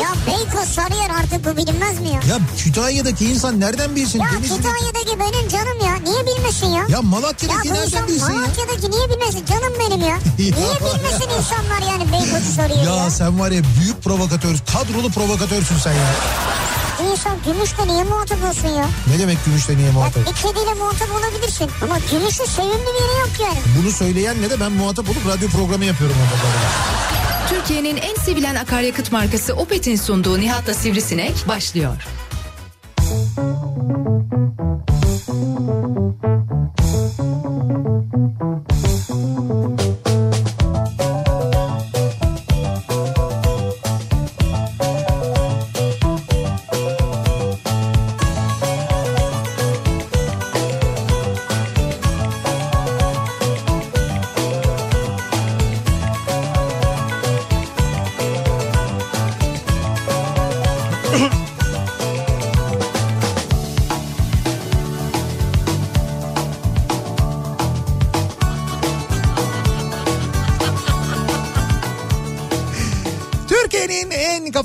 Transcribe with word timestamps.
Ya 0.00 0.08
Beykoz 0.26 0.68
Sarıyer 0.68 1.10
artık 1.10 1.44
bu 1.44 1.56
bilinmez 1.56 2.00
mi 2.00 2.08
ya? 2.08 2.14
Ya 2.28 2.38
Kütahya'daki 2.58 3.24
insan 3.30 3.60
nereden 3.60 3.96
bilsin? 3.96 4.18
Ya 4.20 4.26
Denizli'de- 4.26 4.56
Kütahya'daki 4.56 5.20
benim 5.20 5.48
canım 5.48 5.78
ya. 5.86 5.94
Niye 5.94 6.26
bilmesin 6.26 6.66
ya? 6.66 6.82
Ya 6.82 6.86
Ya 6.88 7.02
Malatya'daki 7.02 7.68
bu 7.68 7.72
nereden 7.74 7.86
insan 7.86 8.08
bilsin 8.08 8.32
ya? 8.32 8.38
Malatya'daki 8.40 8.90
niye 8.90 9.08
bilmesin? 9.10 9.44
Canım 9.46 9.72
benim 9.80 10.00
ya. 10.08 10.18
niye 10.38 10.52
bilmesin 10.80 11.28
insanlar 11.38 11.82
yani 11.92 12.12
Beykoz'u 12.12 12.52
soruyor 12.56 12.96
ya? 12.96 13.04
Ya 13.04 13.10
sen 13.10 13.40
var 13.40 13.50
ya 13.50 13.62
büyük 13.80 14.02
provokatör, 14.04 14.56
kadrolu 14.72 15.10
provokatörsün 15.10 15.76
sen 15.78 15.92
ya. 15.92 16.06
İnsan 17.12 17.36
gümüşle 17.46 17.86
niye 17.86 18.04
muhatap 18.04 18.44
olsun 18.44 18.68
ya? 18.68 18.86
Ne 19.06 19.18
demek 19.18 19.44
gümüşle 19.46 19.76
niye 19.76 19.86
Ya 19.86 19.92
muhatap? 19.92 20.26
bir 20.26 20.32
kediyle 20.34 20.74
muhatap 20.74 21.08
olabilirsin. 21.10 21.70
Ama 21.82 21.98
gümüşün 22.10 22.44
sevimli 22.44 22.72
bir 22.72 23.00
yeri 23.02 23.18
yok 23.20 23.30
yani. 23.40 23.58
Bunu 23.82 23.90
söyleyenle 23.92 24.50
de 24.50 24.60
ben 24.60 24.72
muhatap 24.72 25.08
olup 25.10 25.26
radyo 25.28 25.48
programı 25.48 25.84
yapıyorum 25.84 26.16
orada. 26.24 26.48
Türkiye'nin 27.48 27.96
en 27.96 28.14
sevilen 28.14 28.54
akaryakıt 28.54 29.12
markası 29.12 29.54
Opet'in 29.54 29.96
sunduğu 29.96 30.40
Nihat'la 30.40 30.74
Sivrisinek 30.74 31.48
başlıyor. 31.48 32.04
Türkiye'nin 35.28 36.27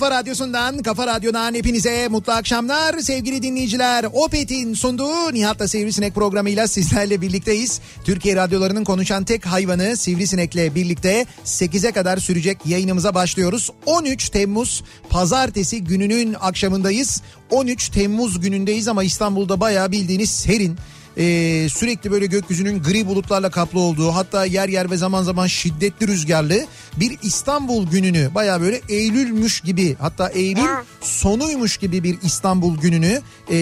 kafa 0.03 0.15
radyosundan, 0.15 0.81
kafa 0.81 1.07
radyodan 1.07 1.53
hepinize 1.53 2.07
mutlu 2.07 2.33
akşamlar 2.33 2.99
sevgili 2.99 3.43
dinleyiciler. 3.43 4.05
Opet'in 4.13 4.73
sunduğu 4.73 5.33
Nihat'la 5.33 5.67
Sivrisinek 5.67 6.15
programıyla 6.15 6.67
sizlerle 6.67 7.21
birlikteyiz. 7.21 7.81
Türkiye 8.03 8.35
radyolarının 8.35 8.83
konuşan 8.83 9.23
tek 9.23 9.45
hayvanı 9.45 9.97
Sivrisinek'le 9.97 10.75
birlikte 10.75 11.25
8'e 11.45 11.91
kadar 11.91 12.17
sürecek 12.17 12.57
yayınımıza 12.65 13.15
başlıyoruz. 13.15 13.69
13 13.85 14.29
Temmuz 14.29 14.83
pazartesi 15.09 15.83
gününün 15.83 16.35
akşamındayız. 16.39 17.21
13 17.51 17.89
Temmuz 17.89 18.39
günündeyiz 18.39 18.87
ama 18.87 19.03
İstanbul'da 19.03 19.59
bayağı 19.59 19.91
bildiğiniz 19.91 20.29
serin. 20.29 20.77
Ee, 21.17 21.67
sürekli 21.69 22.11
böyle 22.11 22.25
gökyüzünün 22.25 22.83
gri 22.83 23.07
bulutlarla 23.07 23.49
kaplı 23.49 23.79
olduğu 23.79 24.09
hatta 24.09 24.45
yer 24.45 24.69
yer 24.69 24.91
ve 24.91 24.97
zaman 24.97 25.23
zaman 25.23 25.47
şiddetli 25.47 26.07
rüzgarlı 26.07 26.65
bir 26.97 27.17
İstanbul 27.21 27.87
gününü 27.87 28.29
baya 28.35 28.61
böyle 28.61 28.81
Eylülmüş 28.89 29.61
gibi 29.61 29.95
hatta 29.99 30.29
Eylül 30.29 30.67
sonuymuş 31.01 31.77
gibi 31.77 32.03
bir 32.03 32.17
İstanbul 32.23 32.77
gününü 32.77 33.21
e, 33.51 33.55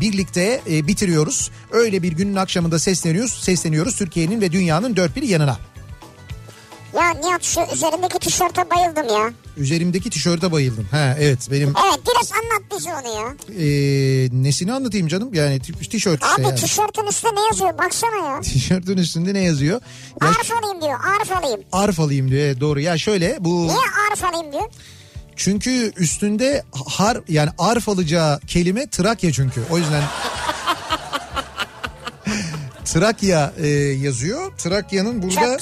birlikte 0.00 0.60
e, 0.70 0.86
bitiriyoruz. 0.86 1.50
Öyle 1.72 2.02
bir 2.02 2.12
günün 2.12 2.36
akşamında 2.36 2.78
sesleniyoruz, 2.78 3.32
sesleniyoruz 3.32 3.96
Türkiye'nin 3.96 4.40
ve 4.40 4.52
dünyanın 4.52 4.96
dört 4.96 5.16
bir 5.16 5.22
yanına. 5.22 5.71
Ya 6.96 7.10
Nihat 7.10 7.42
şu 7.44 7.60
üzerindeki 7.74 8.18
tişörte 8.18 8.70
bayıldım 8.70 9.16
ya. 9.18 9.30
Üzerimdeki 9.56 10.10
tişörte 10.10 10.52
bayıldım. 10.52 10.88
Ha 10.90 11.16
evet 11.20 11.48
benim 11.50 11.68
Evet 11.68 12.00
biraz 12.06 12.32
anlat 12.32 12.62
bize 12.78 12.90
onu 12.94 13.16
ya. 13.16 13.34
e, 13.64 13.66
nesini 14.42 14.72
anlatayım 14.72 15.08
canım 15.08 15.34
yani 15.34 15.60
tişört 15.60 16.22
işte 16.22 16.34
Abi 16.34 16.42
yani. 16.42 16.54
tişörtün 16.60 17.06
üstünde 17.06 17.34
ne 17.34 17.46
yazıyor 17.46 17.78
baksana 17.78 18.16
ya. 18.26 18.40
Tişörtün 18.42 18.96
üstünde 18.96 19.34
ne 19.34 19.40
yazıyor? 19.40 19.80
Ya, 20.22 20.28
Arif 20.28 20.52
alayım 20.62 20.82
diyor 20.82 20.98
arif 21.20 21.32
alayım. 21.32 21.60
arf 21.72 22.00
alayım 22.00 22.30
diyor. 22.30 22.42
Evet, 22.42 22.60
doğru. 22.60 22.80
Ya 22.80 22.98
şöyle 22.98 23.36
bu 23.40 23.62
Niye 23.66 23.76
arif 24.10 24.24
alayım 24.24 24.52
diyor? 24.52 24.64
Çünkü 25.36 25.92
üstünde 25.96 26.62
har 26.86 27.20
yani 27.28 27.50
arf 27.58 27.88
alacağı 27.88 28.40
kelime 28.40 28.86
Trakya 28.90 29.32
çünkü. 29.32 29.60
O 29.70 29.78
yüzden 29.78 30.02
Trakya 32.92 33.52
e, 33.58 33.68
yazıyor. 33.78 34.52
Trakya'nın 34.58 35.22
burada 35.22 35.40
ya. 35.40 35.58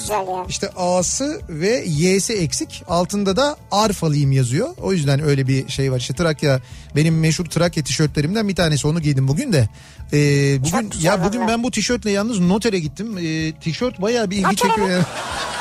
işte 0.49 0.71
A'sı 0.77 1.41
ve 1.49 1.85
Y'si 1.87 2.33
eksik. 2.33 2.83
Altında 2.89 3.37
da 3.37 3.57
arf 3.71 4.05
alayım 4.05 4.33
yazıyor. 4.33 4.69
O 4.83 4.93
yüzden 4.93 5.23
öyle 5.25 5.49
bir 5.49 5.69
şey 5.69 5.93
var. 5.93 5.99
İşte 5.99 6.15
Trakya 6.15 6.61
benim 6.97 7.21
meşhur 7.21 7.45
Trakya 7.45 7.85
tişörtlerimden 7.85 8.49
bir 8.49 8.55
tanesi 8.55 8.87
onu 8.87 9.01
giydim 9.01 9.29
bugün 9.29 9.53
de. 9.53 9.69
E, 10.13 10.19
bugün 10.65 10.93
ya 11.03 11.25
bugün 11.25 11.49
ben 11.49 11.63
bu 11.63 11.71
tişörtle 11.71 12.11
yalnız 12.11 12.41
notere 12.41 12.79
gittim. 12.79 13.19
E, 13.19 13.53
tişört 13.53 14.03
bayağı 14.03 14.31
bir 14.31 14.37
ilgi 14.37 14.47
Notere 14.47 14.69
çekiyor 14.69 14.91
yani. 14.91 15.05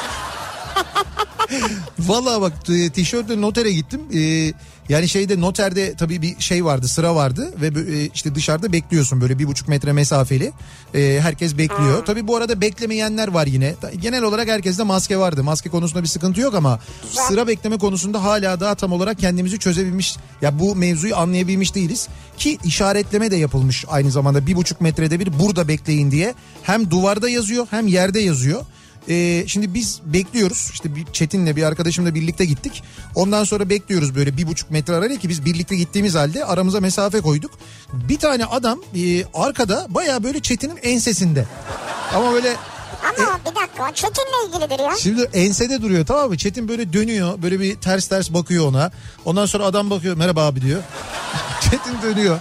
Vallahi 2.00 2.42
bak 2.42 2.54
tişörtle 2.94 3.42
notere 3.42 3.72
gittim. 3.72 4.02
E, 4.14 4.54
yani 4.90 5.10
şeyde 5.10 5.42
noterde 5.42 5.94
tabii 5.96 6.22
bir 6.22 6.40
şey 6.40 6.66
vardı 6.66 6.88
sıra 6.88 7.16
vardı 7.16 7.54
ve 7.62 7.68
e, 7.68 8.10
işte 8.14 8.36
dışarıda 8.36 8.72
bekliyorsun 8.72 9.22
böyle 9.22 9.40
bir 9.40 9.48
buçuk 9.48 9.68
metre 9.68 9.94
mesafeli. 9.94 10.52
E, 10.96 11.20
herkes 11.22 11.58
bekliyor. 11.58 12.06
Tabii 12.06 12.28
bu 12.28 12.36
arada 12.36 12.62
beklemeyenler 12.62 13.28
var 13.28 13.48
yine. 13.48 13.76
Genel 14.02 14.24
olarak 14.24 14.48
herkeste 14.48 14.84
maske 14.84 15.18
vardı. 15.18 15.44
Maske 15.44 15.70
konusunda 15.70 16.04
bir 16.04 16.08
sıkıntı 16.08 16.42
yok 16.42 16.56
ama 16.56 16.80
sıra 17.12 17.48
bekleme 17.48 17.78
konusunda 17.78 18.24
hala 18.24 18.60
daha 18.60 18.76
tam 18.76 18.92
olarak 18.92 19.20
kendimizi 19.20 19.60
çözebilmiş. 19.60 20.16
Ya 20.42 20.60
bu 20.60 20.76
mevzuyu 20.76 21.18
anlayabilmiş 21.18 21.76
değiliz. 21.76 22.08
Ki 22.38 22.58
işaretleme 22.64 23.32
de 23.32 23.36
yapılmış 23.36 23.86
aynı 23.88 24.12
zamanda 24.12 24.48
bir 24.48 24.56
buçuk 24.56 24.82
metrede 24.82 25.20
bir 25.20 25.40
burada 25.40 25.68
bekleyin 25.68 26.12
diye. 26.12 26.34
Hem 26.64 26.92
duvarda 26.92 27.30
yazıyor 27.30 27.68
hem 27.72 27.88
yerde 27.88 28.20
yazıyor. 28.20 28.66
Ee, 29.10 29.44
şimdi 29.48 29.74
biz 29.74 30.02
bekliyoruz 30.06 30.70
işte 30.74 30.96
bir 30.96 31.06
Çetin'le 31.14 31.56
bir 31.56 31.64
arkadaşımla 31.64 32.16
birlikte 32.16 32.46
gittik. 32.46 32.84
Ondan 33.16 33.44
sonra 33.44 33.70
bekliyoruz 33.70 34.16
böyle 34.16 34.38
bir 34.38 34.48
buçuk 34.48 34.72
metre 34.72 34.96
arayla 34.96 35.18
ki 35.18 35.30
biz 35.30 35.46
birlikte 35.46 35.76
gittiğimiz 35.76 36.16
halde 36.16 36.46
aramıza 36.46 36.80
mesafe 36.80 37.22
koyduk. 37.22 37.52
Bir 37.94 38.18
tane 38.18 38.46
adam 38.46 38.80
e, 38.96 39.24
arkada 39.34 39.86
baya 39.90 40.24
böyle 40.24 40.40
Çetin'in 40.40 40.80
ensesinde. 40.84 41.46
Ama 42.14 42.34
böyle 42.34 42.56
Ama 43.04 43.40
bir 43.40 43.56
dakika 43.56 43.90
o 43.90 43.94
Çetin'le 43.94 44.48
ilgilidir 44.48 44.80
ya. 44.84 44.96
Şimdi 45.00 45.30
ensede 45.34 45.82
duruyor 45.82 46.06
tamam 46.06 46.30
mı? 46.30 46.38
Çetin 46.38 46.68
böyle 46.68 46.94
dönüyor. 46.94 47.42
Böyle 47.42 47.60
bir 47.60 47.76
ters 47.76 48.08
ters 48.08 48.34
bakıyor 48.34 48.68
ona. 48.68 48.92
Ondan 49.26 49.46
sonra 49.46 49.64
adam 49.66 49.90
bakıyor 49.90 50.18
merhaba 50.18 50.46
abi 50.46 50.62
diyor. 50.62 50.82
Çetin 51.62 52.02
dönüyor. 52.02 52.40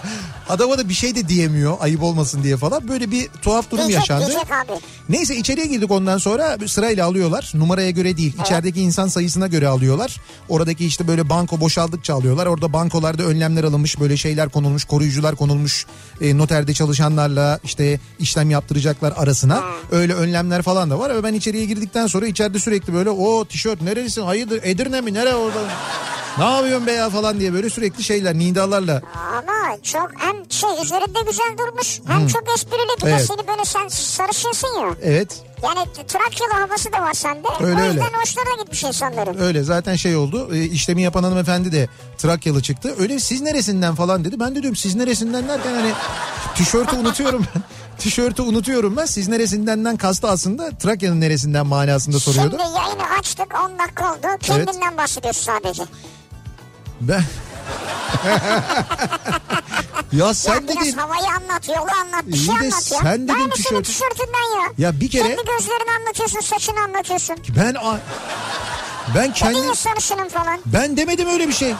Adama 0.49 0.79
da 0.79 0.89
bir 0.89 0.95
şey 0.95 1.15
de 1.15 1.29
diyemiyor 1.29 1.77
ayıp 1.81 2.03
olmasın 2.03 2.43
diye 2.43 2.57
falan. 2.57 2.89
Böyle 2.89 3.11
bir 3.11 3.29
tuhaf 3.43 3.71
durum 3.71 3.89
Diyecek, 3.89 3.99
yaşandı. 4.11 4.27
diyecek 4.27 4.53
abi. 4.53 4.73
Neyse 5.09 5.37
içeriye 5.37 5.67
girdik 5.67 5.91
ondan 5.91 6.19
sonra 6.19 6.59
sırayla 6.67 7.07
alıyorlar. 7.07 7.51
Numaraya 7.55 7.91
göre 7.91 8.17
değil. 8.17 8.33
İçerideki 8.45 8.81
insan 8.81 9.09
sayısına 9.09 9.47
göre 9.47 9.69
alıyorlar. 9.69 10.17
Oradaki 10.49 10.87
işte 10.87 11.09
böyle 11.09 11.29
banko 11.29 11.61
boşaldıkça 11.61 12.15
alıyorlar. 12.15 12.47
Orada 12.47 12.73
bankolarda 12.73 13.23
önlemler 13.23 13.65
alınmış. 13.65 14.01
Böyle 14.01 14.17
şeyler 14.17 14.49
konulmuş. 14.49 14.85
Koruyucular 14.85 15.37
konulmuş. 15.37 15.87
E, 16.21 16.39
noterde 16.39 16.75
çalışanlarla 16.75 17.61
işte 17.65 18.01
işlem 18.19 18.51
yaptıracaklar 18.51 19.13
arasına. 19.17 19.63
Öyle 19.91 20.15
önlemler 20.15 20.63
falan 20.63 20.91
da 20.91 20.99
var. 20.99 21.15
Ve 21.15 21.23
ben 21.25 21.35
içeriye 21.35 21.65
girdikten 21.65 22.07
sonra 22.07 22.27
içeride 22.27 22.59
sürekli 22.59 22.95
böyle 22.95 23.11
o 23.11 23.45
tişört 23.45 23.83
nerelisin? 23.83 24.23
Hayırdır 24.23 24.61
Edirne 24.63 25.01
mi? 25.01 25.15
Nere 25.15 25.35
orada? 25.35 25.59
ne 26.39 26.45
yapıyorsun 26.45 26.87
be 26.87 26.93
ya 26.93 27.11
falan 27.11 27.41
diye 27.41 27.53
böyle 27.53 27.71
sürekli 27.71 28.03
şeyler 28.05 28.35
nidalarla. 28.39 29.03
Ama 29.15 29.83
çok 29.83 30.11
hem 30.19 30.37
şey 30.51 30.71
üzerinde 30.85 31.19
güzel 31.31 31.59
durmuş 31.59 32.01
hem 32.07 32.27
çok 32.27 32.43
esprili 32.57 32.81
bir 33.01 33.07
de 33.07 33.11
Evet. 33.11 33.27
seni 33.27 33.47
böyle 33.49 33.65
sen 33.65 33.89
sarışınsın 33.89 34.69
ya. 34.81 34.89
Evet 35.03 35.43
Yani 35.63 35.79
Trakyalı 36.09 36.53
havası 36.53 36.93
da 36.93 37.01
var 37.03 37.15
sende. 37.15 37.49
Öyle, 37.61 37.65
o 37.83 37.85
yüzden 37.85 38.05
öyle. 38.07 38.17
hoşlarına 38.17 38.63
gitmiş 38.63 38.85
insanların. 38.85 39.39
Öyle 39.41 39.63
zaten 39.63 39.97
şey 39.97 40.17
oldu. 40.17 40.55
E, 40.55 40.65
işlemi 40.65 41.03
yapan 41.03 41.23
hanımefendi 41.23 41.73
de 41.73 41.89
Trakyalı 42.19 42.63
çıktı. 42.63 42.95
Öyle 42.99 43.21
siz 43.21 43.41
neresinden 43.41 43.95
falan 43.95 44.25
dedi. 44.25 44.41
Ben 44.41 44.55
de 44.55 44.63
diyorum 44.63 44.77
siz 44.77 44.95
neresinden 44.95 45.49
derken 45.49 45.73
hani 45.75 45.93
tişörtü 46.55 46.97
unutuyorum 46.97 47.45
ben. 47.55 47.63
Tişörtü 47.99 48.43
unutuyorum 48.43 48.97
ben. 48.97 49.07
Siz 49.07 49.29
neresindenden 49.29 49.97
kastı 49.97 50.29
aslında 50.29 50.71
Trakya'nın 50.71 51.21
neresinden 51.21 51.67
manasında 51.67 52.19
soruyordu. 52.19 52.57
Şimdi 52.63 52.79
yayını 52.79 53.19
açtık 53.19 53.47
10 53.65 53.79
dakika 53.79 54.13
oldu. 54.13 54.27
Kendinden 54.41 54.97
bahsediyorsun 54.97 55.43
sadece. 55.43 55.83
Ben... 57.01 57.23
ya 60.13 60.35
sen 60.35 60.55
ya 60.55 60.69
biraz 60.69 60.87
dedin. 60.87 60.99
havayı 60.99 61.27
anlat, 61.29 61.69
yolu 61.69 61.79
anlat, 62.05 62.27
bir 62.27 62.37
şey 62.37 62.47
de 62.47 62.51
anlat 62.59 62.91
ya. 62.93 62.99
sen 63.03 63.29
dedin 63.29 63.51
tişört- 63.51 63.85
tişörtünden 63.85 64.61
ya. 64.63 64.69
Ya 64.79 65.01
bir 65.01 65.11
kere- 65.11 65.23
Kendi 65.23 65.37
gözlerini 65.45 65.91
anlatıyorsun, 66.01 66.41
saçını 66.41 66.81
anlatıyorsun. 66.81 67.37
Ben 67.57 67.75
Ben 69.15 69.33
kendi 69.33 69.77
sarısının 69.77 70.29
falan. 70.29 70.59
ben 70.67 70.97
demedim 70.97 71.29
öyle 71.29 71.49
bir 71.49 71.53
şey. 71.53 71.75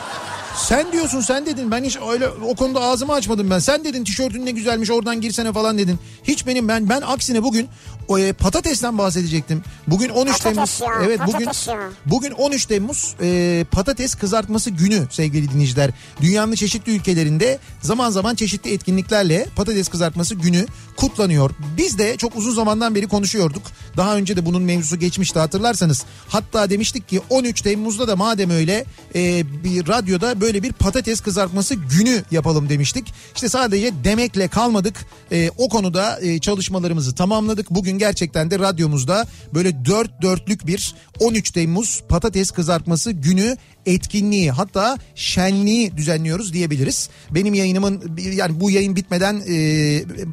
Sen 0.55 0.91
diyorsun 0.91 1.21
sen 1.21 1.45
dedin 1.45 1.71
ben 1.71 1.83
hiç 1.83 1.97
öyle 2.09 2.27
o 2.29 2.55
konuda 2.55 2.79
ağzımı 2.81 3.13
açmadım 3.13 3.49
ben. 3.49 3.59
Sen 3.59 3.83
dedin 3.83 4.03
tişörtün 4.03 4.45
ne 4.45 4.51
güzelmiş 4.51 4.91
oradan 4.91 5.21
girsene 5.21 5.53
falan 5.53 5.77
dedin. 5.77 5.99
Hiç 6.23 6.47
benim 6.47 6.67
ben 6.67 6.89
ben 6.89 7.01
aksine 7.01 7.43
bugün 7.43 7.69
o, 8.09 8.19
e, 8.19 8.33
patatesten 8.33 8.97
bahsedecektim. 8.97 9.63
Bugün 9.87 10.09
13 10.09 10.43
Patates 10.43 10.43
Temmuz. 10.43 10.81
ya, 10.81 11.05
evet 11.05 11.19
bugün 11.27 11.45
ya. 11.45 11.89
bugün 12.05 12.31
13 12.31 12.65
Temmuz 12.65 13.15
e, 13.21 13.65
patates 13.71 14.15
kızartması 14.15 14.69
günü 14.69 15.07
sevgili 15.09 15.51
dinleyiciler. 15.51 15.91
Dünyanın 16.21 16.55
çeşitli 16.55 16.95
ülkelerinde 16.95 17.59
zaman 17.81 18.09
zaman 18.09 18.35
çeşitli 18.35 18.73
etkinliklerle 18.73 19.45
patates 19.55 19.87
kızartması 19.87 20.35
günü 20.35 20.65
kutlanıyor. 20.97 21.51
Biz 21.77 21.97
de 21.97 22.17
çok 22.17 22.35
uzun 22.35 22.51
zamandan 22.51 22.95
beri 22.95 23.07
konuşuyorduk. 23.07 23.63
Daha 23.97 24.15
önce 24.15 24.35
de 24.35 24.45
bunun 24.45 24.61
mevzusu 24.61 24.99
geçmişti 24.99 25.39
hatırlarsanız. 25.39 26.05
Hatta 26.27 26.69
demiştik 26.69 27.09
ki 27.09 27.21
13 27.29 27.61
Temmuz'da 27.61 28.07
da 28.07 28.15
madem 28.15 28.49
öyle 28.49 28.85
e, 29.15 29.43
bir 29.63 29.87
radyoda 29.87 30.41
böyle 30.41 30.63
bir 30.63 30.73
patates 30.73 31.21
kızartması 31.21 31.75
günü 31.75 32.23
yapalım 32.31 32.69
demiştik. 32.69 33.13
İşte 33.35 33.49
sadece 33.49 34.03
demekle 34.03 34.47
kalmadık. 34.47 35.05
E, 35.31 35.49
o 35.57 35.69
konuda 35.69 36.19
e, 36.21 36.39
çalışmalarımızı 36.39 37.15
tamamladık. 37.15 37.69
Bugün 37.69 37.98
gerçekten 37.99 38.51
de 38.51 38.59
radyomuzda 38.59 39.27
böyle 39.53 39.85
dört 39.85 40.21
dörtlük 40.21 40.67
bir 40.67 40.95
13 41.19 41.51
Temmuz 41.51 42.03
patates 42.09 42.51
kızartması 42.51 43.11
günü 43.11 43.57
etkinliği 43.85 44.51
hatta 44.51 44.97
şenliği 45.15 45.97
düzenliyoruz 45.97 46.53
diyebiliriz. 46.53 47.09
Benim 47.31 47.53
yayınımın 47.53 48.17
yani 48.33 48.59
bu 48.59 48.71
yayın 48.71 48.95
bitmeden 48.95 49.43
e, 49.47 49.55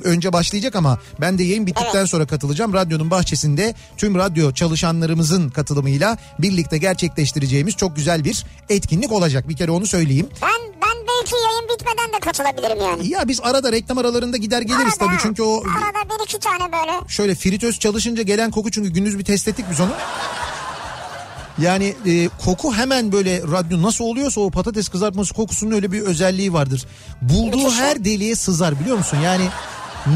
önce 0.04 0.32
başlayacak 0.32 0.76
ama 0.76 1.00
ben 1.20 1.38
de 1.38 1.42
yayın 1.42 1.66
bittikten 1.66 2.04
sonra 2.04 2.26
katılacağım. 2.26 2.72
Radyonun 2.72 3.10
bahçesinde 3.10 3.74
tüm 3.96 4.14
radyo 4.14 4.52
çalışanlarımızın 4.52 5.48
katılımıyla 5.48 6.18
birlikte 6.38 6.78
gerçekleştireceğimiz 6.78 7.76
çok 7.76 7.96
güzel 7.96 8.24
bir 8.24 8.44
etkinlik 8.68 9.12
olacak. 9.12 9.48
Bir 9.48 9.56
kere 9.56 9.70
onu 9.70 9.86
söyleyeyim. 9.86 10.28
Ben 10.42 10.72
ben 10.82 10.95
belki 11.20 11.34
yayın 11.34 11.68
bitmeden 11.74 12.12
de 12.12 12.20
katılabilirim 12.20 12.80
yani. 12.80 13.08
Ya 13.08 13.28
biz 13.28 13.40
arada 13.42 13.72
reklam 13.72 13.98
aralarında 13.98 14.36
gider 14.36 14.62
geliriz 14.62 14.94
Arada, 15.00 15.06
tabii 15.06 15.16
çünkü 15.22 15.42
o 15.42 15.56
Arada 15.60 16.18
bir 16.18 16.24
iki 16.24 16.38
tane 16.38 16.72
böyle. 16.72 17.08
şöyle 17.08 17.34
fritöz 17.34 17.78
çalışınca 17.78 18.22
gelen 18.22 18.50
koku 18.50 18.70
çünkü 18.70 18.88
gündüz 18.90 19.18
bir 19.18 19.24
test 19.24 19.48
ettik 19.48 19.66
biz 19.70 19.80
onu. 19.80 19.90
Yani 21.58 21.94
e, 22.06 22.28
koku 22.44 22.74
hemen 22.74 23.12
böyle 23.12 23.42
radyo 23.42 23.82
nasıl 23.82 24.04
oluyorsa 24.04 24.40
o 24.40 24.50
patates 24.50 24.88
kızartması 24.88 25.34
kokusunun 25.34 25.70
öyle 25.72 25.92
bir 25.92 26.00
özelliği 26.00 26.52
vardır. 26.52 26.86
Bulduğu 27.22 27.56
Müthiş. 27.56 27.78
her 27.78 28.04
deliğe 28.04 28.36
sızar 28.36 28.80
biliyor 28.80 28.96
musun? 28.98 29.18
Yani 29.24 29.48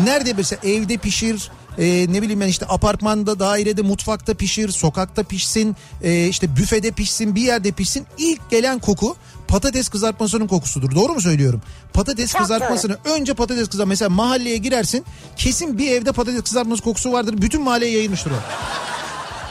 nerede 0.04 0.32
mesela 0.32 0.60
evde 0.64 0.96
pişir, 0.96 1.50
e, 1.78 2.06
ne 2.12 2.22
bileyim 2.22 2.40
ben 2.40 2.48
işte 2.48 2.66
apartmanda, 2.68 3.38
dairede, 3.38 3.82
mutfakta 3.82 4.34
pişir, 4.34 4.68
sokakta 4.68 5.22
pişsin, 5.22 5.76
e, 6.02 6.26
işte 6.28 6.56
büfede 6.56 6.90
pişsin, 6.90 7.34
bir 7.34 7.42
yerde 7.42 7.72
pişsin. 7.72 8.06
İlk 8.18 8.50
gelen 8.50 8.78
koku 8.78 9.16
patates 9.50 9.88
kızartmasının 9.88 10.46
kokusudur. 10.46 10.94
Doğru 10.94 11.12
mu 11.12 11.20
söylüyorum? 11.20 11.62
Patates 11.92 12.32
Çok 12.32 12.40
kızartmasını 12.40 12.96
önce 13.04 13.34
patates 13.34 13.68
kızart 13.68 13.88
mesela 13.88 14.08
mahalleye 14.08 14.56
girersin 14.56 15.04
kesin 15.36 15.78
bir 15.78 15.90
evde 15.90 16.12
patates 16.12 16.42
kızartması 16.42 16.82
kokusu 16.82 17.12
vardır. 17.12 17.34
Bütün 17.42 17.62
mahalleye 17.62 17.92
yayılmıştır 17.92 18.30
o. 18.30 18.34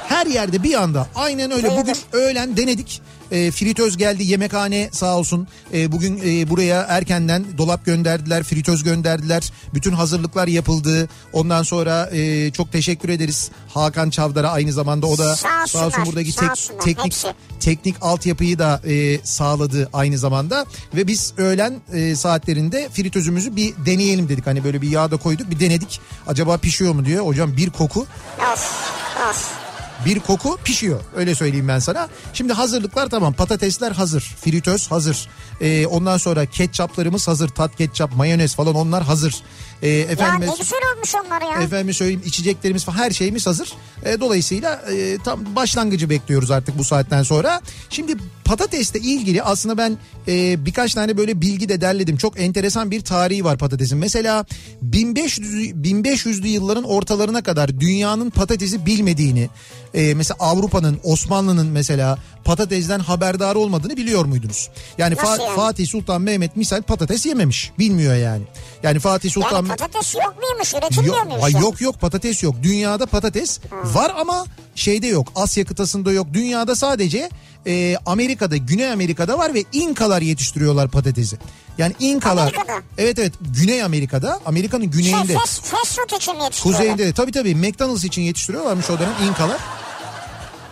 Her 0.10 0.26
yerde 0.26 0.64
bir 0.64 0.74
anda 0.82 1.08
aynen 1.16 1.52
öyle 1.52 1.78
bugün 1.78 1.96
öğlen 2.14 2.58
denedik. 2.58 3.02
E, 3.32 3.52
fritöz 3.52 3.98
geldi 3.98 4.24
yemekhane 4.24 4.90
sağ 4.92 5.18
olsun. 5.18 5.48
E, 5.74 5.92
bugün 5.92 6.22
e, 6.26 6.50
buraya 6.50 6.82
erkenden 6.82 7.46
dolap 7.58 7.86
gönderdiler, 7.86 8.44
fritöz 8.44 8.84
gönderdiler. 8.84 9.52
Bütün 9.74 9.92
hazırlıklar 9.92 10.48
yapıldı. 10.48 11.10
Ondan 11.34 11.64
sonra 11.64 12.10
e, 12.14 12.52
çok 12.52 12.72
teşekkür 12.72 13.10
ederiz 13.10 13.52
Hakan 13.74 14.10
Çavdar'a 14.10 14.50
aynı 14.52 14.74
zamanda 14.74 15.08
o 15.08 15.18
da 15.18 15.36
Sağ 15.36 15.86
olsun 15.88 16.06
buradaki 16.06 16.32
sağ 16.32 16.42
tek- 16.42 16.52
olsunlar, 16.52 16.82
teknik 16.82 17.06
hepsi. 17.06 17.28
teknik 17.60 17.96
altyapıyı 18.02 18.60
da 18.60 18.82
e, 18.88 19.20
sağladı 19.24 19.90
aynı 19.94 20.18
zamanda 20.18 20.66
ve 20.96 21.08
biz 21.08 21.34
öğlen 21.38 21.82
e, 21.94 22.16
saatlerinde 22.16 22.90
fritözümüzü 22.94 23.56
bir 23.56 23.74
deneyelim 23.86 24.30
dedik. 24.30 24.48
Hani 24.48 24.64
böyle 24.64 24.82
bir 24.82 24.90
yağda 24.90 25.18
koyduk 25.18 25.52
bir 25.52 25.60
denedik. 25.60 26.02
Acaba 26.28 26.58
pişiyor 26.58 26.94
mu 26.94 27.06
diyor. 27.06 27.26
Hocam 27.26 27.58
bir 27.58 27.70
koku 27.70 28.08
Of 28.54 28.82
of. 29.30 29.69
Bir 30.06 30.20
koku 30.20 30.58
pişiyor. 30.64 31.02
Öyle 31.16 31.36
söyleyeyim 31.36 31.68
ben 31.68 31.80
sana. 31.80 32.10
Şimdi 32.34 32.54
hazırlıklar 32.54 33.08
tamam. 33.10 33.34
Patatesler 33.34 33.92
hazır. 33.92 34.22
Fritöz 34.22 34.92
hazır. 34.92 35.30
Ee, 35.62 35.86
ondan 35.86 36.18
sonra 36.18 36.46
ketçaplarımız 36.46 37.28
hazır. 37.28 37.50
Tat 37.50 37.78
ketçap, 37.78 38.16
mayonez 38.16 38.56
falan 38.56 38.76
onlar 38.76 39.04
hazır. 39.04 39.36
Ya 39.82 39.90
efendime, 39.90 40.52
ne 40.52 40.56
güzel 40.60 40.80
olmuş 40.96 41.16
onlar 41.16 41.42
ya. 41.42 41.64
efendime 41.64 41.94
söyleyeyim 41.94 42.22
içeceklerimiz 42.26 42.84
falan 42.84 42.98
her 42.98 43.12
şeyimiz 43.12 43.48
hazır. 43.48 43.74
Ee, 44.06 44.20
dolayısıyla 44.20 44.82
e, 44.92 45.18
tam 45.24 45.56
başlangıcı 45.56 46.10
bekliyoruz 46.10 46.52
artık 46.52 46.78
bu 46.78 46.84
saatten 46.84 47.24
sonra. 47.24 47.62
Şimdi 47.90 48.16
patatesle 48.46 49.00
ilgili 49.00 49.44
aslında 49.44 49.78
ben 49.78 49.98
e, 50.28 50.66
birkaç 50.66 50.94
tane 50.94 51.18
böyle 51.18 51.42
bilgi 51.42 51.70
de 51.70 51.82
derledim. 51.82 52.18
Çok 52.18 52.40
enteresan 52.40 52.92
bir 52.92 53.02
tarihi 53.02 53.46
var 53.46 53.58
patatesin. 53.58 53.98
Mesela 53.98 54.46
1500 54.82 55.72
1500'lü 55.72 56.48
yılların 56.48 56.84
ortalarına 56.84 57.44
kadar 57.44 57.80
dünyanın 57.80 58.30
patatesi 58.30 58.86
bilmediğini, 58.86 59.50
e, 59.94 60.14
mesela 60.14 60.38
Avrupa'nın, 60.40 61.00
Osmanlı'nın 61.04 61.68
mesela 61.68 62.18
patatesden 62.44 63.00
haberdar 63.00 63.56
olmadığını 63.56 63.98
biliyor 63.98 64.26
muydunuz? 64.26 64.70
Yani, 64.98 65.16
Fa- 65.16 65.44
yani? 65.44 65.56
Fatih 65.56 65.88
Sultan 65.88 66.22
Mehmet 66.22 66.56
misal 66.56 66.82
patates 66.82 67.26
yememiş. 67.26 67.72
Bilmiyor 67.80 68.16
yani. 68.16 68.44
Yani 68.84 69.00
Fatih 69.00 69.32
Sultan 69.32 69.56
Yani 69.56 69.68
patates 69.68 70.16
yok 70.16 70.36
muymuş? 70.42 70.74
Üretilmiyor 70.74 71.16
Yok, 71.18 71.26
muymuş? 71.26 71.44
ay 71.44 71.52
yok 71.62 71.82
yok 71.82 72.00
patates 72.02 72.44
yok. 72.44 72.56
Dünyada 72.64 73.06
patates 73.06 73.60
var 73.84 74.12
ama 74.20 74.46
şeyde 74.76 75.08
yok. 75.08 75.28
Asya 75.36 75.66
kıtasında 75.66 76.12
yok. 76.12 76.28
Dünyada 76.34 76.76
sadece 76.76 77.30
e, 77.68 77.98
Amerika'da, 78.06 78.58
Güney 78.58 78.92
Amerika'da 78.92 79.38
var 79.38 79.54
ve 79.54 79.64
İnkalar 79.74 80.22
yetiştiriyorlar 80.22 80.88
patatesi. 80.90 81.38
Yani 81.78 81.94
İnkalar. 82.00 82.42
Amerika'da? 82.42 82.80
Evet 82.98 83.20
evet 83.20 83.34
Güney 83.42 83.84
Amerika'da. 83.84 84.40
Amerika'nın 84.46 84.92
Şey, 84.92 84.92
güneyinde. 84.92 85.34
fast, 85.34 85.64
fast 85.66 85.96
food 85.96 86.10
için 86.22 86.34
yetiştiriyorlar? 86.34 86.52
Kuzeyinde 86.64 87.06
de 87.08 87.14
tabii 87.14 87.32
tabii 87.32 87.56
McDonald's 87.56 88.04
için 88.04 88.22
yetiştiriyorlarmış 88.22 88.90
o 88.90 89.00
dönem 89.00 89.14
İnkalar. 89.30 89.58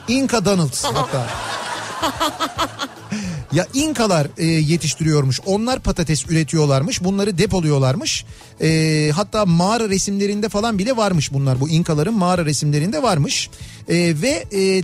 İnka 0.07 0.45
Donald's 0.45 0.83
hatta. 0.93 1.27
Ya 3.51 3.67
İnkalar 3.73 4.27
e, 4.37 4.45
yetiştiriyormuş. 4.45 5.39
Onlar 5.45 5.79
patates 5.79 6.25
üretiyorlarmış. 6.25 7.03
Bunları 7.03 7.37
depoluyorlarmış. 7.37 8.25
E, 8.61 9.11
hatta 9.15 9.45
mağara 9.45 9.89
resimlerinde 9.89 10.49
falan 10.49 10.79
bile 10.79 10.97
varmış 10.97 11.33
bunlar. 11.33 11.59
Bu 11.59 11.69
İnkaların 11.69 12.13
mağara 12.13 12.45
resimlerinde 12.45 13.03
varmış. 13.03 13.49
E, 13.87 13.95
ve 14.21 14.43
e, 14.53 14.81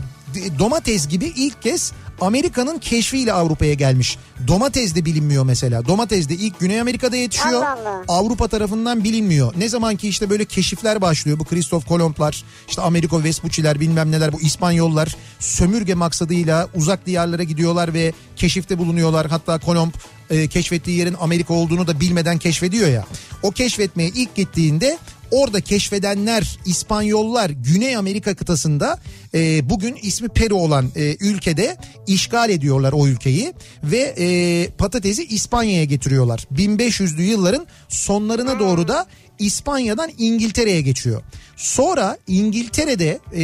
domates 0.60 1.08
gibi 1.08 1.26
ilk 1.26 1.62
kez 1.62 1.92
Amerika'nın 2.22 2.80
keşfiyle 2.80 3.34
Avrupa'ya 3.34 3.74
gelmiş. 3.74 4.18
Domates 4.48 4.96
de 4.96 5.06
bilinmiyor 5.06 5.46
mesela. 5.46 5.88
Domates 5.88 6.30
de 6.30 6.34
ilk 6.34 6.60
Güney 6.60 6.82
Amerika'da 6.82 7.16
yetişiyor. 7.16 7.64
Allah 7.64 7.78
Allah. 7.82 8.04
Avrupa 8.08 8.48
tarafından 8.48 9.04
bilinmiyor. 9.04 9.54
Ne 9.58 9.70
zaman 9.70 9.96
ki 9.96 10.08
işte 10.08 10.30
böyle 10.30 10.46
keşifler 10.46 11.02
başlıyor. 11.02 11.40
Bu 11.40 11.46
Kristof 11.46 11.88
Kolomblar, 11.88 12.44
işte 12.68 12.82
Amerigo 12.82 13.24
Vespucci'ler 13.24 13.80
bilmem 13.80 14.12
neler 14.12 14.34
bu 14.34 14.42
İspanyollar 14.42 15.16
sömürge 15.40 15.94
maksadıyla 15.94 16.68
uzak 16.76 17.06
diyarlara 17.06 17.44
gidiyorlar 17.44 17.94
ve 17.94 18.14
keşifte 18.36 18.78
bulunuyorlar. 18.78 19.28
Hatta 19.28 19.60
Kolomb 19.60 19.92
e, 20.30 20.48
keşfettiği 20.48 20.98
yerin 20.98 21.16
Amerika 21.20 21.54
olduğunu 21.54 21.88
da 21.88 22.00
bilmeden 22.00 22.38
keşfediyor 22.38 22.90
ya. 22.90 23.06
O 23.44 23.52
keşfetmeye 23.52 24.10
ilk 24.10 24.36
gittiğinde 24.36 24.98
orada 25.34 25.62
keşfedenler 25.62 26.60
İspanyollar 26.66 27.50
Güney 27.50 27.96
Amerika 27.96 28.36
kıtasında 28.36 29.00
e, 29.34 29.70
bugün 29.70 29.98
ismi 30.02 30.30
Peru 30.30 30.56
olan 30.56 30.92
e, 30.96 31.16
ülkede 31.20 31.78
işgal 32.08 32.50
ediyorlar 32.50 32.94
o 32.94 33.08
ülkeyi 33.08 33.54
ve 33.84 34.16
e, 34.18 34.68
patatesi 34.78 35.26
İspanya'ya 35.26 35.84
getiriyorlar. 35.84 36.48
1500'lü 36.56 37.22
yılların 37.22 37.68
sonlarına 37.90 38.60
doğru 38.60 38.88
da 38.88 39.06
İspanya'dan 39.40 40.12
İngiltere'ye 40.18 40.82
geçiyor. 40.82 41.22
Sonra 41.58 42.18
İngiltere'de 42.28 43.20
e, 43.36 43.44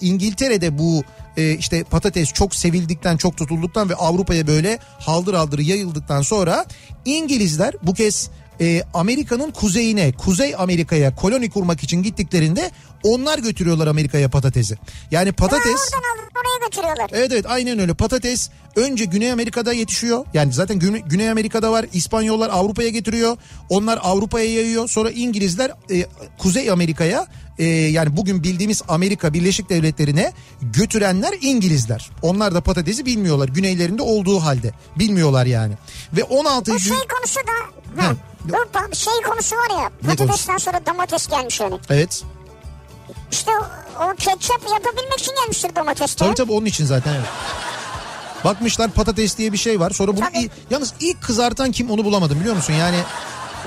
İngiltere'de 0.00 0.78
bu 0.78 1.02
e, 1.36 1.56
işte 1.58 1.84
patates 1.84 2.32
çok 2.32 2.54
sevildikten 2.54 3.16
çok 3.16 3.36
tutulduktan 3.36 3.90
ve 3.90 3.94
Avrupa'ya 3.94 4.46
böyle 4.46 4.78
haldır 4.98 5.34
haldır 5.34 5.58
yayıldıktan 5.58 6.22
sonra 6.22 6.66
İngilizler 7.04 7.74
bu 7.82 7.94
kez 7.94 8.30
e, 8.60 8.82
Amerika'nın 8.94 9.50
kuzeyine 9.50 10.12
Kuzey 10.12 10.54
Amerika'ya 10.58 11.14
koloni 11.14 11.50
kurmak 11.50 11.82
için 11.82 12.02
gittiklerinde 12.02 12.70
onlar 13.04 13.38
götürüyorlar 13.38 13.86
Amerika'ya 13.86 14.30
patatesi. 14.30 14.78
Yani 15.10 15.28
Ha, 15.28 15.36
patates... 15.36 15.66
oradan 15.66 16.22
alıp 16.22 16.32
oraya 16.36 16.66
götürüyorlar. 16.66 17.10
Evet 17.12 17.32
evet 17.32 17.44
aynen 17.48 17.78
öyle 17.78 17.94
patates 17.94 18.50
önce 18.76 19.04
Güney 19.04 19.32
Amerika'da 19.32 19.72
yetişiyor. 19.72 20.24
Yani 20.34 20.52
zaten 20.52 20.78
Güney, 20.78 21.00
Güney 21.00 21.30
Amerika'da 21.30 21.72
var 21.72 21.86
İspanyollar 21.92 22.50
Avrupa'ya 22.52 22.88
getiriyor. 22.88 23.36
Onlar 23.68 23.98
Avrupa'ya 24.02 24.54
yayıyor. 24.54 24.88
Sonra 24.88 25.10
İngilizler 25.10 25.72
e, 25.90 26.06
Kuzey 26.38 26.70
Amerika'ya 26.70 27.26
e, 27.58 27.64
yani 27.64 28.16
bugün 28.16 28.42
bildiğimiz 28.42 28.82
Amerika 28.88 29.34
Birleşik 29.34 29.70
Devletleri'ne 29.70 30.32
götürenler 30.62 31.34
İngilizler. 31.40 32.10
Onlar 32.22 32.54
da 32.54 32.60
patatesi 32.60 33.06
bilmiyorlar. 33.06 33.48
Güneylerinde 33.48 34.02
olduğu 34.02 34.40
halde 34.40 34.72
bilmiyorlar 34.98 35.46
yani. 35.46 35.74
Ve 36.12 36.24
16. 36.24 36.72
Bu 36.74 36.78
şey 36.78 36.96
konusu 36.96 37.40
da... 37.40 37.52
Ha, 38.02 38.14
Ha, 38.52 38.86
bu 38.92 38.96
şey 38.96 39.12
konusu 39.26 39.56
var 39.56 39.82
ya 39.82 39.90
patatesten 40.06 40.56
sonra 40.56 40.86
domates 40.86 41.26
gelmiş 41.26 41.60
hani. 41.60 41.74
Evet. 41.90 42.22
İşte 43.34 43.50
o, 43.60 44.04
o 44.04 44.14
ketçap 44.14 44.62
yapabilmek 44.62 45.18
için 45.18 45.32
gelmiştir 45.42 45.76
domates. 45.76 46.14
Tabii 46.14 46.34
tabii 46.34 46.52
onun 46.52 46.66
için 46.66 46.84
zaten 46.84 47.14
evet. 47.14 47.26
Bakmışlar 48.44 48.90
patates 48.90 49.38
diye 49.38 49.52
bir 49.52 49.58
şey 49.58 49.80
var. 49.80 49.90
Sonra 49.90 50.16
bunu 50.16 50.24
Tabii. 50.24 50.38
i- 50.44 50.50
yalnız 50.70 50.94
ilk 51.00 51.22
kızartan 51.22 51.72
kim 51.72 51.90
onu 51.90 52.04
bulamadım 52.04 52.40
biliyor 52.40 52.56
musun? 52.56 52.72
Yani 52.72 52.96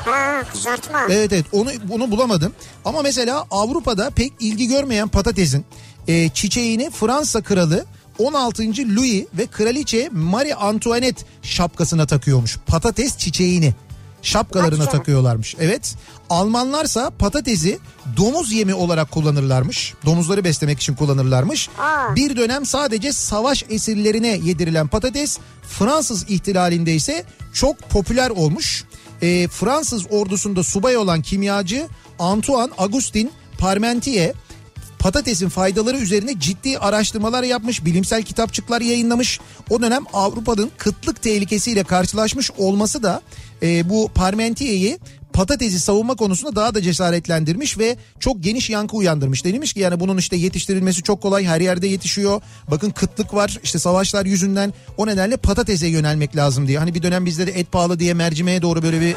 Ha 0.05 0.43
kızartma. 0.53 1.00
Evet 1.09 1.33
evet 1.33 1.45
onu 1.51 1.69
bunu 1.83 2.12
bulamadım. 2.12 2.53
Ama 2.86 3.01
mesela 3.01 3.45
Avrupa'da 3.51 4.09
pek 4.09 4.33
ilgi 4.39 4.67
görmeyen 4.67 5.07
patatesin 5.07 5.65
e, 6.07 6.29
çiçeğini 6.29 6.89
Fransa 6.91 7.41
kralı 7.41 7.86
16. 8.19 8.63
Louis 8.95 9.25
ve 9.33 9.47
kraliçe 9.47 10.09
Marie 10.12 10.53
Antoinette 10.53 11.24
şapkasına 11.41 12.05
takıyormuş. 12.07 12.57
Patates 12.67 13.17
çiçeğini 13.17 13.74
şapkalarına 14.21 14.86
canım. 14.86 14.91
takıyorlarmış. 14.91 15.55
Evet. 15.59 15.95
Almanlarsa 16.29 17.09
patatesi 17.19 17.79
domuz 18.17 18.51
yemi 18.51 18.74
olarak 18.74 19.12
kullanırlarmış. 19.12 19.93
Domuzları 20.05 20.43
beslemek 20.43 20.79
için 20.79 20.95
kullanırlarmış. 20.95 21.69
Aa. 21.79 22.15
Bir 22.15 22.38
dönem 22.38 22.65
sadece 22.65 23.12
savaş 23.12 23.63
esirlerine 23.69 24.27
yedirilen 24.27 24.88
patates 24.88 25.38
Fransız 25.67 26.29
ihtilalinde 26.29 26.95
ise 26.95 27.24
çok 27.53 27.89
popüler 27.89 28.29
olmuş. 28.29 28.86
Ee, 29.21 29.47
Fransız 29.47 30.05
ordusunda 30.12 30.63
subay 30.63 30.97
olan 30.97 31.21
kimyacı 31.21 31.88
Antoine 32.19 32.71
Augustin 32.77 33.31
Parmentier 33.57 34.33
patatesin 35.00 35.50
faydaları 35.50 35.97
üzerine 35.97 36.39
ciddi 36.39 36.79
araştırmalar 36.79 37.43
yapmış, 37.43 37.86
bilimsel 37.86 38.24
kitapçıklar 38.24 38.81
yayınlamış. 38.81 39.39
O 39.69 39.81
dönem 39.81 40.03
Avrupa'nın 40.13 40.71
kıtlık 40.77 41.21
tehlikesiyle 41.21 41.83
karşılaşmış 41.83 42.51
olması 42.57 43.03
da 43.03 43.21
e, 43.63 43.89
bu 43.89 44.09
Parmentier'i 44.15 44.99
patatesi 45.37 45.79
savunma 45.79 46.15
konusunda 46.15 46.55
daha 46.55 46.75
da 46.75 46.81
cesaretlendirmiş 46.81 47.77
ve 47.77 47.97
çok 48.19 48.43
geniş 48.43 48.69
yankı 48.69 48.95
uyandırmış. 48.95 49.45
Denilmiş 49.45 49.73
ki 49.73 49.79
yani 49.79 49.99
bunun 49.99 50.17
işte 50.17 50.35
yetiştirilmesi 50.35 51.03
çok 51.03 51.21
kolay 51.21 51.45
her 51.45 51.61
yerde 51.61 51.87
yetişiyor. 51.87 52.41
Bakın 52.71 52.89
kıtlık 52.89 53.33
var 53.33 53.59
işte 53.63 53.79
savaşlar 53.79 54.25
yüzünden 54.25 54.73
o 54.97 55.07
nedenle 55.07 55.37
patatese 55.37 55.87
yönelmek 55.87 56.35
lazım 56.35 56.67
diye. 56.67 56.79
Hani 56.79 56.93
bir 56.93 57.03
dönem 57.03 57.25
bizde 57.25 57.47
de 57.47 57.51
et 57.51 57.71
pahalı 57.71 57.99
diye 57.99 58.13
mercimeğe 58.13 58.61
doğru 58.61 58.83
böyle 58.83 59.01
bir 59.01 59.15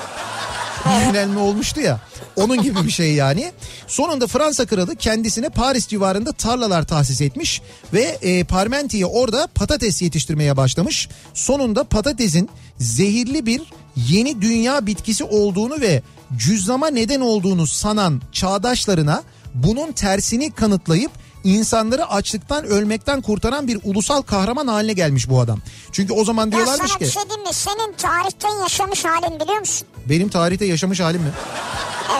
yönelme 1.07 1.41
olmuştu 1.41 1.81
ya. 1.81 2.01
Onun 2.37 2.63
gibi 2.63 2.85
bir 2.85 2.91
şey 2.91 3.15
yani. 3.15 3.53
Sonunda 3.87 4.27
Fransa 4.27 4.67
kralı 4.67 4.97
kendisine 4.97 5.49
Paris 5.49 5.89
civarında 5.89 6.33
tarlalar 6.33 6.87
tahsis 6.87 7.21
etmiş 7.21 7.63
ve 7.93 8.19
e, 8.23 8.45
Parmentier 8.45 9.09
orada 9.13 9.47
patates 9.55 10.03
yetiştirmeye 10.03 10.57
başlamış. 10.57 11.09
Sonunda 11.35 11.85
patatesin 11.85 12.51
zehirli 12.79 13.47
bir 13.47 13.63
yeni 14.09 14.43
dünya 14.43 14.87
bitkisi 14.87 15.25
olduğunu 15.25 15.81
ve 15.81 16.03
cüzzama 16.37 16.87
neden 16.91 17.21
olduğunu 17.21 17.67
sanan 17.67 18.21
çağdaşlarına 18.33 19.23
bunun 19.55 19.93
tersini 19.93 20.51
kanıtlayıp 20.51 21.11
insanları 21.45 22.07
açlıktan 22.11 22.65
ölmekten 22.65 23.23
kurtaran 23.23 23.69
bir 23.69 23.79
ulusal 23.85 24.23
kahraman 24.23 24.67
haline 24.67 24.93
gelmiş 24.93 25.29
bu 25.31 25.41
adam. 25.41 25.59
Çünkü 25.93 26.13
o 26.13 26.25
zaman 26.25 26.47
Ya 26.47 26.53
diyorlarmış 26.53 26.89
sana 26.91 26.99
ki 26.99 27.05
bir 27.05 27.11
şey 27.11 27.23
diyeyim 27.23 27.43
mi? 27.49 27.53
Senin 27.55 27.93
tarihten 27.93 28.63
yaşamış 28.63 29.05
halin 29.05 29.41
biliyor 29.41 29.59
musun? 29.59 29.87
benim 30.09 30.29
tarihte 30.29 30.65
yaşamış 30.67 31.01
halim 31.01 31.23
mi? 31.23 31.31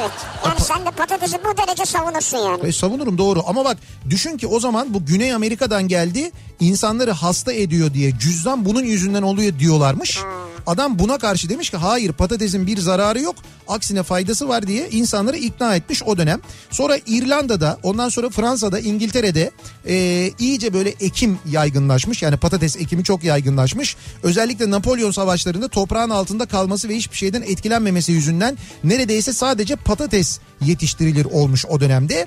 Evet. 0.01 0.11
Yani 0.47 0.61
sen 0.61 0.87
de 0.87 0.91
patatesi 0.91 1.39
bu 1.45 1.59
derece 1.59 1.85
savunursun 1.85 2.39
yani. 2.39 2.67
E, 2.67 2.73
savunurum 2.73 3.19
doğru 3.19 3.43
ama 3.47 3.65
bak 3.65 3.77
düşün 4.11 4.37
ki 4.37 4.47
o 4.47 4.61
zaman 4.61 4.95
bu 4.95 5.07
Güney 5.07 5.35
Amerika'dan 5.35 5.89
geldi 5.89 6.31
insanları 6.61 7.11
hasta 7.11 7.53
ediyor 7.53 7.95
diye 7.95 8.19
cüzdan 8.19 8.65
bunun 8.65 8.83
yüzünden 8.85 9.23
oluyor 9.23 9.59
diyorlarmış. 9.59 10.19
Adam 10.67 10.99
buna 10.99 11.19
karşı 11.19 11.49
demiş 11.49 11.71
ki 11.71 11.77
hayır 11.77 12.13
patatesin 12.13 12.67
bir 12.67 12.79
zararı 12.79 13.21
yok 13.21 13.37
aksine 13.69 14.03
faydası 14.03 14.49
var 14.49 14.67
diye 14.67 14.91
insanları 14.91 15.37
ikna 15.37 15.77
etmiş 15.77 16.03
o 16.03 16.19
dönem. 16.19 16.41
Sonra 16.71 16.99
İrlanda'da 17.07 17.79
ondan 17.83 18.09
sonra 18.09 18.31
Fransa'da 18.31 18.81
İngiltere'de 18.81 19.51
e, 19.87 20.31
iyice 20.39 20.75
böyle 20.75 20.91
ekim 20.91 21.39
yaygınlaşmış 21.51 22.23
yani 22.23 22.37
patates 22.37 22.77
ekimi 22.77 23.05
çok 23.05 23.25
yaygınlaşmış. 23.25 23.97
Özellikle 24.23 24.71
Napolyon 24.71 25.11
savaşlarında 25.11 25.69
toprağın 25.69 26.11
altında 26.11 26.47
kalması 26.47 26.89
ve 26.89 26.97
hiçbir 26.97 27.17
şeyden 27.17 27.43
etkilenmemesi 27.43 28.13
yüzünden 28.13 28.59
neredeyse 28.85 29.33
sadece 29.33 29.77
patates 29.77 30.41
yetiştirilir 30.61 31.25
olmuş 31.25 31.67
o 31.67 31.81
dönemde. 31.81 32.27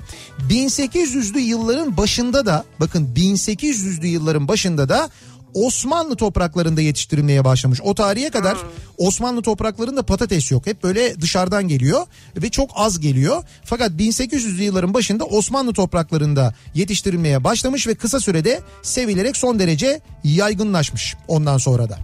1800'lü 0.50 1.38
yılların 1.38 1.96
başında 1.96 2.46
da 2.46 2.64
bakın 2.80 3.14
1800'lü 3.16 4.06
yılların 4.06 4.48
başında 4.48 4.88
da 4.88 5.10
Osmanlı 5.54 6.16
topraklarında 6.16 6.80
yetiştirilmeye 6.80 7.44
başlamış. 7.44 7.80
O 7.82 7.94
tarihe 7.94 8.30
kadar 8.30 8.56
Osmanlı 8.98 9.42
topraklarında 9.42 10.02
patates 10.02 10.50
yok. 10.50 10.66
Hep 10.66 10.82
böyle 10.82 11.20
dışarıdan 11.20 11.68
geliyor 11.68 12.06
ve 12.36 12.50
çok 12.50 12.70
az 12.74 13.00
geliyor. 13.00 13.44
Fakat 13.64 13.90
1800'lü 13.90 14.62
yılların 14.62 14.94
başında 14.94 15.24
Osmanlı 15.24 15.72
topraklarında 15.72 16.54
yetiştirilmeye 16.74 17.44
başlamış 17.44 17.86
ve 17.86 17.94
kısa 17.94 18.20
sürede 18.20 18.60
sevilerek 18.82 19.36
son 19.36 19.58
derece 19.58 20.00
yaygınlaşmış 20.24 21.16
ondan 21.28 21.58
sonra 21.58 21.88
da. 21.88 21.98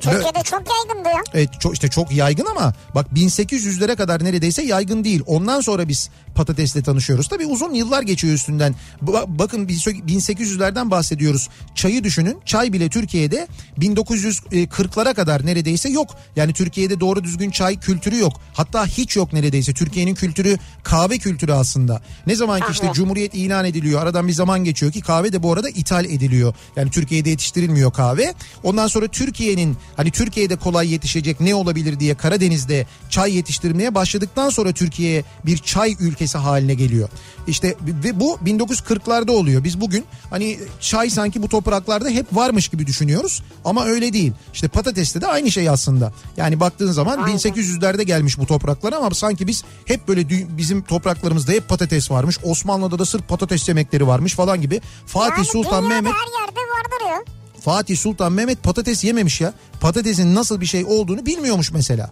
Türkiye'de 0.00 0.42
çok 0.42 0.62
yaygındı 0.70 1.08
ya. 1.08 1.22
Evet 1.34 1.60
çok, 1.60 1.74
işte 1.74 1.88
çok 1.88 2.12
yaygın 2.12 2.46
ama 2.46 2.74
bak 2.94 3.06
1800'lere 3.14 3.96
kadar 3.96 4.24
neredeyse 4.24 4.62
yaygın 4.62 5.04
değil. 5.04 5.22
Ondan 5.26 5.60
sonra 5.60 5.88
biz 5.88 6.10
patatesle 6.36 6.82
tanışıyoruz. 6.82 7.28
Tabii 7.28 7.46
uzun 7.46 7.74
yıllar 7.74 8.02
geçiyor 8.02 8.34
üstünden. 8.34 8.74
Ba- 9.04 9.38
Bakın 9.38 9.68
biz 9.68 9.86
1800'lerden 9.86 10.90
bahsediyoruz. 10.90 11.48
Çayı 11.74 12.04
düşünün. 12.04 12.38
Çay 12.44 12.72
bile 12.72 12.88
Türkiye'de 12.88 13.46
1940'lara 13.78 15.14
kadar 15.14 15.46
neredeyse 15.46 15.88
yok. 15.88 16.16
Yani 16.36 16.52
Türkiye'de 16.52 17.00
doğru 17.00 17.24
düzgün 17.24 17.50
çay 17.50 17.80
kültürü 17.80 18.18
yok. 18.18 18.40
Hatta 18.54 18.86
hiç 18.86 19.16
yok 19.16 19.32
neredeyse. 19.32 19.74
Türkiye'nin 19.74 20.14
kültürü 20.14 20.58
kahve 20.82 21.18
kültürü 21.18 21.52
aslında. 21.52 22.02
Ne 22.26 22.34
zaman 22.34 22.60
ki 22.60 22.66
işte. 22.72 22.90
Cumhuriyet 22.94 23.34
ilan 23.34 23.64
ediliyor. 23.64 24.02
Aradan 24.02 24.28
bir 24.28 24.32
zaman 24.32 24.64
geçiyor 24.64 24.92
ki 24.92 25.00
kahve 25.00 25.32
de 25.32 25.42
bu 25.42 25.52
arada 25.52 25.68
ithal 25.68 26.04
ediliyor. 26.04 26.54
Yani 26.76 26.90
Türkiye'de 26.90 27.30
yetiştirilmiyor 27.30 27.92
kahve. 27.92 28.34
Ondan 28.62 28.86
sonra 28.86 29.08
Türkiye'nin 29.08 29.76
hani 29.96 30.10
Türkiye'de 30.10 30.56
kolay 30.56 30.92
yetişecek 30.92 31.40
ne 31.40 31.54
olabilir 31.54 32.00
diye 32.00 32.14
Karadeniz'de 32.14 32.86
çay 33.10 33.36
yetiştirmeye 33.36 33.94
başladıktan 33.94 34.50
sonra 34.50 34.72
Türkiye 34.72 35.24
bir 35.46 35.58
çay 35.58 35.96
ülkesi 36.00 36.25
haline 36.34 36.74
geliyor. 36.74 37.08
İşte 37.46 37.74
ve 38.04 38.20
bu 38.20 38.38
1940'larda 38.44 39.30
oluyor. 39.30 39.64
Biz 39.64 39.80
bugün 39.80 40.04
hani 40.30 40.58
çay 40.80 41.10
sanki 41.10 41.42
bu 41.42 41.48
topraklarda 41.48 42.08
hep 42.08 42.26
varmış 42.32 42.68
gibi 42.68 42.86
düşünüyoruz 42.86 43.42
ama 43.64 43.84
öyle 43.84 44.12
değil. 44.12 44.32
İşte 44.54 44.68
patateste 44.68 45.20
de 45.20 45.26
aynı 45.26 45.50
şey 45.50 45.68
aslında. 45.68 46.12
Yani 46.36 46.60
baktığın 46.60 46.92
zaman 46.92 47.18
Aynen. 47.18 47.38
1800'lerde 47.38 48.02
gelmiş 48.02 48.38
bu 48.38 48.46
topraklara 48.46 48.96
ama 48.96 49.10
sanki 49.10 49.46
biz 49.46 49.64
hep 49.84 50.08
böyle 50.08 50.28
bizim 50.58 50.82
topraklarımızda 50.82 51.52
hep 51.52 51.68
patates 51.68 52.10
varmış. 52.10 52.38
Osmanlı'da 52.42 52.98
da 52.98 53.04
sırf 53.04 53.28
patates 53.28 53.68
yemekleri 53.68 54.06
varmış 54.06 54.34
falan 54.34 54.60
gibi. 54.60 54.80
Fatih 55.06 55.36
Yani 55.36 55.46
Sultan 55.46 55.84
Mehmet 55.84 56.12
her 56.12 56.40
yerde 56.40 56.60
vardır 56.60 57.10
ya. 57.10 57.36
Fatih 57.60 57.96
Sultan 57.96 58.32
Mehmet 58.32 58.62
patates 58.62 59.04
yememiş 59.04 59.40
ya. 59.40 59.52
Patatesin 59.80 60.34
nasıl 60.34 60.60
bir 60.60 60.66
şey 60.66 60.84
olduğunu 60.84 61.26
bilmiyormuş 61.26 61.72
mesela. 61.72 62.10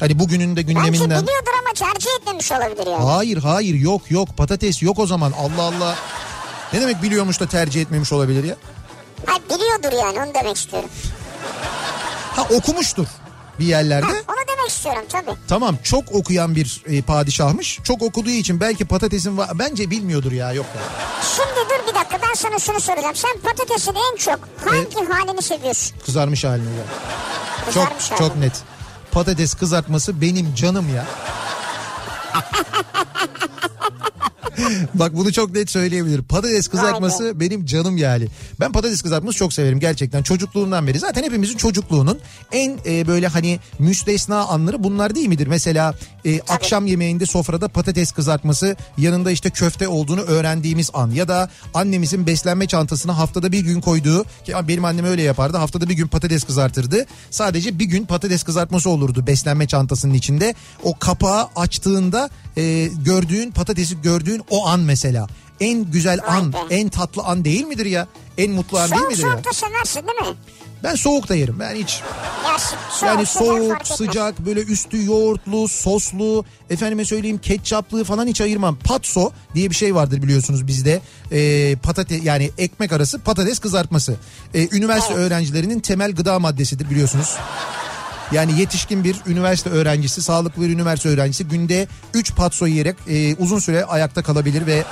Hani 0.00 0.18
bugünün 0.18 0.52
de 0.52 0.56
Belki 0.56 0.66
gündeminden. 0.66 1.22
biliyordur 1.22 1.52
ama 1.62 1.72
tercih 1.92 2.10
etmemiş 2.20 2.52
olabilir 2.52 2.86
yani. 2.86 3.04
Hayır 3.04 3.38
hayır 3.38 3.74
yok 3.74 4.10
yok 4.10 4.28
patates 4.36 4.82
yok 4.82 4.98
o 4.98 5.06
zaman 5.06 5.32
Allah 5.32 5.62
Allah. 5.62 5.96
Ne 6.72 6.80
demek 6.80 7.02
biliyormuş 7.02 7.40
da 7.40 7.46
tercih 7.46 7.82
etmemiş 7.82 8.12
olabilir 8.12 8.44
ya? 8.44 8.56
Ha, 9.26 9.34
biliyordur 9.50 9.92
yani 9.98 10.18
onu 10.26 10.34
demek 10.34 10.56
istiyorum. 10.56 10.88
Ha 12.36 12.46
okumuştur 12.54 13.06
bir 13.58 13.64
yerlerde. 13.66 14.06
Ha, 14.06 14.12
onu 14.12 14.36
demek 14.56 14.70
istiyorum 14.70 15.02
tabii. 15.08 15.36
Tamam 15.48 15.76
çok 15.82 16.12
okuyan 16.12 16.56
bir 16.56 16.82
e, 16.86 17.02
padişahmış. 17.02 17.78
Çok 17.84 18.02
okuduğu 18.02 18.30
için 18.30 18.60
belki 18.60 18.84
patatesin 18.84 19.38
var. 19.38 19.50
Bence 19.54 19.90
bilmiyordur 19.90 20.32
ya 20.32 20.52
yok 20.52 20.66
ya. 20.76 20.82
Şimdi 21.36 21.68
dur 21.70 21.88
bir 21.88 21.94
dakika 22.00 22.18
ben 22.28 22.34
sana 22.34 22.58
şunu 22.58 22.80
soracağım. 22.80 23.14
Sen 23.16 23.40
patatesin 23.40 23.94
en 24.12 24.16
çok 24.16 24.38
hangi 24.64 25.08
halini 25.12 25.42
seviyorsun? 25.42 25.96
Kızarmış 26.06 26.44
halini. 26.44 26.66
Çok 27.64 27.66
Kızarmış 27.74 28.08
çok 28.08 28.20
halini. 28.20 28.40
net. 28.40 28.52
Patates 29.12 29.54
kızartması 29.54 30.20
benim 30.20 30.54
canım 30.54 30.94
ya. 30.94 31.06
Bak 34.94 35.16
bunu 35.16 35.32
çok 35.32 35.54
net 35.54 35.70
söyleyebilir. 35.70 36.22
Patates 36.22 36.68
kızartması 36.68 37.40
benim 37.40 37.66
canım 37.66 37.96
yani. 37.96 38.26
Ben 38.60 38.72
patates 38.72 39.02
kızartması 39.02 39.38
çok 39.38 39.52
severim 39.52 39.80
gerçekten 39.80 40.22
çocukluğumdan 40.22 40.86
beri. 40.86 40.98
Zaten 40.98 41.22
hepimizin 41.22 41.56
çocukluğunun 41.56 42.18
en 42.52 42.78
e, 42.86 43.06
böyle 43.06 43.26
hani 43.26 43.60
müstesna 43.78 44.44
anları 44.44 44.84
bunlar 44.84 45.14
değil 45.14 45.28
midir? 45.28 45.46
Mesela 45.46 45.94
e, 46.24 46.40
akşam 46.40 46.86
yemeğinde 46.86 47.26
sofrada 47.26 47.68
patates 47.68 48.12
kızartması 48.12 48.76
yanında 48.98 49.30
işte 49.30 49.50
köfte 49.50 49.88
olduğunu 49.88 50.20
öğrendiğimiz 50.20 50.90
an. 50.94 51.10
Ya 51.10 51.28
da 51.28 51.50
annemizin 51.74 52.26
beslenme 52.26 52.66
çantasına 52.66 53.18
haftada 53.18 53.52
bir 53.52 53.60
gün 53.60 53.80
koyduğu 53.80 54.24
ki 54.24 54.54
benim 54.68 54.84
annem 54.84 55.04
öyle 55.04 55.22
yapardı. 55.22 55.56
Haftada 55.56 55.88
bir 55.88 55.94
gün 55.94 56.06
patates 56.06 56.44
kızartırdı. 56.44 57.06
Sadece 57.30 57.78
bir 57.78 57.84
gün 57.84 58.04
patates 58.04 58.42
kızartması 58.42 58.90
olurdu 58.90 59.26
beslenme 59.26 59.66
çantasının 59.66 60.14
içinde. 60.14 60.54
O 60.82 60.98
kapağı 60.98 61.48
açtığında 61.56 62.30
e, 62.56 62.88
gördüğün 63.04 63.50
patatesi 63.50 64.02
gördüğün 64.02 64.42
o 64.50 64.66
an 64.66 64.80
mesela. 64.80 65.26
En 65.60 65.90
güzel 65.90 66.20
an, 66.28 66.52
en 66.70 66.88
tatlı 66.88 67.22
an 67.22 67.44
değil 67.44 67.64
midir 67.64 67.86
ya? 67.86 68.06
en 68.38 68.50
mutlu 68.52 68.78
an 68.78 68.90
değil 68.90 69.00
Soğuk 69.00 69.12
midir 69.12 69.22
ya? 69.24 69.32
soğuk 69.32 69.44
da 69.44 69.52
seversin 69.52 70.02
değil 70.08 70.30
mi? 70.30 70.36
Ben 70.82 70.94
soğuk 70.94 71.28
da 71.28 71.34
yerim. 71.34 71.56
Ben 71.60 71.74
hiç 71.74 72.00
Ya, 72.44 72.58
soğuk, 72.58 73.02
yani 73.02 73.26
soğuk, 73.26 73.86
sıcak 73.86 74.38
böyle 74.46 74.60
üstü 74.60 75.04
yoğurtlu, 75.04 75.68
soslu, 75.68 76.44
efendime 76.70 77.04
söyleyeyim 77.04 77.38
ketçaplı 77.38 78.04
falan 78.04 78.26
hiç 78.26 78.40
ayırmam. 78.40 78.76
Patso 78.76 79.32
diye 79.54 79.70
bir 79.70 79.74
şey 79.74 79.94
vardır 79.94 80.22
biliyorsunuz 80.22 80.66
bizde. 80.66 81.00
Ee, 81.32 81.76
patates 81.82 82.24
yani 82.24 82.50
ekmek 82.58 82.92
arası 82.92 83.18
patates 83.18 83.58
kızartması. 83.58 84.16
Ee, 84.54 84.68
üniversite 84.72 85.14
öğrencilerinin 85.14 85.80
temel 85.80 86.12
gıda 86.12 86.38
maddesidir 86.38 86.90
biliyorsunuz. 86.90 87.36
Yani 88.32 88.60
yetişkin 88.60 89.04
bir 89.04 89.16
üniversite 89.26 89.70
öğrencisi, 89.70 90.22
sağlıklı 90.22 90.62
bir 90.62 90.70
üniversite 90.70 91.08
öğrencisi 91.08 91.44
günde 91.44 91.88
3 92.14 92.34
patso 92.34 92.66
yiyerek 92.66 92.96
e, 93.08 93.34
uzun 93.34 93.58
süre 93.58 93.84
ayakta 93.84 94.22
kalabilir 94.22 94.66
ve 94.66 94.84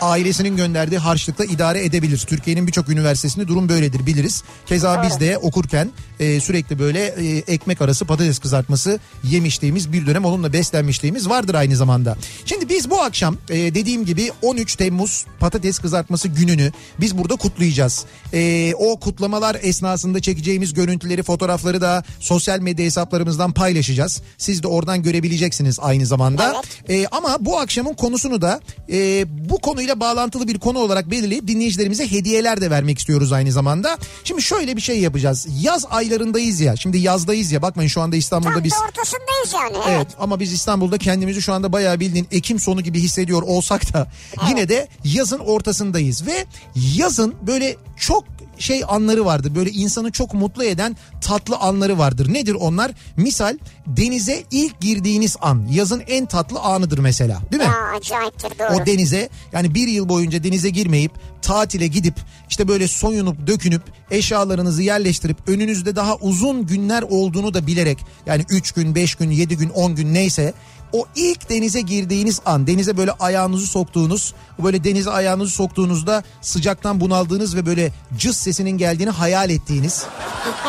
ailesinin 0.00 0.56
gönderdiği 0.56 0.98
harçlıkla 0.98 1.44
idare 1.44 1.84
edebilir. 1.84 2.18
Türkiye'nin 2.18 2.66
birçok 2.66 2.88
üniversitesinde 2.88 3.48
durum 3.48 3.68
böyledir 3.68 4.06
biliriz. 4.06 4.42
Keza 4.66 5.02
biz 5.02 5.20
de 5.20 5.38
okurken 5.38 5.90
e, 6.20 6.40
sürekli 6.40 6.78
böyle 6.78 7.04
e, 7.06 7.36
ekmek 7.36 7.82
arası 7.82 8.04
patates 8.04 8.38
kızartması 8.38 8.98
yemişliğimiz 9.24 9.92
bir 9.92 10.06
dönem 10.06 10.24
onunla 10.24 10.52
beslenmişliğimiz 10.52 11.28
vardır 11.28 11.54
aynı 11.54 11.76
zamanda. 11.76 12.16
Şimdi 12.44 12.68
biz 12.68 12.90
bu 12.90 13.00
akşam 13.00 13.36
e, 13.50 13.56
dediğim 13.56 14.04
gibi 14.04 14.30
13 14.42 14.76
Temmuz 14.76 15.26
patates 15.40 15.78
kızartması 15.78 16.28
gününü 16.28 16.72
biz 17.00 17.18
burada 17.18 17.36
kutlayacağız. 17.36 18.04
E, 18.32 18.72
o 18.74 19.00
kutlamalar 19.00 19.56
esnasında 19.62 20.20
çekeceğimiz 20.20 20.74
görüntüleri 20.74 21.22
fotoğrafları 21.22 21.80
da 21.80 22.04
sosyal 22.20 22.60
medya 22.60 22.84
hesaplarımızdan 22.84 23.52
paylaşacağız. 23.52 24.22
Siz 24.38 24.62
de 24.62 24.68
oradan 24.68 25.02
görebileceksiniz 25.02 25.78
aynı 25.80 26.06
zamanda. 26.06 26.62
E, 26.88 27.06
ama 27.06 27.36
bu 27.40 27.58
akşamın 27.58 27.94
konusunu 27.94 28.42
da 28.42 28.60
e, 28.92 29.24
bu 29.50 29.58
konuyla 29.58 29.87
bağlantılı 29.96 30.48
bir 30.48 30.58
konu 30.58 30.78
olarak 30.78 31.10
belirleyip 31.10 31.48
dinleyicilerimize 31.48 32.10
hediyeler 32.10 32.60
de 32.60 32.70
vermek 32.70 32.98
istiyoruz 32.98 33.32
aynı 33.32 33.52
zamanda. 33.52 33.98
Şimdi 34.24 34.42
şöyle 34.42 34.76
bir 34.76 34.80
şey 34.80 35.00
yapacağız. 35.00 35.46
Yaz 35.60 35.86
aylarındayız 35.90 36.60
ya. 36.60 36.76
Şimdi 36.76 36.98
yazdayız 36.98 37.52
ya. 37.52 37.62
Bakmayın 37.62 37.88
şu 37.88 38.00
anda 38.00 38.16
İstanbul'da 38.16 38.54
Tam 38.54 38.64
biz... 38.64 38.72
da 38.72 38.76
ortasındayız 38.76 39.52
yani. 39.54 39.84
Evet 39.88 40.08
ama 40.18 40.40
biz 40.40 40.52
İstanbul'da 40.52 40.98
kendimizi 40.98 41.42
şu 41.42 41.52
anda 41.52 41.72
bayağı 41.72 42.00
bildiğin 42.00 42.26
Ekim 42.30 42.58
sonu 42.58 42.80
gibi 42.80 43.00
hissediyor 43.00 43.42
olsak 43.42 43.94
da 43.94 44.08
yine 44.48 44.68
de 44.68 44.88
yazın 45.04 45.38
ortasındayız 45.38 46.26
ve 46.26 46.46
yazın 46.74 47.34
böyle 47.46 47.76
çok 47.96 48.37
şey 48.58 48.82
anları 48.88 49.24
vardır. 49.24 49.54
Böyle 49.54 49.70
insanı 49.70 50.12
çok 50.12 50.34
mutlu 50.34 50.64
eden 50.64 50.96
tatlı 51.20 51.56
anları 51.56 51.98
vardır. 51.98 52.32
Nedir 52.32 52.54
onlar? 52.54 52.90
Misal 53.16 53.58
denize 53.86 54.44
ilk 54.50 54.80
girdiğiniz 54.80 55.36
an 55.40 55.66
yazın 55.70 56.02
en 56.08 56.26
tatlı 56.26 56.60
anıdır 56.60 56.98
mesela. 56.98 57.40
Değil 57.52 57.62
mi? 57.62 57.68
Ya 57.68 57.98
acayiptir 57.98 58.58
doğru. 58.58 58.82
O 58.82 58.86
denize 58.86 59.28
yani 59.52 59.74
bir 59.74 59.88
yıl 59.88 60.08
boyunca 60.08 60.44
denize 60.44 60.70
girmeyip 60.70 61.12
tatile 61.42 61.86
gidip 61.86 62.14
işte 62.50 62.68
böyle 62.68 62.88
soyunup 62.88 63.46
dökünüp 63.46 63.82
eşyalarınızı 64.10 64.82
yerleştirip 64.82 65.48
önünüzde 65.48 65.96
daha 65.96 66.16
uzun 66.16 66.66
günler 66.66 67.02
olduğunu 67.02 67.54
da 67.54 67.66
bilerek 67.66 67.98
yani 68.26 68.44
3 68.50 68.72
gün 68.72 68.94
5 68.94 69.14
gün 69.14 69.30
7 69.30 69.56
gün 69.56 69.68
10 69.68 69.94
gün 69.94 70.14
neyse 70.14 70.54
o 70.92 71.06
ilk 71.16 71.50
denize 71.50 71.80
girdiğiniz 71.80 72.40
an 72.46 72.66
denize 72.66 72.96
böyle 72.96 73.12
ayağınızı 73.12 73.66
soktuğunuz 73.66 74.34
böyle 74.58 74.84
denize 74.84 75.10
ayağınızı 75.10 75.50
soktuğunuzda 75.50 76.22
sıcaktan 76.40 77.00
bunaldığınız 77.00 77.56
ve 77.56 77.66
böyle 77.66 77.92
cız 78.18 78.36
sesinin 78.36 78.78
geldiğini 78.78 79.10
hayal 79.10 79.50
ettiğiniz 79.50 80.04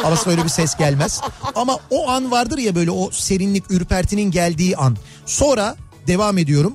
ama 0.03 0.17
öyle 0.25 0.43
bir 0.43 0.49
ses 0.49 0.75
gelmez. 0.75 1.21
Ama 1.55 1.77
o 1.89 2.09
an 2.09 2.31
vardır 2.31 2.57
ya 2.57 2.75
böyle 2.75 2.91
o 2.91 3.11
serinlik 3.11 3.71
ürpertinin 3.71 4.31
geldiği 4.31 4.77
an. 4.77 4.97
Sonra 5.25 5.75
devam 6.07 6.37
ediyorum. 6.37 6.73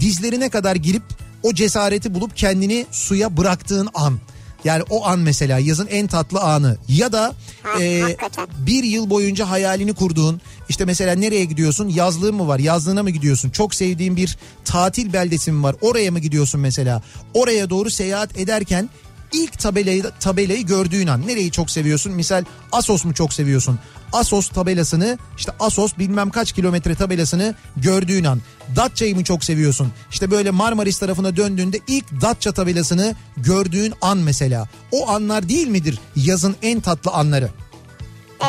Dizlerine 0.00 0.48
kadar 0.48 0.76
girip 0.76 1.02
o 1.42 1.52
cesareti 1.52 2.14
bulup 2.14 2.36
kendini 2.36 2.86
suya 2.90 3.36
bıraktığın 3.36 3.88
an. 3.94 4.18
Yani 4.64 4.82
o 4.90 5.06
an 5.06 5.18
mesela 5.18 5.58
yazın 5.58 5.86
en 5.86 6.06
tatlı 6.06 6.40
anı. 6.40 6.76
Ya 6.88 7.12
da 7.12 7.34
Ha, 7.62 7.82
e, 7.82 8.16
bir 8.58 8.84
yıl 8.84 9.10
boyunca 9.10 9.50
hayalini 9.50 9.94
kurduğun 9.94 10.40
işte 10.68 10.84
mesela 10.84 11.14
nereye 11.14 11.44
gidiyorsun? 11.44 11.88
Yazlığın 11.88 12.34
mı 12.34 12.48
var? 12.48 12.58
Yazlığına 12.58 13.02
mı 13.02 13.10
gidiyorsun? 13.10 13.50
Çok 13.50 13.74
sevdiğin 13.74 14.16
bir 14.16 14.38
tatil 14.64 15.12
beldesi 15.12 15.52
mi 15.52 15.62
var? 15.62 15.76
Oraya 15.80 16.10
mı 16.10 16.18
gidiyorsun 16.18 16.60
mesela? 16.60 17.02
Oraya 17.34 17.70
doğru 17.70 17.90
seyahat 17.90 18.38
ederken 18.38 18.88
ilk 19.32 19.58
tabelayı, 19.58 20.04
tabelayı 20.20 20.66
gördüğün 20.66 21.06
an. 21.06 21.26
Nereyi 21.26 21.50
çok 21.50 21.70
seviyorsun? 21.70 22.12
Misal 22.12 22.44
Asos 22.72 23.04
mu 23.04 23.14
çok 23.14 23.32
seviyorsun 23.32 23.78
Asos 24.14 24.48
tabelasını 24.48 25.18
işte 25.36 25.52
Asos 25.60 25.98
bilmem 25.98 26.30
kaç 26.30 26.52
kilometre 26.52 26.94
tabelasını 26.94 27.54
gördüğün 27.76 28.24
an 28.24 28.40
Datça'yı 28.76 29.16
mı 29.16 29.24
çok 29.24 29.44
seviyorsun 29.44 29.92
işte 30.10 30.30
böyle 30.30 30.50
Marmaris 30.50 30.98
tarafına 30.98 31.36
döndüğünde 31.36 31.80
ilk 31.86 32.20
Datça 32.22 32.52
tabelasını 32.52 33.14
gördüğün 33.36 33.94
an 34.00 34.18
mesela 34.18 34.68
o 34.92 35.08
anlar 35.08 35.48
değil 35.48 35.68
midir 35.68 35.98
yazın 36.16 36.56
en 36.62 36.80
tatlı 36.80 37.10
anları 37.10 37.50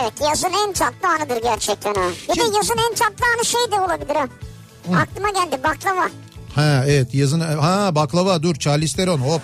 Evet 0.02 0.14
yazın 0.22 0.52
en 0.66 0.74
tatlı 0.74 1.08
anıdır 1.08 1.42
gerçekten 1.44 1.94
ha. 1.94 2.10
Bir 2.24 2.40
de 2.40 2.44
Şimdi- 2.44 2.58
yazın 2.58 2.78
en 2.90 2.96
tatlı 2.96 3.26
anı 3.36 3.46
şey 3.46 3.62
de 3.72 3.76
olabilir 3.76 4.16
ha. 4.16 4.28
Aklıma 5.02 5.30
geldi 5.30 5.64
baklava. 5.64 6.10
Ha 6.56 6.84
evet 6.88 7.14
yazın 7.14 7.40
ha 7.40 7.96
baklava 7.96 8.44
dur 8.44 8.56
Charlize 8.56 8.96
Theron 8.98 9.18
hop 9.20 9.42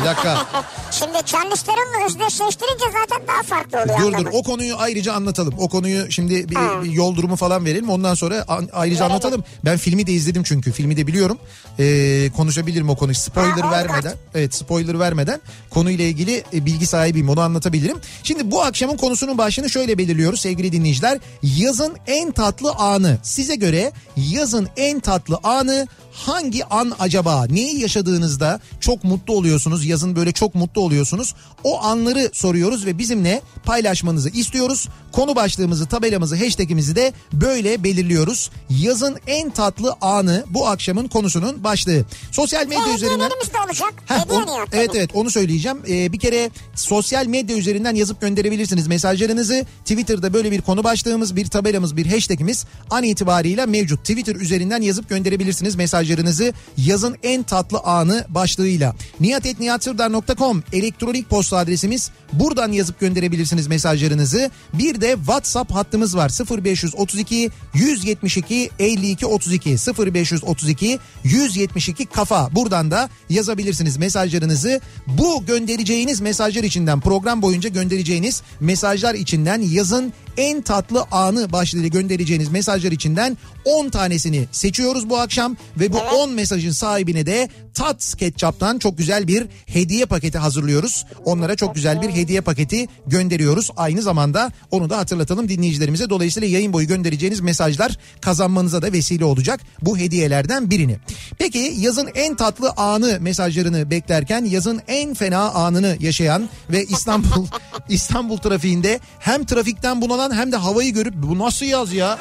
bir 0.00 0.04
dakika. 0.06 0.38
Şimdi 0.90 1.12
Charlize 1.26 1.62
Theron'la 1.66 2.06
özdeşleştirince 2.06 2.84
zaten 3.00 3.26
daha 3.28 3.42
farklı 3.42 3.78
oluyor 3.82 3.98
dur 3.98 4.12
dur 4.12 4.18
anlamı. 4.18 4.36
o 4.36 4.42
konuyu 4.42 4.74
ayrıca 4.78 5.12
anlatalım 5.12 5.54
o 5.58 5.68
konuyu 5.68 6.10
şimdi 6.12 6.48
bir, 6.48 6.54
Ha. 6.54 6.82
bir 6.84 6.90
yol 6.92 7.16
durumu 7.16 7.36
falan 7.36 7.64
verelim 7.64 7.90
ondan 7.90 8.14
sonra 8.14 8.44
an- 8.48 8.68
ayrıca 8.72 9.00
Verelim. 9.00 9.12
anlatalım. 9.12 9.44
Ben 9.64 9.76
filmi 9.78 10.06
de 10.06 10.12
izledim 10.12 10.42
çünkü 10.42 10.72
filmi 10.72 10.96
de 10.96 11.06
biliyorum. 11.06 11.38
Ee, 11.78 12.30
konuşabilirim 12.36 12.90
o 12.90 12.96
konuyu 12.96 13.14
spoiler 13.14 13.50
Ha, 13.50 13.66
oldu 13.68 13.70
vermeden. 13.70 14.14
Evet 14.34 14.54
spoiler 14.54 14.98
vermeden 15.00 15.40
konuyla 15.70 16.04
ilgili 16.04 16.44
e, 16.54 16.66
bilgi 16.66 16.86
sahibiyim 16.86 17.28
onu 17.28 17.40
anlatabilirim. 17.40 17.96
Şimdi 18.22 18.50
bu 18.50 18.62
akşamın 18.62 18.96
konusunun 18.96 19.38
başlığını 19.38 19.70
şöyle 19.70 19.98
belirliyoruz 19.98 20.40
sevgili 20.40 20.72
dinleyiciler. 20.72 21.18
Yazın 21.42 21.96
en 22.06 22.32
tatlı 22.32 22.72
anı 22.72 23.18
size 23.22 23.54
göre 23.54 23.92
yazın 24.16 24.68
en 24.76 25.00
tatlı 25.00 25.38
anı 25.42 25.86
hangi 26.12 26.64
an 26.64 26.92
acaba 26.98 27.46
neyi 27.50 27.80
yaşadığınızda 27.80 28.60
çok 28.80 29.04
mutlu 29.04 29.34
oluyorsunuz 29.34 29.86
yazın 29.86 30.16
böyle 30.16 30.32
çok 30.32 30.54
mutlu 30.54 30.80
oluyorsunuz 30.80 31.34
o 31.64 31.82
anları 31.82 32.30
soruyoruz 32.32 32.86
ve 32.86 32.98
bizimle 32.98 33.42
paylaşmanızı 33.64 34.28
istiyoruz 34.28 34.88
konu 35.12 35.36
başlığımızı 35.36 35.86
tabelamızı 35.86 36.36
hashtagimizi 36.36 36.96
de 36.96 37.12
böyle 37.32 37.84
belirliyoruz 37.84 38.50
yazın 38.70 39.16
en 39.26 39.50
tatlı 39.50 39.94
anı 40.00 40.44
bu 40.50 40.66
akşamın 40.68 41.08
konusunun 41.08 41.64
başlığı 41.64 42.04
sosyal 42.30 42.66
medya 42.66 42.86
Ve 42.86 42.94
üzerinden 42.94 43.14
hediyelerimiz 43.14 43.52
de 43.52 43.58
olacak. 43.66 43.94
Heh, 44.06 44.30
on- 44.30 44.66
evet 44.72 44.90
evet 44.94 45.10
onu 45.14 45.30
söyleyeceğim. 45.30 45.78
Ee, 45.88 46.12
bir 46.12 46.18
kere 46.18 46.50
sosyal 46.74 47.26
medya 47.26 47.56
üzerinden 47.56 47.94
yazıp 47.94 48.20
gönderebilirsiniz 48.20 48.86
mesajlarınızı. 48.86 49.66
Twitter'da 49.84 50.32
böyle 50.34 50.50
bir 50.50 50.60
konu 50.60 50.84
başlığımız, 50.84 51.36
bir 51.36 51.46
tabelamız, 51.46 51.96
bir 51.96 52.06
hashtagimiz 52.06 52.64
an 52.90 53.02
itibariyle 53.02 53.66
mevcut. 53.66 54.00
Twitter 54.00 54.36
üzerinden 54.36 54.82
yazıp 54.82 55.08
gönderebilirsiniz 55.08 55.74
mesajlarınızı. 56.02 56.52
Yazın 56.76 57.16
en 57.22 57.42
tatlı 57.42 57.78
anı 57.78 58.24
başlığıyla. 58.28 58.94
niyatetniyatsırdar.com 59.20 60.62
elektronik 60.72 61.30
posta 61.30 61.56
adresimiz. 61.56 62.10
Buradan 62.32 62.72
yazıp 62.72 63.00
gönderebilirsiniz 63.00 63.66
mesajlarınızı. 63.66 64.50
Bir 64.74 65.00
de 65.00 65.14
WhatsApp 65.16 65.72
hattımız 65.72 66.16
var. 66.16 66.30
0532 66.64 67.50
172 67.74 68.70
52 68.78 69.26
32 69.26 69.70
0532 69.70 70.98
172 71.24 72.06
kafa. 72.06 72.54
Buradan 72.54 72.90
da 72.90 73.08
yazabilirsiniz 73.30 73.96
mesajlarınızı. 73.96 74.80
Bu 75.06 75.46
göndereceğiniz 75.46 76.20
mesajlar 76.20 76.64
içinden 76.64 77.00
program 77.00 77.42
boyunca 77.42 77.68
göndereceğiniz 77.68 78.42
mesajlar 78.60 79.14
içinden 79.14 79.60
yazın 79.60 80.12
en 80.36 80.62
tatlı 80.62 81.04
anı 81.10 81.52
başlığıyla 81.52 81.88
göndereceğiniz 81.88 82.48
mesajlar 82.48 82.92
içinden 82.92 83.38
10 83.64 83.88
tanesini 83.88 84.46
seçiyoruz 84.52 85.10
bu 85.10 85.18
akşam 85.18 85.56
ve 85.76 85.92
bu 85.92 85.98
10 85.98 86.32
mesajın 86.32 86.70
sahibine 86.70 87.26
de 87.26 87.48
Tats 87.74 88.14
Ketçap'tan 88.14 88.78
çok 88.78 88.98
güzel 88.98 89.28
bir 89.28 89.46
hediye 89.66 90.06
paketi 90.06 90.38
hazırlıyoruz. 90.38 91.06
Onlara 91.24 91.56
çok 91.56 91.74
güzel 91.74 92.02
bir 92.02 92.10
hediye 92.10 92.40
paketi 92.40 92.88
gönderiyoruz. 93.06 93.70
Aynı 93.76 94.02
zamanda 94.02 94.52
onu 94.70 94.90
da 94.90 94.98
hatırlatalım 94.98 95.48
dinleyicilerimize. 95.48 96.10
Dolayısıyla 96.10 96.48
yayın 96.48 96.72
boyu 96.72 96.88
göndereceğiniz 96.88 97.40
mesajlar 97.40 97.98
kazanmanıza 98.20 98.82
da 98.82 98.92
vesile 98.92 99.24
olacak 99.24 99.60
bu 99.82 99.98
hediyelerden 99.98 100.70
birini. 100.70 100.96
Peki 101.38 101.74
yazın 101.78 102.08
en 102.14 102.36
tatlı 102.36 102.70
anı 102.70 103.18
mesajlarını 103.20 103.90
beklerken 103.90 104.44
yazın 104.44 104.80
en 104.88 105.14
fena 105.14 105.50
anını 105.50 105.96
yaşayan 106.00 106.48
ve 106.70 106.84
İstanbul 106.84 107.46
İstanbul 107.88 108.36
trafiğinde 108.36 109.00
hem 109.18 109.44
trafikten 109.44 110.00
bunalan 110.02 110.21
hem 110.30 110.52
de 110.52 110.56
havayı 110.56 110.92
görüp 110.92 111.14
bu 111.16 111.38
nasıl 111.38 111.66
yaz 111.66 111.92
ya 111.92 112.18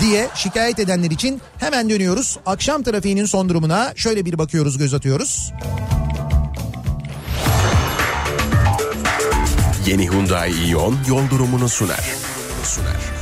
diye 0.00 0.28
şikayet 0.34 0.78
edenler 0.78 1.10
için 1.10 1.40
hemen 1.58 1.90
dönüyoruz. 1.90 2.38
Akşam 2.46 2.82
trafiğinin 2.82 3.26
son 3.26 3.48
durumuna 3.48 3.92
şöyle 3.96 4.24
bir 4.24 4.38
bakıyoruz, 4.38 4.78
göz 4.78 4.94
atıyoruz. 4.94 5.52
Yeni 9.86 10.10
Hyundai 10.10 10.52
Ion 10.68 10.96
yol 11.08 11.30
durumunu 11.30 11.68
sunar. 11.68 12.04
Sunar. 12.64 13.14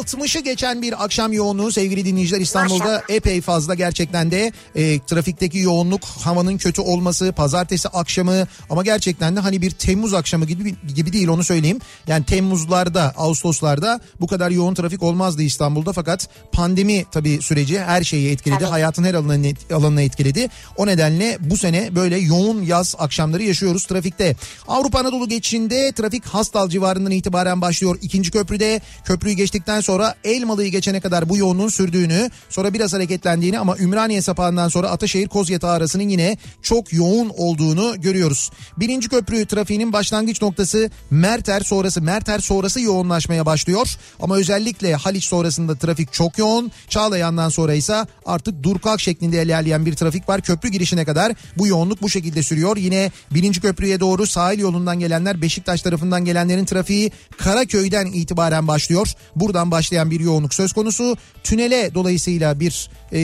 60'ı 0.00 0.40
geçen 0.40 0.82
bir 0.82 1.04
akşam 1.04 1.32
yoğunluğu 1.32 1.72
sevgili 1.72 2.04
dinleyiciler 2.04 2.40
İstanbul'da 2.40 3.02
epey 3.08 3.40
fazla 3.40 3.74
gerçekten 3.74 4.30
de 4.30 4.52
e, 4.74 5.00
trafikteki 5.00 5.58
yoğunluk 5.58 6.04
havanın 6.04 6.58
kötü 6.58 6.80
olması 6.80 7.32
pazartesi 7.32 7.88
akşamı 7.88 8.46
ama 8.70 8.82
gerçekten 8.82 9.36
de 9.36 9.40
hani 9.40 9.62
bir 9.62 9.70
Temmuz 9.70 10.14
akşamı 10.14 10.44
gibi 10.44 10.74
gibi 10.94 11.12
değil 11.12 11.28
onu 11.28 11.44
söyleyeyim. 11.44 11.80
Yani 12.06 12.24
Temmuzlarda 12.24 13.12
Ağustoslarda 13.16 14.00
bu 14.20 14.26
kadar 14.26 14.50
yoğun 14.50 14.74
trafik 14.74 15.02
olmazdı 15.02 15.42
İstanbul'da 15.42 15.92
fakat 15.92 16.28
pandemi 16.52 17.04
tabii 17.12 17.42
süreci 17.42 17.80
her 17.80 18.04
şeyi 18.04 18.30
etkiledi. 18.30 18.58
Tabii. 18.58 18.70
Hayatın 18.70 19.04
her 19.04 19.14
alanını, 19.14 19.52
alanını 19.72 20.02
etkiledi. 20.02 20.48
O 20.76 20.86
nedenle 20.86 21.38
bu 21.40 21.56
sene 21.56 21.94
böyle 21.94 22.18
yoğun 22.18 22.62
yaz 22.62 22.94
akşamları 22.98 23.42
yaşıyoruz 23.42 23.86
trafikte. 23.86 24.36
Avrupa 24.68 24.98
Anadolu 24.98 25.28
geçişinde 25.28 25.92
trafik 25.92 26.26
Hastal 26.26 26.68
civarından 26.68 27.10
itibaren 27.10 27.60
başlıyor. 27.60 27.98
İkinci 28.02 28.30
köprüde 28.30 28.80
köprüyü 29.04 29.36
geçtikten 29.36 29.80
sonra 29.86 30.14
Elmalı'yı 30.24 30.70
geçene 30.70 31.00
kadar 31.00 31.28
bu 31.28 31.36
yoğunluğun 31.36 31.68
sürdüğünü 31.68 32.30
sonra 32.50 32.74
biraz 32.74 32.92
hareketlendiğini 32.92 33.58
ama 33.58 33.76
Ümraniye 33.78 34.22
sapağından 34.22 34.68
sonra 34.68 34.90
Ataşehir 34.90 35.28
Kozyatağı 35.28 35.70
arasının 35.70 36.08
yine 36.08 36.36
çok 36.62 36.92
yoğun 36.92 37.32
olduğunu 37.36 38.00
görüyoruz. 38.00 38.50
Birinci 38.76 39.08
köprü 39.08 39.46
trafiğinin 39.46 39.92
başlangıç 39.92 40.42
noktası 40.42 40.90
Merter 41.10 41.60
sonrası 41.60 42.02
Merter 42.02 42.38
sonrası 42.38 42.80
yoğunlaşmaya 42.80 43.46
başlıyor. 43.46 43.96
Ama 44.20 44.36
özellikle 44.36 44.94
Haliç 44.94 45.24
sonrasında 45.24 45.74
trafik 45.74 46.12
çok 46.12 46.38
yoğun. 46.38 46.72
Çağlayan'dan 46.88 47.48
sonra 47.48 47.74
ise 47.74 47.96
artık 48.26 48.62
dur 48.62 48.78
kalk 48.78 49.00
şeklinde 49.00 49.42
ilerleyen 49.42 49.86
bir 49.86 49.94
trafik 49.94 50.28
var. 50.28 50.40
Köprü 50.40 50.68
girişine 50.68 51.04
kadar 51.04 51.32
bu 51.58 51.66
yoğunluk 51.66 52.02
bu 52.02 52.10
şekilde 52.10 52.42
sürüyor. 52.42 52.76
Yine 52.76 53.10
birinci 53.30 53.60
köprüye 53.60 54.00
doğru 54.00 54.26
sahil 54.26 54.58
yolundan 54.58 54.98
gelenler 54.98 55.42
Beşiktaş 55.42 55.82
tarafından 55.82 56.24
gelenlerin 56.24 56.64
trafiği 56.64 57.12
Karaköy'den 57.38 58.06
itibaren 58.06 58.68
başlıyor. 58.68 59.12
Buradan 59.36 59.70
başlayan 59.76 60.10
bir 60.10 60.20
yoğunluk 60.20 60.54
söz 60.54 60.72
konusu. 60.72 61.16
Tünele 61.44 61.94
dolayısıyla 61.94 62.60
bir 62.60 62.90
e, 63.12 63.20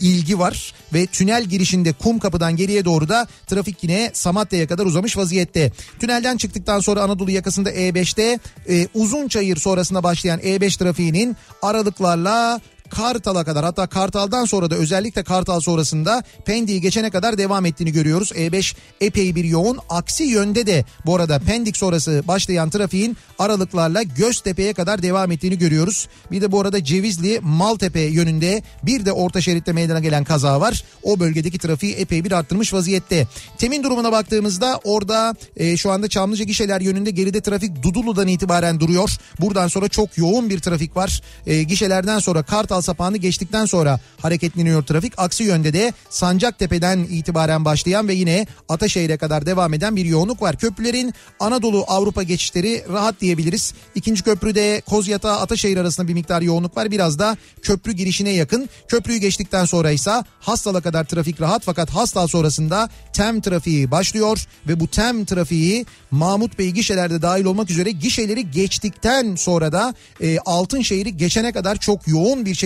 ilgi 0.00 0.38
var 0.38 0.74
ve 0.94 1.06
tünel 1.06 1.44
girişinde 1.44 1.92
kum 1.92 2.18
kapıdan 2.18 2.56
geriye 2.56 2.84
doğru 2.84 3.08
da 3.08 3.26
trafik 3.46 3.82
yine 3.82 4.10
Samatya'ya 4.12 4.66
kadar 4.66 4.86
uzamış 4.86 5.16
vaziyette. 5.16 5.72
Tünelden 6.00 6.36
çıktıktan 6.36 6.80
sonra 6.80 7.00
Anadolu 7.00 7.30
yakasında 7.30 7.72
E5'te 7.72 8.38
e, 8.68 8.88
Uzunçayır 8.94 9.56
sonrasında 9.56 10.02
başlayan 10.02 10.40
E5 10.40 10.78
trafiğinin 10.78 11.36
aralıklarla 11.62 12.60
Kartal'a 12.86 13.44
kadar 13.44 13.64
hatta 13.64 13.86
Kartal'dan 13.86 14.44
sonra 14.44 14.70
da 14.70 14.74
özellikle 14.74 15.22
Kartal 15.22 15.60
sonrasında 15.60 16.22
Pendik'i 16.44 16.80
geçene 16.80 17.10
kadar 17.10 17.38
devam 17.38 17.66
ettiğini 17.66 17.92
görüyoruz. 17.92 18.32
E5 18.32 18.74
epey 19.00 19.34
bir 19.34 19.44
yoğun. 19.44 19.78
Aksi 19.88 20.24
yönde 20.24 20.66
de 20.66 20.84
bu 21.06 21.16
arada 21.16 21.38
Pendik 21.38 21.76
sonrası 21.76 22.22
başlayan 22.28 22.70
trafiğin 22.70 23.16
aralıklarla 23.38 24.02
Göztepe'ye 24.02 24.72
kadar 24.72 25.02
devam 25.02 25.32
ettiğini 25.32 25.58
görüyoruz. 25.58 26.08
Bir 26.30 26.42
de 26.42 26.52
bu 26.52 26.60
arada 26.60 26.84
Cevizli 26.84 27.40
Maltepe 27.42 28.00
yönünde 28.00 28.62
bir 28.82 29.06
de 29.06 29.12
orta 29.12 29.40
şeritte 29.40 29.72
meydana 29.72 30.00
gelen 30.00 30.24
kaza 30.24 30.60
var. 30.60 30.84
O 31.02 31.20
bölgedeki 31.20 31.58
trafiği 31.58 31.94
epey 31.94 32.24
bir 32.24 32.32
arttırmış 32.32 32.74
vaziyette. 32.74 33.26
Temin 33.58 33.82
durumuna 33.82 34.12
baktığımızda 34.12 34.80
orada 34.84 35.34
e, 35.56 35.76
şu 35.76 35.90
anda 35.90 36.08
Çamlıca 36.08 36.44
gişeler 36.44 36.80
yönünde 36.80 37.10
geride 37.10 37.40
trafik 37.40 37.82
Dudullu'dan 37.82 38.28
itibaren 38.28 38.80
duruyor. 38.80 39.10
Buradan 39.40 39.68
sonra 39.68 39.88
çok 39.88 40.18
yoğun 40.18 40.50
bir 40.50 40.58
trafik 40.58 40.96
var. 40.96 41.22
E, 41.46 41.62
gişelerden 41.62 42.18
sonra 42.18 42.42
Kartal 42.42 42.75
sapağını 42.82 43.16
geçtikten 43.16 43.64
sonra 43.64 44.00
hareketleniyor 44.20 44.82
trafik. 44.82 45.12
Aksi 45.16 45.44
yönde 45.44 45.72
de 45.72 45.92
Sancaktepe'den 46.10 46.98
itibaren 46.98 47.64
başlayan 47.64 48.08
ve 48.08 48.14
yine 48.14 48.46
Ataşehir'e 48.68 49.16
kadar 49.16 49.46
devam 49.46 49.74
eden 49.74 49.96
bir 49.96 50.04
yoğunluk 50.04 50.42
var. 50.42 50.56
Köprülerin 50.56 51.14
Anadolu 51.40 51.84
Avrupa 51.88 52.22
geçişleri 52.22 52.84
rahat 52.92 53.20
diyebiliriz. 53.20 53.74
İkinci 53.94 54.22
köprüde 54.22 54.82
Kozyatağı 54.86 55.40
Ataşehir 55.40 55.76
arasında 55.76 56.08
bir 56.08 56.14
miktar 56.14 56.42
yoğunluk 56.42 56.76
var. 56.76 56.90
Biraz 56.90 57.18
da 57.18 57.36
köprü 57.62 57.92
girişine 57.92 58.30
yakın. 58.30 58.68
Köprüyü 58.88 59.18
geçtikten 59.18 59.64
sonra 59.64 59.90
ise 59.90 60.10
Hastal'a 60.40 60.80
kadar 60.80 61.04
trafik 61.04 61.40
rahat 61.40 61.62
fakat 61.64 61.90
Hastal 61.90 62.26
sonrasında 62.26 62.88
TEM 63.12 63.40
trafiği 63.40 63.90
başlıyor 63.90 64.46
ve 64.68 64.80
bu 64.80 64.88
TEM 64.88 65.24
trafiği 65.24 65.86
Mahmut 66.10 66.58
Bey 66.58 66.70
gişelerde 66.70 67.22
dahil 67.22 67.44
olmak 67.44 67.70
üzere 67.70 67.90
gişeleri 67.90 68.50
geçtikten 68.50 69.34
sonra 69.34 69.72
da 69.72 69.94
e, 70.20 70.38
Altınşehir'i 70.38 71.16
geçene 71.16 71.52
kadar 71.52 71.76
çok 71.76 72.08
yoğun 72.08 72.46
bir 72.46 72.54
şekilde 72.54 72.65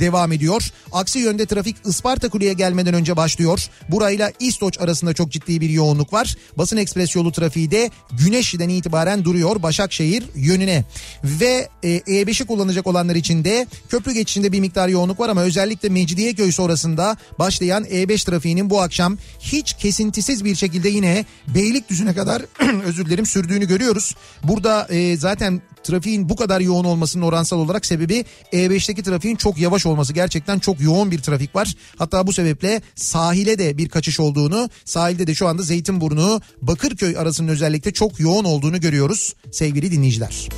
devam 0.00 0.32
ediyor. 0.32 0.70
Aksi 0.92 1.18
yönde 1.18 1.46
trafik 1.46 1.76
Isparta 1.86 2.28
Kule'ye 2.28 2.52
gelmeden 2.52 2.94
önce 2.94 3.16
başlıyor. 3.16 3.68
Burayla 3.88 4.32
İstoç 4.40 4.80
arasında 4.80 5.14
çok 5.14 5.32
ciddi 5.32 5.60
bir 5.60 5.70
yoğunluk 5.70 6.12
var. 6.12 6.36
Basın 6.58 6.76
ekspres 6.76 7.16
yolu 7.16 7.32
trafiği 7.32 7.70
de 7.70 7.90
Güneşli'den 8.12 8.68
itibaren 8.68 9.24
duruyor 9.24 9.62
Başakşehir 9.62 10.24
yönüne. 10.34 10.84
Ve 11.24 11.68
e, 11.82 11.98
E5'i 11.98 12.46
kullanacak 12.46 12.86
olanlar 12.86 13.14
için 13.14 13.44
de 13.44 13.66
köprü 13.88 14.12
geçişinde 14.12 14.52
bir 14.52 14.60
miktar 14.60 14.88
yoğunluk 14.88 15.20
var 15.20 15.28
ama 15.28 15.42
özellikle 15.42 15.88
Mecidiyeköy 15.88 16.52
sonrasında 16.52 17.16
başlayan 17.38 17.84
E5 17.84 18.26
trafiğinin 18.26 18.70
bu 18.70 18.80
akşam 18.80 19.18
hiç 19.40 19.72
kesintisiz 19.72 20.44
bir 20.44 20.54
şekilde 20.54 20.88
yine 20.88 21.24
Beylikdüzü'ne 21.54 22.14
kadar 22.14 22.42
özür 22.84 23.06
dilerim 23.06 23.26
sürdüğünü 23.26 23.68
görüyoruz. 23.68 24.14
Burada 24.42 24.86
e, 24.90 25.16
zaten 25.16 25.62
trafiğin 25.84 26.28
bu 26.28 26.36
kadar 26.36 26.60
yoğun 26.60 26.84
olmasının 26.84 27.24
oransal 27.24 27.58
olarak 27.58 27.86
sebebi 27.86 28.24
E5'teki 28.52 29.02
trafiğin 29.02 29.36
çok 29.36 29.58
yavaş 29.58 29.86
olması. 29.86 30.12
Gerçekten 30.12 30.58
çok 30.58 30.80
yoğun 30.80 31.10
bir 31.10 31.18
trafik 31.18 31.54
var. 31.54 31.74
Hatta 31.98 32.26
bu 32.26 32.32
sebeple 32.32 32.80
sahile 32.94 33.58
de 33.58 33.78
bir 33.78 33.88
kaçış 33.88 34.20
olduğunu, 34.20 34.70
sahilde 34.84 35.26
de 35.26 35.34
şu 35.34 35.48
anda 35.48 35.62
Zeytinburnu, 35.62 36.40
Bakırköy 36.62 37.18
arasının 37.18 37.48
özellikle 37.48 37.92
çok 37.92 38.20
yoğun 38.20 38.44
olduğunu 38.44 38.80
görüyoruz 38.80 39.34
sevgili 39.52 39.92
dinleyiciler. 39.92 40.48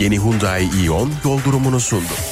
Yeni 0.00 0.18
Hyundai 0.18 0.64
Ion 0.84 1.12
yol 1.24 1.44
durumunu 1.44 1.80
sundu. 1.80 2.27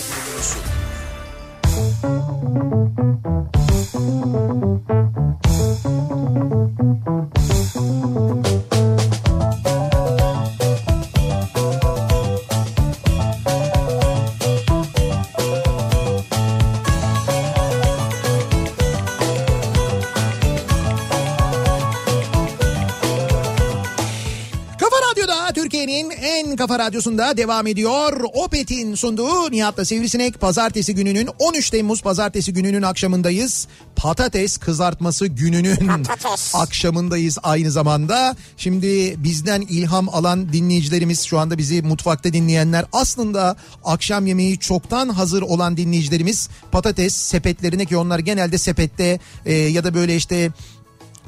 Kafa 26.76 26.88
radyosunda 26.88 27.36
devam 27.36 27.66
ediyor. 27.66 28.20
Opet'in 28.34 28.94
sunduğu 28.94 29.50
Nihat'la 29.50 29.84
Sivrisinek 29.84 30.40
pazartesi 30.40 30.94
gününün 30.94 31.28
13 31.38 31.70
Temmuz 31.70 32.02
pazartesi 32.02 32.52
gününün 32.52 32.82
akşamındayız. 32.82 33.68
Patates 33.96 34.56
kızartması 34.56 35.26
gününün 35.26 36.04
Patates. 36.04 36.54
akşamındayız 36.54 37.38
aynı 37.42 37.70
zamanda. 37.70 38.36
Şimdi 38.56 39.14
bizden 39.24 39.60
ilham 39.60 40.08
alan 40.08 40.52
dinleyicilerimiz 40.52 41.22
şu 41.22 41.38
anda 41.38 41.58
bizi 41.58 41.82
mutfakta 41.82 42.32
dinleyenler 42.32 42.84
aslında 42.92 43.56
akşam 43.84 44.26
yemeği 44.26 44.58
çoktan 44.58 45.08
hazır 45.08 45.42
olan 45.42 45.76
dinleyicilerimiz 45.76 46.48
patates 46.72 47.14
sepetlerine 47.14 47.84
ki 47.84 47.96
onlar 47.96 48.18
genelde 48.18 48.58
sepette 48.58 49.20
e, 49.46 49.52
ya 49.52 49.84
da 49.84 49.94
böyle 49.94 50.16
işte 50.16 50.50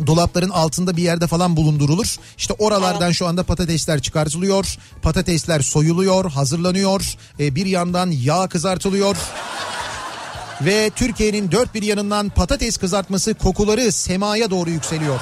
dolapların 0.07 0.51
altında 0.51 0.97
bir 0.97 1.03
yerde 1.03 1.27
falan 1.27 1.57
bulundurulur. 1.57 2.17
İşte 2.39 2.55
oralardan 2.59 3.11
şu 3.11 3.27
anda 3.27 3.43
patatesler 3.43 4.03
çıkartılıyor. 4.03 4.77
Patatesler 5.03 5.61
soyuluyor, 5.61 6.31
hazırlanıyor. 6.31 7.17
Ee, 7.41 7.55
bir 7.55 7.67
yandan 7.67 8.11
yağ 8.11 8.49
kızartılıyor. 8.49 9.17
Ve 10.61 10.91
Türkiye'nin 10.97 11.53
dört 11.53 11.75
bir 11.75 11.83
yanından 11.83 12.29
patates 12.29 12.77
kızartması 12.77 13.35
kokuları 13.35 13.93
semaya 13.93 14.51
doğru 14.51 14.71
yükseliyor. 14.71 15.21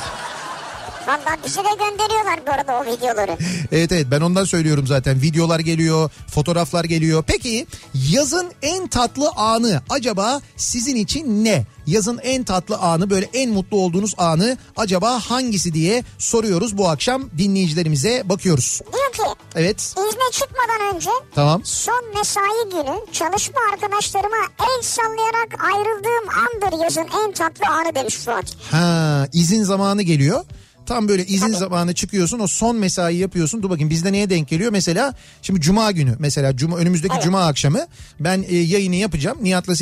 Valla 1.06 1.36
bize 1.46 1.60
de 1.60 1.68
gönderiyorlar 1.78 2.40
bu 2.46 2.50
arada 2.50 2.80
o 2.82 2.92
videoları. 2.96 3.36
Evet 3.72 3.92
evet 3.92 4.06
ben 4.10 4.20
ondan 4.20 4.44
söylüyorum 4.44 4.86
zaten. 4.86 5.22
Videolar 5.22 5.60
geliyor, 5.60 6.10
fotoğraflar 6.34 6.84
geliyor. 6.84 7.24
Peki 7.26 7.66
yazın 8.10 8.52
en 8.62 8.86
tatlı 8.86 9.30
anı 9.36 9.82
acaba 9.90 10.40
sizin 10.56 10.96
için 10.96 11.44
ne? 11.44 11.66
Yazın 11.86 12.18
en 12.22 12.44
tatlı 12.44 12.76
anı 12.76 13.10
böyle 13.10 13.28
en 13.34 13.50
mutlu 13.50 13.76
olduğunuz 13.76 14.14
anı 14.18 14.56
acaba 14.76 15.20
hangisi 15.20 15.72
diye 15.74 16.04
soruyoruz 16.18 16.78
bu 16.78 16.88
akşam 16.88 17.30
dinleyicilerimize 17.38 18.22
bakıyoruz. 18.24 18.80
Diyor 18.92 19.12
ki 19.12 19.40
Evet 19.54 19.80
izne 19.82 20.30
çıkmadan 20.32 20.94
önce 20.94 21.10
tamam. 21.34 21.60
son 21.64 22.04
mesai 22.18 22.70
günü 22.70 23.12
çalışma 23.12 23.60
arkadaşlarıma 23.72 24.36
el 24.60 24.82
sallayarak 24.82 25.64
ayrıldığım 25.64 26.28
andır 26.28 26.84
yazın 26.84 27.06
en 27.24 27.32
tatlı 27.32 27.66
anı 27.72 27.94
demiş 27.94 28.14
Fuat. 28.16 28.56
Ha 28.70 29.26
izin 29.32 29.62
zamanı 29.64 30.02
geliyor. 30.02 30.44
Tam 30.86 31.08
böyle 31.08 31.26
izin 31.26 31.52
zamanı 31.52 31.94
çıkıyorsun 31.94 32.38
o 32.38 32.46
son 32.46 32.76
mesai 32.76 33.16
yapıyorsun. 33.16 33.62
Dur 33.62 33.70
bakayım 33.70 33.90
bizde 33.90 34.12
neye 34.12 34.30
denk 34.30 34.48
geliyor? 34.48 34.72
Mesela 34.72 35.14
şimdi 35.42 35.60
cuma 35.60 35.90
günü 35.92 36.16
mesela 36.18 36.56
cuma 36.56 36.76
önümüzdeki 36.76 37.14
Evet. 37.14 37.24
cuma 37.24 37.46
akşamı 37.46 37.86
ben 38.20 38.44
e, 38.48 38.56
yayını 38.56 38.96
yapacağım. 38.96 39.38
Nihat'la 39.42 39.76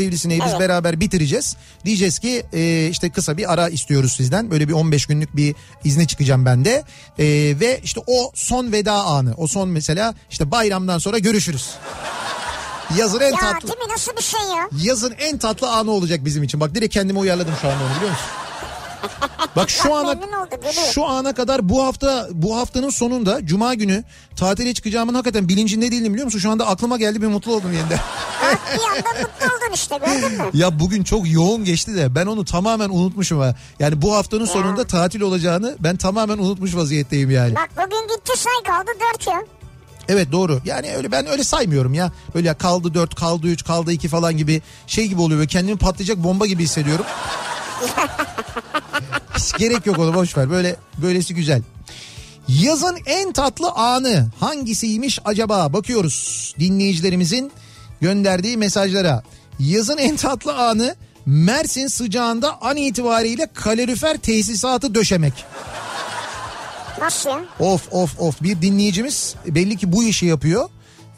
biz 0.44 0.50
Evet. 0.50 0.60
beraber 0.60 1.00
bitireceğiz. 1.00 1.56
Diyeceğiz 1.84 2.18
ki 2.18 2.42
e, 2.52 2.88
işte 2.90 3.10
kısa 3.10 3.36
bir 3.36 3.52
ara 3.52 3.68
istiyoruz 3.68 4.12
sizden. 4.12 4.50
Böyle 4.50 4.68
bir 4.68 4.72
15 4.72 5.06
günlük 5.06 5.36
bir 5.36 5.54
izne 5.84 6.06
çıkacağım 6.06 6.44
ben 6.44 6.64
de. 6.64 6.84
E, 7.18 7.24
ve 7.60 7.80
işte 7.84 8.00
o 8.06 8.30
son 8.34 8.72
veda 8.72 8.92
anı. 8.92 9.34
O 9.36 9.46
son 9.46 9.68
mesela 9.68 10.14
işte 10.30 10.50
bayramdan 10.50 10.98
sonra 10.98 11.18
görüşürüz. 11.18 11.70
Yazın 12.98 13.20
en 13.20 13.30
Ya 13.32 13.38
tatlı 13.38 13.68
değil 13.68 13.78
mi 13.78 13.92
nasıl 13.92 14.16
bir 14.16 14.22
şey 14.22 14.40
ya? 14.40 14.68
yazın 14.82 15.14
en 15.18 15.38
tatlı 15.38 15.70
anı 15.70 15.90
olacak 15.90 16.24
bizim 16.24 16.42
için. 16.42 16.60
Bak 16.60 16.74
direkt 16.74 16.94
kendimi 16.94 17.18
uyarladım 17.18 17.54
şu 17.62 17.68
anda 17.68 17.84
onu 17.84 17.96
biliyor 17.96 18.10
musun? 18.10 18.26
Bak 19.56 19.70
şu 19.70 19.94
ana 19.94 20.16
şu 20.92 21.06
ana 21.06 21.34
kadar 21.34 21.68
bu 21.68 21.84
hafta 21.84 22.28
bu 22.32 22.56
haftanın 22.56 22.90
sonunda 22.90 23.46
cuma 23.46 23.74
günü 23.74 24.04
tatile 24.36 24.74
çıkacağımın 24.74 25.14
hakikaten 25.14 25.48
bilincinde 25.48 25.90
değildim 25.90 26.12
biliyor 26.12 26.24
musun? 26.24 26.38
Şu 26.38 26.50
anda 26.50 26.66
aklıma 26.66 26.96
geldi 26.96 27.22
bir 27.22 27.26
mutlu 27.26 27.54
oldum 27.54 27.72
yeniden. 27.72 27.98
Bak 28.42 28.58
bir 28.74 28.96
anda 28.96 29.20
mutlu 29.20 29.46
oldun 29.46 29.74
işte 29.74 29.98
gördün 30.06 30.38
mü? 30.38 30.50
ya 30.54 30.80
bugün 30.80 31.04
çok 31.04 31.30
yoğun 31.30 31.64
geçti 31.64 31.96
de 31.96 32.14
ben 32.14 32.26
onu 32.26 32.44
tamamen 32.44 32.90
unutmuşum 32.90 33.40
ha. 33.40 33.54
Yani 33.78 34.02
bu 34.02 34.14
haftanın 34.14 34.44
sonunda 34.44 34.84
tatil 34.86 35.20
olacağını 35.20 35.76
ben 35.80 35.96
tamamen 35.96 36.38
unutmuş 36.38 36.76
vaziyetteyim 36.76 37.30
yani. 37.30 37.54
Bak 37.54 37.70
bugün 37.76 38.16
gitti 38.16 38.32
say 38.38 38.74
kaldı 38.74 38.90
dört 39.00 39.26
ya. 39.26 39.42
Evet 40.08 40.32
doğru. 40.32 40.60
Yani 40.64 40.94
öyle 40.96 41.12
ben 41.12 41.26
öyle 41.26 41.44
saymıyorum 41.44 41.94
ya. 41.94 42.12
Öyle 42.34 42.48
ya 42.48 42.54
kaldı 42.54 42.94
4, 42.94 43.14
kaldı 43.14 43.46
3, 43.46 43.64
kaldı 43.64 43.92
2 43.92 44.08
falan 44.08 44.36
gibi 44.36 44.62
şey 44.86 45.06
gibi 45.06 45.20
oluyor. 45.20 45.38
Böyle 45.38 45.48
kendimi 45.48 45.78
patlayacak 45.78 46.16
bomba 46.16 46.46
gibi 46.46 46.62
hissediyorum. 46.62 47.04
Hiç 49.37 49.52
gerek 49.58 49.87
yok 49.87 49.98
ona 49.98 50.14
boş 50.14 50.37
ver. 50.37 50.50
Böyle 50.50 50.76
böylesi 51.02 51.34
güzel. 51.34 51.62
Yazın 52.48 52.98
en 53.06 53.32
tatlı 53.32 53.70
anı 53.70 54.26
hangisiymiş 54.40 55.18
acaba? 55.24 55.72
Bakıyoruz 55.72 56.54
dinleyicilerimizin 56.58 57.52
gönderdiği 58.00 58.56
mesajlara. 58.56 59.22
Yazın 59.58 59.98
en 59.98 60.16
tatlı 60.16 60.56
anı 60.56 60.96
Mersin 61.26 61.87
sıcağında 61.87 62.62
an 62.62 62.76
itibariyle 62.76 63.48
kalorifer 63.54 64.16
tesisatı 64.16 64.94
döşemek. 64.94 65.44
Nasıl 67.00 67.30
ya? 67.30 67.40
Of 67.60 67.88
of 67.90 68.20
of 68.20 68.42
bir 68.42 68.62
dinleyicimiz 68.62 69.34
belli 69.46 69.76
ki 69.76 69.92
bu 69.92 70.04
işi 70.04 70.26
yapıyor. 70.26 70.68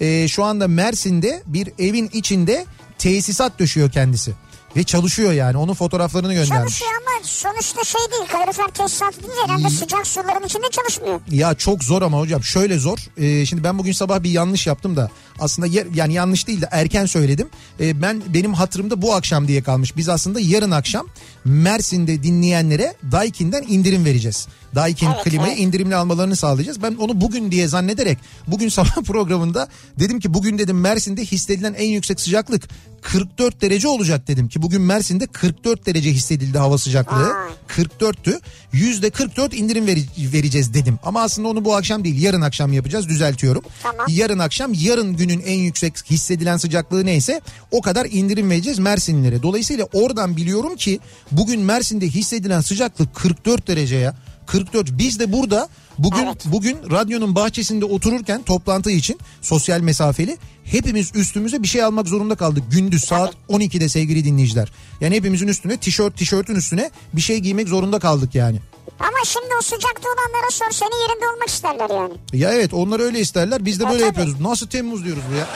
Ee, 0.00 0.28
şu 0.28 0.44
anda 0.44 0.68
Mersin'de 0.68 1.42
bir 1.46 1.72
evin 1.78 2.10
içinde 2.12 2.64
tesisat 2.98 3.58
döşüyor 3.58 3.90
kendisi. 3.90 4.32
Ve 4.76 4.84
çalışıyor 4.84 5.32
yani 5.32 5.56
onun 5.56 5.74
fotoğraflarını 5.74 6.32
göndermiş. 6.34 6.48
Çalışıyor 6.58 6.90
ama 7.00 7.24
sonuçta 7.24 7.84
şey 7.84 8.00
değil 8.12 8.30
kalorifer 8.32 8.66
tesisatı 8.68 9.22
değil 9.22 9.34
herhalde 9.44 9.70
sıcak 9.70 10.06
suların 10.06 10.46
içinde 10.46 10.66
çalışmıyor. 10.70 11.20
Ya 11.30 11.54
çok 11.54 11.84
zor 11.84 12.02
ama 12.02 12.18
hocam 12.18 12.42
şöyle 12.44 12.78
zor. 12.78 12.98
Ee, 13.16 13.46
şimdi 13.46 13.64
ben 13.64 13.78
bugün 13.78 13.92
sabah 13.92 14.22
bir 14.22 14.30
yanlış 14.30 14.66
yaptım 14.66 14.96
da 14.96 15.10
aslında 15.38 15.66
yer- 15.66 15.86
yani 15.94 16.12
yanlış 16.14 16.46
değil 16.46 16.60
de 16.60 16.68
erken 16.70 17.06
söyledim. 17.06 17.48
Ee, 17.80 18.02
ben 18.02 18.22
benim 18.28 18.54
hatırımda 18.54 19.02
bu 19.02 19.14
akşam 19.14 19.48
diye 19.48 19.62
kalmış. 19.62 19.96
Biz 19.96 20.08
aslında 20.08 20.40
yarın 20.40 20.70
akşam 20.70 21.06
Mersin'de 21.46 22.22
dinleyenlere 22.22 22.94
Daikin'den 23.12 23.64
indirim 23.68 24.04
vereceğiz. 24.04 24.48
Daikin 24.74 25.06
Evet, 25.06 25.24
klimayı 25.24 25.52
evet. 25.52 25.60
indirimli 25.62 25.96
almalarını 25.96 26.36
sağlayacağız. 26.36 26.82
Ben 26.82 26.94
onu 26.94 27.20
bugün 27.20 27.50
diye 27.50 27.68
zannederek 27.68 28.18
bugün 28.46 28.68
sabah 28.68 29.02
programında 29.06 29.68
dedim 29.98 30.20
ki 30.20 30.34
bugün 30.34 30.58
dedim 30.58 30.80
Mersin'de 30.80 31.24
hissedilen 31.24 31.74
en 31.74 31.88
yüksek 31.88 32.20
sıcaklık 32.20 32.62
44 33.02 33.60
derece 33.62 33.88
olacak 33.88 34.28
dedim 34.28 34.48
ki 34.48 34.62
bugün 34.62 34.82
Mersin'de 34.82 35.26
44 35.26 35.86
derece 35.86 36.12
hissedildi 36.12 36.58
hava 36.58 36.78
sıcaklığı. 36.78 37.28
Vay. 37.28 37.50
44'tü. 37.68 38.40
Yüzde 38.72 39.10
44 39.10 39.54
indirim 39.54 39.86
veri- 39.86 40.32
vereceğiz 40.32 40.74
dedim. 40.74 40.98
Ama 41.02 41.22
aslında 41.22 41.48
onu 41.48 41.64
bu 41.64 41.74
akşam 41.76 42.04
değil 42.04 42.22
yarın 42.22 42.40
akşam 42.40 42.72
yapacağız 42.72 43.08
düzeltiyorum. 43.08 43.62
Tamam. 43.82 44.06
Yarın 44.08 44.38
akşam 44.38 44.72
yarın 44.74 45.16
günün 45.16 45.40
en 45.40 45.58
yüksek 45.58 45.94
hissedilen 46.10 46.56
sıcaklığı 46.56 47.06
neyse 47.06 47.40
o 47.70 47.80
kadar 47.80 48.06
indirim 48.10 48.50
vereceğiz 48.50 48.78
Mersinlilere. 48.78 49.42
Dolayısıyla 49.42 49.84
oradan 49.92 50.36
biliyorum 50.36 50.76
ki 50.76 51.00
bugün 51.36 51.60
Mersin'de 51.60 52.06
hissedilen 52.06 52.60
sıcaklık 52.60 53.14
44 53.14 53.68
derece 53.68 53.96
ya. 53.96 54.14
44 54.46 54.88
biz 54.92 55.20
de 55.20 55.32
burada 55.32 55.68
bugün 55.98 56.26
Evet. 56.26 56.42
bugün 56.46 56.78
radyonun 56.90 57.34
bahçesinde 57.34 57.84
otururken 57.84 58.42
toplantı 58.42 58.90
için 58.90 59.18
sosyal 59.42 59.80
mesafeli 59.80 60.36
hepimiz 60.64 61.10
üstümüze 61.14 61.62
bir 61.62 61.68
şey 61.68 61.82
almak 61.82 62.08
zorunda 62.08 62.34
kaldık 62.34 62.64
gündüz 62.70 63.04
saat 63.04 63.34
12'de 63.48 63.88
sevgili 63.88 64.24
dinleyiciler. 64.24 64.72
Yani 65.00 65.16
hepimizin 65.16 65.48
üstüne 65.48 65.76
tişört 65.76 66.16
tişörtün 66.16 66.54
üstüne 66.54 66.90
bir 67.12 67.20
şey 67.20 67.38
giymek 67.38 67.68
zorunda 67.68 67.98
kaldık 67.98 68.34
yani. 68.34 68.60
Ama 69.00 69.18
şimdi 69.26 69.46
o 69.58 69.62
sıcakta 69.62 70.08
olanlara 70.08 70.50
sor 70.50 70.70
senin 70.70 71.08
yerinde 71.08 71.28
olmak 71.34 71.48
isterler 71.48 71.90
yani. 72.02 72.14
Ya 72.32 72.52
evet 72.52 72.74
onlar 72.74 73.00
öyle 73.00 73.20
isterler 73.20 73.64
biz 73.64 73.80
de 73.80 73.84
Ha, 73.84 73.90
böyle 73.90 74.00
tabii. 74.04 74.18
yapıyoruz. 74.18 74.40
Nasıl 74.40 74.66
Temmuz 74.66 75.04
diyoruz 75.04 75.22
bu 75.32 75.34
ya? 75.36 75.46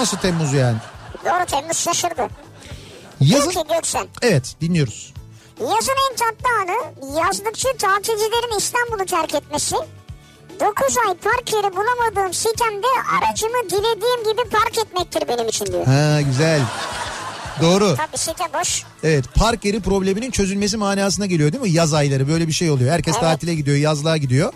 Nasıl 0.00 0.16
Temmuz 0.16 0.52
yani? 0.52 0.76
Doğru 1.24 1.46
Temmuz 1.46 1.76
şaşırdı. 1.76 2.28
Yazın 3.20 3.50
Diyor 3.50 3.64
ki 3.66 3.74
Göksen. 3.74 4.06
evet 4.22 4.56
dinliyoruz. 4.60 5.13
Yazın 5.60 5.94
en 6.10 6.16
tatlı 6.16 6.48
anı 6.62 7.08
yazlıkçı 7.18 7.68
tatilcilerin 7.78 8.58
İstanbul'u 8.58 9.06
terk 9.06 9.34
etmesi. 9.34 9.76
9 10.60 10.96
ay 11.08 11.14
park 11.14 11.52
yeri 11.52 11.76
bulamadığım 11.76 12.34
sitemde 12.34 12.86
aracımı 13.18 13.70
dilediğim 13.70 14.32
gibi 14.32 14.48
park 14.50 14.78
etmektir 14.78 15.28
benim 15.28 15.48
için 15.48 15.66
diyor. 15.66 15.86
Ha 15.86 16.20
güzel. 16.20 16.60
Doğru. 17.62 17.96
Tabii 17.96 18.18
site 18.18 18.44
boş. 18.60 18.82
Evet 19.02 19.24
park 19.34 19.64
yeri 19.64 19.80
probleminin 19.80 20.30
çözülmesi 20.30 20.76
manasına 20.76 21.26
geliyor 21.26 21.52
değil 21.52 21.62
mi? 21.62 21.70
Yaz 21.70 21.94
ayları 21.94 22.28
böyle 22.28 22.48
bir 22.48 22.52
şey 22.52 22.70
oluyor. 22.70 22.90
Herkes 22.92 23.14
Evet. 23.14 23.22
tatile 23.24 23.54
gidiyor, 23.54 23.76
yazlığa 23.76 24.16
gidiyor. 24.16 24.52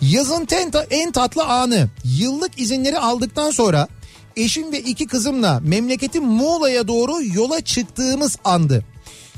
Yazın 0.00 0.44
ten, 0.44 0.72
en 0.90 1.12
tatlı 1.12 1.44
anı 1.44 1.88
yıllık 2.04 2.60
izinleri 2.60 2.98
aldıktan 2.98 3.50
sonra 3.50 3.88
eşim 4.36 4.72
ve 4.72 4.80
iki 4.80 5.06
kızımla 5.06 5.60
memleketim 5.62 6.24
Muğla'ya 6.24 6.88
doğru 6.88 7.12
yola 7.34 7.60
çıktığımız 7.60 8.36
andı. 8.44 8.84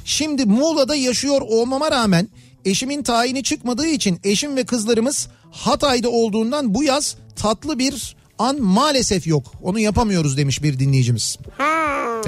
Şimdi 0.09 0.47
Muğla'da 0.47 0.95
yaşıyor 0.95 1.41
olmama 1.41 1.91
rağmen 1.91 2.29
eşimin 2.65 3.03
tayini 3.03 3.43
çıkmadığı 3.43 3.87
için 3.87 4.21
eşim 4.25 4.57
ve 4.57 4.65
kızlarımız 4.65 5.29
Hatay'da 5.51 6.11
olduğundan 6.11 6.75
bu 6.75 6.85
yaz 6.85 7.17
tatlı 7.37 7.79
bir 7.79 8.17
an 8.39 8.63
maalesef 8.63 9.27
yok. 9.27 9.53
Onu 9.63 9.79
yapamıyoruz 9.79 10.37
demiş 10.37 10.63
bir 10.63 10.79
dinleyicimiz. 10.79 11.39
Ha. 11.59 11.65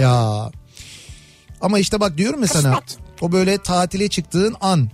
Ya. 0.01 0.51
Ama 1.61 1.79
işte 1.79 2.01
bak 2.01 2.19
diyorum 2.19 2.43
ya 2.43 2.49
sana. 2.49 2.81
O 3.21 3.33
böyle 3.33 3.59
tatile 3.59 4.09
çıktığın 4.09 4.57
an. 4.61 4.91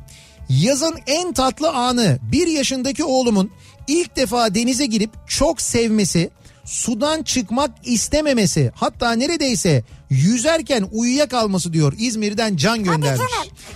Yazın 0.48 0.94
en 1.06 1.32
tatlı 1.32 1.70
anı 1.70 2.18
bir 2.32 2.46
yaşındaki 2.46 3.04
oğlumun 3.04 3.50
ilk 3.88 4.16
defa 4.16 4.54
denize 4.54 4.86
girip 4.86 5.10
çok 5.26 5.60
sevmesi, 5.60 6.30
sudan 6.66 7.22
çıkmak 7.22 7.70
istememesi, 7.84 8.72
hatta 8.74 9.12
neredeyse 9.12 9.84
yüzerken 10.10 10.88
uyuyakalması 10.92 11.72
diyor. 11.72 11.92
İzmir'den 11.98 12.56
Can 12.56 12.84
göndermiş. 12.84 13.32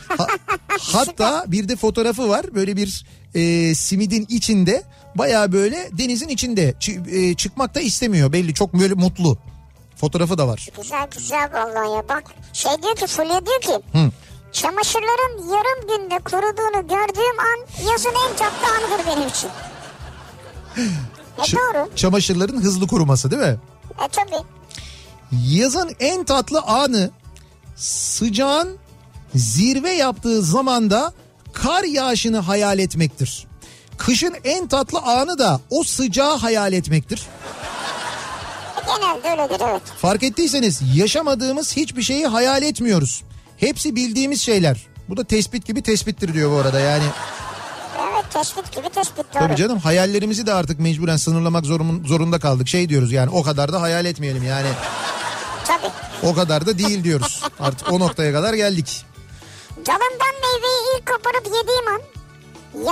Ha- 0.08 0.26
hatta 0.92 1.44
bir 1.46 1.68
de 1.68 1.76
fotoğrafı 1.76 2.28
var. 2.28 2.54
Böyle 2.54 2.76
bir 2.76 3.04
e, 3.34 3.74
simidin 3.74 4.26
içinde 4.28 4.82
baya 5.14 5.52
böyle 5.52 5.88
denizin 5.92 6.28
içinde 6.28 6.70
Çı- 6.80 7.30
e, 7.30 7.34
çıkmak 7.34 7.74
da 7.74 7.80
istemiyor 7.80 8.32
belli 8.32 8.54
çok 8.54 8.74
böyle 8.74 8.94
mutlu. 8.94 9.38
Fotoğrafı 9.96 10.38
da 10.38 10.48
var. 10.48 10.68
Güzel 10.82 11.06
güzel 11.16 11.50
vallahi 11.52 11.96
ya 11.96 12.08
bak. 12.08 12.24
Şey 12.52 12.72
diyor 12.82 12.96
ki 12.96 13.06
Fulya 13.06 13.46
diyor 13.46 13.60
ki. 13.60 13.84
Hı. 13.92 14.10
Çamaşırların 14.52 15.48
yarım 15.52 15.88
günde 15.88 16.18
kuruduğunu 16.18 16.88
gördüğüm 16.88 17.38
an 17.40 17.88
yazın 17.92 18.12
en 18.28 18.36
tatlı 18.36 18.66
anıdır 18.76 19.06
benim 19.06 19.28
için. 19.28 19.50
E 21.40 21.42
Ç- 21.42 21.56
doğru. 21.56 21.90
çamaşırların 21.96 22.62
hızlı 22.62 22.86
kuruması 22.86 23.30
değil 23.30 23.42
mi? 23.42 23.56
E 24.04 24.08
tabii. 24.12 24.44
Yazın 25.48 25.90
en 26.00 26.24
tatlı 26.24 26.60
anı 26.60 27.10
sıcağın 27.76 28.76
zirve 29.34 29.90
yaptığı 29.92 30.42
zamanda 30.42 31.12
kar 31.52 31.84
yağışını 31.84 32.38
hayal 32.38 32.78
etmektir. 32.78 33.46
Kışın 33.98 34.34
en 34.44 34.68
tatlı 34.68 34.98
anı 34.98 35.38
da 35.38 35.60
o 35.70 35.82
sıcağı 35.82 36.36
hayal 36.36 36.72
etmektir. 36.72 37.26
Genelde 38.86 39.42
öyledir 39.42 39.64
evet. 39.70 39.82
Fark 39.96 40.22
ettiyseniz 40.22 40.80
yaşamadığımız 40.94 41.76
hiçbir 41.76 42.02
şeyi 42.02 42.26
hayal 42.26 42.62
etmiyoruz. 42.62 43.22
Hepsi 43.56 43.96
bildiğimiz 43.96 44.42
şeyler. 44.42 44.86
Bu 45.08 45.16
da 45.16 45.24
tespit 45.24 45.66
gibi 45.66 45.82
tespittir 45.82 46.34
diyor 46.34 46.50
bu 46.52 46.56
arada 46.56 46.80
yani. 46.80 47.04
Tespit 48.32 48.72
gibi 48.76 48.88
tespit 48.88 49.16
doğru. 49.34 49.42
Tabii 49.42 49.56
canım 49.56 49.78
hayallerimizi 49.78 50.46
de 50.46 50.52
artık 50.54 50.80
mecburen 50.80 51.16
sınırlamak 51.16 51.64
zorun- 51.66 52.06
zorunda 52.06 52.38
kaldık. 52.38 52.68
Şey 52.68 52.88
diyoruz 52.88 53.12
yani 53.12 53.30
o 53.30 53.42
kadar 53.42 53.72
da 53.72 53.80
hayal 53.80 54.04
etmeyelim 54.04 54.42
yani. 54.42 54.66
Tabii. 55.66 55.90
O 56.22 56.34
kadar 56.34 56.66
da 56.66 56.78
değil 56.78 57.04
diyoruz. 57.04 57.42
Artık 57.60 57.92
o 57.92 58.00
noktaya 58.00 58.32
kadar 58.32 58.54
geldik. 58.54 59.04
Dalından 59.76 60.34
meyveyi 60.42 60.98
ilk 60.98 61.06
koparıp 61.06 61.46
yediğim 61.46 61.88
an 61.94 62.00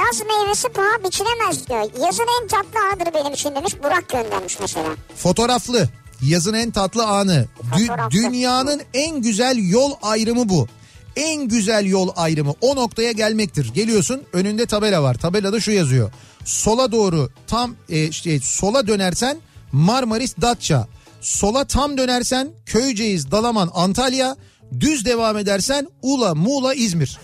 yaz 0.02 0.20
meyvesi 0.26 0.68
paha 0.68 1.04
biçilemez 1.04 1.66
diyor. 1.68 2.06
Yazın 2.06 2.26
en 2.42 2.48
tatlı 2.48 2.80
anıdır 2.92 3.14
benim 3.14 3.32
için 3.32 3.54
demiş. 3.54 3.74
Burak 3.82 4.08
göndermiş 4.08 4.60
mesela. 4.60 4.88
Fotoğraflı. 5.16 5.88
Yazın 6.22 6.54
en 6.54 6.70
tatlı 6.70 7.06
anı. 7.06 7.46
Dü- 7.72 8.10
dünyanın 8.10 8.82
en 8.94 9.22
güzel 9.22 9.56
yol 9.68 9.92
ayrımı 10.02 10.48
bu. 10.48 10.68
En 11.16 11.48
güzel 11.48 11.86
yol 11.86 12.08
ayrımı 12.16 12.54
o 12.60 12.76
noktaya 12.76 13.12
gelmektir. 13.12 13.74
Geliyorsun 13.74 14.22
önünde 14.32 14.66
tabela 14.66 15.02
var. 15.02 15.14
Tabelada 15.14 15.60
şu 15.60 15.70
yazıyor. 15.70 16.10
Sola 16.44 16.92
doğru 16.92 17.30
tam 17.46 17.74
e, 17.88 18.12
şey, 18.12 18.40
sola 18.40 18.86
dönersen 18.86 19.38
Marmaris 19.72 20.36
Datça. 20.40 20.86
Sola 21.20 21.64
tam 21.64 21.98
dönersen 21.98 22.48
Köyceğiz, 22.66 23.30
Dalaman, 23.30 23.70
Antalya. 23.74 24.36
Düz 24.80 25.04
devam 25.04 25.38
edersen 25.38 25.88
Ula, 26.02 26.34
Muğla, 26.34 26.74
İzmir. 26.74 27.18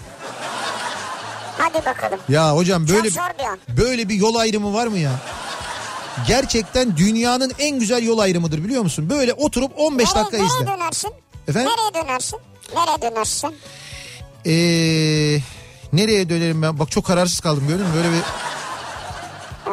Hadi 1.58 1.86
bakalım. 1.86 2.18
Ya 2.28 2.56
hocam 2.56 2.88
böyle 2.88 3.04
bir 3.04 3.16
böyle 3.76 4.08
bir 4.08 4.14
yol 4.14 4.34
ayrımı 4.34 4.74
var 4.74 4.86
mı 4.86 4.98
ya? 4.98 5.12
Gerçekten 6.26 6.96
dünyanın 6.96 7.52
en 7.58 7.78
güzel 7.78 8.02
yol 8.02 8.18
ayrımıdır 8.18 8.64
biliyor 8.64 8.82
musun? 8.82 9.10
Böyle 9.10 9.32
oturup 9.32 9.72
15 9.78 10.08
Nereye, 10.08 10.24
dakika 10.24 10.36
nereye 10.36 10.46
izle. 10.46 10.66
dönersin? 10.66 11.10
Efendim? 11.48 11.70
Nereye 11.72 12.04
dönersin? 12.04 12.38
Nereye 12.74 13.02
dönersin? 13.02 13.54
Ee, 14.46 15.40
nereye 15.92 16.28
dönerim 16.28 16.62
ben? 16.62 16.78
Bak 16.78 16.90
çok 16.90 17.06
kararsız 17.06 17.40
kaldım 17.40 17.68
gördün 17.68 17.86
mü? 17.86 17.92
Böyle 17.96 18.08
bir... 18.12 18.20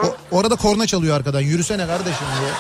O- 0.08 0.16
orada 0.38 0.56
korna 0.56 0.88
çalıyor 0.88 1.16
arkadan. 1.18 1.42
Yürüsene 1.42 1.88
kardeşim 1.88 2.28
diye. 2.40 2.52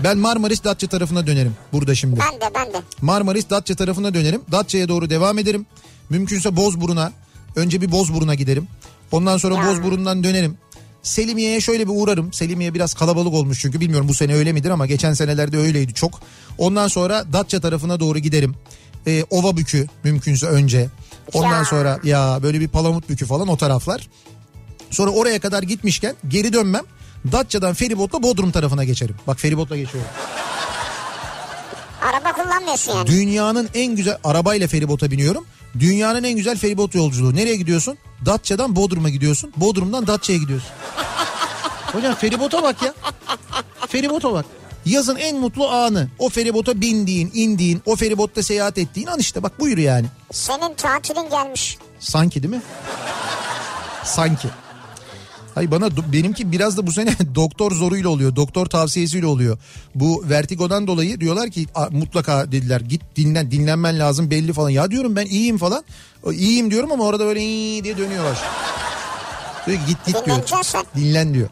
Ben 0.00 0.18
Marmaris 0.18 0.64
Datça 0.64 0.86
tarafına 0.86 1.26
dönerim 1.26 1.56
burada 1.72 1.94
şimdi. 1.94 2.20
Ben 2.20 2.40
de 2.40 2.54
ben 2.54 2.72
de. 2.72 2.82
Marmaris 3.02 3.50
Datça 3.50 3.74
tarafına 3.74 4.14
dönerim. 4.14 4.42
Datça'ya 4.52 4.88
doğru 4.88 5.10
devam 5.10 5.38
ederim. 5.38 5.66
Mümkünse 6.10 6.56
Bozburun'a. 6.56 7.12
Önce 7.56 7.80
bir 7.80 7.92
Bozburun'a 7.92 8.34
giderim. 8.34 8.68
Ondan 9.12 9.36
sonra 9.36 9.54
Ya. 9.54 9.66
Bozburun'dan 9.66 10.24
dönerim. 10.24 10.58
Selimiye'ye 11.04 11.60
şöyle 11.60 11.86
bir 11.86 11.92
uğrarım. 11.96 12.32
Selimiye 12.32 12.74
biraz 12.74 12.94
kalabalık 12.94 13.34
olmuş 13.34 13.60
çünkü 13.60 13.80
bilmiyorum 13.80 14.08
bu 14.08 14.14
sene 14.14 14.34
öyle 14.34 14.52
midir 14.52 14.70
ama 14.70 14.86
geçen 14.86 15.12
senelerde 15.14 15.58
öyleydi 15.58 15.94
çok. 15.94 16.20
Ondan 16.58 16.88
sonra 16.88 17.24
Datça 17.32 17.60
tarafına 17.60 18.00
doğru 18.00 18.18
giderim. 18.18 18.54
Ee, 19.06 19.24
Ovabükü 19.30 19.86
mümkünse 20.04 20.46
önce. 20.46 20.88
Ondan 21.32 21.58
Ya. 21.58 21.64
sonra 21.64 21.98
ya 22.04 22.38
böyle 22.42 22.60
bir 22.60 22.68
Palamutbükü 22.68 23.26
falan 23.26 23.48
o 23.48 23.56
taraflar. 23.56 24.08
Sonra 24.90 25.10
oraya 25.10 25.38
kadar 25.40 25.62
gitmişken 25.62 26.14
geri 26.28 26.52
dönmem. 26.52 26.82
Datça'dan 27.32 27.74
feribotla 27.74 28.22
Bodrum 28.22 28.50
tarafına 28.50 28.84
geçerim. 28.84 29.16
Bak 29.26 29.40
feribotla 29.40 29.76
geçiyorum. 29.76 30.10
Araba 32.02 32.32
kullanmıyorsun 32.32 32.92
yani. 32.92 33.06
Dünyanın 33.06 33.68
en 33.74 33.96
güzel 33.96 34.18
arabayla 34.24 34.68
feribota 34.68 35.10
biniyorum. 35.10 35.44
Dünyanın 35.78 36.24
en 36.24 36.36
güzel 36.36 36.56
feribot 36.58 36.94
yolculuğu. 36.94 37.34
Nereye 37.34 37.56
gidiyorsun? 37.56 37.98
Datça'dan 38.26 38.76
Bodrum'a 38.76 39.08
gidiyorsun. 39.08 39.52
Bodrum'dan 39.56 40.06
Datça'ya 40.06 40.38
gidiyorsun. 40.38 40.68
Hocam 41.94 42.14
feribota 42.14 42.62
bak 42.62 42.82
ya. 42.82 42.94
Feribota 43.88 44.32
bak. 44.32 44.44
Yazın 44.86 45.16
en 45.16 45.36
mutlu 45.36 45.68
anı. 45.68 46.08
O 46.18 46.28
feribota 46.28 46.80
bindiğin, 46.80 47.30
indiğin, 47.34 47.82
o 47.86 47.96
feribotta 47.96 48.42
seyahat 48.42 48.78
ettiğin 48.78 49.06
an 49.06 49.18
işte. 49.18 49.42
Bak 49.42 49.60
buyur 49.60 49.78
yani. 49.78 50.06
Senin 50.32 50.74
tatilin 50.74 51.30
gelmiş. 51.30 51.78
Sanki 52.00 52.42
değil 52.42 52.54
mi? 52.54 52.62
Sanki. 54.04 54.48
Hayır 55.54 55.70
bana 55.70 55.88
benimki 56.12 56.52
biraz 56.52 56.76
da 56.76 56.86
bu 56.86 56.92
sene 56.92 57.10
doktor 57.34 57.72
zoruyla 57.72 58.08
oluyor. 58.08 58.36
Doktor 58.36 58.66
tavsiyesiyle 58.66 59.26
oluyor. 59.26 59.58
Bu 59.94 60.24
vertigodan 60.28 60.86
dolayı 60.86 61.20
diyorlar 61.20 61.50
ki 61.50 61.66
"A, 61.74 61.86
mutlaka 61.90 62.52
dediler 62.52 62.80
git 62.80 63.02
dinlen 63.16 63.50
dinlenmen 63.50 63.98
lazım 63.98 64.30
belli 64.30 64.52
falan. 64.52 64.70
Ya 64.70 64.90
diyorum 64.90 65.16
ben 65.16 65.26
iyiyim 65.26 65.58
falan. 65.58 65.84
İyiyim 66.32 66.70
diyorum 66.70 66.92
ama 66.92 67.04
orada 67.04 67.26
böyle 67.26 67.40
iyi 67.40 67.84
diye 67.84 67.96
dönüyorlar. 67.98 68.38
Diyor 69.66 69.78
ki, 69.78 69.84
git 69.88 70.06
git 70.06 70.14
diyor. 70.26 70.36
Dinlen 70.96 71.34
diyor. 71.34 71.48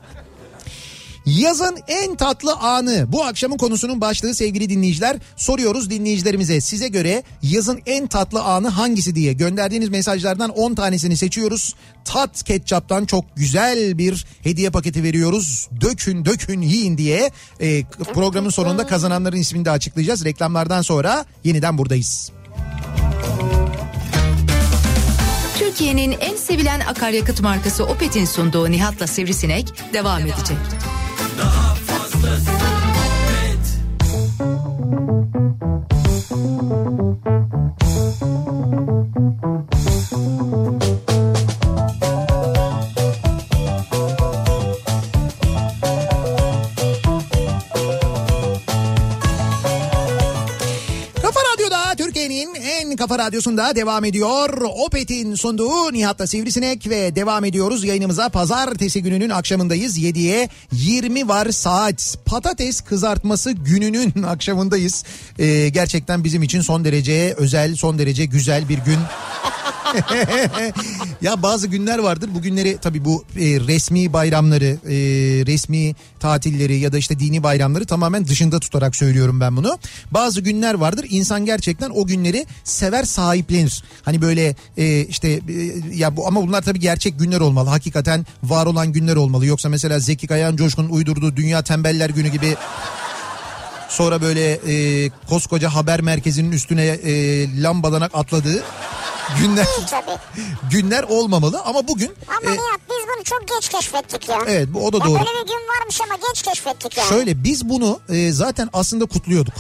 Yazın 1.26 1.78
en 1.88 2.14
tatlı 2.14 2.54
anı. 2.54 3.06
Bu 3.08 3.24
akşamın 3.24 3.56
konusunun 3.56 4.00
başlığı 4.00 4.35
sevgili 4.35 4.68
dinleyiciler. 4.68 5.16
Soruyoruz 5.37 5.90
dinleyicilerimize. 5.90 6.61
Size 6.61 6.88
göre 6.88 7.22
yazın 7.42 7.80
en 7.87 8.06
tatlı 8.06 8.42
anı 8.42 8.68
hangisi 8.68 9.14
diye 9.14 9.32
gönderdiğiniz 9.32 9.88
mesajlardan 9.88 10.50
10 10.50 10.74
tanesini 10.74 11.16
seçiyoruz. 11.16 11.74
Tat 12.04 12.42
Ketçap'tan 12.42 13.04
çok 13.04 13.37
güzel 13.37 13.98
bir 13.98 14.26
hediye 14.42 14.70
paketi 14.70 15.02
veriyoruz. 15.02 15.68
Dökün 15.80 16.24
dökün 16.24 16.61
yiyin 16.62 16.98
diye 16.98 17.30
Ee, 17.61 17.85
programın 18.14 18.50
sonunda 18.50 18.87
kazananların 18.87 19.37
ismini 19.37 19.64
de 19.64 19.70
açıklayacağız. 19.70 20.24
Reklamlardan 20.24 20.82
sonra 20.82 21.24
yeniden 21.44 21.78
buradayız. 21.78 22.32
Türkiye'nin 25.58 26.16
en 26.20 26.37
sevilen 26.37 26.80
akaryakıt 26.80 27.40
markası 27.40 27.85
Opet'in 27.85 28.24
sunduğu 28.24 28.70
Nihat'la 28.70 29.06
Sivrisinek 29.06 29.72
devam 29.92 30.20
edecek. 30.20 30.56
Kafa 30.70 31.01
Thank 36.72 37.22
you. 40.72 40.81
Kafa 53.02 53.18
radyosunda 53.18 53.76
devam 53.76 54.04
ediyor. 54.04 54.62
Opet'in 54.86 55.34
sunduğu 55.34 55.92
Nihat'la 55.92 56.26
Sivrisinek 56.26 56.88
ve 56.88 57.16
devam 57.16 57.44
ediyoruz 57.44 57.84
yayınımıza. 57.84 58.28
Pazartesi 58.28 59.02
gününün 59.02 59.30
akşamındayız. 59.30 59.98
7'ye 59.98 60.48
20 60.72 61.28
var 61.28 61.50
saat. 61.50 62.18
Patates 62.26 62.80
kızartması 62.80 63.52
gününün 63.52 64.22
akşamındayız. 64.26 65.04
Ee, 65.38 65.68
gerçekten 65.68 66.24
bizim 66.24 66.42
için 66.42 66.60
son 66.60 66.84
derece 66.84 67.34
özel, 67.38 67.76
son 67.76 67.98
derece 67.98 68.24
güzel 68.24 68.68
bir 68.68 68.78
gün. 68.78 68.98
ya 71.22 71.42
bazı 71.42 71.66
günler 71.66 71.98
vardır. 71.98 72.30
Bu 72.34 72.42
günleri 72.42 72.78
tabii 72.82 73.04
bu 73.04 73.24
e, 73.36 73.40
resmi 73.40 74.12
bayramları, 74.12 74.78
e, 74.84 74.96
resmi 75.46 75.94
tatilleri 76.20 76.78
ya 76.78 76.92
da 76.92 76.98
işte 76.98 77.18
dini 77.18 77.42
bayramları 77.42 77.86
tamamen 77.86 78.26
dışında 78.26 78.60
tutarak 78.60 78.96
söylüyorum 78.96 79.40
ben 79.40 79.56
bunu. 79.56 79.78
Bazı 80.10 80.40
günler 80.40 80.74
vardır. 80.74 81.06
İnsan 81.08 81.44
gerçekten 81.46 81.90
o 81.90 82.06
günleri 82.06 82.46
sever 82.64 82.91
sahiplenir. 83.02 83.85
Hani 84.02 84.22
böyle 84.22 84.57
e, 84.76 85.00
işte 85.00 85.28
e, 85.28 85.40
ya 85.94 86.16
bu 86.16 86.26
ama 86.26 86.42
bunlar 86.42 86.62
tabii 86.62 86.81
gerçek 86.81 87.18
günler 87.18 87.40
olmalı. 87.40 87.68
Hakikaten 87.68 88.26
var 88.42 88.66
olan 88.66 88.92
günler 88.92 89.16
olmalı. 89.16 89.46
Yoksa 89.46 89.68
mesela 89.68 89.98
Zeki 89.98 90.26
Kayan 90.26 90.57
Coşkun'un 90.57 90.88
uydurduğu 90.88 91.37
Dünya 91.37 91.62
Tembeller 91.62 92.11
Günü 92.11 92.28
gibi 92.28 92.57
sonra 93.88 94.22
böyle 94.22 94.52
e, 94.52 95.11
koskoca 95.28 95.74
haber 95.74 96.00
merkezinin 96.00 96.52
üstüne 96.52 96.85
e, 96.85 97.62
lambadanak 97.62 98.11
atladığı 98.14 98.64
günler 99.40 99.66
günler 100.70 101.02
olmamalı 101.02 101.61
ama 101.64 101.88
bugün 101.88 102.11
Ama 102.28 102.50
e, 102.50 102.52
Nihat 102.52 102.81
biz 102.90 103.07
bunu 103.16 103.24
çok 103.24 103.48
geç 103.48 103.68
keşfettik 103.68 104.28
ya. 104.28 104.38
evet 104.46 104.68
bu 104.74 104.87
o 104.87 104.92
da 104.92 104.96
Ya 104.96 105.05
doğru. 105.05 105.14
Böyle 105.14 105.31
bir 105.42 105.46
gün 105.48 105.68
varmış 105.81 106.00
ama 106.00 106.14
geç 106.28 106.42
keşfettik 106.42 106.96
yani. 106.96 107.09
Şöyle 107.09 107.44
biz 107.44 107.68
bunu 107.68 108.00
e, 108.09 108.33
zaten 108.33 108.68
aslında 108.72 109.07
kutluyorduk. 109.07 109.55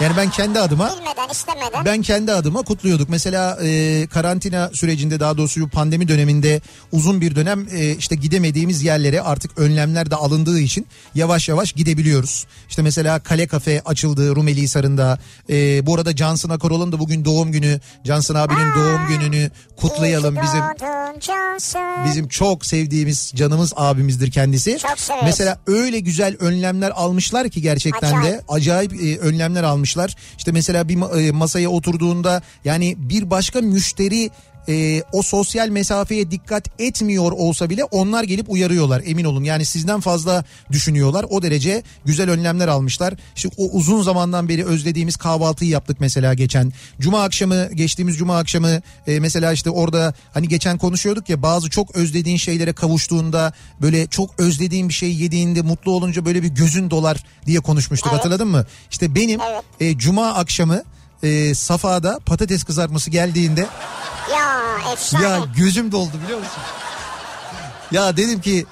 Yani 0.00 0.16
ben 0.16 0.30
kendi 0.30 0.60
adıma 0.60 0.90
Bilmeden 0.96 1.28
istemeden. 1.32 1.84
ben 1.84 2.02
kendi 2.02 2.32
adıma 2.32 2.62
kutluyorduk. 2.62 3.08
Mesela 3.08 3.58
e, 3.62 4.06
karantina 4.06 4.70
sürecinde 4.72 5.20
daha 5.20 5.36
doğrusu 5.38 5.60
bu 5.60 5.68
pandemi 5.68 6.08
döneminde 6.08 6.60
uzun 6.92 7.20
bir 7.20 7.36
dönem 7.36 7.66
e, 7.72 7.90
işte 7.90 8.14
gidemediğimiz 8.14 8.82
yerlere 8.82 9.20
artık 9.20 9.58
önlemler 9.58 10.10
de 10.10 10.16
alındığı 10.16 10.60
için 10.60 10.86
yavaş 11.14 11.48
yavaş 11.48 11.72
gidebiliyoruz. 11.72 12.46
İşte 12.68 12.82
mesela 12.82 13.18
Kale 13.18 13.46
Kafe 13.46 13.82
açıldı 13.84 14.36
Rumeli 14.36 14.62
Hisarı'nda. 14.62 15.18
E, 15.50 15.86
bu 15.86 15.94
arada 15.94 16.16
Cansın 16.16 16.50
Akarol'un 16.50 16.92
da 16.92 16.98
bugün 16.98 17.24
doğum 17.24 17.52
günü. 17.52 17.80
Cansın 18.04 18.34
abinin 18.34 18.74
doğum 18.74 19.06
gününü 19.08 19.50
kutlayalım. 19.76 20.36
Bizim 20.42 20.60
Cansın. 21.20 21.80
Bizim 22.06 22.28
çok 22.28 22.66
sevdiğimiz 22.66 23.32
canımız 23.34 23.72
abimizdir 23.76 24.30
kendisi. 24.30 24.78
Çok 24.78 24.98
severiz. 24.98 25.24
Mesela 25.24 25.58
öyle 25.66 26.00
güzel 26.00 26.36
önlemler 26.40 26.90
almışlar 26.90 27.48
ki 27.48 27.62
gerçekten 27.62 28.12
de 28.12 28.16
Acayip. 28.18 28.42
acayip 28.48 28.92
e, 29.02 29.18
önlemler 29.18 29.62
almışlar. 29.86 30.16
İşte 30.38 30.52
mesela 30.52 30.88
bir 30.88 31.26
e, 31.28 31.32
masaya 31.32 31.68
oturduğunda 31.70 32.42
yani 32.64 32.96
bir 32.98 33.30
başka 33.30 33.60
müşteri 33.60 34.30
e, 34.68 35.02
o 35.12 35.22
sosyal 35.22 35.68
mesafeye 35.68 36.30
dikkat 36.30 36.80
etmiyor 36.80 37.32
olsa 37.32 37.70
bile 37.70 37.84
onlar 37.84 38.24
gelip 38.24 38.50
uyarıyorlar 38.50 39.02
emin 39.06 39.24
olun. 39.24 39.44
Yani 39.44 39.64
sizden 39.64 40.00
fazla 40.00 40.44
düşünüyorlar. 40.72 41.26
O 41.30 41.42
derece 41.42 41.82
güzel 42.04 42.30
önlemler 42.30 42.68
almışlar. 42.68 43.14
İşte 43.36 43.48
o 43.56 43.70
uzun 43.70 44.02
zamandan 44.02 44.48
beri 44.48 44.64
özlediğimiz 44.64 45.16
kahvaltıyı 45.16 45.70
yaptık 45.70 45.96
mesela 46.00 46.34
geçen. 46.34 46.72
Cuma 47.00 47.22
akşamı 47.22 47.68
geçtiğimiz 47.74 48.18
cuma 48.18 48.38
akşamı 48.38 48.80
e, 49.06 49.20
mesela 49.20 49.52
işte 49.52 49.70
orada 49.70 50.14
hani 50.34 50.48
geçen 50.48 50.78
konuşuyorduk 50.78 51.28
ya 51.28 51.42
bazı 51.42 51.70
çok 51.70 51.96
özlediğin 51.96 52.36
şeylere 52.36 52.72
kavuştuğunda 52.72 53.52
böyle 53.82 54.06
çok 54.06 54.30
özlediğin 54.38 54.88
bir 54.88 54.94
şey 54.94 55.14
yediğinde 55.14 55.62
mutlu 55.62 55.92
olunca 55.92 56.24
böyle 56.24 56.42
bir 56.42 56.48
gözün 56.48 56.90
dolar 56.90 57.24
diye 57.46 57.60
konuşmuştuk 57.60 58.08
Evet. 58.12 58.18
hatırladın 58.18 58.48
mı? 58.48 58.66
İşte 58.90 59.14
benim 59.14 59.40
Evet. 59.40 59.62
e, 59.80 59.98
cuma 59.98 60.34
akşamı 60.34 60.82
e, 61.22 61.54
Safa'da 61.54 62.18
patates 62.26 62.64
kızartması 62.64 63.10
geldiğinde 63.10 63.66
Ya 64.32 64.62
efsane. 64.92 65.24
ya 65.24 65.38
gözüm 65.56 65.92
doldu 65.92 66.12
biliyor 66.24 66.38
musun? 66.38 66.62
Ya 67.92 68.16
dedim 68.16 68.40
ki 68.40 68.66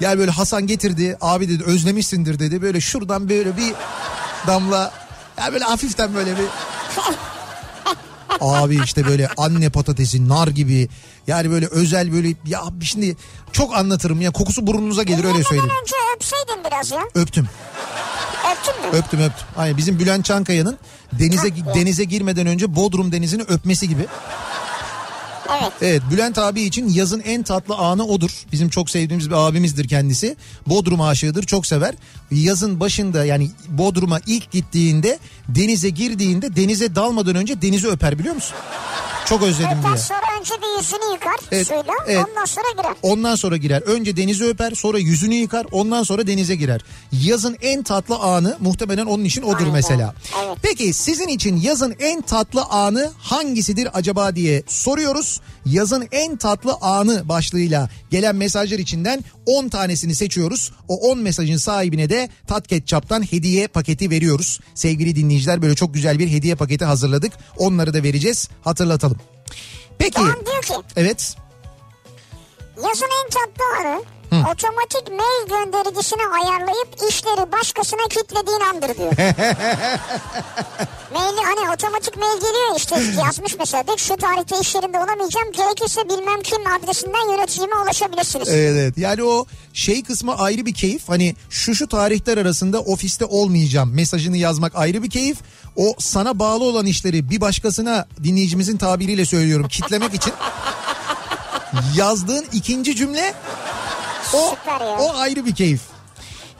ya 0.00 0.18
böyle 0.18 0.30
Hasan 0.30 0.66
getirdi 0.66 1.16
abi 1.20 1.48
dedi 1.48 1.64
özlemişsindir 1.64 2.38
dedi 2.38 2.62
böyle 2.62 2.80
şuradan 2.80 3.28
böyle 3.28 3.56
bir 3.56 3.74
damla 4.46 4.92
ya 5.38 5.52
böyle 5.52 5.64
hafiften 5.64 6.14
böyle 6.14 6.30
bir 6.36 6.44
Abi 8.40 8.80
işte 8.84 9.06
böyle 9.06 9.28
anne 9.36 9.70
patatesi, 9.70 10.28
nar 10.28 10.48
gibi. 10.48 10.88
Yani 11.26 11.50
böyle 11.50 11.66
özel 11.66 12.12
böyle 12.12 12.28
ya 12.46 12.62
şimdi 12.82 13.16
çok 13.52 13.76
anlatırım 13.76 14.20
ya 14.20 14.30
kokusu 14.30 14.66
burnunuza 14.66 15.02
gelir 15.02 15.24
öyle 15.24 15.44
söyleyeyim. 15.44 15.70
Önce 15.82 15.94
öpseydin 16.16 16.64
biraz 16.70 16.90
ya. 16.90 17.00
Öptüm. 17.14 17.48
Öptün 18.52 18.74
mü? 18.82 18.98
Öptüm 18.98 19.20
öptüm. 19.20 19.46
Aynen 19.56 19.76
bizim 19.76 19.98
Bülent 19.98 20.24
Çankaya'nın 20.24 20.78
denize 21.12 21.48
denize 21.74 22.04
girmeden 22.04 22.46
önce 22.46 22.76
Bodrum 22.76 23.12
denizini 23.12 23.42
öpmesi 23.42 23.88
gibi. 23.88 24.06
Evet. 25.50 25.72
Evet 25.82 26.02
Bülent 26.10 26.38
abi 26.38 26.62
için 26.62 26.88
yazın 26.88 27.20
en 27.20 27.42
tatlı 27.42 27.74
anı 27.74 28.06
odur. 28.06 28.30
Bizim 28.52 28.68
çok 28.68 28.90
sevdiğimiz 28.90 29.30
bir 29.30 29.34
abimizdir 29.48 29.88
kendisi. 29.88 30.36
Bodrum 30.66 31.00
aşığıdır 31.00 31.42
çok 31.42 31.66
sever. 31.66 31.94
Yazın 32.30 32.80
başında 32.80 33.24
yani 33.24 33.50
Bodrum'a 33.68 34.20
ilk 34.26 34.50
gittiğinde 34.50 35.18
denize 35.48 35.88
girdiğinde 35.90 36.56
denize 36.56 36.94
dalmadan 36.94 37.34
önce 37.36 37.62
denizi 37.62 37.88
öper 37.88 38.18
biliyor 38.18 38.34
musun? 38.34 38.56
Çok 39.26 39.42
özledim 39.42 39.78
Öper 39.78 39.94
diye. 39.94 39.96
sonra 39.96 40.27
önce 40.40 40.54
bir 40.62 40.78
yüzünü 40.78 41.12
yıkar 41.12 41.36
Evet, 41.52 41.66
suyla 41.66 41.82
evet. 42.06 42.24
ondan 42.28 42.44
sonra 42.44 42.66
girer. 42.76 42.94
Ondan 43.02 43.34
sonra 43.34 43.56
girer. 43.56 43.82
Önce 43.82 44.16
denizi 44.16 44.44
öper, 44.44 44.70
sonra 44.74 44.98
yüzünü 44.98 45.34
yıkar, 45.34 45.66
ondan 45.72 46.02
sonra 46.02 46.26
denize 46.26 46.54
girer. 46.54 46.80
Yazın 47.12 47.56
en 47.62 47.82
tatlı 47.82 48.16
anı 48.16 48.56
muhtemelen 48.60 49.06
onun 49.06 49.24
için 49.24 49.42
odur 49.42 49.56
Aynen, 49.58 49.72
mesela. 49.72 50.14
evet. 50.44 50.58
Peki 50.62 50.92
sizin 50.92 51.28
için 51.28 51.56
yazın 51.56 51.94
en 51.98 52.20
tatlı 52.20 52.62
anı 52.62 53.12
hangisidir 53.18 53.88
acaba 53.98 54.36
diye 54.36 54.62
soruyoruz. 54.66 55.40
Yazın 55.66 56.08
en 56.12 56.36
tatlı 56.36 56.74
anı 56.80 57.28
başlığıyla 57.28 57.90
gelen 58.10 58.36
mesajlar 58.36 58.78
içinden 58.78 59.24
10 59.46 59.68
tanesini 59.68 60.14
seçiyoruz. 60.14 60.72
O 60.88 60.96
10 61.10 61.18
mesajın 61.18 61.56
sahibine 61.56 62.10
de 62.10 62.28
Tat 62.46 62.68
Ketçap'tan 62.68 63.32
hediye 63.32 63.68
paketi 63.68 64.10
veriyoruz. 64.10 64.60
Sevgili 64.74 65.16
dinleyiciler 65.16 65.62
böyle 65.62 65.74
çok 65.74 65.94
güzel 65.94 66.18
bir 66.18 66.28
hediye 66.28 66.54
paketi 66.54 66.84
hazırladık. 66.84 67.32
Onları 67.56 67.94
da 67.94 68.02
vereceğiz. 68.02 68.48
Hatırlatalım. 68.64 69.18
Peki. 69.98 70.20
Doğan 70.20 70.46
diyor 70.46 70.62
ki 70.62 70.74
Evet. 70.96 71.36
yazın 72.76 73.08
en 73.24 73.30
tatlı 73.30 73.64
anı 73.80 74.02
otomatik 74.32 75.08
mail 75.10 75.48
göndericisini 75.48 76.22
ayarlayıp 76.22 76.88
işleri 77.10 77.52
başkasına 77.52 78.08
kilitlediğin 78.10 78.60
andır 78.60 78.98
diyor. 78.98 79.12
Maili 81.14 81.40
hani 81.44 81.70
otomatik 81.74 82.16
mail 82.16 82.36
geliyor 82.36 82.76
işte 82.76 82.96
yazmış 83.24 83.56
mesela 83.58 83.86
de 83.86 83.96
şu 83.96 84.16
tarihte 84.16 84.60
iş 84.60 84.74
yerinde 84.74 84.98
olamayacağım 84.98 85.52
gerekirse 85.52 86.08
bilmem 86.08 86.42
kim 86.42 86.58
adresinden 86.66 87.32
yöneticime 87.32 87.76
ulaşabilirsiniz. 87.84 88.48
Evet, 88.48 88.76
evet. 88.76 88.98
Yani 88.98 89.22
o 89.22 89.46
şey 89.72 90.02
kısmı 90.02 90.38
ayrı 90.38 90.66
bir 90.66 90.74
keyif. 90.74 91.08
Hani 91.08 91.34
şu 91.50 91.74
şu 91.74 91.88
tarihler 91.88 92.38
arasında 92.38 92.80
ofiste 92.80 93.24
olmayacağım 93.24 93.94
mesajını 93.94 94.36
yazmak 94.36 94.72
ayrı 94.76 95.02
bir 95.02 95.10
keyif. 95.10 95.38
O 95.76 95.94
sana 95.98 96.38
bağlı 96.38 96.64
olan 96.64 96.86
işleri 96.86 97.30
bir 97.30 97.40
başkasına 97.40 98.06
dinleyicimizin 98.24 98.76
tabiriyle 98.76 99.24
söylüyorum 99.24 99.68
kitlemek 99.68 100.14
için 100.14 100.32
yazdığın 101.96 102.46
ikinci 102.52 102.96
cümle 102.96 103.34
o, 104.34 104.56
o 105.00 105.16
ayrı 105.16 105.46
bir 105.46 105.54
keyif. 105.54 105.80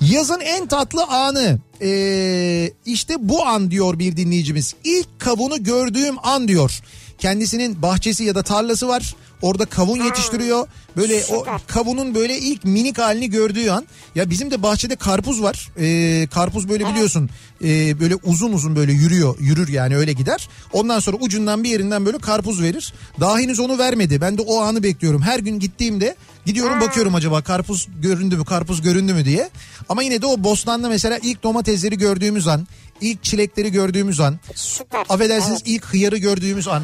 Yazın 0.01 0.41
en 0.41 0.67
tatlı 0.67 1.05
anı 1.05 1.59
ee, 1.83 2.73
işte 2.87 3.15
bu 3.19 3.47
an 3.47 3.71
diyor 3.71 3.99
bir 3.99 4.17
dinleyicimiz. 4.17 4.75
İlk 4.85 5.21
kavunu 5.21 5.63
gördüğüm 5.63 6.17
an 6.23 6.49
diyor. 6.49 6.81
Kendisinin 7.19 7.83
bahçesi 7.83 8.25
ya 8.25 8.35
da 8.35 8.43
tarlası 8.43 8.89
var. 8.89 9.15
Orada 9.43 9.65
kavun 9.65 10.05
yetiştiriyor. 10.05 10.67
Böyle 10.97 11.23
o 11.33 11.47
kavunun 11.67 12.15
böyle 12.15 12.39
ilk 12.39 12.65
minik 12.65 12.99
halini 12.99 13.31
gördüğü 13.31 13.71
an. 13.71 13.87
Ya 14.15 14.31
bizim 14.31 14.51
de 14.51 14.63
bahçede 14.63 14.97
karpuz 14.97 15.43
var. 15.43 15.71
Ee, 15.79 16.27
karpuz 16.27 16.69
böyle 16.69 16.89
biliyorsun 16.89 17.31
ee, 17.65 18.01
böyle 18.01 18.15
uzun 18.15 18.53
uzun 18.53 18.77
böyle 18.77 18.93
yürüyor. 18.93 19.37
Yürür 19.41 19.69
yani 19.69 19.97
öyle 19.97 20.13
gider. 20.13 20.49
Ondan 20.73 21.01
sonra 21.01 21.17
ucundan 21.21 21.65
bir 21.65 21.71
yerinden 21.71 22.07
böyle 22.07 22.19
karpuz 22.19 22.63
verir. 22.63 22.93
Daha 23.21 23.39
henüz 23.39 23.61
onu 23.61 23.79
vermedi. 23.79 24.21
Ben 24.21 24.39
de 24.39 24.43
o 24.43 24.61
anı 24.61 24.83
bekliyorum. 24.83 25.23
Her 25.23 25.39
gün 25.39 25.59
gittiğimde 25.59 26.17
gidiyorum 26.47 26.81
bakıyorum 26.81 27.15
acaba 27.15 27.43
karpuz 27.43 27.89
göründü 28.03 28.37
mü 28.37 28.45
karpuz 28.45 28.83
göründü 28.83 29.15
mü 29.15 29.25
diye. 29.25 29.51
Ama 29.89 30.03
yine 30.03 30.23
de 30.23 30.27
o 30.27 30.45
bostanda 30.45 30.89
mesela 30.89 31.19
ilk 31.23 31.43
domatesleri 31.43 31.99
gördüğümüz 31.99 32.49
an, 32.49 32.67
ilk 33.01 33.25
çilekleri 33.25 33.73
gördüğümüz 33.73 34.21
an, 34.21 34.39
Süper. 34.55 35.01
affedersiniz 35.09 35.59
Evet. 35.63 35.69
ilk 35.69 35.85
hıyarı 35.85 36.17
gördüğümüz 36.17 36.69
an. 36.69 36.83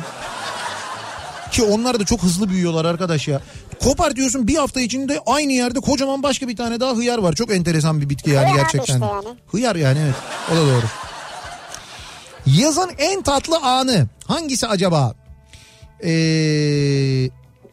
Ki 1.53 1.63
onlar 1.63 2.01
da 2.01 2.05
çok 2.05 2.23
hızlı 2.23 2.49
büyüyorlar 2.49 2.85
arkadaş 2.85 3.29
ya. 3.29 3.41
Kopar 3.83 4.17
diyorsun 4.17 4.49
bir 4.49 4.57
hafta 4.57 4.81
içinde 4.81 5.21
aynı 5.27 5.53
yerde 5.53 5.81
kocaman 5.81 6.23
başka 6.23 6.49
bir 6.49 6.57
tane 6.57 6.81
daha 6.81 6.93
hıyar 6.93 7.19
var. 7.19 7.33
Çok 7.33 7.53
enteresan 7.53 8.01
bir 8.01 8.09
bitki 8.09 8.31
yani 8.31 8.45
Hıyar 8.47 8.57
gerçekten. 8.57 8.95
işte 8.95 9.07
yani. 9.07 9.27
Hıyar 9.51 9.77
yani 9.77 9.99
evet. 10.05 10.15
O 10.53 10.57
da 10.57 10.61
doğru. 10.61 10.87
Yazın 12.47 12.91
en 12.99 13.23
tatlı 13.23 13.57
anı 13.59 14.07
hangisi 14.27 14.67
acaba? 14.67 15.15
Ee, 16.01 16.09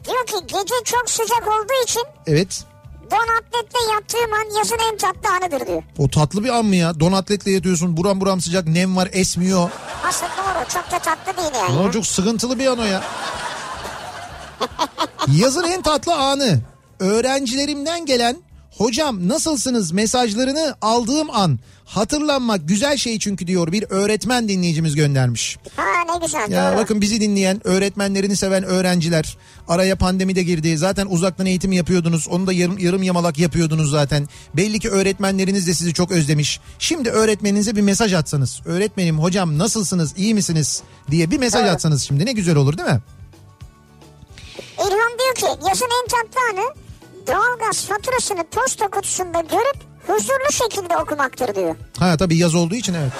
Diyor 0.06 0.26
ki 0.28 0.36
gece 0.48 0.74
çok 0.86 1.10
sıcak 1.10 1.48
olduğu 1.48 1.84
için 1.84 2.02
evet. 2.28 2.64
Don 3.12 3.28
atletle 3.38 3.94
yattığım 3.94 4.34
an 4.34 4.58
yazın 4.58 4.78
en 4.92 4.98
tatlı 4.98 5.30
anıdır 5.30 5.68
diyor. 5.68 5.84
O 5.98 6.10
tatlı 6.10 6.44
bir 6.44 6.50
an 6.50 6.66
mı 6.66 6.76
ya? 6.76 7.00
Don 7.00 7.12
atletle 7.12 7.52
yatıyorsun 7.52 7.98
buram 7.98 8.22
buram 8.22 8.42
sıcak 8.42 8.68
nem 8.68 8.96
var 8.96 9.10
esmiyor. 9.12 9.70
Aslında 10.08 10.32
doğru 10.38 10.70
çok 10.74 10.92
da 10.92 11.00
tatlı 11.00 11.38
değil 11.42 11.52
yani. 11.70 11.86
Ya. 11.86 11.92
çok 11.92 12.06
sıkıntılı 12.06 12.60
bir 12.60 12.68
an 12.68 12.80
o 12.80 12.84
ya. 12.84 13.04
Yazın 15.28 15.64
en 15.64 15.82
tatlı 15.82 16.16
anı. 16.16 16.60
Öğrencilerimden 17.00 18.06
gelen 18.06 18.38
hocam 18.82 19.28
nasılsınız 19.28 19.92
mesajlarını 19.92 20.76
aldığım 20.82 21.30
an. 21.30 21.60
Hatırlanmak 21.86 22.68
güzel 22.68 22.98
şey 22.98 23.20
çünkü 23.20 23.48
diyor 23.48 23.72
bir 23.72 23.86
öğretmen 23.90 24.48
dinleyicimiz 24.50 24.96
göndermiş. 24.96 25.58
Ha 25.76 25.84
ne 26.14 26.26
güzel 26.26 26.52
Ya 26.52 26.72
doğru. 26.72 26.78
bakın 26.78 27.02
bizi 27.02 27.22
dinleyen 27.22 27.68
öğretmenlerini 27.68 28.36
seven 28.36 28.64
öğrenciler 28.64 29.38
araya 29.68 29.96
pandemi 29.96 30.36
de 30.36 30.44
girdi. 30.44 30.78
Zaten 30.78 31.08
uzaktan 31.10 31.46
eğitim 31.46 31.72
yapıyordunuz. 31.72 32.28
Onu 32.28 32.48
da 32.48 32.54
yarım, 32.54 32.78
yarım 32.78 33.04
yamalak 33.04 33.40
yapıyordunuz 33.40 33.92
zaten. 33.92 34.28
Belli 34.54 34.80
ki 34.80 34.90
öğretmenleriniz 34.90 35.68
de 35.68 35.74
sizi 35.74 35.94
çok 35.94 36.12
özlemiş. 36.12 36.60
Şimdi 36.80 37.10
öğretmeninize 37.10 37.76
bir 37.76 37.82
mesaj 37.82 38.14
atsanız. 38.14 38.62
Öğretmenim 38.66 39.20
hocam 39.20 39.58
nasılsınız 39.58 40.14
iyi 40.18 40.34
misiniz 40.34 40.82
diye 41.12 41.32
bir 41.32 41.38
mesaj 41.38 41.62
Evet. 41.62 41.72
atsanız 41.74 42.04
şimdi 42.04 42.26
ne 42.26 42.32
güzel 42.32 42.56
olur 42.56 42.78
değil 42.78 42.90
mi? 42.90 43.02
İlhan 44.78 45.12
diyor 45.20 45.36
ki 45.36 45.46
yazın 45.70 45.88
en 46.04 46.08
tatlı 46.08 46.40
anı 46.62 46.74
doğalgaz 47.28 47.86
faturasını 47.86 48.44
posta 48.52 48.88
kutusunda 48.88 49.40
görüp 49.42 49.76
huzurlu 50.08 50.52
şekilde 50.52 50.98
okumaktır 50.98 51.56
diyor. 51.56 51.76
Ha 52.00 52.18
tabii 52.18 52.38
yaz 52.38 52.56
olduğu 52.56 52.76
için 52.76 52.94
evet 52.94 53.12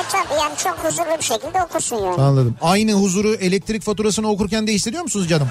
E 0.00 0.02
tabii 0.12 0.40
yani 0.40 0.56
çok 0.56 0.78
huzurlu 0.84 1.18
bir 1.18 1.24
şekilde 1.24 1.62
okursun 1.62 1.96
yani. 1.96 2.22
anladım. 2.22 2.56
Aynı 2.62 2.92
huzuru 2.92 3.34
elektrik 3.34 3.82
faturasını 3.82 4.28
okurken 4.30 4.66
de 4.66 4.72
hissediyor 4.72 5.02
musunuz 5.02 5.28
canım? 5.28 5.48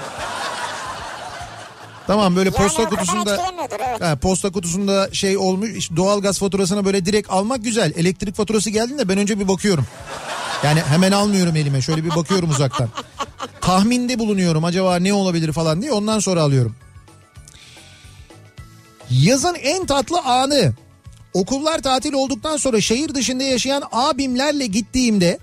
Tamam 2.06 2.36
böyle 2.36 2.50
Yani 2.54 2.56
posta 2.68 2.88
kutusunda 2.88 3.38
evet. 3.88 4.00
Ha, 4.02 4.16
posta 4.16 4.52
kutusunda 4.52 5.08
şey 5.12 5.36
olmuş 5.36 5.90
doğalgaz 5.96 6.38
faturasına 6.38 6.84
böyle 6.84 7.06
direkt 7.06 7.30
almak 7.30 7.64
güzel. 7.64 7.92
Elektrik 7.96 8.36
faturası 8.36 8.70
geldiğinde 8.70 9.08
ben 9.08 9.18
önce 9.18 9.40
bir 9.40 9.48
bakıyorum. 9.48 9.86
Yani 10.64 10.80
hemen 10.80 11.12
almıyorum 11.12 11.56
elime 11.56 11.80
şöyle 11.82 12.04
bir 12.04 12.10
bakıyorum 12.16 12.50
uzaktan. 12.50 12.88
Tahminde 13.60 14.18
bulunuyorum 14.18 14.64
acaba 14.64 14.96
ne 14.96 15.12
olabilir 15.14 15.52
falan 15.52 15.82
diye 15.82 15.92
ondan 15.92 16.18
sonra 16.18 16.42
alıyorum. 16.42 16.74
Yazın 19.20 19.54
en 19.54 19.86
tatlı 19.86 20.20
anı. 20.20 20.72
Okullar 21.34 21.82
tatil 21.82 22.12
olduktan 22.12 22.56
sonra 22.56 22.80
şehir 22.80 23.14
dışında 23.14 23.42
yaşayan 23.42 23.82
abimlerle 23.92 24.66
gittiğimde 24.66 25.38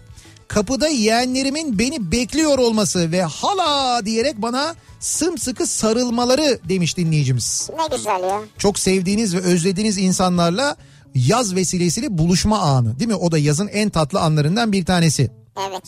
kapıda 0.47 0.88
yeğenlerimin 0.88 1.80
beni 1.80 2.11
bekliyor 2.11 2.59
olması 2.59 3.11
ve 3.11 3.22
hala 3.22 4.05
diyerek 4.05 4.41
bana 4.41 4.76
sımsıkı 4.99 5.67
sarılmaları 5.67 6.59
demiş 6.70 6.97
dinleyicimiz 6.97 7.70
Ne 7.78 7.97
güzel 7.97 8.24
ya. 8.24 8.41
çok 8.57 8.80
sevdiğiniz 8.80 9.36
ve 9.36 9.39
özlediğiniz 9.39 9.97
insanlarla 9.97 10.76
yaz 11.15 11.55
vesilesiyle 11.55 12.17
buluşma 12.17 12.59
anı 12.59 12.99
değil 12.99 13.07
mi? 13.09 13.15
O 13.15 13.32
da 13.32 13.38
yazın 13.38 13.67
en 13.67 13.89
tatlı 13.89 14.20
anlarından 14.20 14.72
bir 14.72 14.86
tanesi. 14.86 15.32
Evet. 15.70 15.84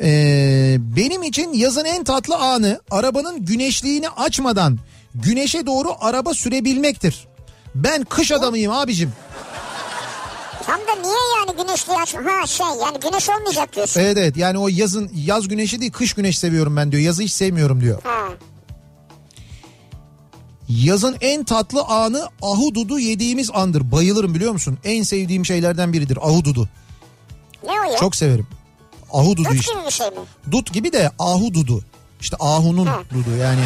Ee, 0.00 0.76
benim 0.96 1.22
için 1.22 1.52
yazın 1.52 1.84
en 1.84 2.04
tatlı 2.04 2.36
anı 2.36 2.80
arabanın 2.90 3.44
güneşliğini 3.44 4.08
açmadan 4.08 4.78
güneşe 5.14 5.66
doğru 5.66 5.88
araba 6.00 6.34
sürebilmektir. 6.34 7.28
Ben 7.74 8.04
kış 8.04 8.32
adamıyım 8.32 8.72
abicim. 8.72 9.12
Tam 10.66 10.80
da 10.80 11.02
niye 11.02 11.14
yani 11.38 11.56
güneşliği 11.62 11.98
açma? 11.98 12.20
Ha 12.40 12.46
şey 12.46 12.66
yani 12.66 13.00
güneş 13.00 13.28
olmayacak 13.28 13.76
diyorsun. 13.76 14.00
Evet 14.00 14.16
evet 14.18 14.36
yani 14.36 14.58
o 14.58 14.68
yazın 14.68 15.10
yaz 15.14 15.48
güneşi 15.48 15.80
değil 15.80 15.92
kış 15.92 16.12
güneş 16.14 16.38
seviyorum 16.38 16.76
ben 16.76 16.92
diyor. 16.92 17.02
Yazı 17.02 17.22
hiç 17.22 17.32
sevmiyorum 17.32 17.80
diyor. 17.80 18.02
Ha. 18.04 18.28
Yazın 20.68 21.16
en 21.20 21.44
tatlı 21.44 21.82
anı 21.82 22.28
ahududu 22.42 22.98
yediğimiz 22.98 23.50
andır. 23.54 23.92
Bayılırım 23.92 24.34
biliyor 24.34 24.52
musun? 24.52 24.78
En 24.84 25.02
sevdiğim 25.02 25.46
şeylerden 25.46 25.92
biridir 25.92 26.16
ahududu. 26.16 26.68
Ne 27.64 27.70
o 27.80 27.90
ya? 27.92 27.98
Çok 27.98 28.16
severim. 28.16 28.46
Ahududu 29.12 29.44
Dut 29.48 29.54
işte. 29.54 29.72
gibi 29.74 29.86
bir 29.86 29.90
şey 29.92 30.06
mi? 30.10 30.16
Dut 30.50 30.72
gibi 30.72 30.92
de 30.92 31.10
ahu 31.18 31.54
dudu. 31.54 31.84
İşte 32.20 32.36
ahunun 32.40 32.86
Ha. 32.86 33.00
dudu 33.10 33.36
yani. 33.40 33.60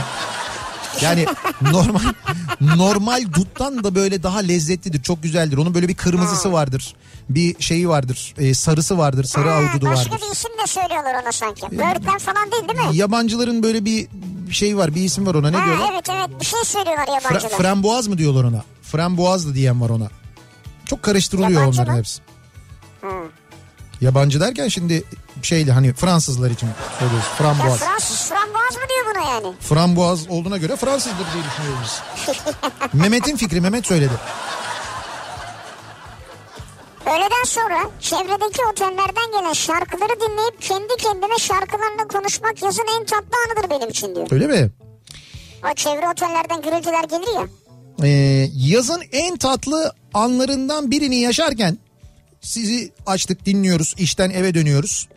Yani 1.03 1.27
normal 1.63 2.01
normal 2.61 3.25
duttan 3.35 3.85
da 3.85 3.95
böyle 3.95 4.23
daha 4.23 4.39
lezzetlidir. 4.39 5.03
Çok 5.03 5.23
güzeldir. 5.23 5.57
Onun 5.57 5.75
böyle 5.75 5.89
bir 5.89 5.95
kırmızısı 5.95 6.53
vardır. 6.53 6.95
Bir 7.29 7.63
şeyi 7.63 7.89
vardır. 7.89 8.35
e, 8.39 8.55
sarısı 8.55 8.99
vardır. 8.99 9.25
Sarı 9.25 9.49
Ha, 9.49 9.61
başka 9.83 9.87
vardır. 10.11 10.27
bir 10.27 10.33
isim 10.33 10.51
de 10.63 10.67
söylüyorlar 10.67 11.23
ona 11.23 11.33
sanki. 11.33 11.63
Böğürtlen 11.63 12.19
falan 12.19 12.51
değil 12.53 12.69
değil 12.69 12.89
mi? 12.89 12.97
Yabancıların 12.97 13.63
böyle 13.63 13.85
bir 13.85 14.09
şey 14.51 14.77
var. 14.77 14.95
Bir 14.95 15.03
isim 15.03 15.27
var 15.27 15.35
ona. 15.35 15.51
Ne 15.51 15.57
ha, 15.57 15.67
diyorlar? 15.67 15.91
evet 15.93 16.09
evet 16.11 16.41
bir 16.41 16.47
şey 16.47 16.61
söylüyorlar 16.65 17.07
Fra- 17.07 17.25
yabancılar. 17.25 17.59
framboaz 17.59 18.07
mı 18.09 18.19
diyorlar 18.19 18.45
ona? 18.45 18.65
Framboaz 18.83 19.49
da 19.49 19.55
diyen 19.55 19.81
var 19.81 19.91
ona. 19.91 20.09
Çok 20.87 21.03
karıştırılıyor 21.03 21.51
Yabancı 21.61 21.79
onların 21.81 21.93
mı? 21.95 21.99
hepsi. 21.99 22.21
Yabancı 24.01 24.41
derken 24.41 24.69
şimdi 24.69 25.05
şeyli 25.43 25.73
hani 25.73 25.93
Fransızlar 25.93 26.51
için 26.51 26.69
söylüyoruz. 26.99 27.27
ya 27.29 27.35
Framboaz. 27.39 27.79
Fransız 27.79 28.29
framboaz 28.29 28.75
mı 28.77 28.83
diyor 28.89 29.15
buna 29.15 29.31
yani? 29.31 29.55
Framboaz 29.61 30.29
olduğuna 30.29 30.57
göre 30.57 30.77
Fransızdır 30.77 31.27
diye 31.35 31.45
düşünüyoruz. 31.45 32.01
Mehmet'in 32.93 33.37
fikri 33.37 33.61
Mehmet 33.61 33.87
söyledi. 33.87 34.13
Öğleden 37.07 37.45
sonra 37.45 37.91
çevredeki 38.01 38.61
otellerden 38.73 39.33
gelen 39.41 39.53
şarkıları 39.53 40.21
dinleyip 40.21 40.63
kendi 40.63 40.97
kendime 40.99 41.39
şarkılarla 41.39 42.09
konuşmak 42.13 42.63
yazın 42.63 42.87
en 43.01 43.05
tatlı 43.05 43.37
anıdır 43.47 43.71
benim 43.71 43.89
için 43.89 44.15
diyor. 44.15 44.29
Öyle 44.31 44.47
mi? 44.47 44.71
O 45.71 45.75
çevre 45.75 46.09
otellerden 46.09 46.63
gürültüler 46.63 47.05
gelir 47.05 47.35
ya. 47.35 47.47
Ee, 48.03 48.49
yazın 48.55 49.03
en 49.13 49.37
tatlı 49.37 49.93
anlarından 50.15 50.91
birini 50.91 51.17
yaşarken 51.17 51.79
sizi 52.47 52.93
açtık 53.07 53.47
dinliyoruz 53.47 53.95
işten 53.99 54.31
eve 54.31 54.55
dönüyoruz. 54.55 55.09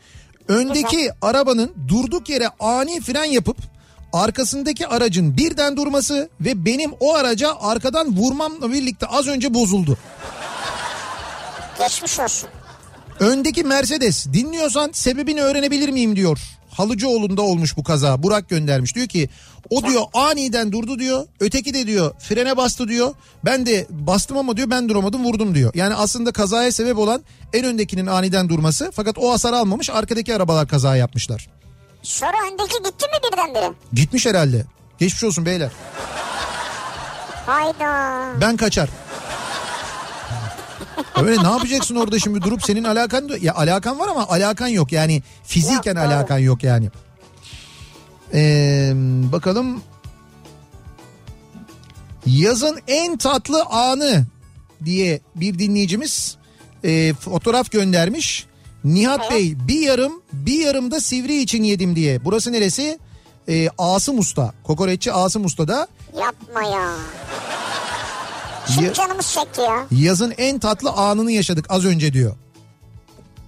Öndeki 0.48 1.12
arabanın 1.22 1.74
durduk 1.88 2.30
yere 2.30 2.50
ani 2.60 3.02
fren 3.02 3.24
yapıp 3.24 3.58
arkasındaki 4.14 4.88
aracın 4.88 5.38
birden 5.38 5.78
durması 5.78 6.30
ve 6.42 6.66
benim 6.66 6.92
o 7.00 7.16
araca 7.16 7.56
arkadan 7.60 8.18
vurmamla 8.18 8.72
birlikte 8.72 9.06
az 9.06 9.28
önce 9.28 9.54
bozuldu. 9.54 9.98
Geçmiş 11.80 12.20
olsun. 12.20 12.50
Öndeki 13.20 13.64
Mercedes 13.64 14.26
dinliyorsan 14.34 14.90
sebebini 14.94 15.42
öğrenebilir 15.42 15.90
miyim 15.90 16.16
diyor. 16.16 16.40
Halıcıoğlu'nda 16.72 17.42
olmuş 17.42 17.78
bu 17.78 17.84
kaza. 17.84 18.24
Burak 18.24 18.50
göndermiş. 18.50 18.96
Diyor 18.96 19.08
ki 19.08 19.30
o 19.70 19.84
diyor 19.84 20.02
aniden 20.14 20.72
durdu 20.72 21.00
diyor. 21.00 21.28
Öteki 21.40 21.74
de 21.74 21.88
diyor 21.88 22.12
frene 22.20 22.58
bastı 22.58 22.88
diyor. 22.88 23.14
Ben 23.46 23.66
de 23.66 23.88
bastım 23.90 24.38
ama 24.38 24.58
diyor 24.58 24.70
ben 24.70 24.90
duramadım 24.90 25.24
vurdum 25.24 25.56
diyor. 25.56 25.72
Yani 25.76 25.96
aslında 25.96 26.32
kazaya 26.32 26.72
sebep 26.72 26.98
olan 26.98 27.22
en 27.54 27.66
öndekinin 27.66 28.06
aniden 28.06 28.50
durması. 28.50 28.92
Fakat 28.94 29.18
o 29.18 29.32
hasar 29.32 29.54
almamış 29.54 29.90
arkadaki 29.90 30.36
arabalar 30.36 30.68
kaza 30.68 30.96
yapmışlar. 30.96 31.50
Sonra 32.04 32.38
öndeki 32.52 32.78
gitti 32.84 33.06
mi 33.06 33.32
birdenbire? 33.32 33.74
Gitmiş 33.94 34.26
herhalde. 34.26 34.66
Geçmiş 35.00 35.24
olsun 35.24 35.46
beyler. 35.46 35.72
Hayda. 37.46 38.24
Ben 38.42 38.58
kaçar. 38.58 38.90
Öyle 41.16 41.44
ne 41.44 41.48
yapacaksın 41.48 41.96
orada 41.96 42.20
şimdi 42.20 42.42
durup 42.42 42.64
senin 42.64 42.84
alakan 42.84 43.30
ya 43.42 43.56
alakan 43.56 44.00
var 44.00 44.08
ama 44.08 44.28
alakan 44.28 44.68
yok 44.68 44.92
yani 44.92 45.24
fiziken 45.44 45.96
doğru. 45.96 46.04
alakan 46.04 46.38
yok 46.38 46.64
yani. 46.64 46.90
Ee, 48.34 48.92
bakalım 49.32 49.82
yazın 52.26 52.80
en 52.88 53.18
tatlı 53.18 53.64
anı 53.64 54.26
diye 54.86 55.22
bir 55.36 55.60
dinleyicimiz 55.60 56.38
e, 56.84 57.14
fotoğraf 57.14 57.72
göndermiş. 57.72 58.46
Nihat 58.84 59.20
Evet. 59.22 59.32
Bey 59.32 59.56
bir 59.68 59.80
yarım 59.80 60.22
bir 60.34 60.60
yarım 60.60 60.92
da 60.92 61.00
sivri 61.00 61.42
için 61.42 61.64
yedim 61.64 61.96
diye. 61.96 62.26
Burası 62.26 62.52
neresi? 62.52 63.00
Ee, 63.50 63.70
Asım 63.78 64.20
Usta. 64.20 64.54
Kokoreççi 64.64 65.14
Asım 65.14 65.46
Usta'da 65.46 65.88
Yapma 66.20 66.64
ya. 66.64 66.90
Şimdi 68.74 68.88
Ya- 68.88 68.94
canımız 68.94 69.34
çekti 69.34 69.62
ya. 69.62 69.86
yazın 69.92 70.34
en 70.38 70.60
tatlı 70.60 70.90
anını 70.92 71.32
yaşadık 71.32 71.66
az 71.70 71.86
önce 71.86 72.14
diyor. 72.14 72.36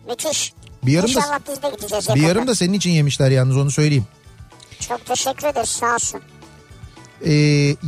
Müthiş. 0.10 0.54
Bir 0.84 0.92
yarım 0.92 1.08
da- 1.08 1.20
İnşallah 1.20 1.40
biz 1.50 1.64
de 1.64 1.70
gideceğiz. 1.76 2.08
Bir 2.16 2.22
yarım 2.22 2.48
da 2.48 2.56
senin 2.56 2.74
için 2.74 2.90
yemişler 2.90 3.32
yalnız 3.32 3.58
onu 3.58 3.72
söyleyeyim. 3.72 4.06
Çok 4.80 5.06
teşekkür 5.06 5.48
ederiz 5.48 5.70
sağ 5.70 5.94
olsun. 5.96 6.22
Ee, 7.26 7.34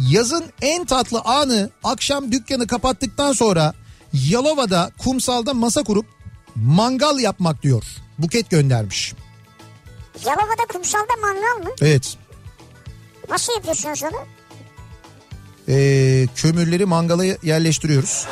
yazın 0.10 0.46
en 0.62 0.86
tatlı 0.86 1.20
anı 1.22 1.70
akşam 1.84 2.32
dükkanı 2.32 2.68
kapattıktan 2.68 3.32
sonra 3.32 3.74
Yalova'da 4.14 4.92
kumsalda 4.98 5.54
masa 5.54 5.84
kurup 5.84 6.06
mangal 6.56 7.20
yapmak 7.20 7.64
diyor. 7.64 7.84
Buket 8.20 8.50
göndermiş. 8.50 9.14
Yalova'da 10.26 10.66
kumsalda 10.74 11.14
mangal 11.22 11.70
mı? 11.70 11.76
Evet. 11.82 12.18
Nasıl 13.30 13.54
yapıyorsunuz 13.54 14.04
onu? 14.04 14.20
Ee, 15.70 15.74
kömürleri 16.36 16.86
mangala 16.86 17.26
yerleştiriyoruz. 17.26 18.26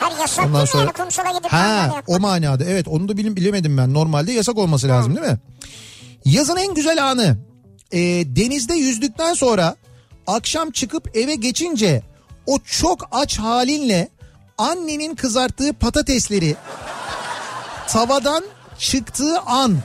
Her 0.00 0.20
yasak 0.20 0.46
Ondan 0.46 0.64
sonra- 0.64 0.82
yani 0.84 0.92
kumsala 0.92 1.30
gidip 1.38 1.52
Ha 1.52 2.02
o 2.06 2.18
manada. 2.20 2.64
Evet 2.64 2.88
onu 2.88 3.08
da 3.08 3.16
bilim, 3.16 3.36
bilemedim 3.36 3.78
ben. 3.78 3.94
Normalde 3.94 4.32
yasak 4.32 4.58
olması 4.58 4.88
lazım 4.88 5.16
değil 5.16 5.26
mi? 5.26 5.38
Yazın 6.24 6.56
en 6.56 6.74
güzel 6.74 7.04
anı. 7.10 7.38
E, 7.92 7.98
denizde 8.36 8.74
yüzdükten 8.74 9.34
sonra 9.34 9.76
akşam 10.26 10.70
çıkıp 10.70 11.16
eve 11.16 11.34
geçince 11.34 12.02
o 12.46 12.58
çok 12.58 13.08
aç 13.12 13.38
halinle 13.38 14.08
annenin 14.58 15.14
kızarttığı 15.14 15.72
patatesleri 15.72 16.56
tavadan 17.88 18.44
çıktığı 18.78 19.40
an 19.40 19.76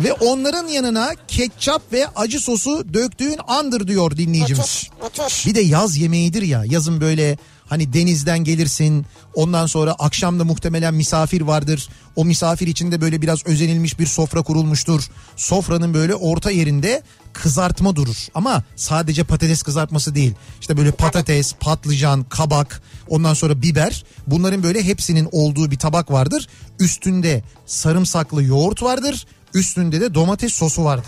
ve 0.00 0.12
onların 0.12 0.68
yanına 0.68 1.10
ketçap 1.28 1.92
ve 1.92 2.06
acı 2.06 2.40
sosu 2.40 2.94
döktüğün 2.94 3.38
andır 3.48 3.88
diyor 3.88 4.16
dinleyicimiz. 4.16 4.58
Müthiş, 4.58 4.90
müthiş. 5.18 5.46
Bir 5.46 5.54
de 5.54 5.60
yaz 5.60 5.96
yemeğidir 5.96 6.42
ya 6.42 6.64
yazın 6.64 7.00
böyle 7.00 7.38
hani 7.68 7.92
denizden 7.92 8.38
gelirsin 8.38 9.06
ondan 9.34 9.66
sonra 9.66 9.92
akşam 9.92 10.40
da 10.40 10.44
muhtemelen 10.44 10.94
misafir 10.94 11.40
vardır. 11.40 11.88
O 12.16 12.24
misafir 12.24 12.66
için 12.66 12.92
de 12.92 13.00
böyle 13.00 13.22
biraz 13.22 13.46
özenilmiş 13.46 13.98
bir 13.98 14.06
sofra 14.06 14.42
kurulmuştur. 14.42 15.02
Sofranın 15.36 15.94
böyle 15.94 16.14
orta 16.14 16.50
yerinde 16.50 17.02
kızartma 17.32 17.96
durur 17.96 18.26
ama 18.34 18.62
sadece 18.76 19.24
patates 19.24 19.62
kızartması 19.62 20.14
değil. 20.14 20.34
İşte 20.60 20.76
böyle 20.76 20.90
patates, 20.90 21.54
patlıcan, 21.60 22.24
kabak 22.24 22.82
ondan 23.08 23.34
sonra 23.34 23.62
biber 23.62 24.04
bunların 24.26 24.62
böyle 24.62 24.84
hepsinin 24.84 25.28
olduğu 25.32 25.70
bir 25.70 25.78
tabak 25.78 26.10
vardır. 26.10 26.48
Üstünde 26.80 27.42
sarımsaklı 27.66 28.42
yoğurt 28.42 28.82
vardır. 28.82 29.26
Üstünde 29.58 30.00
de 30.00 30.14
domates 30.14 30.54
sosu 30.54 30.84
vardır. 30.84 31.06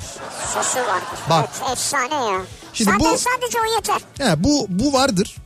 Sosu 0.55 0.79
vardır. 0.79 1.19
Bak. 1.31 1.49
Evet, 1.61 1.73
efsane 1.73 2.15
ya. 2.15 2.41
Şimdi 2.73 2.91
Zaten 2.91 3.13
bu- 3.13 3.19
sadece 3.19 3.59
o 3.61 3.75
yeter. 3.77 4.01
He, 4.27 4.45
bu 4.45 4.67
bu 4.69 4.93
vardır. 4.93 5.37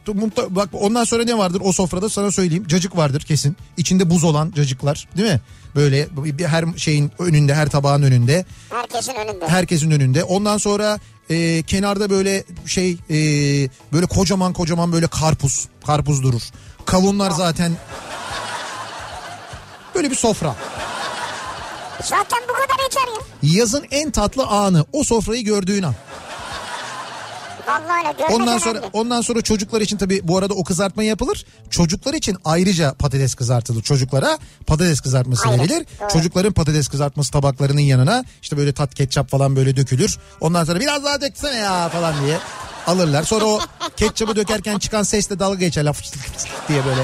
Bak 0.51 0.69
ondan 0.73 1.05
sonra 1.05 1.25
ne 1.25 1.39
vardır 1.39 1.63
o 1.65 1.73
sofrada 1.73 2.09
sana 2.09 2.31
söyleyeyim. 2.31 2.65
Cacık 2.69 2.97
vardır 2.97 3.21
kesin. 3.21 3.57
İçinde 3.77 4.11
buz 4.11 4.25
olan 4.25 4.53
cacıklar 4.57 5.09
değil 5.17 5.33
mi? 5.33 5.41
Böyle 5.77 6.09
bir 6.17 6.45
her 6.45 6.65
şeyin 6.77 7.13
önünde 7.19 7.55
her 7.55 7.69
tabağın 7.69 8.03
önünde. 8.03 8.45
Herkesin 8.71 9.15
önünde. 9.15 9.49
Herkesin 9.49 9.91
önünde. 9.91 10.25
Ondan 10.25 10.59
sonra 10.59 10.99
e, 11.31 11.63
kenarda 11.63 12.11
böyle 12.11 12.45
şey 12.67 12.91
e, 13.11 13.17
böyle 13.93 14.07
kocaman 14.07 14.53
kocaman 14.53 14.93
böyle 14.93 15.07
karpuz. 15.07 15.69
Karpuz 15.87 16.23
durur. 16.23 16.43
Kavunlar 16.87 17.31
zaten 17.31 17.73
böyle 19.95 20.11
bir 20.11 20.17
sofra. 20.17 20.57
Zaten 22.05 22.39
bu 22.49 22.53
kadar 22.53 22.83
yeter 22.85 23.03
ya. 23.15 23.59
Yazın 23.61 23.85
en 23.91 24.11
tatlı 24.11 24.47
anı 24.47 24.85
o 24.93 25.05
sofrayı 25.05 25.45
gördüğün 25.45 25.83
an. 25.83 25.95
Vallahi 27.69 28.07
öyle 28.07 28.25
Ondan 28.35 28.49
önemli. 28.49 28.61
sonra 28.61 28.81
ondan 28.93 29.21
sonra 29.21 29.41
çocuklar 29.43 29.81
için 29.81 29.97
tabii 29.97 30.21
bu 30.29 30.39
arada 30.39 30.55
o 30.55 30.65
kızartma 30.65 31.03
yapılır. 31.03 31.47
Çocuklar 31.71 32.15
için 32.15 32.37
ayrıca 32.45 32.95
patates 32.95 33.35
kızartılır. 33.35 33.83
Çocuklara 33.83 34.39
patates 34.67 35.01
kızartması 35.01 35.49
Aynen, 35.49 35.61
verilir. 35.61 35.87
doğru. 36.01 36.09
Çocukların 36.09 36.53
patates 36.53 36.89
kızartması 36.89 37.33
tabaklarının 37.33 37.81
yanına 37.81 38.25
işte 38.43 38.57
böyle 38.57 38.73
tat 38.73 38.95
ketçap 38.95 39.31
falan 39.31 39.57
böyle 39.57 39.77
dökülür. 39.77 40.19
Ondan 40.41 40.65
sonra 40.65 40.81
biraz 40.81 41.05
daha 41.05 41.21
döksene 41.21 41.57
ya 41.57 41.89
falan 41.89 42.15
diye 42.25 42.39
alırlar. 42.87 43.23
Sonra 43.23 43.45
o 43.45 43.61
ketçabı 43.97 44.37
dökerken 44.37 44.79
çıkan 44.79 45.03
sesle 45.03 45.39
dalga 45.39 45.93
fıstık 45.93 46.21
fıstık 46.35 46.69
diye 46.69 46.85
böyle. 46.85 47.03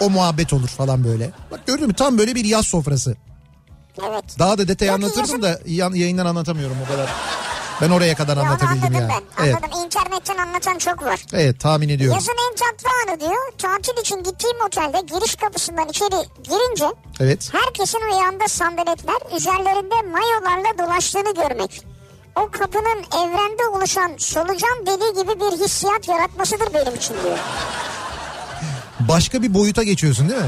O 0.00 0.10
muhabbet 0.10 0.52
olur 0.52 0.68
falan 0.68 1.04
böyle. 1.04 1.30
Bak 1.50 1.66
gördün 1.66 1.86
mü 1.86 1.94
tam 1.94 2.18
böyle 2.18 2.34
bir 2.34 2.44
yaz 2.44 2.66
sofrası. 2.66 3.16
Evet. 4.02 4.24
Daha 4.38 4.58
da 4.58 4.68
detay 4.68 4.90
anlatırdım 4.90 5.42
yazın- 5.42 5.42
da 5.42 5.60
yayından 5.96 6.26
anlatamıyorum 6.26 6.76
o 6.84 6.92
kadar. 6.92 7.10
Ben 7.80 7.90
oraya 7.90 8.14
kadar 8.14 8.36
Ya 8.36 8.42
anlatabildim 8.42 8.92
yani. 8.94 9.08
ben. 9.08 9.44
Evet. 9.44 9.54
Anladım. 9.64 9.80
İnternetten 9.84 10.36
anlatan 10.38 10.78
çok 10.78 11.02
var. 11.02 11.20
Evet 11.32 11.60
tahmin 11.60 11.88
ediyorum. 11.88 12.14
Yazın 12.14 12.36
en 12.50 12.56
tatlı 12.56 12.88
anı 13.12 13.20
diyor. 13.20 13.52
Tatil 13.58 14.00
için 14.00 14.22
gittiğim 14.22 14.56
otelde 14.66 15.00
giriş 15.00 15.34
kapısından 15.34 15.88
içeri 15.88 16.28
girince 16.44 16.86
Evet. 17.20 17.50
herkesin 17.54 18.00
ayağında 18.12 18.48
sandaletler 18.48 19.36
üzerlerinde 19.36 19.94
mayolarla 20.12 20.78
dolaştığını 20.78 21.34
görmek. 21.34 21.82
O 22.36 22.48
kapının 22.50 23.04
evrende 23.24 23.66
oluşan 23.72 24.12
solucan 24.18 24.86
deliği 24.86 25.22
gibi 25.22 25.40
bir 25.40 25.64
hissiyat 25.64 26.08
yaratmasıdır 26.08 26.74
benim 26.74 26.94
için 26.94 27.14
diyor. 27.24 27.38
Başka 29.08 29.42
bir 29.42 29.54
boyuta 29.54 29.82
geçiyorsun 29.82 30.28
değil 30.28 30.40
mi? 30.40 30.46